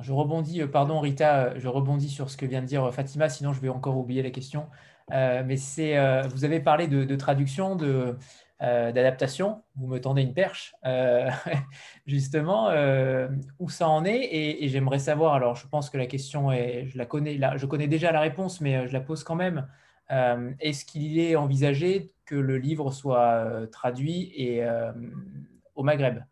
Je 0.00 0.12
rebondis, 0.12 0.62
euh, 0.62 0.68
pardon 0.68 1.00
Rita, 1.00 1.58
je 1.58 1.66
rebondis 1.66 2.08
sur 2.08 2.30
ce 2.30 2.36
que 2.36 2.46
vient 2.46 2.60
de 2.60 2.66
dire 2.66 2.92
Fatima, 2.92 3.28
sinon 3.28 3.52
je 3.52 3.60
vais 3.60 3.68
encore 3.68 3.96
oublier 3.96 4.22
la 4.22 4.30
question. 4.30 4.68
mais 5.10 5.56
c'est, 5.56 5.96
vous 6.28 6.44
avez 6.44 6.60
parlé 6.60 6.86
de 6.86 7.16
traduction, 7.16 7.76
de, 7.76 8.16
euh, 8.60 8.90
d'adaptation. 8.90 9.62
Vous 9.76 9.86
me 9.86 10.00
tendez 10.00 10.22
une 10.22 10.34
perche, 10.34 10.74
euh, 10.84 11.30
justement, 12.06 12.70
euh, 12.70 13.28
où 13.60 13.70
ça 13.70 13.88
en 13.88 14.04
est. 14.04 14.28
Et, 14.32 14.68
j'aimerais 14.68 14.98
savoir, 14.98 15.34
alors 15.34 15.54
je 15.54 15.68
pense 15.68 15.90
que 15.90 15.96
la 15.96 16.06
question 16.06 16.50
est, 16.50 16.88
je 16.88 16.98
la 16.98 17.06
connais, 17.06 17.38
je 17.56 17.66
connais 17.66 17.86
déjà 17.86 18.10
la 18.10 18.18
réponse, 18.18 18.60
mais 18.60 18.88
je 18.88 18.92
la 18.92 19.00
pose 19.00 19.22
quand 19.22 19.36
même. 19.36 19.68
Est-ce 20.10 20.84
qu'il 20.84 21.20
est 21.20 21.36
envisagé 21.36 22.12
que 22.24 22.34
le 22.34 22.56
livre 22.58 22.90
soit 22.90 23.68
traduit 23.70 24.32
et, 24.34 24.66
au 25.76 25.84
Maghreb 25.84 26.24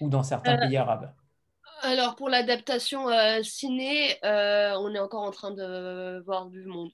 ou 0.00 0.08
dans 0.08 0.22
certains 0.22 0.56
pays 0.56 0.76
arabes? 0.76 1.12
alors 1.84 2.14
pour 2.14 2.28
l'adaptation 2.28 3.08
ciné, 3.42 4.16
on 4.22 4.94
est 4.94 4.98
encore 4.98 5.22
en 5.22 5.30
train 5.30 5.52
de 5.52 6.20
voir 6.24 6.46
du 6.46 6.64
monde. 6.64 6.90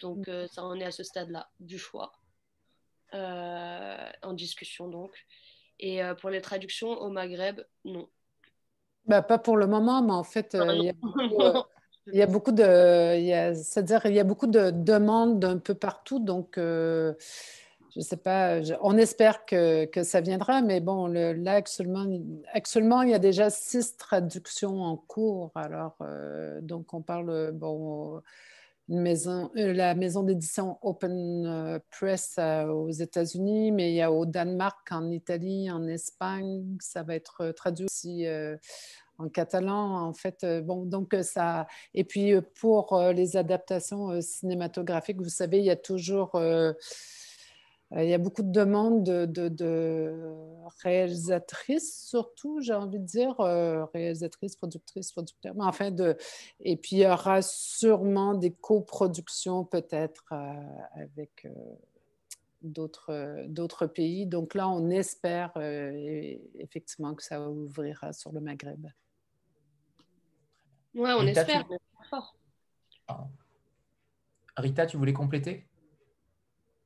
Donc 0.00 0.28
ça 0.50 0.62
en 0.64 0.74
est 0.78 0.84
à 0.84 0.90
ce 0.90 1.04
stade-là 1.04 1.48
du 1.60 1.78
choix. 1.78 2.12
Euh, 3.14 4.08
en 4.22 4.34
discussion 4.34 4.88
donc. 4.88 5.12
Et 5.80 6.02
euh, 6.02 6.14
pour 6.14 6.28
les 6.28 6.42
traductions 6.42 6.90
au 6.90 7.08
Maghreb, 7.08 7.60
non. 7.84 8.06
Bah, 9.06 9.22
pas 9.22 9.38
pour 9.38 9.56
le 9.56 9.66
moment, 9.66 10.02
mais 10.02 10.12
en 10.12 10.24
fait, 10.24 10.54
euh, 10.54 10.74
il, 10.76 10.84
y 10.84 12.20
a 12.20 12.26
beaucoup, 12.26 12.52
de, 12.52 12.62
c'est-à-dire 13.54 14.04
il 14.04 14.12
y 14.12 14.20
a 14.20 14.24
beaucoup 14.24 14.46
de 14.46 14.70
demandes 14.70 15.40
d'un 15.40 15.56
peu 15.56 15.74
partout, 15.74 16.18
donc 16.18 16.54
je 16.56 17.14
ne 17.96 18.02
sais 18.02 18.18
pas, 18.18 18.60
on 18.82 18.98
espère 18.98 19.46
que, 19.46 19.86
que, 19.86 20.02
ça 20.02 20.20
viendra, 20.20 20.60
mais 20.60 20.80
bon, 20.80 21.06
le, 21.06 21.32
là 21.32 21.52
actuellement, 21.54 22.04
actuellement, 22.52 23.00
il 23.00 23.10
y 23.10 23.14
a 23.14 23.18
déjà 23.18 23.48
six 23.48 23.96
traductions 23.96 24.82
en 24.82 24.98
cours, 24.98 25.52
alors 25.54 25.96
donc 26.60 26.92
on 26.92 27.00
parle, 27.00 27.52
bon, 27.52 28.20
euh, 28.90 29.72
la 29.74 29.94
maison 29.94 30.22
d'édition 30.22 30.78
Open 30.82 31.46
euh, 31.46 31.78
Press 31.90 32.36
euh, 32.38 32.66
aux 32.66 32.90
États-Unis, 32.90 33.70
mais 33.70 33.90
il 33.90 33.96
y 33.96 34.02
a 34.02 34.10
au 34.10 34.24
Danemark, 34.24 34.90
en 34.90 35.10
Italie, 35.10 35.70
en 35.70 35.86
Espagne, 35.86 36.64
ça 36.80 37.02
va 37.02 37.14
être 37.14 37.52
traduit 37.52 37.84
aussi 37.84 38.26
en 39.18 39.28
catalan, 39.28 40.06
en 40.06 40.14
fait. 40.14 40.46
bon, 40.62 40.84
donc 40.84 41.14
ça. 41.22 41.66
Et 41.92 42.04
puis 42.04 42.34
pour 42.60 42.98
les 43.14 43.36
adaptations 43.36 44.20
cinématographiques, 44.20 45.20
vous 45.20 45.28
savez, 45.28 45.58
il 45.58 45.64
y 45.64 45.70
a 45.70 45.76
toujours 45.76 46.40
il 47.96 48.08
y 48.08 48.14
a 48.14 48.18
beaucoup 48.18 48.42
de 48.42 48.52
demandes 48.52 49.04
de, 49.04 50.20
réalisatrices, 50.82 52.06
surtout, 52.06 52.60
j'ai 52.60 52.74
envie 52.74 52.98
de 52.98 53.04
dire, 53.04 53.40
euh, 53.40 53.86
réalisatrices, 53.94 54.56
productrices, 54.56 55.12
producteurs. 55.12 55.54
Mais 55.54 55.64
enfin, 55.64 55.90
de... 55.90 56.16
et 56.60 56.76
puis 56.76 56.96
il 56.96 56.98
y 57.00 57.06
aura 57.06 57.40
sûrement 57.40 58.34
des 58.34 58.52
coproductions 58.52 59.64
peut-être 59.64 60.26
euh, 60.32 60.52
avec 60.94 61.48
d'autres 62.60 63.86
pays. 63.86 64.26
Donc 64.26 64.54
là, 64.54 64.68
on 64.68 64.90
espère 64.90 65.52
effectivement 65.56 67.14
que 67.14 67.22
ça 67.22 67.48
ouvrira 67.48 68.12
sur 68.12 68.32
le 68.32 68.40
Maghreb. 68.40 68.86
Ouais, 70.94 71.12
on 71.12 71.20
Rita, 71.20 71.40
espère. 71.42 71.66
tu- 71.68 71.76
fort. 72.10 72.34
Rita, 74.56 74.86
tu 74.86 74.96
voulais 74.96 75.12
compléter? 75.12 75.66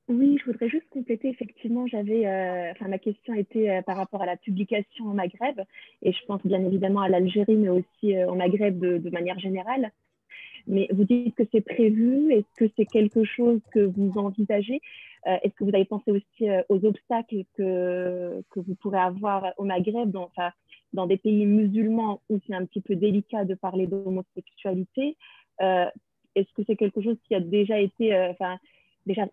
Oui, 0.08 0.36
je 0.38 0.46
voudrais 0.50 0.68
juste 0.68 0.88
compléter. 0.90 1.28
Effectivement, 1.28 1.86
j'avais, 1.86 2.26
euh, 2.26 2.72
ma 2.88 2.98
question 2.98 3.34
était 3.34 3.70
euh, 3.70 3.82
par 3.82 3.96
rapport 3.96 4.22
à 4.22 4.26
la 4.26 4.36
publication 4.36 5.06
au 5.06 5.12
Maghreb, 5.12 5.60
et 6.02 6.12
je 6.12 6.18
pense 6.26 6.44
bien 6.44 6.64
évidemment 6.64 7.02
à 7.02 7.08
l'Algérie, 7.08 7.54
mais 7.56 7.68
aussi 7.68 8.16
euh, 8.16 8.28
au 8.28 8.34
Maghreb 8.34 8.78
de, 8.80 9.10
manière 9.10 9.38
générale. 9.38 9.92
Mais 10.66 10.88
vous 10.92 11.04
dites 11.04 11.34
que 11.36 11.44
c'est 11.52 11.60
prévu. 11.60 12.32
Est-ce 12.32 12.54
que 12.56 12.72
c'est 12.76 12.86
quelque 12.86 13.24
chose 13.24 13.60
que 13.72 13.80
vous 13.80 14.12
envisagez? 14.16 14.80
Euh, 15.26 15.36
Est-ce 15.42 15.54
que 15.54 15.64
vous 15.64 15.74
avez 15.74 15.84
pensé 15.84 16.10
aussi 16.10 16.48
aux 16.68 16.84
obstacles 16.84 17.44
que, 17.56 18.42
que 18.50 18.60
vous 18.60 18.74
pourrez 18.76 18.98
avoir 19.00 19.52
au 19.56 19.64
Maghreb, 19.64 20.10
dans, 20.10 20.24
enfin, 20.24 20.50
dans 20.92 21.06
des 21.06 21.16
pays 21.16 21.46
musulmans 21.46 22.20
où 22.28 22.40
c'est 22.46 22.54
un 22.54 22.64
petit 22.66 22.80
peu 22.80 22.96
délicat 22.96 23.44
de 23.44 23.54
parler 23.54 23.86
d'homosexualité? 23.86 25.16
Est-ce 25.60 26.52
que 26.54 26.62
c'est 26.66 26.76
quelque 26.76 27.02
chose 27.02 27.16
qui 27.26 27.34
a 27.34 27.40
déjà 27.40 27.78
été, 27.78 28.16
enfin, 28.30 28.58
déjà 29.06 29.26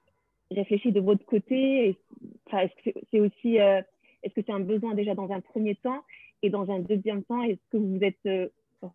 réfléchi 0.51 0.91
de 0.91 0.99
votre 0.99 1.25
côté 1.25 1.89
Est-ce- 1.89 2.25
enfin, 2.47 2.59
Est-ce 2.59 2.89
que 2.91 2.99
c'est 3.11 3.19
aussi, 3.19 3.59
euh, 3.59 3.81
est-ce 4.23 4.33
que 4.33 4.41
c'est 4.45 4.51
un 4.51 4.59
besoin 4.59 4.93
déjà 4.95 5.15
dans 5.15 5.31
un 5.31 5.41
premier 5.41 5.75
temps 5.75 6.03
et 6.41 6.49
dans 6.49 6.69
un 6.71 6.79
deuxième 6.79 7.23
temps, 7.23 7.43
est-ce 7.43 7.59
que 7.71 7.77
vous 7.77 7.97
vous 7.97 8.03
êtes 8.03 8.17
euh, 8.25 8.47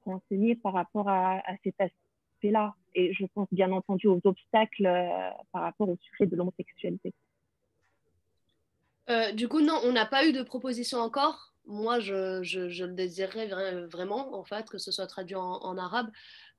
renseigné 0.05 0.55
par 0.57 0.73
rapport 0.73 1.09
à, 1.09 1.39
à 1.39 1.57
cet 1.63 1.75
aspect-là 1.81 2.75
Et 2.95 3.13
je 3.13 3.27
pense 3.35 3.49
bien 3.53 3.71
entendu 3.73 4.07
aux 4.09 4.21
obstacles 4.25 4.87
euh, 4.87 5.31
par 5.53 5.63
rapport 5.63 5.89
au 5.89 5.97
sujet 6.01 6.27
de 6.27 6.37
l'homosexualité. 6.37 7.13
Euh, 9.11 9.33
du 9.33 9.49
coup, 9.49 9.61
non, 9.61 9.79
on 9.85 9.93
n'a 9.93 10.07
pas 10.07 10.27
eu 10.27 10.33
de 10.33 10.43
proposition 10.43 10.99
encore. 10.99 11.53
Moi, 11.67 11.99
je, 12.01 12.43
je- 12.43 12.69
je 12.71 12.85
le 12.85 12.93
désirerais 12.93 13.47
vra- 13.49 13.85
vraiment, 13.87 14.35
en 14.35 14.45
fait, 14.45 14.69
que 14.71 14.79
ce 14.79 14.91
soit 14.91 15.07
traduit 15.07 15.37
en, 15.37 15.43
en 15.63 15.77
arabe. 15.79 16.11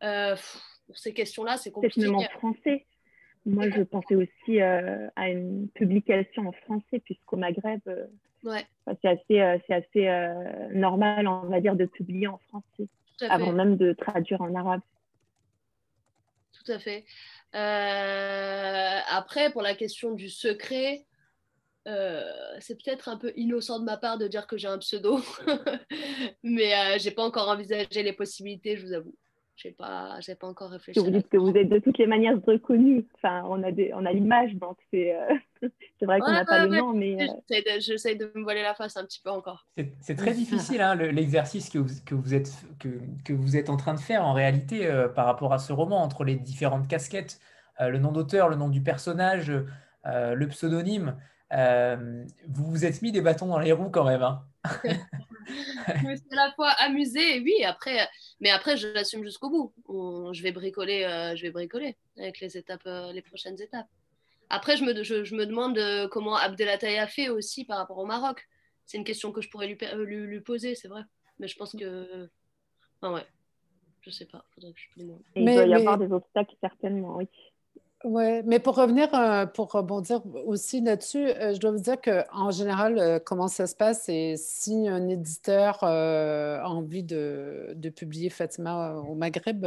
Euh, 0.04 0.32
pff, 0.36 0.62
pour 0.86 0.98
ces 0.98 1.14
questions-là, 1.14 1.58
c'est 1.58 1.72
Peut-être 1.72 1.93
compliqué. 1.96 2.02
même 2.08 2.16
en 2.16 2.24
français. 2.38 2.86
Moi, 3.46 3.70
je 3.70 3.84
pensais 3.84 4.16
aussi 4.16 4.62
euh, 4.62 5.08
à 5.16 5.30
une 5.30 5.70
publication 5.70 6.48
en 6.48 6.52
français, 6.52 7.00
puisqu'au 7.04 7.38
Maghreb, 7.38 7.82
euh, 7.88 8.08
Ouais, 8.43 8.64
c'est 9.02 9.08
assez, 9.08 9.41
euh, 9.41 9.58
assez 9.70 10.78
normal, 10.78 11.28
on 11.28 11.48
va 11.48 11.60
dire, 11.62 11.76
de 11.76 11.86
publier 11.86 12.28
en 12.28 12.38
français, 12.50 12.88
avant 13.28 13.52
même 13.52 13.76
de 13.76 13.93
traduire 13.93 14.39
en 14.41 14.54
arabe. 14.54 14.82
Tout 16.54 16.72
à 16.72 16.78
fait. 16.78 17.06
Après, 19.10 19.52
pour 19.52 19.64
la 19.64 19.74
question 19.74 20.14
du 20.14 20.30
secret, 20.30 21.08
c'est 21.86 22.76
peut-être 22.84 23.10
un 23.10 23.18
peu 23.18 23.34
innocent 23.36 23.80
de 23.80 23.86
ma 23.86 23.98
part 23.98 24.20
de 24.20 24.28
dire 24.28 24.46
que 24.46 24.58
j'ai 24.58 24.68
un 24.68 24.78
pseudo, 24.78 25.20
mais 26.43 27.00
j'ai 27.00 27.10
pas 27.10 27.24
encore 27.24 27.50
envisagé 27.50 28.04
les 28.04 28.14
possibilités, 28.14 28.78
je 28.78 28.86
vous 28.86 28.93
avoue. 28.93 29.16
J'ai 29.56 29.72
pas, 29.72 30.20
j'ai 30.20 30.36
pas 30.36 30.47
encore 30.47 30.70
réfléchi. 30.72 30.99
que 30.99 30.99
vous 30.99 31.12
dites 31.12 31.30
que 31.30 31.38
vous 31.38 31.56
êtes 31.56 31.70
de 31.70 31.80
toutes 31.80 31.97
les 31.97 32.08
manières 32.08 32.41
reconnu. 32.45 33.08
Enfin, 33.16 33.43
on 33.47 33.64
a, 33.64 33.72
des, 33.72 33.93
on 33.93 34.06
a 34.06 34.12
l'image, 34.12 34.53
donc 34.56 34.78
c'est 34.91 35.16
euh, 35.16 35.34
c'est 35.99 36.06
vrai 36.06 36.20
qu'on 36.22 36.32
Ouais, 36.32 36.34
n'a 36.34 36.45
pas 36.45 36.60
ouais, 36.60 36.68
le 36.68 36.70
nom, 36.76 36.93
mais 36.93 37.22
euh, 37.22 37.80
J'essaie 37.80 38.16
de, 38.16 38.32
me 38.36 38.43
voiler 38.43 38.64
la 38.64 38.76
face 38.76 38.97
un 38.97 39.06
petit 39.06 39.22
peu 39.22 39.30
encore. 39.30 39.66
C'est 39.78 39.93
c'est 40.01 40.16
très 40.16 40.34
difficile 40.34 40.82
hein, 40.82 40.95
le- 40.95 41.10
l'exercice 41.10 41.70
que 41.70 41.78
vous, 41.80 41.93
que, 42.06 42.16
vous 42.16 42.34
êtes, 42.34 42.51
que, 42.80 42.88
que 43.26 43.34
vous 43.34 43.58
êtes 43.58 43.70
en 43.70 43.76
train 43.78 43.93
de 43.93 43.99
faire 43.99 44.26
en 44.26 44.32
réalité 44.34 44.88
euh, 44.88 45.10
par 45.10 45.26
rapport 45.26 45.51
à 45.53 45.60
ce 45.60 45.74
roman, 45.74 46.01
entre 46.01 46.24
les 46.24 46.36
différentes 46.36 46.88
casquettes, 46.88 47.39
euh, 47.82 47.89
le 47.89 47.99
nom 47.99 48.12
d'auteur, 48.14 48.47
le 48.49 48.56
nom 48.56 48.70
du 48.70 48.82
personnage, 48.82 49.51
euh, 50.06 50.34
le 50.36 50.47
pseudonyme. 50.47 51.18
euh, 51.53 52.26
vous 52.47 52.66
vous 52.70 52.86
êtes 52.86 53.01
mis 53.01 53.12
des 53.12 53.22
bâtons 53.22 53.47
dans 53.47 53.60
les 53.60 53.74
roues 53.74 53.89
quand 53.89 54.06
même. 54.06 54.22
hein. 54.24 54.45
Je 55.47 56.07
me 56.07 56.16
suis 56.16 56.26
à 56.32 56.36
la 56.47 56.51
fois 56.53 56.70
amusée, 56.80 57.39
oui, 57.41 57.63
après, 57.63 58.07
mais 58.39 58.49
après, 58.49 58.78
je 58.78 58.88
l'assume 58.88 59.24
jusqu'au 59.24 59.49
bout. 59.49 59.74
Je 60.34 60.41
vais 60.41 60.51
bricoler, 60.51 61.03
euh, 61.03 61.36
je 61.36 61.43
vais 61.43 61.51
bricoler 61.51 61.95
avec 62.18 62.39
les 62.39 62.57
étapes, 62.57 62.82
euh, 62.88 63.11
les 63.13 63.22
prochaines 63.22 63.59
étapes. 63.61 63.86
Après, 64.49 64.76
je 64.78 64.84
me, 64.84 65.03
je, 65.03 65.24
je 65.24 65.36
me 65.36 65.45
demande 65.45 65.78
euh, 65.78 66.07
comment 66.07 66.36
Abdelataï 66.36 66.97
a 66.97 67.07
fait 67.07 67.30
aussi 67.30 67.66
par 67.66 67.78
rapport 67.78 67.97
au 67.99 68.05
Maroc. 68.05 68.47
C'est 68.86 68.97
une 68.97 69.03
question 69.03 69.32
que 69.32 69.41
je 69.41 69.49
pourrais 69.49 69.68
lui, 69.68 69.76
per- 69.76 69.93
lui, 69.95 70.18
lui 70.18 70.41
poser, 70.41 70.76
c'est 70.76 70.88
vrai. 70.88 71.01
Mais 71.39 71.47
je 71.47 71.55
pense 71.57 71.74
que, 71.74 72.30
enfin 73.01 73.13
ouais, 73.13 73.26
je 74.01 74.09
sais 74.09 74.26
pas. 74.26 74.45
Faudrait 74.55 74.72
que 74.74 74.80
je 74.80 74.99
demande. 75.01 75.22
il 75.36 75.43
Mais- 75.43 75.55
doit 75.55 75.66
y 75.66 75.70
mais- 75.70 75.76
avoir 75.76 75.97
des 75.97 76.11
obstacles 76.11 76.55
certainement, 76.61 77.18
oui. 77.18 77.28
Oui, 78.04 78.43
mais 78.46 78.60
pour 78.60 78.76
revenir, 78.76 79.12
euh, 79.16 79.48
pour 79.48 79.72
rebondir 79.72 80.22
aussi 80.46 80.80
là-dessus, 80.82 81.28
euh, 81.28 81.54
je 81.56 81.60
dois 81.60 81.72
vous 81.72 81.80
dire 81.80 82.00
qu'en 82.00 82.52
général, 82.52 83.00
euh, 83.00 83.20
comment 83.20 83.48
ça 83.48 83.66
se 83.66 83.76
passe, 83.76 84.04
c'est 84.04 84.36
si 84.38 84.88
un 84.88 85.08
éditeur 85.08 85.84
a 85.84 86.70
envie 86.70 87.02
de, 87.04 87.74
de 87.76 87.89
publier 87.89 88.30
Fatima 88.30 88.93
au 88.96 89.16
Maghreb, 89.16 89.66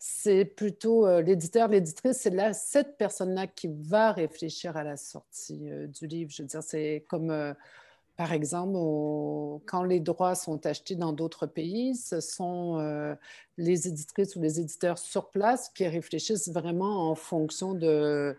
c'est 0.00 0.44
plutôt 0.44 1.06
l'éditeur, 1.20 1.68
l'éditrice, 1.68 2.16
c'est 2.16 2.30
là 2.30 2.52
cette 2.54 2.96
personne-là 2.96 3.46
qui 3.46 3.68
va 3.68 4.10
réfléchir 4.10 4.76
à 4.76 4.82
la 4.82 4.96
sortie 4.96 5.68
du 5.88 6.06
livre. 6.08 6.30
Je 6.32 6.42
veux 6.42 6.48
dire, 6.48 6.62
c'est 6.62 7.04
comme, 7.08 7.54
par 8.16 8.32
exemple, 8.32 8.78
quand 9.66 9.82
les 9.82 10.00
droits 10.00 10.34
sont 10.34 10.64
achetés 10.64 10.96
dans 10.96 11.12
d'autres 11.12 11.46
pays, 11.46 11.94
ce 11.94 12.20
sont 12.20 12.78
euh, 12.78 13.14
les 13.58 13.88
éditrices 13.88 14.36
ou 14.36 14.40
les 14.40 14.58
éditeurs 14.58 14.98
sur 14.98 15.28
place 15.30 15.68
qui 15.68 15.86
réfléchissent 15.86 16.48
vraiment 16.48 17.10
en 17.10 17.14
fonction 17.14 17.74
de, 17.74 18.34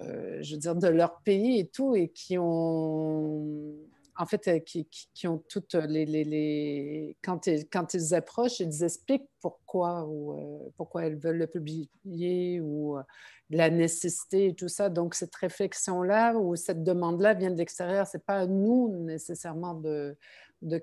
euh, 0.00 0.38
je 0.40 0.54
veux 0.54 0.60
dire, 0.60 0.76
de 0.76 0.86
leur 0.86 1.18
pays 1.20 1.58
et 1.58 1.66
tout, 1.66 1.96
et 1.96 2.08
qui 2.08 2.38
ont, 2.38 3.74
en 4.16 4.26
fait, 4.26 4.48
euh, 4.48 4.58
qui, 4.58 4.86
qui- 5.14 5.26
ont 5.26 5.38
toutes 5.48 5.74
les, 5.74 6.04
les, 6.04 7.16
Quand, 7.22 7.46
ils, 7.46 7.66
ils 7.94 8.14
approchent, 8.14 8.60
ils 8.60 8.82
expliquent 8.84 9.28
pourquoi 9.40 10.04
ou 10.04 10.32
euh, 10.32 10.70
pourquoi 10.76 11.06
elles 11.06 11.16
veulent 11.16 11.38
le 11.38 11.46
publier 11.46 12.60
ou 12.60 12.98
euh, 12.98 13.02
la 13.50 13.70
nécessité 13.70 14.48
et 14.48 14.54
tout 14.54 14.68
ça. 14.68 14.90
Donc, 14.90 15.14
cette 15.14 15.34
réflexion-là 15.34 16.34
ou 16.34 16.56
cette 16.56 16.84
demande-là 16.84 17.34
vient 17.34 17.50
de 17.50 17.56
l'extérieur. 17.56 18.06
C'est 18.06 18.24
pas 18.24 18.40
à 18.40 18.46
nous 18.46 18.88
nécessairement 19.04 19.74
de, 19.74 20.16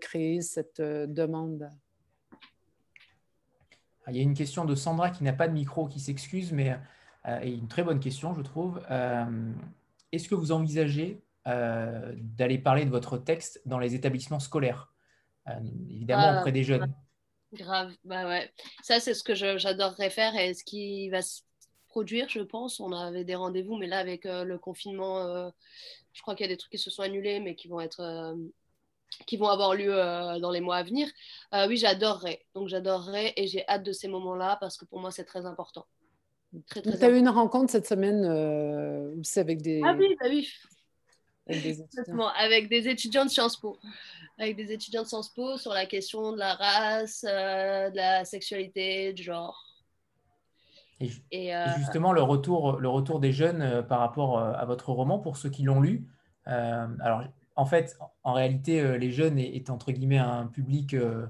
créer 0.01 0.41
cette 0.41 0.79
euh, 0.79 1.05
demande. 1.05 1.71
Il 4.07 4.15
y 4.15 4.19
a 4.19 4.23
une 4.23 4.33
question 4.33 4.65
de 4.65 4.73
Sandra 4.73 5.11
qui 5.11 5.23
n'a 5.23 5.33
pas 5.33 5.47
de 5.47 5.53
micro, 5.53 5.87
qui 5.87 5.99
s'excuse, 5.99 6.51
mais 6.51 6.75
euh, 7.27 7.41
une 7.41 7.67
très 7.67 7.83
bonne 7.83 7.99
question, 7.99 8.33
je 8.33 8.41
trouve. 8.41 8.81
Euh, 8.89 9.51
Est-ce 10.11 10.27
que 10.27 10.33
vous 10.33 10.51
envisagez 10.51 11.21
euh, 11.49 12.13
d'aller 12.15 12.57
parler 12.57 12.85
de 12.85 12.89
votre 12.89 13.17
texte 13.17 13.61
dans 13.65 13.79
les 13.79 13.95
établissements 13.95 14.39
scolaires 14.39 14.93
Euh, 15.47 15.53
Évidemment, 15.89 16.27
Ah, 16.27 16.37
auprès 16.39 16.51
des 16.51 16.63
jeunes. 16.63 16.93
Grave, 17.53 17.91
bah 18.03 18.27
ouais. 18.27 18.51
Ça, 18.83 18.99
c'est 18.99 19.15
ce 19.15 19.23
que 19.23 19.33
j'adorerais 19.33 20.11
faire 20.11 20.35
et 20.35 20.53
ce 20.53 20.63
qui 20.63 21.09
va 21.09 21.21
se 21.23 21.41
produire, 21.87 22.29
je 22.29 22.41
pense. 22.41 22.79
On 22.79 22.91
avait 22.91 23.23
des 23.23 23.35
rendez-vous, 23.35 23.75
mais 23.77 23.87
là, 23.87 23.97
avec 23.97 24.25
euh, 24.27 24.43
le 24.43 24.59
confinement, 24.59 25.19
euh, 25.25 25.49
je 26.13 26.21
crois 26.21 26.35
qu'il 26.35 26.45
y 26.45 26.49
a 26.49 26.53
des 26.53 26.57
trucs 26.57 26.71
qui 26.71 26.77
se 26.77 26.91
sont 26.91 27.01
annulés, 27.01 27.39
mais 27.39 27.55
qui 27.55 27.67
vont 27.67 27.81
être, 27.81 28.01
euh, 28.01 28.35
qui 29.25 29.37
vont 29.37 29.47
avoir 29.47 29.73
lieu 29.73 29.91
euh, 29.91 30.37
dans 30.39 30.51
les 30.51 30.61
mois 30.61 30.75
à 30.77 30.83
venir. 30.83 31.07
Euh, 31.55 31.67
oui, 31.67 31.77
j'adorerais. 31.77 32.45
Donc, 32.53 32.67
j'adorerais 32.67 33.33
et 33.37 33.47
j'ai 33.47 33.67
hâte 33.67 33.83
de 33.83 33.93
ces 33.93 34.07
moments-là 34.07 34.57
parce 34.59 34.77
que 34.77 34.85
pour 34.85 34.99
moi, 34.99 35.09
c'est 35.09 35.25
très 35.25 35.47
important. 35.47 35.87
Très, 36.67 36.81
très 36.81 36.97
Tu 36.97 37.03
as 37.03 37.09
eu 37.09 37.17
une 37.17 37.29
rencontre 37.29 37.71
cette 37.71 37.87
semaine 37.87 38.25
euh, 38.25 39.15
aussi 39.19 39.39
avec 39.39 39.61
des, 39.63 39.81
Ah 39.83 39.95
oui, 39.97 40.15
bah 40.19 40.27
oui. 40.29 40.47
Avec 41.49 41.63
des 41.63 41.81
étudiants. 41.81 42.27
Avec 42.37 42.69
des 42.69 42.87
étudiants 42.87 43.25
de 43.25 43.29
Sciences 43.29 43.57
Po. 43.57 43.77
Avec 44.37 44.55
des 44.55 44.71
étudiants 44.71 45.03
de 45.03 45.07
Sciences 45.07 45.29
Po 45.29 45.57
sur 45.57 45.73
la 45.73 45.85
question 45.85 46.31
de 46.31 46.37
la 46.37 46.53
race, 46.53 47.25
euh, 47.27 47.89
de 47.89 47.95
la 47.97 48.23
sexualité, 48.25 49.13
du 49.13 49.23
genre. 49.23 49.65
Et, 51.01 51.55
euh, 51.55 51.65
et 51.65 51.79
justement, 51.79 52.11
le 52.11 52.21
retour, 52.21 52.79
le 52.79 52.89
retour 52.89 53.19
des 53.19 53.31
jeunes 53.31 53.61
euh, 53.61 53.81
par 53.81 53.99
rapport 53.99 54.39
à 54.39 54.65
votre 54.65 54.89
roman, 54.91 55.19
pour 55.19 55.37
ceux 55.37 55.49
qui 55.49 55.63
l'ont 55.63 55.79
lu. 55.81 56.05
euh, 56.47 56.87
alors, 57.01 57.23
en 57.55 57.65
fait, 57.65 57.97
en 58.23 58.33
réalité, 58.33 58.97
les 58.97 59.11
jeunes 59.11 59.37
est, 59.37 59.55
est, 59.55 59.69
entre 59.69 59.91
guillemets 59.91 60.17
un 60.17 60.47
public 60.47 60.93
euh, 60.93 61.27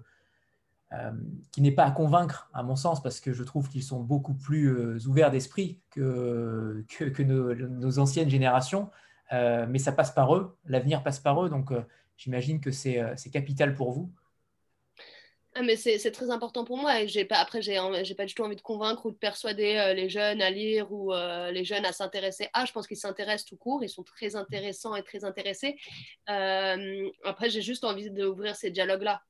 qui 1.51 1.61
n'est 1.61 1.71
pas 1.71 1.85
à 1.85 1.91
convaincre, 1.91 2.49
à 2.53 2.61
mon 2.61 2.75
sens, 2.75 3.01
parce 3.01 3.19
que 3.19 3.33
je 3.33 3.43
trouve 3.43 3.69
qu'ils 3.69 3.83
sont 3.83 3.99
beaucoup 3.99 4.35
plus 4.35 5.07
ouverts 5.07 5.31
d'esprit 5.31 5.79
que, 5.89 6.83
que, 6.87 7.05
que 7.05 7.23
nos, 7.23 7.55
nos 7.55 7.99
anciennes 7.99 8.29
générations. 8.29 8.89
Euh, 9.31 9.65
mais 9.67 9.79
ça 9.79 9.91
passe 9.91 10.11
par 10.11 10.35
eux, 10.35 10.57
l'avenir 10.65 11.03
passe 11.03 11.19
par 11.19 11.43
eux, 11.43 11.49
donc 11.49 11.71
euh, 11.71 11.83
j'imagine 12.17 12.59
que 12.59 12.71
c'est 12.71 12.99
euh, 12.99 13.13
c'est 13.15 13.29
capital 13.29 13.75
pour 13.75 13.91
vous. 13.91 14.11
Ah, 15.55 15.61
mais 15.63 15.75
c'est 15.75 16.11
très 16.11 16.29
important 16.29 16.63
pour 16.63 16.77
moi. 16.77 16.91
Après 17.31 17.61
j'ai 17.61 17.77
j'ai 18.03 18.15
pas 18.15 18.25
du 18.25 18.33
tout 18.33 18.43
envie 18.43 18.55
de 18.55 18.61
convaincre 18.61 19.07
ou 19.07 19.11
de 19.11 19.17
persuader 19.17 19.93
les 19.95 20.07
jeunes 20.07 20.41
à 20.41 20.51
lire 20.51 20.91
ou 20.91 21.11
les 21.51 21.65
jeunes 21.65 21.85
à 21.85 21.91
s'intéresser. 21.91 22.47
À 22.53 22.65
je 22.65 22.71
pense 22.71 22.87
qu'ils 22.87 22.97
s'intéressent 22.97 23.45
tout 23.45 23.57
court. 23.57 23.83
Ils 23.83 23.89
sont 23.89 24.03
très 24.03 24.35
intéressants 24.35 24.95
et 24.95 25.03
très 25.03 25.25
intéressés. 25.25 25.75
Après 26.27 27.49
j'ai 27.49 27.63
juste 27.63 27.83
envie 27.83 28.11
d'ouvrir 28.11 28.55
ces 28.55 28.69
dialogues 28.69 29.01
là 29.01 29.21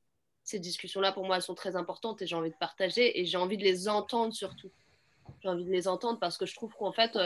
ces 0.44 0.58
discussions 0.58 1.00
là 1.00 1.10
pour 1.10 1.24
moi 1.24 1.36
elles 1.36 1.42
sont 1.42 1.54
très 1.54 1.74
importantes 1.74 2.20
et 2.22 2.26
j'ai 2.26 2.36
envie 2.36 2.50
de 2.50 2.56
partager 2.56 3.18
et 3.18 3.24
j'ai 3.24 3.38
envie 3.38 3.56
de 3.56 3.64
les 3.64 3.88
entendre 3.88 4.34
surtout. 4.34 4.70
J'ai 5.42 5.48
envie 5.48 5.64
de 5.64 5.70
les 5.70 5.88
entendre 5.88 6.20
parce 6.20 6.36
que 6.36 6.44
je 6.44 6.54
trouve 6.54 6.74
qu'en 6.74 6.92
fait 6.92 7.16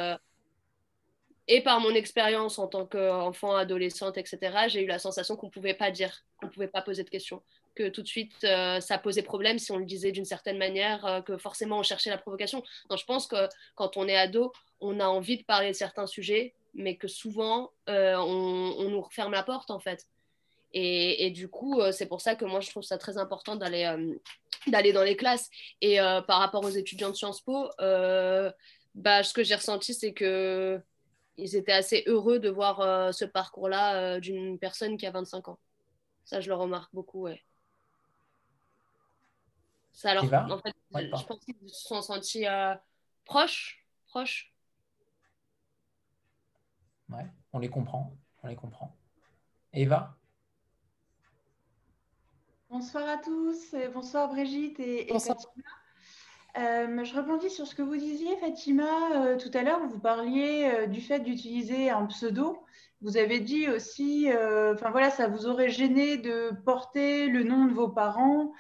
et 1.47 1.62
par 1.62 1.80
mon 1.80 1.90
expérience 1.90 2.59
en 2.59 2.66
tant 2.68 2.86
qu'enfant, 2.86 3.55
adolescente, 3.55 4.16
etc., 4.16 4.38
j'ai 4.68 4.82
eu 4.82 4.86
la 4.86 4.99
sensation 4.99 5.36
qu'on 5.36 5.47
ne 5.47 5.53
pouvait 5.53 5.74
pas 5.74 5.90
dire, 5.90 6.24
qu'on 6.40 6.47
ne 6.47 6.53
pouvait 6.53 6.68
pas 6.68 6.80
poser 6.80 7.05
de 7.05 7.11
questions, 7.11 7.42
que 7.74 7.88
tout 7.88 8.03
de 8.03 8.09
suite 8.09 8.32
euh, 8.45 8.80
ça 8.80 8.97
posait 8.97 9.22
problème 9.22 9.59
si 9.59 9.70
on 9.70 9.78
le 9.78 9.84
disait 9.84 10.11
d'une 10.11 10.24
certaine 10.24 10.57
manière, 10.57 11.05
euh, 11.05 11.20
que 11.20 11.36
forcément 11.36 11.78
on 11.78 11.82
cherchait 11.82 12.11
la 12.11 12.16
provocation. 12.16 12.62
Donc 12.88 12.99
je 12.99 13.05
pense 13.05 13.26
que 13.26 13.49
quand 13.74 13.97
on 13.99 14.09
est 14.09 14.16
ado, 14.16 14.53
on 14.80 15.01
a 15.01 15.07
envie 15.07 15.36
de 15.36 15.45
parler 15.45 15.68
de 15.68 15.76
certains 15.76 16.07
sujets, 16.07 16.55
mais 16.72 16.97
que 16.97 17.09
souvent 17.09 17.70
euh, 17.90 18.16
on, 18.16 18.88
nous 18.88 19.03
referme 19.03 19.32
la 19.32 19.42
porte 19.42 19.70
en 19.70 19.80
fait. 19.80 20.07
Et, 20.76 21.30
du 21.30 21.47
coup, 21.47 21.80
c'est 21.92 22.07
pour 22.07 22.20
ça 22.20 22.34
que 22.34 22.45
moi 22.45 22.59
je 22.59 22.68
trouve 22.68 22.82
ça 22.82 22.99
très 22.99 23.16
important 23.16 23.55
d'aller 23.55 23.97
d'aller 24.66 24.92
dans 24.92 25.05
les 25.05 25.16
classes. 25.16 25.49
Et 25.80 25.99
par 25.99 26.40
rapport 26.40 26.64
aux 26.64 26.70
étudiants 26.70 27.11
de 27.11 27.14
Sciences 27.14 27.40
Po, 27.42 27.70
bah, 27.78 29.22
ce 29.22 29.32
que 29.32 29.45
j'ai 29.45 29.55
ressenti, 29.55 29.95
c'est 29.95 30.12
que 30.12 30.82
ils 31.37 31.57
étaient 31.57 31.72
assez 31.72 32.05
heureux 32.07 32.39
de 32.39 32.49
voir 32.49 33.12
ce 33.14 33.24
parcours-là 33.24 34.20
d'une 34.20 34.59
personne 34.59 34.97
qui 34.97 35.07
a 35.07 35.11
25 35.11 35.49
ans. 35.49 35.59
Ça, 36.24 36.41
je 36.41 36.49
le 36.49 36.55
remarque 36.55 36.95
beaucoup, 36.95 37.22
ouais. 37.22 37.43
Ça, 39.95 40.11
alors, 40.11 40.24
en 40.51 40.59
fait, 40.59 40.74
je 40.93 41.24
pense 41.24 41.45
qu'ils 41.45 41.55
se 41.68 41.87
sont 41.87 42.03
sentis 42.03 42.47
euh, 42.49 42.74
proches, 43.24 43.87
proches. 44.07 44.53
Ouais, 47.09 47.26
on 47.53 47.61
les 47.61 47.68
comprend, 47.68 48.12
on 48.43 48.49
les 48.49 48.57
comprend. 48.57 48.97
Eva? 49.72 50.16
Bonsoir 52.68 53.09
à 53.09 53.18
tous, 53.18 53.76
bonsoir 53.93 54.28
Brigitte 54.30 54.80
et, 54.80 55.07
Fatima. 55.12 55.37
Euh, 56.57 57.05
je 57.05 57.14
rebondis 57.14 57.50
sur 57.50 57.66
ce 57.66 57.74
que 57.74 57.82
vous 57.82 57.96
disiez, 57.96 58.36
Fatima. 58.36 59.26
Euh, 59.26 59.36
tout 59.36 59.50
à 59.55 59.62
l'heure, 59.62 59.86
vous 59.86 59.98
parliez 59.98 60.86
du 60.88 61.00
fait 61.00 61.20
d'utiliser 61.20 61.90
un 61.90 62.07
pseudo. 62.07 62.64
Vous 63.00 63.16
avez 63.16 63.40
dit 63.40 63.68
aussi, 63.68 64.28
enfin 64.72 64.90
voilà, 64.90 65.11
ça 65.11 65.28
vous 65.28 65.46
aurait 65.46 65.68
gêné 65.68 66.16
de 66.16 66.52
porter 66.64 67.26
le 67.26 67.42
nom 67.42 67.66
de 67.66 67.72
vos 67.72 67.88
parents. 67.88 68.52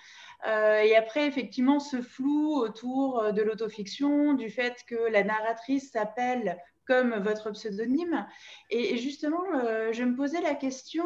Euh, 0.46 0.80
et 0.80 0.94
après, 0.94 1.26
effectivement, 1.26 1.80
ce 1.80 2.02
flou 2.02 2.54
autour 2.56 3.20
euh, 3.20 3.32
de 3.32 3.42
l'autofiction, 3.42 4.34
du 4.34 4.50
fait 4.50 4.76
que 4.86 5.10
la 5.10 5.24
narratrice 5.24 5.90
s'appelle 5.90 6.58
comme 6.86 7.14
votre 7.16 7.50
pseudonyme. 7.50 8.26
Et, 8.70 8.96
justement, 8.96 9.42
euh, 9.54 9.92
je 9.92 10.04
me 10.04 10.14
posais 10.16 10.40
la 10.40 10.54
question 10.54 11.04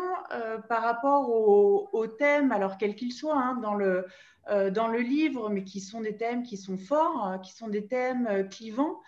par 0.68 0.83
rapport 0.83 1.31
au, 1.31 2.07
thème, 2.07 2.53
alors 2.53 2.79
quel 2.79 2.95
qu'il 2.95 3.12
soit, 3.12 3.37
hein, 3.37 3.57
dans, 3.62 3.74
le, 3.74 4.07
dans 4.49 4.89
le 4.89 5.01
livre, 5.01 5.51
mais 5.51 5.64
qui 5.64 5.81
sont 5.81 6.01
des 6.01 6.16
thèmes 6.16 6.43
qui 6.43 6.57
sont 6.57 6.79
forts, 6.79 7.41
qui 7.43 7.53
sont 7.53 7.68
des 7.68 7.87
thèmes 7.87 8.49
clivants 8.51 9.01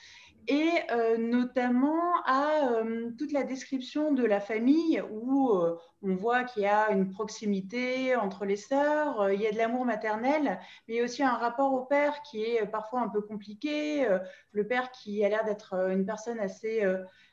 et 0.49 0.71
euh, 0.91 1.17
notamment 1.17 2.23
à 2.25 2.73
euh, 2.73 3.11
toute 3.19 3.33
la 3.33 3.45
description 3.45 4.13
de 4.13 4.25
la 4.25 4.41
famille 4.41 5.03
où 5.11 5.51
euh, 5.51 5.77
on 6.03 6.15
voit 6.15 6.45
qu'il 6.45 6.63
y 6.63 6.67
a 6.67 6.91
une 6.91 7.11
proximité 7.11 8.17
entre 8.17 8.45
les 8.45 8.57
sœurs, 8.57 9.31
il 9.33 9.41
y 9.41 9.47
a 9.47 9.53
de 9.53 9.59
l'amour 9.59 9.85
maternel, 9.85 10.59
mais 10.89 10.95
il 10.95 10.97
y 10.97 11.01
a 11.01 11.05
aussi 11.05 11.23
un 11.23 11.35
rapport 11.35 11.73
au 11.73 11.85
père 11.85 12.23
qui 12.23 12.43
est 12.43 12.67
parfois 12.67 13.01
un 13.01 13.09
peu 13.09 13.21
compliqué, 13.21 14.07
le 14.53 14.67
père 14.67 14.91
qui 14.93 15.23
a 15.25 15.29
l'air 15.29 15.45
d'être 15.45 15.75
une 15.91 16.07
personne 16.07 16.41
assez, 16.41 16.83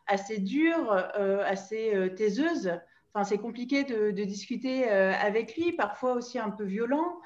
assez 0.06 0.40
dure, 0.40 0.92
assez 0.92 2.14
taiseuse. 2.18 2.74
Enfin, 3.14 3.24
c'est 3.24 3.38
compliqué 3.38 3.86
de, 3.86 4.12
de 4.12 4.24
discuter 4.26 4.90
avec 4.90 5.56
lui, 5.56 5.72
parfois 5.72 6.12
aussi 6.12 6.38
un 6.38 6.50
peu 6.50 6.66
violent. 6.66 7.22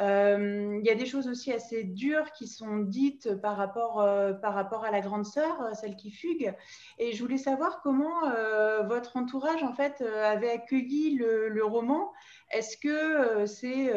Euh, 0.00 0.78
il 0.80 0.86
y 0.86 0.90
a 0.90 0.94
des 0.94 1.06
choses 1.06 1.28
aussi 1.28 1.52
assez 1.52 1.84
dures 1.84 2.32
qui 2.32 2.48
sont 2.48 2.78
dites 2.78 3.34
par 3.36 3.56
rapport, 3.56 4.00
euh, 4.00 4.32
par 4.32 4.54
rapport 4.54 4.84
à 4.84 4.90
la 4.90 5.00
grande 5.00 5.26
sœur, 5.26 5.60
euh, 5.60 5.74
celle 5.74 5.96
qui 5.96 6.10
fugue. 6.10 6.54
Et 6.98 7.12
je 7.12 7.22
voulais 7.22 7.38
savoir 7.38 7.82
comment 7.82 8.20
votre 8.86 9.16
entourage 9.16 9.62
en 9.62 9.72
fait 9.72 10.00
avait 10.02 10.50
accueilli 10.50 11.16
le, 11.16 11.48
le 11.48 11.64
roman. 11.64 12.12
Est-ce 12.50 12.76
que 12.76 13.46
c'est 13.46 13.92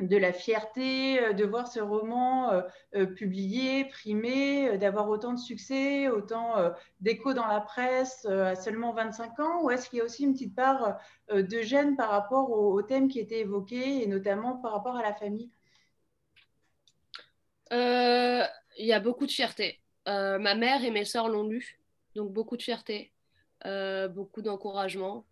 de 0.00 0.16
la 0.16 0.32
fierté 0.32 1.22
euh, 1.22 1.32
de 1.32 1.44
voir 1.44 1.68
ce 1.68 1.80
roman 1.80 2.52
euh, 2.52 2.62
euh, 2.96 3.06
publié, 3.06 3.84
primé, 3.86 4.76
d'avoir 4.78 5.08
autant 5.08 5.32
de 5.32 5.38
succès, 5.38 6.08
autant 6.08 6.56
d'écho 7.00 7.32
dans 7.32 7.46
la 7.46 7.60
presse 7.60 8.26
à 8.26 8.54
seulement 8.56 8.92
25 8.92 9.38
ans 9.40 9.62
Ou 9.62 9.70
est-ce 9.70 9.88
qu'il 9.88 9.98
y 9.98 10.02
a 10.02 10.04
aussi 10.04 10.24
une 10.24 10.32
petite 10.32 10.54
part 10.54 10.98
de 11.30 11.62
gêne 11.62 11.96
par 11.96 12.10
rapport 12.10 12.50
au, 12.50 12.82
thème 12.82 13.08
qui 13.08 13.20
était 13.20 13.40
évoqué 13.40 14.02
et 14.02 14.06
notamment 14.06 14.56
par 14.56 14.72
rapport 14.72 14.96
à 14.96 15.02
la 15.02 15.14
famille? 15.14 15.50
Il 17.70 18.86
y 18.86 18.92
a 18.92 19.00
beaucoup 19.00 19.26
de 19.26 19.30
fierté. 19.30 19.80
ma 20.06 20.54
mère 20.54 20.84
et 20.84 20.90
mes 20.90 21.04
sœurs 21.04 21.28
l'ont 21.28 21.46
lu, 21.46 21.78
donc 22.14 22.32
beaucoup 22.32 22.56
de 22.56 22.62
fierté, 22.62 23.12
beaucoup 23.64 24.42
d'encouragement. 24.42 25.24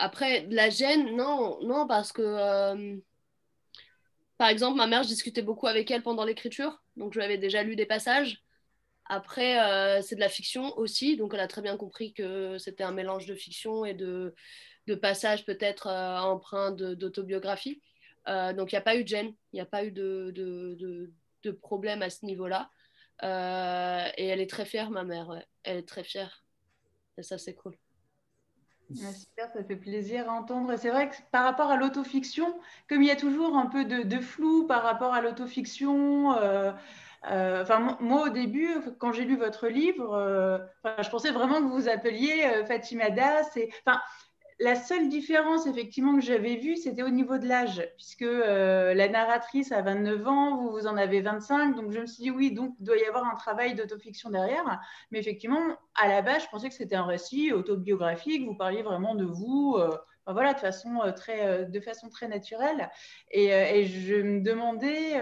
Après, 0.00 0.42
de 0.46 0.56
la 0.56 0.70
gêne, 0.70 1.14
non, 1.14 1.58
non, 1.62 1.86
parce 1.86 2.10
que, 2.10 2.22
euh, 2.22 2.96
par 4.38 4.48
exemple, 4.48 4.78
ma 4.78 4.86
mère, 4.86 5.02
je 5.02 5.08
discutais 5.08 5.42
beaucoup 5.42 5.66
avec 5.66 5.90
elle 5.90 6.02
pendant 6.02 6.24
l'écriture, 6.24 6.82
donc 6.96 7.12
je 7.12 7.18
lui 7.18 7.24
avais 7.26 7.36
déjà 7.36 7.62
lu 7.62 7.76
des 7.76 7.84
passages. 7.84 8.42
Après, 9.06 9.60
euh, 9.60 10.00
c'est 10.02 10.14
de 10.14 10.20
la 10.20 10.30
fiction 10.30 10.76
aussi, 10.78 11.18
donc 11.18 11.34
elle 11.34 11.40
a 11.40 11.48
très 11.48 11.60
bien 11.60 11.76
compris 11.76 12.14
que 12.14 12.56
c'était 12.56 12.82
un 12.82 12.92
mélange 12.92 13.26
de 13.26 13.34
fiction 13.34 13.84
et 13.84 13.94
de, 13.94 14.34
passages 15.02 15.44
peut-être 15.44 15.86
euh, 15.86 16.18
empreints 16.18 16.72
d'autobiographie. 16.72 17.80
donc 18.26 18.72
il 18.72 18.74
n'y 18.74 18.78
a 18.78 18.82
pas 18.82 18.96
eu 18.96 19.04
de 19.04 19.08
gêne, 19.08 19.34
il 19.52 19.56
n'y 19.56 19.60
a 19.60 19.66
pas 19.66 19.84
eu 19.84 19.92
de, 19.92 20.32
de, 20.34 21.50
problème 21.52 22.02
à 22.02 22.10
ce 22.10 22.24
niveau-là. 22.24 22.70
et 23.22 24.26
elle 24.26 24.40
est 24.40 24.50
très 24.50 24.64
fière, 24.64 24.90
ma 24.90 25.04
mère, 25.04 25.44
elle 25.62 25.78
est 25.78 25.88
très 25.88 26.04
fière. 26.04 26.44
Et 27.18 27.22
ça, 27.22 27.38
c'est 27.38 27.54
cool 27.54 27.76
super, 28.94 29.50
ça 29.52 29.64
fait 29.64 29.76
plaisir 29.76 30.28
à 30.28 30.32
entendre. 30.32 30.76
C'est 30.76 30.90
vrai 30.90 31.08
que 31.08 31.16
par 31.30 31.44
rapport 31.44 31.70
à 31.70 31.76
l'autofiction, 31.76 32.58
comme 32.88 33.02
il 33.02 33.08
y 33.08 33.10
a 33.10 33.16
toujours 33.16 33.56
un 33.56 33.66
peu 33.66 33.84
de, 33.84 34.20
flou 34.20 34.66
par 34.66 34.82
rapport 34.82 35.14
à 35.14 35.20
l'autofiction, 35.20 36.36
euh, 36.38 36.72
euh, 37.30 37.64
moi, 38.00 38.26
au 38.26 38.28
début, 38.30 38.68
quand 38.98 39.12
j'ai 39.12 39.24
lu 39.24 39.36
votre 39.36 39.68
livre, 39.68 40.14
euh, 40.14 40.58
je 41.02 41.08
pensais 41.10 41.30
vraiment 41.30 41.58
que 41.58 41.64
vous 41.64 41.82
vous 41.82 41.88
appeliez 41.88 42.64
Fatima 42.66 43.10
Das. 43.10 43.58
Enfin, 43.86 44.00
la 44.60 44.74
seule 44.74 45.08
différence, 45.08 45.66
effectivement, 45.66 46.14
que 46.14 46.20
j'avais 46.20 46.56
vue, 46.56 46.76
c'était 46.76 47.02
au 47.02 47.08
niveau 47.08 47.38
de 47.38 47.46
l'âge, 47.46 47.82
puisque 47.96 48.22
euh, 48.22 48.92
la 48.92 49.08
narratrice 49.08 49.72
a 49.72 49.80
29 49.80 50.28
ans, 50.28 50.56
vous, 50.58 50.70
vous 50.70 50.86
en 50.86 50.98
avez 50.98 51.22
25. 51.22 51.74
Donc, 51.74 51.90
je 51.92 52.00
me 52.00 52.06
suis 52.06 52.24
dit, 52.24 52.30
oui, 52.30 52.52
donc 52.52 52.74
il 52.78 52.84
doit 52.84 52.98
y 52.98 53.04
avoir 53.04 53.24
un 53.24 53.36
travail 53.36 53.74
d'autofiction 53.74 54.28
derrière. 54.28 54.80
Mais 55.10 55.18
effectivement, 55.18 55.62
à 55.94 56.08
la 56.08 56.20
base, 56.20 56.44
je 56.44 56.48
pensais 56.48 56.68
que 56.68 56.74
c'était 56.74 56.96
un 56.96 57.06
récit 57.06 57.52
autobiographique. 57.52 58.44
Vous 58.44 58.54
parliez 58.54 58.82
vraiment 58.82 59.14
de 59.14 59.24
vous. 59.24 59.76
Euh, 59.78 59.96
voilà, 60.32 60.54
de 60.54 60.58
façon, 60.58 61.00
euh, 61.02 61.12
très, 61.12 61.46
euh, 61.46 61.64
de 61.64 61.80
façon 61.80 62.08
très 62.08 62.28
naturelle. 62.28 62.90
Et, 63.30 63.52
euh, 63.54 63.84
je 63.84 64.16
me 64.16 64.40
demandais 64.40 65.20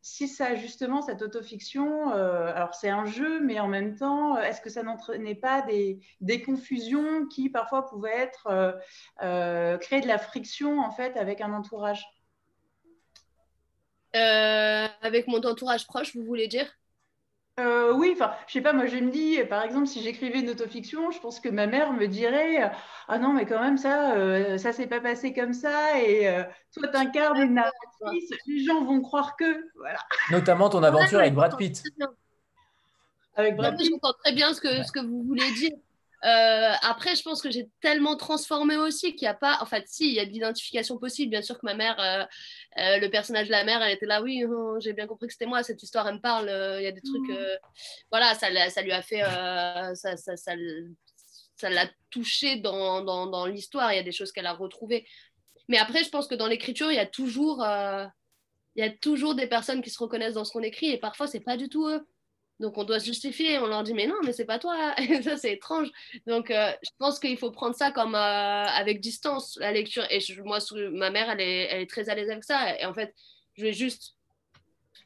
si 0.00 0.28
ça, 0.28 0.54
justement, 0.54 1.02
cette 1.02 1.22
autofiction, 1.22 2.10
alors 2.10 2.74
c'est 2.74 2.88
un 2.88 3.04
jeu, 3.04 3.40
mais 3.40 3.60
en 3.60 3.68
même 3.68 3.96
temps, 3.96 4.38
est-ce 4.38 4.60
que 4.60 4.70
ça 4.70 4.82
n'entraînait 4.82 5.34
pas 5.34 5.62
des, 5.62 6.00
des, 6.20 6.42
confusions 6.42 7.26
qui 7.26 7.50
parfois 7.50 7.86
pouvaient 7.86 8.16
être 8.16 8.78
créer 9.80 10.00
de 10.00 10.08
la 10.08 10.18
friction 10.18 10.80
en 10.80 10.90
fait 10.90 11.16
avec 11.16 11.40
un 11.40 11.52
entourage? 11.52 12.04
Avec 14.12 15.26
mon 15.28 15.38
entourage 15.38 15.86
proche, 15.86 16.16
vous 16.16 16.24
voulez 16.24 16.48
dire? 16.48 16.66
Euh, 17.60 17.92
oui, 17.92 18.10
enfin, 18.14 18.32
je 18.46 18.54
sais 18.54 18.60
pas, 18.60 18.72
moi 18.72 18.86
je 18.86 18.96
me 18.96 19.10
dis, 19.10 19.38
par 19.48 19.62
exemple, 19.62 19.86
si 19.86 20.02
j'écrivais 20.02 20.40
une 20.40 20.50
autofiction, 20.50 21.10
je 21.10 21.20
pense 21.20 21.40
que 21.40 21.48
ma 21.48 21.66
mère 21.66 21.92
me 21.92 22.06
dirait 22.06 22.72
Ah 23.08 23.18
non, 23.18 23.32
mais 23.32 23.46
quand 23.46 23.60
même, 23.60 23.76
ça, 23.76 24.14
euh, 24.14 24.58
ça 24.58 24.72
s'est 24.72 24.86
pas 24.86 25.00
passé 25.00 25.32
comme 25.32 25.52
ça, 25.52 26.00
et 26.00 26.28
euh, 26.28 26.42
toi, 26.74 26.88
t'incarnes 26.88 27.40
une 27.42 27.54
narratrice, 27.54 28.30
les 28.46 28.64
gens 28.64 28.84
vont 28.84 29.00
croire 29.00 29.36
que. 29.36 29.70
Voilà. 29.76 29.98
Notamment 30.30 30.68
ton 30.70 30.82
aventure 30.82 31.20
avec 31.20 31.34
Brad 31.34 31.56
Pitt. 31.56 31.82
Avec 33.36 33.56
Brad 33.56 33.76
Pitt. 33.76 33.90
J'entends 33.90 34.16
très 34.24 34.32
bien 34.32 34.52
ce 34.54 34.60
que, 34.60 34.82
ce 34.82 34.92
que 34.92 35.00
vous 35.00 35.22
voulez 35.22 35.50
dire. 35.52 35.72
Euh, 36.24 36.72
après, 36.82 37.16
je 37.16 37.22
pense 37.22 37.40
que 37.40 37.50
j'ai 37.50 37.70
tellement 37.80 38.16
transformé 38.16 38.76
aussi 38.76 39.14
qu'il 39.14 39.26
n'y 39.26 39.30
a 39.30 39.34
pas. 39.34 39.58
En 39.60 39.66
fait, 39.66 39.84
si, 39.88 40.08
il 40.08 40.14
y 40.14 40.20
a 40.20 40.26
de 40.26 40.30
l'identification 40.30 40.98
possible. 40.98 41.30
Bien 41.30 41.42
sûr 41.42 41.58
que 41.58 41.64
ma 41.64 41.74
mère, 41.74 41.98
euh, 41.98 42.24
euh, 42.78 42.98
le 42.98 43.08
personnage 43.08 43.46
de 43.46 43.52
la 43.52 43.64
mère, 43.64 43.82
elle 43.82 43.94
était 43.94 44.06
là, 44.06 44.22
oui, 44.22 44.44
oh, 44.44 44.78
j'ai 44.80 44.92
bien 44.92 45.06
compris 45.06 45.28
que 45.28 45.32
c'était 45.32 45.46
moi, 45.46 45.62
cette 45.62 45.82
histoire, 45.82 46.06
elle 46.08 46.16
me 46.16 46.20
parle. 46.20 46.48
Il 46.78 46.84
y 46.84 46.86
a 46.86 46.92
des 46.92 47.00
trucs. 47.00 47.28
Mmh. 47.28 47.58
voilà, 48.10 48.34
ça, 48.34 48.48
ça, 48.70 48.82
lui 48.82 48.92
a 48.92 49.02
fait. 49.02 49.22
ça, 49.94 50.16
ça, 50.16 50.36
ça, 50.36 51.70
l'a 51.70 51.88
touché 52.10 52.56
dans, 52.56 53.02
dans, 53.02 53.26
dans 53.26 53.46
l'histoire. 53.46 53.92
Il 53.92 53.96
y 53.96 54.00
a 54.00 54.04
des 54.04 54.12
choses 54.12 54.32
qu'elle 54.32 54.46
a 54.46 54.52
retrouvées. 54.52 55.06
Mais 55.68 55.78
après, 55.78 56.04
je 56.04 56.10
pense 56.10 56.26
que 56.26 56.34
dans 56.34 56.48
l'écriture, 56.48 56.90
il 56.90 56.96
y 56.96 56.98
a 56.98 57.06
toujours. 57.06 57.64
il 57.64 58.84
y 58.84 58.86
a 58.86 58.90
toujours 58.90 59.34
des 59.34 59.46
personnes 59.46 59.80
qui 59.80 59.90
se 59.90 59.98
reconnaissent 59.98 60.34
dans 60.34 60.44
ce 60.44 60.52
qu'on 60.52 60.62
écrit 60.62 60.90
et 60.90 60.98
parfois, 60.98 61.26
c'est 61.26 61.40
pas 61.40 61.56
du 61.56 61.70
tout 61.70 61.88
eux. 61.88 62.06
Donc 62.60 62.76
on 62.76 62.84
doit 62.84 63.00
se 63.00 63.06
justifier, 63.06 63.58
on 63.58 63.66
leur 63.66 63.82
dit 63.82 63.94
mais 63.94 64.06
non, 64.06 64.16
mais 64.22 64.34
c'est 64.34 64.44
pas 64.44 64.58
toi, 64.58 64.94
ça 65.24 65.38
c'est 65.38 65.54
étrange. 65.54 65.90
Donc 66.26 66.50
euh, 66.50 66.70
je 66.82 66.90
pense 66.98 67.18
qu'il 67.18 67.38
faut 67.38 67.50
prendre 67.50 67.74
ça 67.74 67.90
comme 67.90 68.14
euh, 68.14 68.18
avec 68.18 69.00
distance 69.00 69.56
la 69.58 69.72
lecture. 69.72 70.04
Et 70.10 70.18
moi, 70.44 70.58
ma 70.92 71.10
mère, 71.10 71.30
elle 71.30 71.40
est, 71.40 71.62
elle 71.70 71.80
est 71.80 71.90
très 71.90 72.10
à 72.10 72.14
l'aise 72.14 72.28
avec 72.28 72.44
ça. 72.44 72.78
Et 72.78 72.84
en 72.84 72.92
fait, 72.92 73.14
je 73.54 73.62
vais 73.62 73.72
juste 73.72 74.14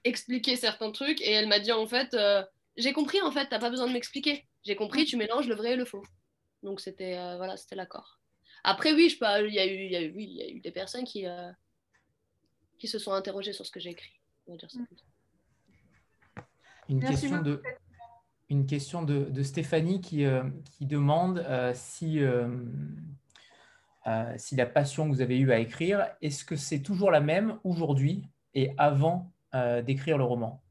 expliquer 0.03 0.57
certains 0.57 0.91
trucs 0.91 1.23
et 1.23 1.31
elle 1.31 1.47
m'a 1.47 1.61
dit 1.61 1.71
en 1.71 1.87
fait, 1.87 2.13
euh, 2.15 2.43
j'ai 2.77 2.93
compris 2.93 3.23
en 3.23 3.31
fait, 3.31 3.47
t'as 3.49 3.61
pas 3.61 3.71
besoin 3.71 3.87
de 3.87 3.93
m'expliquer. 3.93 4.49
J'ai 4.65 4.75
compris, 4.75 5.05
tu 5.05 5.17
mélanges 5.17 5.47
le 5.47 5.55
vrai 5.55 5.75
et 5.75 5.77
le 5.77 5.85
faux. 5.85 6.03
Donc 6.65 6.81
c'était 6.81 7.15
voilà, 7.37 7.57
c'était 7.57 7.77
l'accord. 7.77 8.19
Après, 8.65 8.93
oui, 8.95 9.17
il, 9.21 9.55
y 9.55 9.61
a 9.61 9.67
eu, 9.67 9.85
il, 9.85 9.93
y 9.93 9.97
a 9.97 10.03
eu, 10.03 10.13
oui, 10.13 10.25
y 10.25 10.43
a 10.43 10.49
eu 10.49 10.61
des 10.61 10.73
personnes 10.73 11.05
qui, 11.05 11.27
qui 12.79 12.89
se 12.89 12.99
sont 12.99 13.13
interrogées 13.13 13.53
sur 13.53 13.65
ce 13.65 13.71
que 13.71 13.79
j'ai 13.79 13.91
écrit. 13.91 14.19
On 14.49 14.53
va 14.53 14.59
dire 14.59 14.71
ça. 14.71 14.81
Une 16.89 17.01
question 17.01 17.43
de, 17.43 17.63
une 18.51 18.67
question 18.67 19.03
de, 19.03 19.25
de 19.25 19.43
Stéphanie 19.43 20.01
qui, 20.01 20.25
qui 20.73 20.87
demande 20.87 21.45
si 21.75 22.21
euh, 24.07 24.35
si 24.37 24.55
la 24.55 24.67
passion 24.67 25.09
que 25.09 25.15
vous 25.15 25.23
avez 25.23 25.39
eue 25.39 25.53
à 25.53 25.59
écrire, 25.59 26.07
est-ce 26.21 26.45
que 26.45 26.57
c'est 26.57 26.81
toujours 26.81 27.11
la 27.11 27.21
même 27.21 27.59
aujourd'hui 27.65 28.29
et 28.53 28.73
avant 28.77 29.33
euh, 29.55 29.81
d'écrire 29.81 30.19
le 30.19 30.25
roman? 30.25 30.63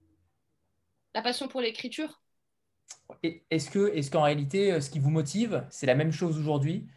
La 1.15 1.22
passion 1.22 1.48
pour 1.48 1.61
l'écriture? 1.61 2.22
Est-ce 3.23 3.69
que, 3.69 3.91
est 3.95 4.11
qu'en 4.11 4.23
réalité, 4.23 4.72
euh, 4.72 4.81
ce 4.81 4.90
qui 4.90 4.99
vous 4.99 5.10
motive, 5.10 5.65
c'est 5.69 5.85
la 5.85 5.95
même 5.95 6.11
chose 6.11 6.38
aujourd'hui 6.38 6.88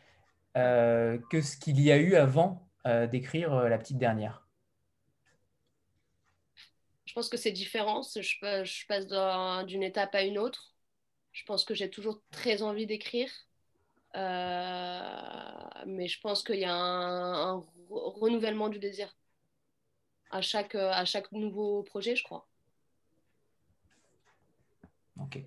que 0.55 1.43
ce 1.43 1.55
qu'il 1.59 1.79
y 1.83 1.93
a 1.93 1.99
eu 1.99 2.15
avant 2.15 2.67
d'écrire 3.13 3.55
La 3.69 3.77
petite 3.77 3.99
dernière? 3.99 4.46
Pense 7.17 7.31
que 7.31 7.39
c'est 7.39 7.51
différent. 7.51 8.03
Je, 8.03 8.21
je 8.21 8.87
passe 8.87 9.07
d'une 9.67 9.83
étape 9.83 10.15
à 10.15 10.23
une 10.23 10.37
autre. 10.37 10.75
Je 11.33 11.45
pense 11.47 11.65
que 11.65 11.75
j'ai 11.75 11.89
toujours 11.89 12.21
très 12.31 12.63
envie 12.63 12.87
d'écrire. 12.87 13.31
Euh, 14.15 15.69
mais 15.87 16.09
je 16.09 16.21
pense 16.21 16.43
qu'il 16.43 16.61
y 16.61 16.67
a 16.67 16.75
un, 16.75 17.65
renouvellement 17.89 18.69
du 18.69 18.79
désir 18.79 19.17
à 20.31 20.43
chaque, 20.43 20.75
à 20.75 21.07
chaque 21.07 21.33
nouveau 21.33 21.83
projet, 21.85 22.17
je 22.17 22.23
crois. 22.23 22.47
Ok. 25.19 25.39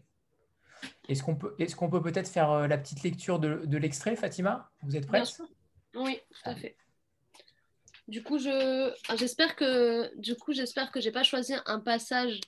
Est-ce 1.08 1.22
qu'on 1.22 1.36
peut, 1.36 1.56
est 1.60 1.76
qu'on 1.76 1.90
peut 1.92 2.02
peut-être 2.02 2.30
faire 2.30 2.50
euh, 2.50 2.68
la 2.68 2.80
petite 2.80 3.04
lecture 3.04 3.40
de, 3.40 3.66
de 3.66 3.78
l'extrait, 3.78 4.16
Fatima? 4.16 4.72
Vous 4.82 4.96
êtes 4.96 5.06
prête? 5.06 5.40
Oui, 5.94 6.20
tout 6.32 6.50
à 6.50 6.56
fait. 6.56 6.76
Du 8.10 8.24
coup, 8.24 8.40
je, 8.40 8.94
j'espère 9.16 9.56
que, 9.56 10.12
du 10.18 10.36
coup, 10.36 10.52
j'espère 10.52 10.92
que 10.92 11.00
j'ai 11.00 11.12
pas 11.12 11.24
choisi 11.24 11.54
un 11.66 11.80
passage 11.80 12.42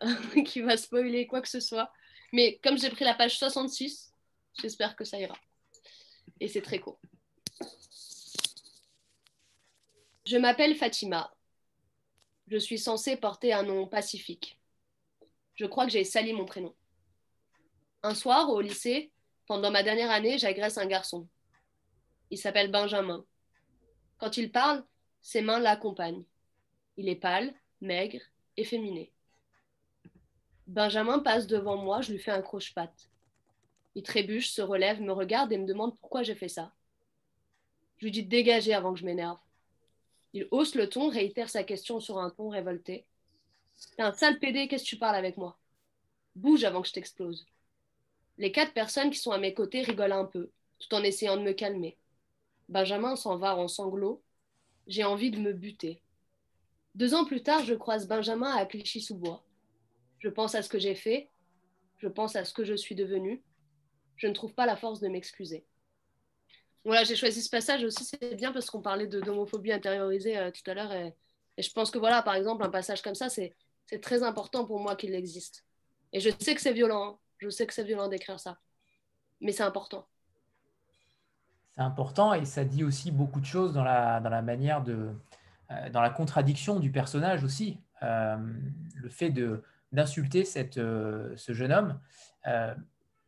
qui 0.46 0.60
va 0.60 0.76
spoiler 0.76 1.26
quoi 1.26 1.42
que 1.42 1.48
ce 1.48 1.60
soit. 1.60 1.92
Mais 2.32 2.58
comme 2.62 2.78
j'ai 2.78 2.90
pris 2.90 3.04
la 3.04 3.14
page 3.14 3.38
66, 3.38 4.14
J'espère 4.60 4.96
que 4.96 5.04
ça 5.04 5.18
ira. 5.18 5.36
Et 6.40 6.48
c'est 6.48 6.62
très 6.62 6.78
court. 6.78 7.00
Je 10.26 10.36
m'appelle 10.36 10.76
Fatima. 10.76 11.32
Je 12.46 12.56
suis 12.56 12.78
censée 12.78 13.16
porter 13.16 13.52
un 13.52 13.62
nom 13.62 13.86
pacifique. 13.86 14.58
Je 15.54 15.66
crois 15.66 15.86
que 15.86 15.92
j'ai 15.92 16.04
sali 16.04 16.32
mon 16.32 16.44
prénom. 16.44 16.74
Un 18.02 18.14
soir, 18.14 18.50
au 18.50 18.60
lycée, 18.60 19.12
pendant 19.46 19.70
ma 19.70 19.82
dernière 19.82 20.10
année, 20.10 20.38
j'agresse 20.38 20.78
un 20.78 20.86
garçon. 20.86 21.28
Il 22.30 22.38
s'appelle 22.38 22.70
Benjamin. 22.70 23.24
Quand 24.24 24.38
il 24.38 24.50
parle, 24.50 24.82
ses 25.20 25.42
mains 25.42 25.58
l'accompagnent. 25.58 26.24
Il 26.96 27.10
est 27.10 27.14
pâle, 27.14 27.52
maigre, 27.82 28.22
efféminé. 28.56 29.12
Benjamin 30.66 31.18
passe 31.18 31.46
devant 31.46 31.76
moi, 31.76 32.00
je 32.00 32.10
lui 32.10 32.18
fais 32.18 32.30
un 32.30 32.40
croche-patte. 32.40 33.10
Il 33.94 34.02
trébuche, 34.02 34.48
se 34.48 34.62
relève, 34.62 35.02
me 35.02 35.12
regarde 35.12 35.52
et 35.52 35.58
me 35.58 35.66
demande 35.66 35.94
pourquoi 35.98 36.22
j'ai 36.22 36.34
fait 36.34 36.48
ça. 36.48 36.72
Je 37.98 38.06
lui 38.06 38.12
dis 38.12 38.22
de 38.22 38.30
dégager 38.30 38.72
avant 38.72 38.94
que 38.94 39.00
je 39.00 39.04
m'énerve. 39.04 39.36
Il 40.32 40.48
hausse 40.50 40.74
le 40.74 40.88
ton, 40.88 41.10
réitère 41.10 41.50
sa 41.50 41.62
question 41.62 42.00
sur 42.00 42.18
un 42.18 42.30
ton 42.30 42.48
révolté. 42.48 43.04
T'es 43.94 44.04
un 44.04 44.12
sale 44.14 44.38
pédé, 44.38 44.68
qu'est-ce 44.68 44.84
que 44.84 44.88
tu 44.88 44.96
parles 44.96 45.16
avec 45.16 45.36
moi? 45.36 45.58
Bouge 46.34 46.64
avant 46.64 46.80
que 46.80 46.88
je 46.88 46.94
t'explose. 46.94 47.44
Les 48.38 48.52
quatre 48.52 48.72
personnes 48.72 49.10
qui 49.10 49.18
sont 49.18 49.32
à 49.32 49.38
mes 49.38 49.52
côtés 49.52 49.82
rigolent 49.82 50.12
un 50.12 50.24
peu, 50.24 50.48
tout 50.78 50.94
en 50.94 51.02
essayant 51.02 51.36
de 51.36 51.42
me 51.42 51.52
calmer. 51.52 51.98
Benjamin 52.68 53.16
s'en 53.16 53.36
va 53.36 53.56
en 53.56 53.68
sanglots. 53.68 54.22
J'ai 54.86 55.04
envie 55.04 55.30
de 55.30 55.38
me 55.38 55.52
buter. 55.52 56.02
Deux 56.94 57.14
ans 57.14 57.24
plus 57.24 57.42
tard, 57.42 57.64
je 57.64 57.74
croise 57.74 58.06
Benjamin 58.06 58.54
à 58.54 58.66
Clichy-sous-Bois. 58.66 59.44
Je 60.20 60.28
pense 60.28 60.54
à 60.54 60.62
ce 60.62 60.68
que 60.68 60.78
j'ai 60.78 60.94
fait, 60.94 61.30
je 61.98 62.08
pense 62.08 62.36
à 62.36 62.44
ce 62.44 62.54
que 62.54 62.64
je 62.64 62.74
suis 62.74 62.94
devenue, 62.94 63.42
je 64.16 64.26
ne 64.26 64.32
trouve 64.32 64.54
pas 64.54 64.66
la 64.66 64.76
force 64.76 65.00
de 65.00 65.08
m'excuser. 65.08 65.66
Voilà, 66.84 67.04
j'ai 67.04 67.16
choisi 67.16 67.42
ce 67.42 67.50
passage 67.50 67.82
aussi, 67.82 68.04
c'est 68.04 68.34
bien 68.34 68.52
parce 68.52 68.70
qu'on 68.70 68.82
parlait 68.82 69.06
d'homophobie 69.06 69.72
intériorisée 69.72 70.36
euh, 70.36 70.50
tout 70.50 70.70
à 70.70 70.74
l'heure. 70.74 70.92
Et, 70.92 71.14
je 71.56 71.70
pense 71.70 71.90
que 71.90 71.98
voilà, 71.98 72.22
par 72.22 72.34
exemple, 72.34 72.62
un 72.62 72.70
passage 72.70 73.00
comme 73.00 73.14
ça, 73.14 73.28
c'est 73.28 73.54
très 74.02 74.22
important 74.22 74.64
pour 74.66 74.80
moi 74.80 74.96
qu'il 74.96 75.14
existe. 75.14 75.64
Et 76.12 76.20
je 76.20 76.30
sais 76.40 76.54
que 76.54 76.60
c'est 76.60 76.72
violent, 76.72 77.14
hein. 77.14 77.18
je 77.38 77.48
sais 77.48 77.66
que 77.66 77.72
c'est 77.72 77.84
violent 77.84 78.08
d'écrire 78.08 78.38
ça, 78.38 78.58
mais 79.40 79.52
c'est 79.52 79.62
important. 79.62 80.06
C'est 81.76 81.82
important 81.82 82.34
et 82.34 82.44
ça 82.44 82.64
dit 82.64 82.84
aussi 82.84 83.10
beaucoup 83.10 83.40
de 83.40 83.46
choses 83.46 83.72
dans 83.72 83.84
la, 83.84 84.42
manière 84.42 84.82
de, 84.82 85.10
euh, 85.70 85.90
dans 85.90 86.00
la 86.00 86.10
contradiction 86.10 86.78
du 86.78 86.90
personnage 86.90 87.42
aussi. 87.42 87.78
Euh, 88.02 88.36
le 88.94 89.08
fait 89.08 89.32
d'insulter 89.92 90.44
ce 90.44 91.34
jeune 91.36 91.72
homme, 91.72 91.98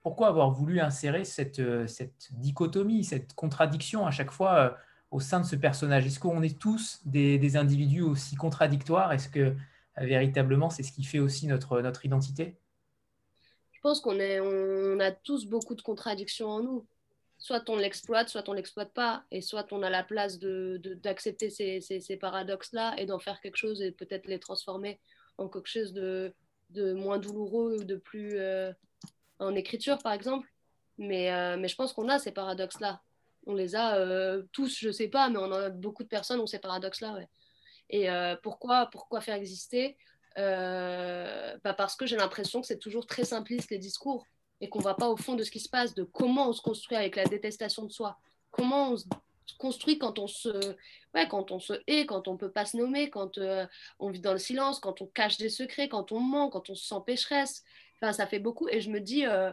pourquoi 0.06 0.28
avoir 0.28 0.52
voulu 0.52 0.78
insérer 0.78 1.24
cette, 1.24 1.58
euh, 1.58 1.88
cette, 1.88 2.28
dichotomie, 2.30 3.02
cette 3.02 3.34
contradiction 3.34 4.06
à 4.06 4.12
chaque 4.12 4.30
fois 4.30 4.54
euh, 4.54 4.70
au 5.10 5.18
sein 5.18 5.40
de 5.40 5.44
ce 5.44 5.56
personnage? 5.56 6.06
Est-ce 6.06 6.20
qu'on 6.20 6.44
est 6.44 6.60
tous 6.60 7.00
des, 7.04 7.56
individus 7.56 8.02
aussi 8.02 8.36
contradictoires? 8.36 9.12
Est-ce 9.12 9.28
que 9.28 9.40
euh, 9.40 9.54
véritablement 9.96 10.70
c'est 10.70 10.84
ce 10.84 10.92
qui 10.92 11.02
fait 11.02 11.18
aussi 11.18 11.48
notre, 11.48 11.80
notre 11.80 12.06
identité? 12.06 12.54
Je 13.72 13.80
pense 13.80 13.98
qu'on 13.98 14.14
on 14.14 15.00
a 15.00 15.10
tous 15.10 15.46
beaucoup 15.46 15.74
de 15.74 15.82
contradictions 15.82 16.50
en 16.50 16.62
nous. 16.62 16.86
Soit 17.46 17.70
on 17.70 17.76
l'exploite, 17.76 18.28
soit 18.28 18.48
on 18.48 18.54
l'exploite 18.54 18.92
pas, 18.92 19.22
et 19.30 19.40
soit 19.40 19.72
on 19.72 19.84
a 19.84 19.88
la 19.88 20.02
place 20.02 20.40
d'accepter 20.40 21.46
de, 21.46 21.52
ces, 21.52 21.80
ces, 21.80 22.16
paradoxes-là 22.16 22.96
et 22.98 23.06
d'en 23.06 23.20
faire 23.20 23.40
quelque 23.40 23.54
chose 23.54 23.80
et 23.82 23.92
peut-être 23.92 24.26
les 24.26 24.40
transformer 24.40 25.00
en 25.38 25.48
quelque 25.48 25.68
chose 25.68 25.92
de, 25.92 26.34
de 26.70 26.92
moins 26.92 27.18
douloureux 27.18 27.76
ou 27.78 27.84
de 27.84 27.94
plus, 27.94 28.36
en 29.38 29.54
écriture, 29.54 29.98
par 29.98 30.12
exemple. 30.12 30.48
Mais, 30.98 31.32
euh, 31.32 31.56
mais 31.56 31.68
je 31.68 31.76
pense 31.76 31.92
qu'on 31.92 32.08
a 32.08 32.18
ces 32.18 32.32
paradoxes-là. 32.32 33.00
On 33.46 33.54
les 33.54 33.76
a 33.76 33.96
euh, 33.96 34.42
tous, 34.50 34.76
je 34.80 34.90
sais 34.90 35.06
pas, 35.06 35.28
mais 35.28 35.38
on 35.38 35.52
a 35.52 35.70
beaucoup 35.70 36.02
de 36.02 36.08
personnes 36.08 36.40
ont 36.40 36.48
ces 36.48 36.58
paradoxes-là. 36.58 37.16
Et 37.90 38.10
euh, 38.10 38.34
pourquoi, 38.42 38.86
pourquoi 38.86 39.20
faire 39.20 39.36
exister? 39.36 39.96
Bah 40.36 41.74
Parce 41.78 41.94
que 41.94 42.06
j'ai 42.06 42.16
l'impression 42.16 42.60
que 42.60 42.66
c'est 42.66 42.80
toujours 42.80 43.06
très 43.06 43.24
simpliste 43.24 43.70
les 43.70 43.78
discours 43.78 44.26
et 44.60 44.68
qu'on 44.68 44.78
ne 44.78 44.84
va 44.84 44.94
pas 44.94 45.08
au 45.08 45.16
fond 45.16 45.34
de 45.34 45.42
ce 45.42 45.50
qui 45.50 45.60
se 45.60 45.68
passe, 45.68 45.94
de 45.94 46.02
comment 46.02 46.48
on 46.48 46.52
se 46.52 46.62
construit 46.62 46.96
avec 46.96 47.16
la 47.16 47.24
détestation 47.24 47.84
de 47.84 47.92
soi, 47.92 48.18
comment 48.50 48.92
on 48.92 48.96
se 48.96 49.04
construit 49.58 49.98
quand 49.98 50.18
on 50.18 50.26
se, 50.26 50.74
ouais, 51.14 51.28
quand 51.28 51.50
on 51.50 51.60
se 51.60 51.74
hait, 51.86 52.06
quand 52.06 52.26
on 52.28 52.36
peut 52.36 52.50
pas 52.50 52.64
se 52.64 52.76
nommer, 52.76 53.10
quand 53.10 53.38
on 53.98 54.10
vit 54.10 54.20
dans 54.20 54.32
le 54.32 54.38
silence, 54.38 54.80
quand 54.80 55.02
on 55.02 55.06
cache 55.06 55.36
des 55.38 55.50
secrets, 55.50 55.88
quand 55.88 56.10
on 56.12 56.20
ment, 56.20 56.48
quand 56.48 56.70
on 56.70 56.74
se 56.74 56.86
sent 56.86 57.02
pécheresse, 57.06 57.64
Enfin, 58.00 58.12
ça 58.12 58.26
fait 58.26 58.38
beaucoup. 58.38 58.68
Et 58.68 58.80
je 58.80 58.90
me 58.90 59.00
dis, 59.00 59.26
euh, 59.26 59.52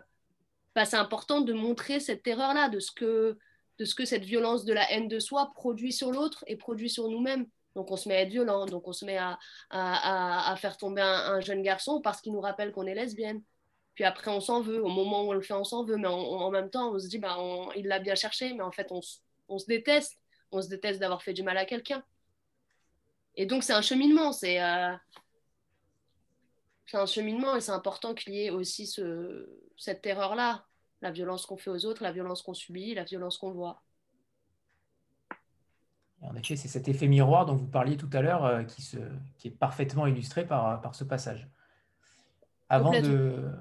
bah, 0.75 0.85
c'est 0.85 0.97
important 0.97 1.41
de 1.41 1.53
montrer 1.53 1.99
cette 1.99 2.23
terreur-là, 2.23 2.69
de, 2.69 2.79
ce 2.79 2.91
que, 2.91 3.37
de 3.79 3.85
ce 3.85 3.95
que 3.95 4.05
cette 4.05 4.23
violence 4.23 4.65
de 4.65 4.73
la 4.73 4.89
haine 4.91 5.07
de 5.07 5.19
soi 5.19 5.51
produit 5.55 5.93
sur 5.93 6.11
l'autre 6.11 6.43
et 6.47 6.55
produit 6.55 6.89
sur 6.89 7.07
nous-mêmes. 7.09 7.47
Donc 7.75 7.89
on 7.91 7.97
se 7.97 8.07
met 8.07 8.15
à 8.15 8.21
être 8.21 8.29
violent, 8.29 8.65
donc 8.67 8.87
on 8.87 8.93
se 8.93 9.03
met 9.03 9.17
à, 9.17 9.39
à, 9.71 10.51
à 10.51 10.55
faire 10.57 10.77
tomber 10.77 11.01
un, 11.01 11.39
jeune 11.39 11.63
garçon 11.63 12.01
parce 12.01 12.21
qu'il 12.21 12.31
nous 12.33 12.41
rappelle 12.41 12.71
qu'on 12.71 12.85
est 12.85 12.93
lesbienne. 12.93 13.41
Puis 13.95 14.03
après, 14.03 14.31
on 14.31 14.39
s'en 14.39 14.61
veut. 14.61 14.83
Au 14.83 14.89
moment 14.89 15.23
où 15.23 15.29
on 15.29 15.33
le 15.33 15.41
fait, 15.41 15.53
on 15.53 15.63
s'en 15.63 15.83
veut. 15.83 15.97
Mais 15.97 16.07
en 16.07 16.49
même 16.49 16.69
temps, 16.69 16.91
on 16.93 16.99
se 16.99 17.07
dit, 17.07 17.19
bah, 17.19 17.37
il 17.75 17.87
l'a 17.87 17.99
bien 17.99 18.15
cherché. 18.15 18.53
Mais 18.53 18.63
en 18.63 18.71
fait, 18.71 18.91
on, 18.91 19.01
se 19.01 19.65
déteste. 19.67 20.19
On 20.51 20.61
se 20.61 20.69
déteste 20.69 20.99
d'avoir 20.99 21.21
fait 21.21 21.33
du 21.33 21.43
mal 21.43 21.57
à 21.57 21.65
quelqu'un. 21.65 22.03
Et 23.35 23.45
donc, 23.45 23.63
c'est 23.63 23.73
un 23.73 23.81
cheminement. 23.81 24.31
C'est 24.31 24.61
euh, 24.61 24.93
un 26.93 27.05
cheminement 27.05 27.55
et 27.55 27.61
c'est 27.61 27.71
important 27.71 28.13
qu'il 28.13 28.33
y 28.33 28.45
ait 28.45 28.49
aussi 28.51 28.85
ce, 28.85 29.49
cette 29.77 30.01
terreur-là, 30.01 30.65
la 31.01 31.11
violence 31.11 31.45
qu'on 31.45 31.57
fait 31.57 31.71
aux 31.71 31.85
autres, 31.85 32.03
la 32.03 32.11
violence 32.11 32.43
qu'on 32.43 32.53
subit, 32.53 32.93
la 32.93 33.03
violence 33.03 33.37
qu'on 33.37 33.51
voit. 33.51 33.81
En 36.21 36.35
effet, 36.35 36.55
c'est 36.55 36.67
cet 36.67 36.87
effet 36.87 37.07
miroir 37.07 37.45
dont 37.45 37.55
vous 37.55 37.67
parliez 37.67 37.97
tout 37.97 38.09
à 38.13 38.21
l'heure 38.21 38.45
euh, 38.45 38.63
qui, 38.63 39.47
est 39.47 39.51
parfaitement 39.51 40.07
illustré 40.07 40.45
par 40.47 40.95
ce 40.95 41.03
passage. 41.03 41.49
Avant 42.69 42.91
de, 42.91 43.51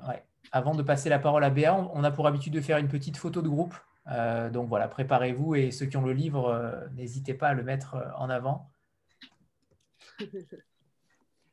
avant 0.53 0.75
de 0.75 0.83
passer 0.83 1.09
la 1.09 1.19
parole 1.19 1.45
à 1.45 1.51
Béa, 1.51 1.75
on, 1.75 2.05
a 2.05 2.11
pour 2.11 2.27
habitude 2.27 2.53
de 2.53 2.61
faire 2.61 2.79
une 2.79 2.89
petite 2.89 3.17
photo 3.17 3.43
de 3.43 3.49
groupe. 3.49 3.75
Euh, 4.09 4.51
donc 4.51 4.69
voilà, 4.69 4.89
préparez-vous 4.89 5.55
et 5.55 5.71
ceux 5.71 5.87
qui 5.87 5.97
ont 5.97 6.05
le 6.05 6.13
livre, 6.13 6.49
euh, 6.49 6.89
n'hésitez 6.95 7.35
pas 7.35 7.49
à 7.49 7.55
le 7.55 7.63
mettre 7.63 7.97
en 8.17 8.31
avant. 8.31 8.71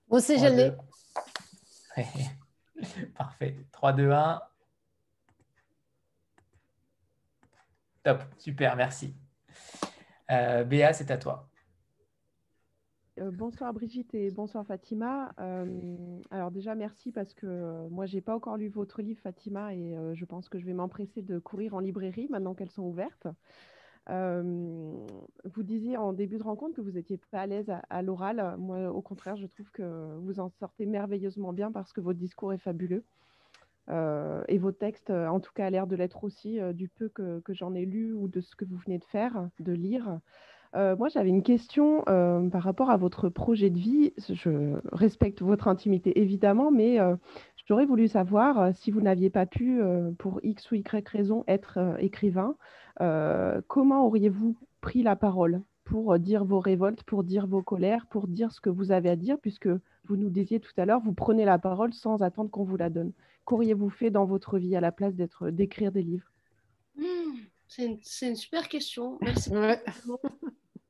Aussi, 0.10 0.40
je 0.40 0.46
l'ai. 0.46 0.74
Parfait. 3.16 3.56
3, 3.72 3.94
2, 3.94 4.12
1. 4.12 4.42
Top, 8.04 8.24
super, 8.38 8.76
merci. 8.76 9.16
Euh, 10.32 10.64
Béa, 10.64 10.94
c'est 10.94 11.12
à 11.12 11.18
toi. 11.18 11.49
Euh, 13.20 13.32
bonsoir 13.32 13.74
Brigitte 13.74 14.14
et 14.14 14.32
bonsoir 14.32 14.66
Fatima. 14.66 15.34
Euh, 15.40 15.66
alors 16.32 16.52
déjà 16.52 16.76
merci 16.76 17.12
parce 17.12 17.34
que 17.34 17.88
moi 17.90 18.06
j'ai 18.06 18.22
pas 18.22 18.36
encore 18.36 18.58
lu 18.58 18.70
votre 18.70 19.02
livre 19.02 19.20
Fatima 19.22 19.74
et 19.74 19.96
je 20.14 20.26
pense 20.26 20.50
que 20.50 20.60
je 20.60 20.66
vais 20.66 20.74
m'empresser 20.74 21.22
de 21.22 21.40
courir 21.40 21.76
en 21.76 21.80
librairie 21.80 22.28
maintenant 22.30 22.54
qu'elles 22.54 22.72
sont 22.72 22.84
ouvertes. 22.84 23.28
vous 24.08 25.64
disiez 25.64 25.98
en 25.98 26.14
début 26.14 26.38
de 26.38 26.44
rencontre 26.44 26.76
que 26.76 26.82
vous 26.82 26.91
n'étiez 26.91 27.18
pas 27.32 27.41
à 27.41 27.48
l'aise 27.48 27.72
à, 27.90 28.02
l'oral. 28.02 28.56
Moi, 28.58 28.90
au 28.90 29.02
contraire, 29.02 29.36
je 29.36 29.48
trouve 29.48 29.70
que 29.72 30.16
vous 30.20 30.40
en 30.40 30.50
sortez 30.50 30.86
merveilleusement 30.86 31.54
bien 31.54 31.72
parce 31.72 31.94
que 31.94 32.02
votre 32.02 32.20
discours 32.20 32.54
est 32.54 32.58
fabuleux. 32.58 33.04
et 33.90 34.58
vos 34.58 34.72
textes, 34.72 35.10
en 35.10 35.40
tout 35.40 35.52
cas, 35.54 35.66
a 35.66 35.70
l'air 35.70 35.88
de 35.88 35.96
l'être 35.96 36.24
aussi, 36.24 36.60
du 36.74 36.88
peu 36.90 37.10
que 37.10 37.54
j'en 37.54 37.74
ai 37.76 37.86
lu 37.86 38.14
ou 38.14 38.28
de 38.28 38.41
ce 38.41 38.56
que 38.56 38.66
vous 38.66 38.78
venez 38.78 39.00
de 39.00 39.06
faire, 39.06 39.50
de 39.60 39.74
lire. 39.74 40.20
Moi, 40.74 41.10
j'avais 41.10 41.30
une 41.30 41.44
question 41.44 42.04
par 42.06 42.64
rapport 42.64 42.90
à 42.90 42.98
votre 42.98 43.30
projet 43.30 43.70
de 43.70 43.78
vie. 43.78 44.14
Je 44.30 44.80
respecte 44.91 45.41
votre 45.41 45.68
intimité, 45.68 46.20
évidemment, 46.20 46.72
mais 46.72 47.00
j'aurais 47.68 47.86
voulu 47.86 48.08
savoir 48.08 48.76
si 48.76 48.91
vous 48.91 49.02
n'aviez 49.02 49.30
pas 49.30 49.46
pu, 49.46 49.82
pour 50.18 50.40
X 50.44 50.72
ou 50.72 50.76
Y 50.76 51.08
raison, 51.10 51.44
être 51.48 51.96
écrivain. 52.00 52.56
Euh, 53.02 53.62
comment 53.68 54.06
auriez-vous 54.06 54.58
pris 54.82 55.04
la 55.04 55.16
parole 55.16 55.62
pour 55.86 56.14
euh, 56.14 56.18
dire 56.18 56.44
vos 56.44 56.60
révoltes, 56.60 57.04
pour 57.04 57.24
dire 57.24 57.48
vos 57.48 57.64
colères, 57.64 58.06
pour 58.08 58.28
dire 58.28 58.52
ce 58.52 58.60
que 58.60 58.70
vous 58.70 58.91
avez 58.91 59.10
à 59.10 59.16
dire, 59.16 59.40
puisque 59.40 59.70
vous 60.06 60.18
nous 60.18 60.30
disiez 60.30 60.60
tout 60.60 60.74
à 60.78 60.86
l'heure, 60.86 61.00
vous 61.00 61.14
prenez 61.14 61.46
la 61.46 61.60
parole 61.60 61.94
sans 61.94 62.22
attendre 62.24 62.50
qu'on 62.50 62.64
vous 62.64 62.78
la 62.78 62.90
donne. 62.90 63.14
Qu'auriez-vous 63.46 63.90
fait 63.90 64.10
dans 64.10 64.26
votre 64.26 64.58
vie 64.58 64.76
à 64.76 64.82
la 64.82 64.91
place 64.91 65.16
d'écrire 65.16 65.91
des 65.91 66.04
livres? 66.04 66.32
Hmm, 66.98 67.49
C'est 67.70 67.86
une, 68.26 68.36
super 68.36 68.68
question. 68.68 69.20
Merci. 69.22 69.52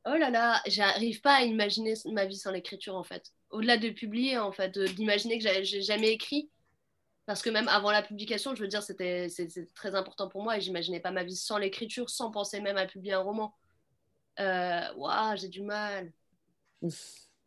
oh 0.05 0.15
là 0.15 0.29
là, 0.29 0.61
j'arrive 0.65 1.19
pas 1.19 1.35
à 1.35 1.43
imaginer 1.43 1.93
ma 2.05 2.25
vie 2.25 2.37
sans 2.37 2.51
l'écriture 2.51 2.95
en 2.95 3.03
fait. 3.03 3.33
Au-delà 3.49 3.77
de 3.77 3.89
publier, 3.89 4.37
en 4.37 4.53
fait, 4.53 4.79
d'imaginer 4.79 5.39
que 5.39 5.63
j'ai 5.63 5.81
jamais 5.81 6.11
écrit, 6.11 6.49
parce 7.25 7.41
que 7.41 7.49
même 7.49 7.67
avant 7.67 7.91
la 7.91 8.01
publication, 8.01 8.55
je 8.55 8.61
veux 8.61 8.69
dire, 8.69 8.81
c'était 8.81 9.27
très 9.75 9.93
important 9.93 10.29
pour 10.29 10.41
moi 10.41 10.57
et 10.57 10.61
j'imaginais 10.61 11.01
pas 11.01 11.11
ma 11.11 11.23
vie 11.23 11.35
sans 11.35 11.57
l'écriture, 11.57 12.09
sans 12.09 12.31
penser 12.31 12.61
même 12.61 12.77
à 12.77 12.85
publier 12.85 13.13
un 13.13 13.19
roman. 13.19 13.53
Euh, 14.39 14.93
waouh, 14.95 15.35
j'ai 15.35 15.49
du 15.49 15.61
mal. 15.61 16.13
Je 16.81 16.89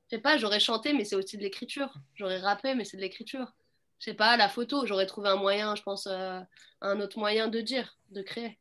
sais 0.09 0.19
pas, 0.19 0.37
j'aurais 0.37 0.61
chanté, 0.61 0.93
mais 0.93 1.05
c'est 1.05 1.17
aussi 1.17 1.39
de 1.39 1.43
l'écriture. 1.43 1.95
J'aurais 2.15 2.39
rappé, 2.39 2.75
mais 2.75 2.85
c'est 2.85 2.99
de 2.99 3.03
l'écriture. 3.03 3.55
Je 3.99 4.11
sais 4.11 4.15
pas, 4.15 4.37
la 4.37 4.51
photo, 4.51 4.85
j'aurais 4.85 5.07
trouvé 5.07 5.31
un 5.31 5.37
moyen, 5.37 5.75
je 5.75 5.83
pense, 5.83 6.07
euh, 6.07 6.41
un 6.83 7.01
autre 7.01 7.19
moyen 7.19 7.49
de 7.49 7.61
dire, 7.63 7.97
de 8.11 8.21
créer. 8.21 8.59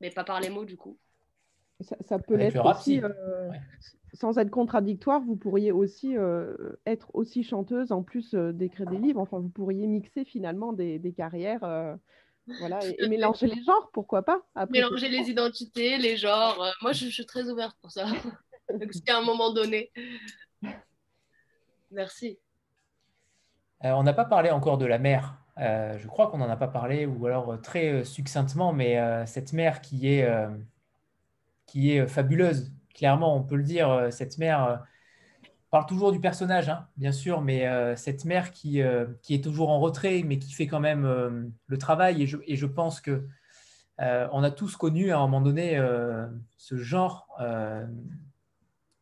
Mais 0.00 0.10
pas 0.10 0.24
par 0.24 0.40
les 0.40 0.50
mots, 0.50 0.64
du 0.64 0.76
coup. 0.76 0.98
Ça, 1.80 2.18
peut 2.18 2.34
l'être 2.34 2.64
aussi, 2.64 3.00
euh, 3.02 3.50
sans 4.14 4.38
être 4.38 4.50
contradictoire, 4.50 5.20
vous 5.20 5.36
pourriez 5.36 5.72
aussi 5.72 6.16
euh, 6.16 6.54
être 6.86 7.10
aussi 7.14 7.42
chanteuse 7.42 7.92
en 7.92 8.02
plus 8.02 8.34
euh, 8.34 8.52
d'écrire 8.52 8.88
des 8.88 8.98
livres. 8.98 9.20
Enfin, 9.20 9.38
vous 9.38 9.48
pourriez 9.48 9.86
mixer 9.86 10.24
finalement 10.24 10.72
des, 10.72 11.14
carrières. 11.16 11.64
Euh, 11.64 11.94
voilà, 12.58 12.80
et, 12.84 13.08
mélanger 13.08 13.46
les 13.46 13.62
genres, 13.62 13.90
pourquoi 13.92 14.22
pas 14.22 14.42
Mélanger 14.70 15.08
les 15.08 15.30
identités, 15.30 15.98
les 15.98 16.16
genres. 16.16 16.72
moi, 16.82 16.92
je, 16.92 17.06
suis 17.06 17.26
très 17.26 17.48
ouverte 17.48 17.76
pour 17.80 17.90
ça. 17.90 18.06
à 19.08 19.16
un 19.16 19.22
moment 19.22 19.52
donné. 19.52 19.92
Merci. 21.90 22.38
on 23.82 24.02
n'a 24.02 24.12
pas 24.12 24.24
parlé 24.24 24.50
encore 24.50 24.78
de 24.78 24.86
la 24.86 24.98
mer. 24.98 25.39
Je 25.60 26.06
crois 26.06 26.28
qu'on 26.28 26.38
n'en 26.38 26.48
a 26.48 26.56
pas 26.56 26.68
parlé, 26.68 27.06
ou 27.06 27.26
alors 27.26 27.60
très 27.60 28.04
succinctement, 28.04 28.72
mais 28.72 28.98
cette 29.26 29.52
mer 29.52 29.80
qui 29.80 30.08
est, 30.08 30.28
qui 31.66 31.92
est 31.92 32.06
fabuleuse 32.06 32.72
clairement, 32.94 33.34
on 33.36 33.42
peut 33.42 33.56
le 33.56 33.62
dire, 33.62 33.90
euh, 33.90 34.10
cette 34.10 34.38
mère 34.38 34.64
euh, 34.64 34.76
parle 35.70 35.86
toujours 35.86 36.12
du 36.12 36.20
personnage, 36.20 36.68
hein, 36.68 36.86
bien 36.96 37.12
sûr, 37.12 37.40
mais 37.40 37.66
euh, 37.66 37.96
cette 37.96 38.26
mère 38.26 38.52
qui, 38.52 38.82
qui, 39.22 39.34
est 39.34 39.42
toujours 39.42 39.70
en 39.70 39.80
retrait, 39.80 40.22
mais 40.24 40.38
qui 40.38 40.52
fait 40.52 40.66
quand 40.66 40.80
même 40.80 41.52
le 41.66 41.78
travail. 41.78 42.22
Et 42.22 42.26
je, 42.26 42.36
et 42.46 42.56
je 42.56 42.66
pense 42.66 43.00
que 43.00 43.26
on 43.98 44.42
a 44.42 44.50
tous 44.50 44.76
connu 44.76 45.12
à 45.12 45.18
un 45.18 45.20
moment 45.20 45.42
donné 45.42 45.78
ce 46.56 46.76
genre 46.78 47.28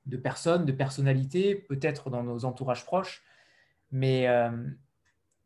de 0.06 0.16
personnes, 0.16 0.64
de 0.64 0.72
personnalités, 0.72 1.54
peut-être 1.54 2.10
dans 2.10 2.24
nos 2.24 2.44
entourages 2.44 2.84
proches. 2.84 3.22
Mais 3.92 4.26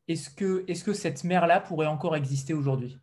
est-ce 0.08 0.30
que, 0.30 0.92
cette 0.92 1.24
mère-là 1.24 1.60
pourrait 1.60 1.86
encore 1.86 2.16
exister 2.16 2.54
aujourd'hui? 2.54 2.98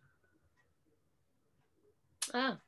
Ah. 2.32 2.58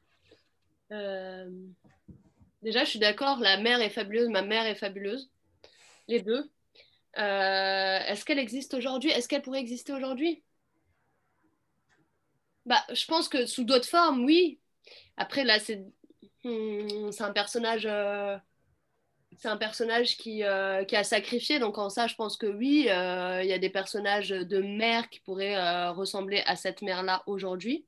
Déjà, 2.62 2.84
je 2.84 2.90
suis 2.90 2.98
d'accord, 2.98 3.38
la 3.40 3.58
mère 3.58 3.80
est 3.80 3.90
fabuleuse, 3.90 4.28
ma 4.28 4.42
mère 4.42 4.66
est 4.66 4.74
fabuleuse. 4.74 5.30
Les 6.08 6.20
deux. 6.20 6.50
Euh, 7.18 7.98
est-ce 8.06 8.24
qu'elle 8.24 8.38
existe 8.38 8.74
aujourd'hui? 8.74 9.10
Est-ce 9.10 9.28
qu'elle 9.28 9.42
pourrait 9.42 9.60
exister 9.60 9.92
aujourd'hui? 9.92 10.42
Bah, 12.66 12.84
Je 12.92 13.04
pense 13.06 13.28
que 13.28 13.46
sous 13.46 13.64
d'autres 13.64 13.88
formes, 13.88 14.24
oui. 14.24 14.60
Après, 15.16 15.44
là, 15.44 15.58
c'est 15.58 15.84
hmm, 16.44 17.10
un 17.18 17.32
personnage. 17.32 17.86
Euh, 17.86 18.36
c'est 19.42 19.48
un 19.48 19.56
personnage 19.56 20.16
qui, 20.16 20.44
euh, 20.44 20.84
qui, 20.84 20.94
a 20.94 21.02
sacrifié, 21.02 21.58
donc 21.58 21.76
en 21.76 21.90
ça, 21.90 22.06
je 22.06 22.14
pense 22.14 22.36
que 22.36 22.46
oui, 22.46 22.82
il 22.82 23.46
y 23.46 23.52
a 23.52 23.58
des 23.58 23.70
personnages 23.70 24.28
de 24.28 24.62
mère 24.62 25.10
qui 25.10 25.18
pourraient 25.20 25.88
ressembler 25.90 26.42
à 26.46 26.54
cette 26.54 26.80
mère-là 26.80 27.24
aujourd'hui 27.26 27.84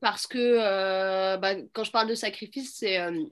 parce 0.00 0.26
que 0.26 0.38
euh, 0.38 1.36
bah, 1.36 1.54
quand 1.72 1.84
je 1.84 1.90
parle 1.90 2.08
de 2.08 2.14
sacrifice, 2.14 2.74
c'est 2.74 3.00
euh, 3.00 3.24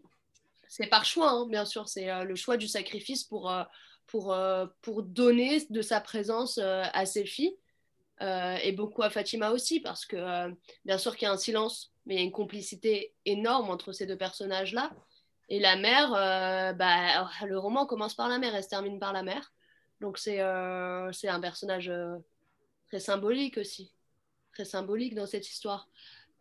par 0.90 1.05
choix, 1.05 1.31
hein, 1.31 1.47
bien 1.48 1.64
sûr. 1.64 1.89
C'est 1.89 2.10
euh, 2.10 2.24
le 2.24 2.35
choix 2.35 2.56
du 2.56 2.68
sacrifice 2.68 3.24
pour, 3.24 3.52
pour, 4.06 4.36
pour 4.82 5.02
donner 5.02 5.64
de 5.70 5.82
sa 5.82 6.01
présence 6.01 6.59
à 6.59 7.06
ses 7.06 7.24
filles. 7.24 7.56
et 8.20 8.73
beaucoup 8.73 9.02
à 9.02 9.10
Fatima 9.10 9.51
aussi, 9.51 9.81
parce 9.81 10.06
que 10.06 10.51
bien 10.85 10.98
sûr 10.98 11.16
qu'il 11.16 11.27
y 11.27 11.28
a 11.28 11.32
un 11.32 11.39
silence, 11.39 11.93
mais 12.07 12.15
il 12.15 12.19
y 12.19 12.20
a 12.20 12.24
une 12.24 12.33
complicité 12.33 13.15
énorme 13.24 13.70
entre 13.70 13.93
ces 13.93 14.07
deux 14.07 14.16
personnages-là. 14.16 14.93
Et 15.49 15.61
la 15.61 15.77
mère, 15.77 16.11
bah, 16.77 17.28
le 17.45 17.59
roman 17.59 17.87
commence 17.87 18.15
par 18.15 18.28
la 18.28 18.39
mère 18.39 18.55
et 18.57 18.62
se 18.62 18.69
termine 18.69 18.99
par 18.99 19.12
la 19.12 19.23
mère. 19.23 19.53
Donc 20.01 20.19
c'est 20.19 20.41
un 20.41 21.41
personnage 21.41 21.93
très 22.89 23.01
symbolique 23.01 23.59
aussi, 23.59 23.93
très 24.53 24.65
symbolique 24.65 25.15
dans 25.15 25.27
cette 25.27 25.49
histoire. 25.49 25.89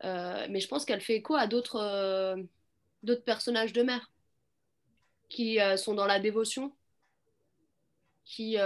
Euh, 0.03 0.47
mais 0.49 0.59
je 0.59 0.67
pense 0.67 0.85
qu'elle 0.85 1.01
fait 1.01 1.15
écho 1.15 1.35
à 1.35 1.47
d'autres 1.47 1.77
euh, 1.77 3.15
personnages 3.25 3.73
de 3.73 3.83
mère 3.83 4.11
qui 5.29 5.59
euh, 5.59 5.77
sont 5.77 5.93
dans 5.93 6.05
la 6.05 6.19
dévotion, 6.19 6.75
qui, 8.23 8.57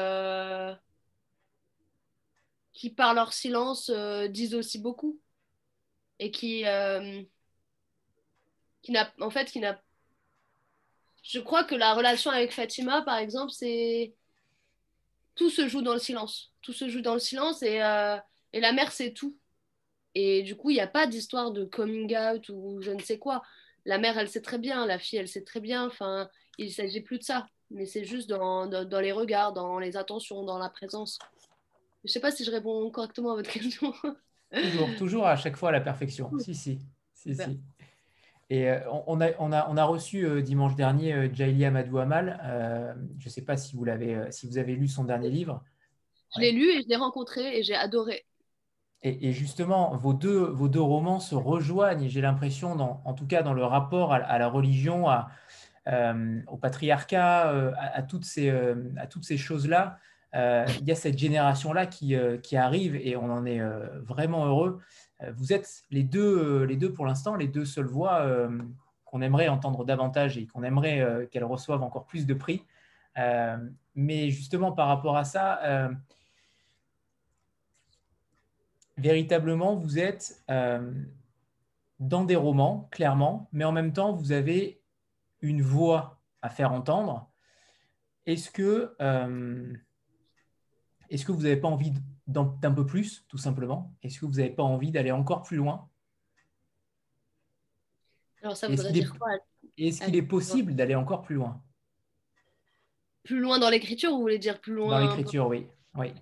qui 2.73 2.89
par 2.89 3.13
leur 3.13 3.33
silence 3.33 3.91
disent 4.29 4.55
aussi 4.55 4.79
beaucoup 4.79 5.19
et 6.19 6.31
qui, 6.31 6.63
qui 8.81 8.91
n'a 8.91 9.13
en 9.19 9.29
fait 9.29 9.51
qui 9.51 9.59
n'a 9.59 9.81
je 11.23 11.39
crois 11.39 11.63
que 11.63 11.75
la 11.75 11.93
relation 11.93 12.31
avec 12.31 12.53
Fatima 12.53 13.01
par 13.01 13.17
exemple 13.17 13.51
c'est 13.51 14.13
tout 15.35 15.49
se 15.49 15.67
joue 15.67 15.81
dans 15.81 15.93
le 15.93 15.99
silence 15.99 16.53
tout 16.61 16.73
se 16.73 16.89
joue 16.89 17.01
dans 17.01 17.13
le 17.13 17.19
silence 17.19 17.61
et, 17.63 17.75
et 18.53 18.59
la 18.59 18.71
mère 18.73 18.91
c'est 18.91 19.13
tout 19.13 19.37
et 20.15 20.43
du 20.43 20.55
coup, 20.55 20.69
il 20.69 20.75
n'y 20.75 20.81
a 20.81 20.87
pas 20.87 21.07
d'histoire 21.07 21.51
de 21.51 21.65
coming 21.65 22.15
out 22.17 22.49
ou 22.49 22.81
je 22.81 22.91
ne 22.91 22.99
sais 22.99 23.19
quoi. 23.19 23.41
La 23.85 23.97
mère, 23.97 24.17
elle 24.17 24.29
sait 24.29 24.41
très 24.41 24.57
bien, 24.57 24.85
la 24.85 24.99
fille, 24.99 25.19
elle 25.19 25.27
sait 25.27 25.43
très 25.43 25.59
bien. 25.59 25.85
Enfin, 25.85 26.29
il 26.57 26.73
s'agit 26.73 27.01
plus 27.01 27.19
de 27.19 27.23
ça. 27.23 27.47
Mais 27.71 27.85
c'est 27.85 28.03
juste 28.03 28.29
dans, 28.29 28.67
dans, 28.67 28.99
les 28.99 29.11
regards, 29.11 29.53
dans 29.53 29.79
les 29.79 29.95
attentions, 29.95 30.43
dans 30.43 30.57
la 30.57 30.69
présence. 30.69 31.19
Je 32.03 32.09
ne 32.09 32.09
sais 32.09 32.19
pas 32.19 32.31
si 32.31 32.43
je 32.43 32.51
réponds 32.51 32.89
correctement 32.91 33.31
à 33.31 33.35
votre 33.35 33.51
question. 33.51 33.93
toujours, 34.51 34.95
toujours 34.97 35.27
à 35.27 35.35
chaque 35.35 35.55
fois 35.55 35.69
à 35.69 35.71
la 35.71 35.81
perfection. 35.81 36.31
Si, 36.39 36.55
si. 36.55 36.79
si, 37.13 37.35
si. 37.35 37.59
Et 38.49 38.69
euh, 38.69 38.79
on, 39.05 39.21
a, 39.21 39.29
on, 39.39 39.51
a, 39.51 39.69
on 39.69 39.77
a 39.77 39.83
reçu 39.83 40.25
euh, 40.25 40.41
dimanche 40.41 40.75
dernier 40.75 41.13
euh, 41.13 41.29
Jaili 41.31 41.65
Amadou 41.65 41.99
Amal. 41.99 42.39
je 43.19 43.25
ne 43.25 43.29
sais 43.29 43.43
pas 43.43 43.57
si 43.57 43.75
vous, 43.75 43.85
l'avez, 43.85 44.31
si 44.31 44.47
vous 44.47 44.57
avez 44.57 44.75
lu 44.75 44.87
son 44.87 45.03
dernier 45.03 45.29
livre. 45.29 45.63
Je 46.35 46.41
l'ai 46.41 46.51
lu 46.51 46.67
et 46.69 46.81
je 46.81 46.87
l'ai 46.87 46.95
rencontré 46.95 47.57
et 47.57 47.63
j'ai 47.63 47.75
adoré. 47.75 48.25
Et, 49.01 49.31
justement, 49.31 49.95
vos 49.95 50.13
deux, 50.13 50.43
vos 50.43 50.67
deux 50.67 50.81
romans 50.81 51.21
se 51.21 51.33
rejoignent, 51.33 52.09
j'ai 52.09 52.19
l'impression, 52.19 52.71
en 52.71 53.13
tout 53.13 53.25
cas 53.25 53.43
dans 53.43 53.53
le 53.53 53.63
rapport 53.63 54.11
à, 54.13 54.37
la 54.37 54.49
religion, 54.49 55.07
à, 55.07 55.29
euh, 55.87 56.41
au 56.47 56.57
patriarcat, 56.57 57.73
à, 57.77 58.03
toutes 58.03 58.25
ces, 58.25 58.49
euh, 58.49 58.75
à 58.97 59.07
toutes 59.07 59.23
ces 59.23 59.37
choses-là. 59.37 59.99
Il 60.33 60.85
y 60.85 60.91
a 60.91 60.95
cette 60.95 61.17
génération-là 61.17 61.85
qui, 61.85 62.15
qui, 62.43 62.57
arrive 62.57 62.95
et 62.95 63.15
on 63.15 63.31
en 63.31 63.45
est 63.45 63.61
vraiment 64.01 64.45
heureux. 64.45 64.79
Vous 65.35 65.53
êtes 65.53 65.83
les 65.89 66.03
deux, 66.03 66.63
les 66.63 66.77
deux 66.77 66.93
pour 66.93 67.05
l'instant, 67.05 67.35
les 67.35 67.47
deux 67.47 67.65
seules 67.65 67.87
voix 67.87 68.27
qu'on 69.05 69.21
aimerait 69.21 69.47
entendre 69.47 69.85
davantage 69.85 70.37
et 70.37 70.45
qu'on 70.45 70.63
aimerait 70.63 71.27
qu'elles 71.31 71.43
reçoivent 71.43 71.81
encore 71.81 72.05
plus 72.05 72.27
de 72.27 72.35
prix. 72.35 72.63
mais 73.95 74.29
justement, 74.29 74.71
par 74.71 74.87
rapport 74.87 75.17
à 75.17 75.23
ça, 75.23 75.89
véritablement, 78.99 79.75
vous 79.75 79.97
êtes 79.97 80.43
euh, 80.49 80.91
dans 81.99 82.23
des 82.23 82.35
romans, 82.35 82.87
clairement, 82.91 83.49
mais 83.51 83.63
en 83.63 83.71
même 83.71 83.93
temps, 83.93 84.13
vous 84.13 84.31
avez 84.31 84.81
une 85.41 85.61
voix 85.61 86.21
à 86.41 86.49
faire 86.49 86.71
entendre. 86.71 87.29
Est-ce 88.25 88.51
que, 88.51 88.95
euh, 89.01 89.73
est 91.09 91.25
que 91.25 91.31
vous 91.31 91.43
n'avez 91.43 91.57
pas 91.57 91.67
envie 91.67 91.93
d'un 92.27 92.71
peu 92.71 92.85
plus, 92.85 93.25
tout 93.27 93.37
simplement? 93.37 93.93
Est-ce 94.03 94.19
que 94.19 94.25
vous 94.25 94.33
n'avez 94.33 94.51
pas 94.51 94.63
envie 94.63 94.91
d'aller 94.91 95.11
encore 95.11 95.43
plus 95.43 95.57
loin? 95.57 95.89
Alors 98.41 98.55
ça 98.55 98.67
voudrait 98.67 98.91
dire 98.91 99.17
quoi 99.17 99.31
Est-ce 99.77 100.01
qu'il 100.01 100.15
est 100.15 100.21
possible 100.21 100.75
d'aller 100.75 100.95
encore 100.95 101.21
plus 101.21 101.35
loin? 101.35 101.61
Plus 103.23 103.39
loin 103.39 103.59
dans 103.59 103.69
l'écriture, 103.69 104.11
vous 104.11 104.21
voulez 104.21 104.39
dire 104.39 104.59
plus 104.59 104.73
loin 104.73 104.99
Dans 104.99 105.07
l'écriture, 105.07 105.47
oui. 105.47 105.67
oui. 105.95 106.13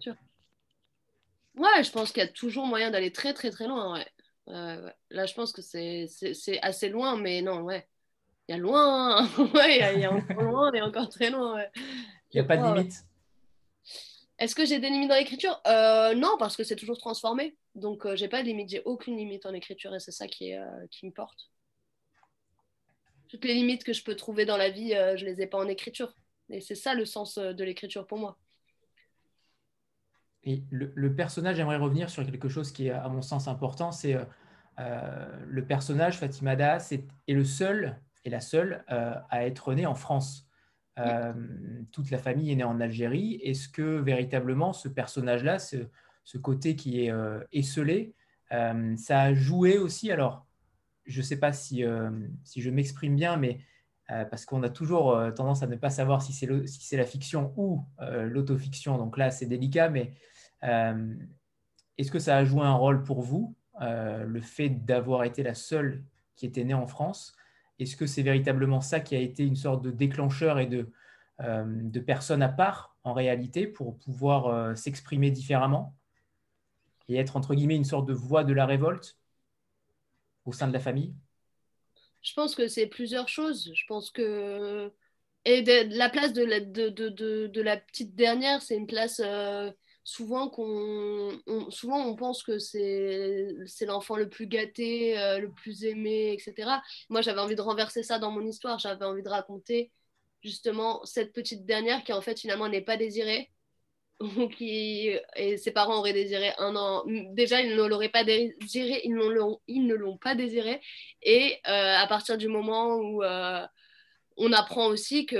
Ouais, 1.55 1.83
je 1.83 1.91
pense 1.91 2.11
qu'il 2.11 2.23
y 2.23 2.25
a 2.25 2.29
toujours 2.29 2.65
moyen 2.65 2.91
d'aller 2.91 3.11
très 3.11 3.33
très 3.33 3.51
très 3.51 3.67
loin. 3.67 3.93
Ouais. 3.93 4.05
Là, 5.09 5.25
je 5.25 5.33
pense 5.33 5.51
que 5.51 5.61
c'est 5.61 6.07
assez 6.61 6.89
loin, 6.89 7.17
mais 7.17 7.41
non, 7.41 7.61
ouais. 7.61 7.87
Il 8.47 8.53
y 8.53 8.55
a 8.55 8.57
loin, 8.57 9.27
ouais, 9.55 9.95
il 9.95 9.99
y, 9.99 10.05
a 10.05 10.13
encore 10.13 10.41
loin, 10.41 10.71
et 10.71 10.81
encore 10.81 11.09
très 11.09 11.29
loin. 11.29 11.61
Il 12.31 12.35
n'y 12.35 12.39
a 12.39 12.43
pas 12.45 12.55
de 12.55 12.63
limite? 12.63 13.05
Est-ce 14.39 14.53
que 14.53 14.65
j'ai 14.65 14.79
des 14.79 14.89
limites 14.89 15.09
dans 15.09 15.15
l'écriture? 15.15 15.61
Euh, 15.65 16.13
Non, 16.13 16.35
parce 16.37 16.55
que 16.55 16.63
c'est 16.63 16.75
toujours 16.75 16.99
transformé. 16.99 17.57
Donc, 17.73 18.05
euh, 18.05 18.15
j'ai 18.15 18.27
pas 18.27 18.41
de 18.43 18.47
limite, 18.47 18.69
j'ai 18.69 18.83
aucune 18.85 19.17
limite 19.17 19.45
en 19.45 19.53
écriture 19.53 19.95
et 19.95 19.99
c'est 19.99 20.11
ça 20.11 20.27
qui, 20.27 20.53
euh, 20.53 20.65
qui 20.91 21.07
me 21.07 21.11
porte. 21.11 21.51
Toutes 23.29 23.45
les 23.45 23.55
limites 23.55 23.83
que 23.83 23.93
je 23.93 24.03
peux 24.03 24.15
trouver 24.15 24.45
dans 24.45 24.57
la 24.57 24.69
vie, 24.69 24.91
je 24.91 25.25
les 25.25 25.41
ai 25.41 25.47
pas 25.47 25.57
en 25.57 25.67
écriture. 25.67 26.13
Et 26.49 26.61
c'est 26.61 26.75
ça 26.75 26.93
le 26.93 27.03
sens 27.03 27.37
de 27.37 27.63
l'écriture 27.63 28.07
pour 28.07 28.17
moi. 28.17 28.37
Et 30.43 30.63
le, 30.71 31.13
personnage, 31.13 31.57
j'aimerais 31.57 31.75
revenir 31.75 32.09
sur 32.09 32.25
quelque 32.25 32.47
chose 32.47 32.71
qui 32.71 32.87
est, 32.87 32.91
à 32.91 33.09
mon 33.09 33.21
sens, 33.21 33.49
important. 33.49 33.91
C'est 33.91 34.15
le 34.77 35.65
personnage, 35.65 36.19
Fatima 36.19 36.53
est, 36.53 37.03
est, 37.27 37.33
le 37.33 37.43
seul 37.43 37.99
et 38.23 38.29
la 38.29 38.39
seule 38.39 38.85
à 38.87 39.45
être 39.45 39.73
né 39.73 39.85
en 39.85 39.95
France. 39.95 40.46
Euh, 40.99 41.33
toute 41.91 42.09
la 42.11 42.17
famille 42.17 42.51
est 42.51 42.55
née 42.55 42.63
en 42.63 42.79
Algérie. 42.79 43.39
Est-ce 43.43 43.69
que 43.69 43.99
véritablement 43.99 44.73
ce 44.73 44.87
personnage-là, 44.87 45.59
ce, 45.59 46.37
côté 46.37 46.75
qui 46.75 47.03
est 47.03 47.11
euh, 47.11 47.39
esselé, 47.51 48.13
euh, 48.51 48.95
ça 48.97 49.21
a 49.21 49.33
joué 49.33 49.77
aussi? 49.77 50.11
Alors, 50.11 50.45
je 51.05 51.19
ne 51.19 51.23
sais 51.23 51.37
pas 51.37 51.53
si, 51.53 51.83
si 52.43 52.61
je 52.61 52.69
m'exprime 52.69 53.15
bien, 53.15 53.37
mais 53.37 53.59
parce 54.07 54.45
qu'on 54.45 54.61
a 54.63 54.69
toujours 54.69 55.17
tendance 55.35 55.63
à 55.63 55.67
ne 55.67 55.77
pas 55.77 55.89
savoir 55.89 56.21
si 56.21 56.33
c'est 56.33 56.97
la 56.97 57.05
fiction 57.05 57.53
ou 57.55 57.85
l'autofiction. 57.99 58.97
Donc 58.97 59.17
là, 59.17 59.31
c'est 59.31 59.45
délicat, 59.45 59.89
mais 59.89 60.13
est-ce 61.97 62.11
que 62.11 62.19
ça 62.19 62.35
a 62.35 62.43
joué 62.43 62.63
un 62.63 62.73
rôle 62.73 63.03
pour 63.03 63.21
vous, 63.21 63.55
le 63.79 64.41
fait 64.41 64.67
d'avoir 64.67 65.23
été 65.23 65.43
la 65.43 65.53
seule 65.53 66.03
qui 66.35 66.45
était 66.45 66.65
née 66.65 66.73
en 66.73 66.87
France? 66.87 67.37
Est-ce 67.79 67.95
que 67.95 68.05
c'est 68.05 68.23
véritablement 68.23 68.81
ça 68.81 68.99
qui 68.99 69.15
a 69.15 69.19
été 69.19 69.43
une 69.43 69.55
sorte 69.55 69.83
de 69.83 69.91
déclencheur 69.91 70.59
et 70.59 70.65
de, 70.65 70.91
euh, 71.41 71.63
de 71.67 71.99
personne 71.99 72.41
à 72.41 72.49
part 72.49 72.95
en 73.03 73.13
réalité 73.13 73.67
pour 73.67 73.97
pouvoir 73.97 74.47
euh, 74.47 74.75
s'exprimer 74.75 75.31
différemment 75.31 75.95
et 77.07 77.17
être 77.17 77.37
entre 77.37 77.55
guillemets 77.55 77.75
une 77.75 77.85
sorte 77.85 78.07
de 78.07 78.13
voix 78.13 78.43
de 78.43 78.53
la 78.53 78.65
révolte 78.65 79.17
au 80.45 80.53
sein 80.53 80.67
de 80.67 80.73
la 80.73 80.79
famille? 80.79 81.13
Je 82.21 82.33
pense 82.33 82.55
que 82.55 82.67
c'est 82.67 82.87
plusieurs 82.87 83.29
choses. 83.29 83.71
Je 83.73 83.85
pense 83.87 84.11
que 84.11 84.91
et 85.45 85.63
la 85.85 86.09
place 86.09 86.33
de 86.33 86.43
la, 86.43 86.59
de, 86.59 86.89
de, 86.89 87.61
la 87.61 87.77
petite 87.77 88.15
dernière, 88.15 88.61
c'est 88.61 88.75
une 88.75 88.85
place 88.85 89.21
euh, 89.23 89.71
souvent 90.07 90.49
qu'on 90.49 91.37
souvent 91.69 91.99
on 92.07 92.15
pense 92.15 92.41
que 92.41 92.59
c'est 92.59 93.85
l'enfant 93.85 94.15
le 94.15 94.29
plus 94.29 94.47
gâté, 94.47 95.19
euh, 95.19 95.39
le 95.39 95.51
plus 95.51 95.83
aimé, 95.83 96.31
etc. 96.31 96.79
Moi, 97.09 97.21
j'avais 97.21 97.41
envie 97.41 97.57
de 97.57 97.61
renverser 97.61 98.03
ça 98.03 98.17
dans 98.17 98.31
mon 98.31 98.45
histoire. 98.45 98.79
J'avais 98.79 99.03
envie 99.03 99.21
de 99.21 99.27
raconter 99.27 99.91
justement 100.41 101.03
cette 101.03 101.33
petite 101.33 101.65
dernière 101.65 102.05
qui 102.05 102.13
en 102.13 102.21
fait 102.21 102.39
finalement 102.39 102.69
n'est 102.69 102.81
pas 102.81 102.95
désirée. 102.95 103.51
qui, 104.57 105.11
et 105.35 105.57
ses 105.57 105.71
parents 105.71 105.97
auraient 105.97 106.13
désiré 106.13 106.53
un 106.57 106.75
an. 106.77 107.03
Déjà, 107.33 107.61
ils 107.61 107.75
ne 107.75 107.83
l'auraient 107.83 108.09
pas 108.09 108.23
désiré, 108.23 109.01
ils, 109.03 109.13
ils 109.67 109.85
ne 109.85 109.93
l'ont 109.93 110.17
pas 110.17 110.35
désiré. 110.35 110.79
Et 111.21 111.59
euh, 111.67 111.95
à 111.97 112.07
partir 112.07 112.37
du 112.37 112.47
moment 112.47 112.95
où 112.95 113.23
euh, 113.23 113.65
on 114.37 114.53
apprend 114.53 114.87
aussi 114.87 115.25
que 115.25 115.35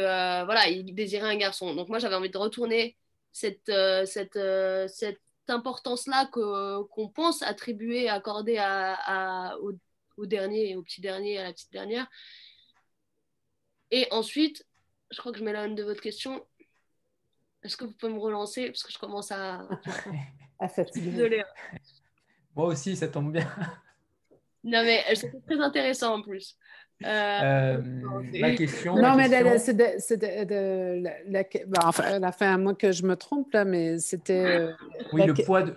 voilà, 0.45 0.68
il 0.68 0.94
désirait 0.94 1.30
un 1.30 1.38
garçon. 1.38 1.73
Donc 1.73 1.88
moi, 1.89 1.99
j'avais 1.99 2.15
envie 2.15 2.30
de 2.30 2.38
retourner 2.38 2.98
cette, 3.38 3.69
euh, 3.69 4.05
cette, 4.05 4.35
euh, 4.35 4.88
cette 4.88 5.22
importance-là 5.47 6.26
qu'on 6.31 7.09
pense 7.09 7.43
attribuer, 7.43 8.09
accorder 8.09 8.57
à, 8.57 9.55
au, 9.61 9.73
au, 10.18 10.26
dernier, 10.26 10.76
au 10.76 10.81
petit 10.81 11.01
dernier, 11.01 11.38
à 11.38 11.43
la 11.43 11.53
petite 11.53 11.72
dernière. 11.72 12.07
Et 13.91 14.07
ensuite, 14.11 14.65
je 15.11 15.19
crois 15.19 15.31
que 15.31 15.38
je 15.38 15.43
m'éloigne 15.43 15.76
de 15.76 15.84
votre 15.84 16.01
question. 16.01 16.45
Est-ce 17.61 17.77
que 17.77 17.85
vous 17.85 17.93
pouvez 17.93 18.11
me 18.11 18.19
relancer? 18.19 18.65
Parce 18.68 18.84
que 18.84 18.91
je 18.91 18.97
commence 18.97 19.31
à. 19.31 19.68
à 20.59 20.68
fatiguer. 20.68 21.11
Désolée. 21.11 21.43
Moi 22.55 22.65
aussi, 22.65 22.95
ça 22.95 23.07
tombe 23.07 23.31
bien. 23.31 23.47
Non, 24.64 24.84
mais 24.84 25.03
c'était 25.15 25.39
très 25.41 25.61
intéressant 25.61 26.15
en 26.15 26.22
plus. 26.23 26.57
Euh, 27.05 27.07
euh, 27.07 27.81
ma 28.39 28.51
question. 28.55 28.95
Non, 28.95 29.15
mais 29.15 29.29
c'est 29.59 29.75
de, 29.75 31.03
la, 31.29 31.43
ben, 31.43 31.79
enfin, 31.83 32.19
la 32.19 32.31
fin, 32.31 32.55
à 32.55 32.57
moi 32.57 32.73
que 32.73 32.91
je 32.91 33.03
me 33.03 33.15
trompe, 33.15 33.53
là, 33.53 33.65
mais 33.65 33.99
c'était. 33.99 34.59
Euh, 34.59 34.71
oui, 35.13 35.25
le 35.25 35.33
poids 35.33 35.63
de. 35.63 35.75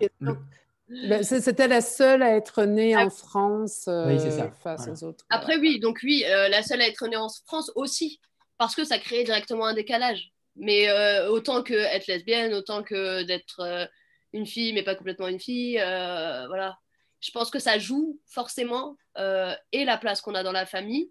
Ben, 1.09 1.23
c'était 1.23 1.69
la 1.69 1.83
seule 1.83 2.23
à 2.23 2.35
être 2.35 2.65
née 2.65 2.97
en 2.97 3.11
France 3.11 3.89
oui, 4.07 4.19
ça. 4.19 4.51
face 4.63 4.89
aux 4.89 5.05
autres. 5.05 5.25
Après, 5.31 5.57
oui, 5.59 5.79
donc 5.79 6.01
oui, 6.03 6.25
la 6.27 6.63
seule 6.63 6.81
à 6.81 6.89
être 6.89 7.07
née 7.07 7.17
en 7.17 7.29
France 7.47 7.71
aussi, 7.75 8.21
parce 8.59 8.75
que 8.75 8.85
ça 8.85 8.99
crée 8.99 9.23
directement 9.23 9.67
un 9.67 9.75
décalage. 9.75 10.33
Mais 10.57 10.89
autant 11.29 11.63
que 11.63 11.75
être 11.75 12.07
lesbienne, 12.07 12.55
autant 12.55 12.83
que 12.83 13.23
d'être 13.23 13.89
une 14.33 14.47
fille, 14.47 14.73
mais 14.73 14.83
pas 14.83 14.95
complètement 14.95 15.29
une 15.29 15.41
fille, 15.41 15.75
voilà 15.77 16.79
je 17.21 17.31
pense 17.33 17.51
que 17.51 17.59
ça 17.59 17.79
joue 17.79 18.19
forcément 18.27 18.97
euh, 19.19 19.55
et 19.73 19.85
la 19.85 19.99
place 19.99 20.21
qu'on 20.21 20.35
a 20.35 20.43
dans 20.43 20.53
la 20.53 20.67
famille 20.67 21.11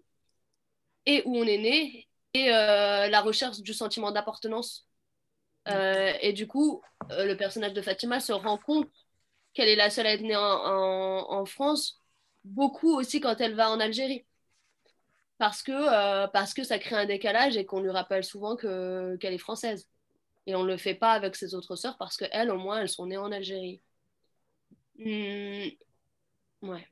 et 1.06 1.22
où 1.24 1.36
on 1.36 1.44
est 1.44 1.58
né 1.58 2.08
et 2.34 2.52
euh, 2.52 3.08
la 3.08 3.20
recherche 3.20 3.60
du 3.60 3.74
sentiment 3.74 4.10
d'appartenance. 4.10 4.86
Euh, 5.68 6.12
et 6.20 6.32
du 6.32 6.46
coup, 6.46 6.82
le 7.10 7.34
personnage 7.34 7.74
de 7.74 7.82
Fatima 7.82 8.20
se 8.20 8.32
rend 8.32 8.58
compte 8.58 8.90
qu'elle 9.52 9.68
est 9.68 9.76
la 9.76 9.90
seule 9.90 10.06
à 10.06 10.14
être 10.14 10.22
née 10.22 10.36
en, 10.36 11.44
France, 11.44 12.00
beaucoup 12.44 12.96
aussi 12.96 13.20
quand 13.20 13.40
elle 13.40 13.54
va 13.54 13.70
en 13.70 13.80
Algérie. 13.80 14.24
Parce 15.38 15.62
que, 15.62 16.26
parce 16.28 16.54
que 16.54 16.64
ça 16.64 16.78
crée 16.78 16.96
un 16.96 17.06
décalage 17.06 17.56
et 17.56 17.64
qu'on 17.66 17.80
lui 17.80 17.90
rappelle 17.90 18.24
souvent 18.24 18.56
qu'elle 18.56 19.18
est 19.22 19.38
française. 19.38 19.88
Et 20.46 20.54
on 20.54 20.62
ne 20.62 20.68
le 20.68 20.76
fait 20.76 20.94
pas 20.94 21.12
avec 21.12 21.36
ses 21.36 21.54
autres 21.54 21.76
sœurs 21.76 21.96
parce 21.98 22.16
qu'elles, 22.16 22.50
au 22.50 22.58
moins, 22.58 22.80
elles 22.80 22.88
sont 22.88 23.06
nées 23.06 23.16
en 23.16 23.32
Algérie. 23.32 23.80
Hmm, 24.98 25.68
Ouais, 26.62 26.86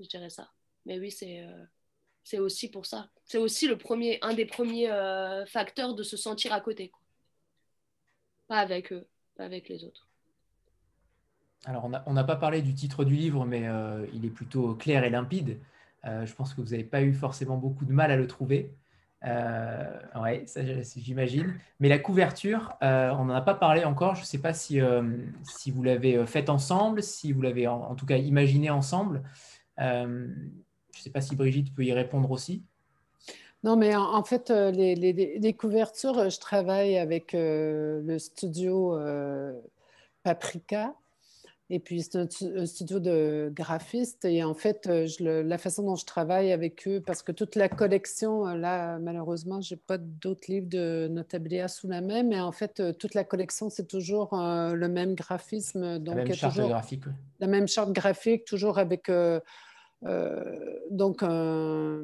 je 0.00 0.06
dirais 0.06 0.30
ça. 0.30 0.50
Mais 0.86 0.98
oui, 0.98 1.10
c'est 1.10 1.42
euh, 1.42 2.42
aussi 2.42 2.70
pour 2.70 2.86
ça. 2.86 3.08
C'est 3.24 3.38
aussi 3.38 3.68
un 4.22 4.34
des 4.34 4.46
premiers 4.46 4.90
euh, 4.90 5.46
facteurs 5.46 5.94
de 5.94 6.02
se 6.02 6.16
sentir 6.16 6.52
à 6.52 6.60
côté. 6.60 6.90
Pas 8.48 8.58
avec 8.58 8.92
eux, 8.92 9.06
pas 9.36 9.44
avec 9.44 9.68
les 9.68 9.84
autres. 9.84 10.08
Alors, 11.66 11.90
on 12.06 12.12
n'a 12.14 12.24
pas 12.24 12.36
parlé 12.36 12.62
du 12.62 12.74
titre 12.74 13.04
du 13.04 13.14
livre, 13.14 13.44
mais 13.44 13.68
euh, 13.68 14.06
il 14.14 14.24
est 14.24 14.30
plutôt 14.30 14.74
clair 14.74 15.04
et 15.04 15.10
limpide. 15.10 15.60
je 16.04 16.32
pense 16.32 16.54
que 16.54 16.62
vous 16.62 16.70
n'avez 16.70 16.84
pas 16.84 17.02
eu 17.02 17.12
forcément 17.12 17.58
beaucoup 17.58 17.84
de 17.84 17.92
mal 17.92 18.10
à 18.10 18.16
le 18.16 18.26
trouver. 18.26 18.74
Euh, 19.26 19.98
oui, 20.22 20.46
j'imagine. 20.96 21.54
Mais 21.78 21.88
la 21.88 21.98
couverture, 21.98 22.72
euh, 22.82 23.10
on 23.10 23.26
n'en 23.26 23.34
a 23.34 23.42
pas 23.42 23.54
parlé 23.54 23.84
encore. 23.84 24.14
Je 24.14 24.22
ne 24.22 24.26
sais 24.26 24.38
pas 24.38 24.54
si, 24.54 24.80
euh, 24.80 25.02
si 25.42 25.70
vous 25.70 25.82
l'avez 25.82 26.26
faite 26.26 26.48
ensemble, 26.48 27.02
si 27.02 27.32
vous 27.32 27.42
l'avez 27.42 27.66
en, 27.66 27.94
tout 27.94 28.06
cas 28.06 28.16
imaginé 28.16 28.70
ensemble. 28.70 29.22
je 29.78 30.04
ne 30.04 31.02
sais 31.02 31.10
pas 31.10 31.20
si 31.20 31.36
Brigitte 31.36 31.74
peut 31.74 31.84
y 31.84 31.92
répondre 31.92 32.30
aussi. 32.30 32.62
Non, 33.62 33.76
mais 33.76 33.94
en, 33.94 34.24
fait, 34.24 34.50
les, 34.50 35.54
couvertures, 35.58 36.30
je 36.30 36.40
travaille 36.40 36.96
avec 36.96 37.32
le 37.34 38.16
studio 38.18 38.98
Paprika. 40.22 40.94
Et 41.72 41.78
puis, 41.78 42.02
c'est 42.02 42.16
un, 42.16 42.66
studio 42.66 42.98
de 42.98 43.52
graphistes. 43.54 44.24
Et 44.24 44.42
en 44.42 44.54
fait, 44.54 44.88
euh, 44.88 45.06
la 45.44 45.56
façon 45.56 45.84
dont 45.84 45.94
je 45.94 46.04
travaille 46.04 46.50
avec 46.50 46.86
eux, 46.88 47.00
parce 47.00 47.22
que 47.22 47.30
toute 47.30 47.54
la 47.54 47.68
collection, 47.68 48.48
euh, 48.48 48.56
là, 48.56 48.98
malheureusement, 48.98 49.60
je 49.60 49.74
n'ai 49.74 49.80
pas 49.86 49.96
d'autres 49.96 50.50
livres 50.50 50.68
de 50.68 51.06
Notabilia 51.08 51.68
sous 51.68 51.86
la 51.86 52.00
main, 52.00 52.24
mais 52.24 52.40
en 52.40 52.50
fait, 52.50 52.80
euh, 52.80 52.92
toute 52.92 53.14
la 53.14 53.22
collection, 53.22 53.70
c'est 53.70 53.86
toujours 53.86 54.30
le 54.32 54.88
même 54.88 55.14
graphisme. 55.14 56.00
Donc, 56.00 56.16
la 56.16 56.24
même 56.24 56.34
charte 56.34 56.58
graphique. 56.58 57.04
La 57.38 57.46
même 57.46 57.68
charte 57.68 57.92
graphique, 57.92 58.44
toujours 58.44 58.78
avec 58.78 59.10
donc 60.90 61.22
un 61.22 62.00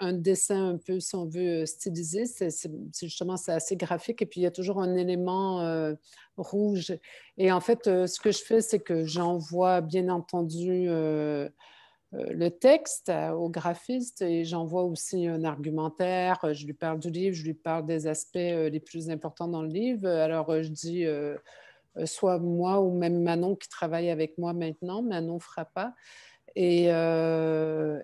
un 0.00 0.12
dessin 0.12 0.70
un 0.70 0.76
peu, 0.76 1.00
si 1.00 1.14
on 1.14 1.26
veut, 1.26 1.66
stylisé. 1.66 2.26
C'est 2.26 2.70
justement 3.00 3.36
assez 3.46 3.76
graphique 3.76 4.22
et 4.22 4.26
puis 4.26 4.40
il 4.40 4.44
y 4.44 4.46
a 4.46 4.50
toujours 4.50 4.80
un 4.80 4.94
élément 4.96 5.60
euh, 5.60 5.94
rouge. 6.36 6.96
Et 7.36 7.52
en 7.52 7.60
fait, 7.60 7.86
euh, 7.86 8.06
ce 8.06 8.20
que 8.20 8.32
je 8.32 8.42
fais, 8.42 8.60
c'est 8.60 8.80
que 8.80 9.04
j'envoie 9.04 9.80
bien 9.80 10.08
entendu 10.08 10.86
euh, 10.88 11.48
le 12.12 12.48
texte 12.48 13.12
au 13.34 13.50
graphiste 13.50 14.22
et 14.22 14.44
j'envoie 14.44 14.84
aussi 14.84 15.26
un 15.26 15.44
argumentaire. 15.44 16.40
Je 16.52 16.64
lui 16.64 16.74
parle 16.74 17.00
du 17.00 17.10
livre, 17.10 17.36
je 17.36 17.44
lui 17.44 17.54
parle 17.54 17.84
des 17.84 18.06
aspects 18.06 18.36
les 18.36 18.80
plus 18.80 19.10
importants 19.10 19.48
dans 19.48 19.62
le 19.62 19.68
livre. 19.68 20.08
Alors, 20.08 20.62
je 20.62 20.68
dis 20.70 21.04
soit 22.06 22.38
moi 22.38 22.80
ou 22.80 22.96
même 22.96 23.22
Manon 23.22 23.56
qui 23.56 23.68
travaille 23.68 24.08
avec 24.08 24.38
moi 24.38 24.54
maintenant, 24.54 25.02
Manon 25.02 25.38
Frappa. 25.38 25.94
Et, 26.60 26.86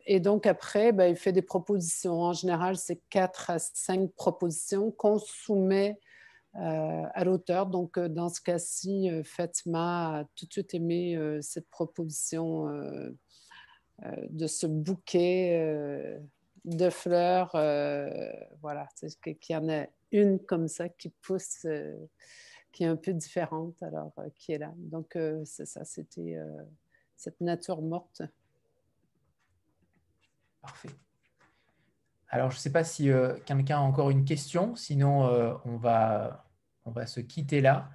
et, 0.07 0.21
donc 0.21 0.47
après, 0.47 0.93
ben, 0.93 1.07
il 1.07 1.17
fait 1.17 1.33
des 1.33 1.43
propositions. 1.43 2.21
En 2.21 2.33
général, 2.33 2.77
c'est 2.77 3.01
quatre 3.11 3.51
à 3.51 3.59
cinq 3.59 4.13
propositions 4.13 4.93
qu'on 4.93 5.19
soumet 5.19 5.99
à 6.53 7.25
l'auteur. 7.25 7.67
Donc 7.67 7.99
dans 7.99 8.29
ce 8.29 8.41
cas-ci, 8.41 9.11
Fatima 9.25 10.21
a 10.21 10.25
tout 10.37 10.47
de 10.47 10.53
suite 10.53 10.73
aimé 10.73 11.19
cette 11.41 11.69
proposition 11.69 12.69
de 14.31 14.47
ce 14.47 14.69
bouquet 14.69 16.21
de 16.65 16.91
fleurs. 16.91 17.51
voilà, 18.61 18.87
qu'il 19.21 19.37
y 19.51 19.57
en 19.57 19.69
a 19.69 19.87
une 20.13 20.39
comme 20.39 20.69
ça 20.69 20.89
qui 20.89 21.09
pousse 21.23 21.67
qui 22.75 22.83
est 22.83 22.89
un 22.89 22.97
peu 22.97 23.13
différente, 23.13 23.81
alors 23.83 24.13
euh, 24.19 24.29
qui 24.35 24.53
est 24.53 24.59
là. 24.59 24.75
Donc, 24.77 25.15
euh, 25.17 25.43
c'est 25.45 25.65
ça, 25.65 25.85
c'était 25.85 26.35
euh, 26.35 26.63
cette 27.17 27.41
nature 27.41 27.81
morte. 27.81 28.23
Parfait. 30.65 30.91
Alors, 32.29 32.51
je 32.51 32.57
ne 32.57 32.61
sais 32.61 32.73
pas 32.73 32.85
si 32.85 33.11
quelqu'un 33.47 33.77
a 33.77 33.81
encore 33.81 34.11
une 34.11 34.25
question, 34.25 34.75
sinon 34.75 35.23
on, 35.65 35.77
va, 35.77 36.45
on 36.85 36.91
va 36.91 37.07
se 37.07 37.21
quitter 37.21 37.61
là. 37.61 37.91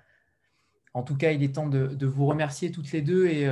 En 0.94 1.04
tout 1.04 1.18
cas, 1.18 1.32
il 1.32 1.44
est 1.44 1.56
temps 1.56 1.68
de, 1.68 2.06
vous 2.06 2.26
remercier 2.26 2.72
toutes 2.72 2.92
les 2.94 3.02
deux 3.02 3.28
et, 3.28 3.50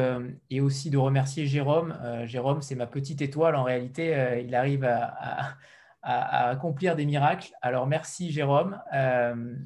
et 0.49 0.61
aussi 0.61 0.89
de 0.89 0.97
remercier 0.97 1.45
Jérôme. 1.45 1.97
Jérôme, 2.23 2.61
c'est 2.61 2.75
ma 2.75 2.87
petite 2.87 3.21
étoile. 3.21 3.57
En 3.57 3.63
réalité, 3.63 4.41
il 4.45 4.55
arrive 4.55 4.85
à, 4.85 5.57
accomplir 6.03 6.95
des 6.95 7.05
miracles. 7.05 7.51
Alors, 7.61 7.85
merci 7.85 8.31
Jérôme. 8.31 8.81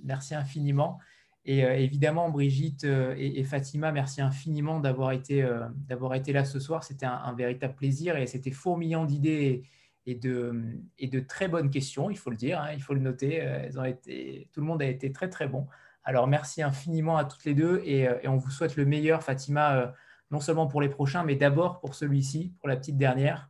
merci 0.04 0.34
infiniment. 0.34 0.98
Et 1.46 1.66
euh, 1.66 1.76
évidemment, 1.76 2.30
Brigitte 2.30 2.84
euh, 2.84 3.16
et, 3.18 3.44
Fatima, 3.44 3.92
merci 3.92 4.22
infiniment 4.22 4.80
d'avoir 4.80 5.12
été, 5.12 5.42
euh, 5.42 5.68
été 6.14 6.34
là 6.34 6.46
ce 6.46 6.60
soir. 6.60 6.84
C'était 6.84 7.08
un, 7.08 7.34
véritable 7.34 7.76
plaisir 7.76 8.16
et 8.18 8.28
c'était 8.28 8.52
fourmillant 8.52 9.06
d'idées 9.06 9.64
et, 10.06 10.16
de, 10.16 10.64
et 11.00 11.08
de 11.08 11.20
très 11.20 11.48
bonnes 11.48 11.70
questions, 11.70 12.10
il 12.10 12.18
faut 12.18 12.30
le 12.30 12.36
dire, 12.36 12.62
hein, 12.62 12.70
il 12.74 12.82
faut 12.82 12.94
le 12.94 13.00
noter. 13.00 13.36
Elles 13.36 13.80
ont 13.80 13.84
été, 13.84 14.50
tout 14.54 14.62
le 14.62 14.68
monde 14.68 14.82
a 14.82 14.86
été 14.86 15.12
très 15.12 15.30
très 15.30 15.48
bon. 15.48 15.68
Alors 16.04 16.28
merci 16.28 16.62
infiniment 16.64 17.18
à 17.18 17.26
toutes 17.26 17.46
les 17.46 17.54
deux 17.54 17.82
et, 17.86 18.08
on 18.28 18.38
vous 18.38 18.50
souhaite 18.52 18.76
le 18.76 18.86
meilleur, 18.86 19.24
Fatima, 19.24 19.94
non 20.32 20.40
seulement 20.40 20.68
pour 20.68 20.82
les 20.82 20.90
prochains, 20.90 21.24
mais 21.24 21.36
d'abord 21.36 21.80
pour 21.80 21.94
celui-ci, 21.96 22.54
pour 22.60 22.68
la 22.68 22.76
petite 22.76 22.98
dernière, 22.98 23.50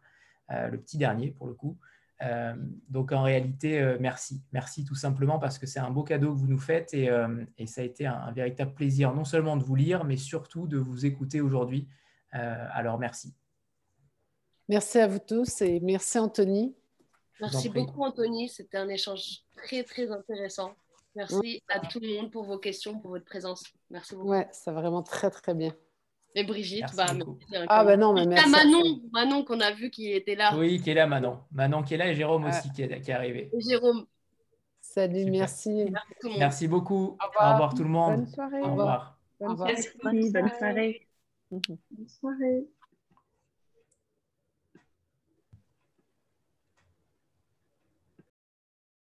le 0.49 0.77
petit 0.77 0.97
dernier 0.97 1.31
pour 1.31 1.47
le 1.47 1.53
coup. 1.53 1.77
Euh, 2.23 2.53
donc 2.89 3.11
en 3.11 3.23
réalité, 3.23 3.79
euh, 3.79 3.97
merci. 3.99 4.41
Merci 4.51 4.85
tout 4.85 4.95
simplement 4.95 5.39
parce 5.39 5.57
que 5.57 5.65
c'est 5.65 5.79
un 5.79 5.89
beau 5.89 6.03
cadeau 6.03 6.33
que 6.33 6.39
vous 6.39 6.47
nous 6.47 6.59
faites 6.59 6.93
et, 6.93 7.09
euh, 7.09 7.43
ça 7.65 7.81
a 7.81 7.83
été 7.83 8.05
un, 8.05 8.31
véritable 8.31 8.73
plaisir 8.73 9.13
non 9.13 9.25
seulement 9.25 9.57
de 9.57 9.63
vous 9.63 9.75
lire, 9.75 10.03
mais 10.03 10.17
surtout 10.17 10.67
de 10.67 10.77
vous 10.77 11.05
écouter 11.05 11.41
aujourd'hui. 11.41 11.87
alors 12.31 12.97
merci. 12.99 13.33
Merci 14.69 14.99
à 14.99 15.07
vous 15.07 15.19
tous 15.19 15.61
et 15.61 15.79
merci 15.81 16.17
Anthony. 16.17 16.75
Merci 17.41 17.69
beaucoup 17.69 18.03
Anthony, 18.03 18.47
c'était 18.47 18.77
un 18.77 18.87
échange 18.87 19.39
très 19.57 19.83
très 19.83 20.11
intéressant. 20.11 20.75
Merci 21.15 21.61
à 21.67 21.79
tout 21.79 21.99
le 21.99 22.15
monde 22.15 22.31
pour 22.31 22.43
vos 22.43 22.57
questions, 22.57 22.97
pour 22.99 23.11
votre 23.11 23.25
présence. 23.25 23.63
Merci 23.89 24.15
beaucoup. 24.15 24.29
Ouais, 24.29 24.47
ça 24.51 24.71
va 24.71 24.79
vraiment 24.79 25.03
très 25.03 25.29
très 25.29 25.53
bien. 25.53 25.75
Et 26.33 26.43
Brigitte, 26.43 26.85
bah, 26.95 27.07
ah 27.67 27.83
bah 27.83 27.97
non, 27.97 28.13
mais 28.13 28.25
merci. 28.25 28.49
Manon, 28.49 29.01
Manon 29.11 29.43
qu'on 29.43 29.59
a 29.59 29.71
vu 29.71 29.89
qui 29.89 30.11
était 30.13 30.35
là. 30.35 30.55
Oui, 30.57 30.81
qui 30.81 30.89
est 30.89 30.93
là, 30.93 31.05
Manon. 31.05 31.39
Manon 31.51 31.83
qui 31.83 31.95
est 31.95 31.97
là 31.97 32.07
et 32.07 32.15
Jérôme 32.15 32.45
aussi 32.45 32.71
qui 32.71 32.83
est, 32.83 33.01
qui 33.01 33.11
est 33.11 33.13
arrivé. 33.13 33.49
Et 33.53 33.61
Jérôme. 33.61 34.05
Salut, 34.79 35.25
merci. 35.29 35.85
Merci, 36.37 36.67
beaucoup. 36.67 37.17
Au 37.21 37.27
revoir. 37.27 37.73
tout 37.73 37.83
le 37.83 37.89
monde. 37.89 38.15
Bonne 38.15 38.27
soirée. 38.27 38.61
Au 38.61 38.71
revoir. 38.71 39.17
Bonne 39.39 39.57
soirée. 39.57 39.75
Bonne 40.03 40.49
soirée. 40.57 41.07
Bonne 41.51 42.07
soirée. 42.07 42.67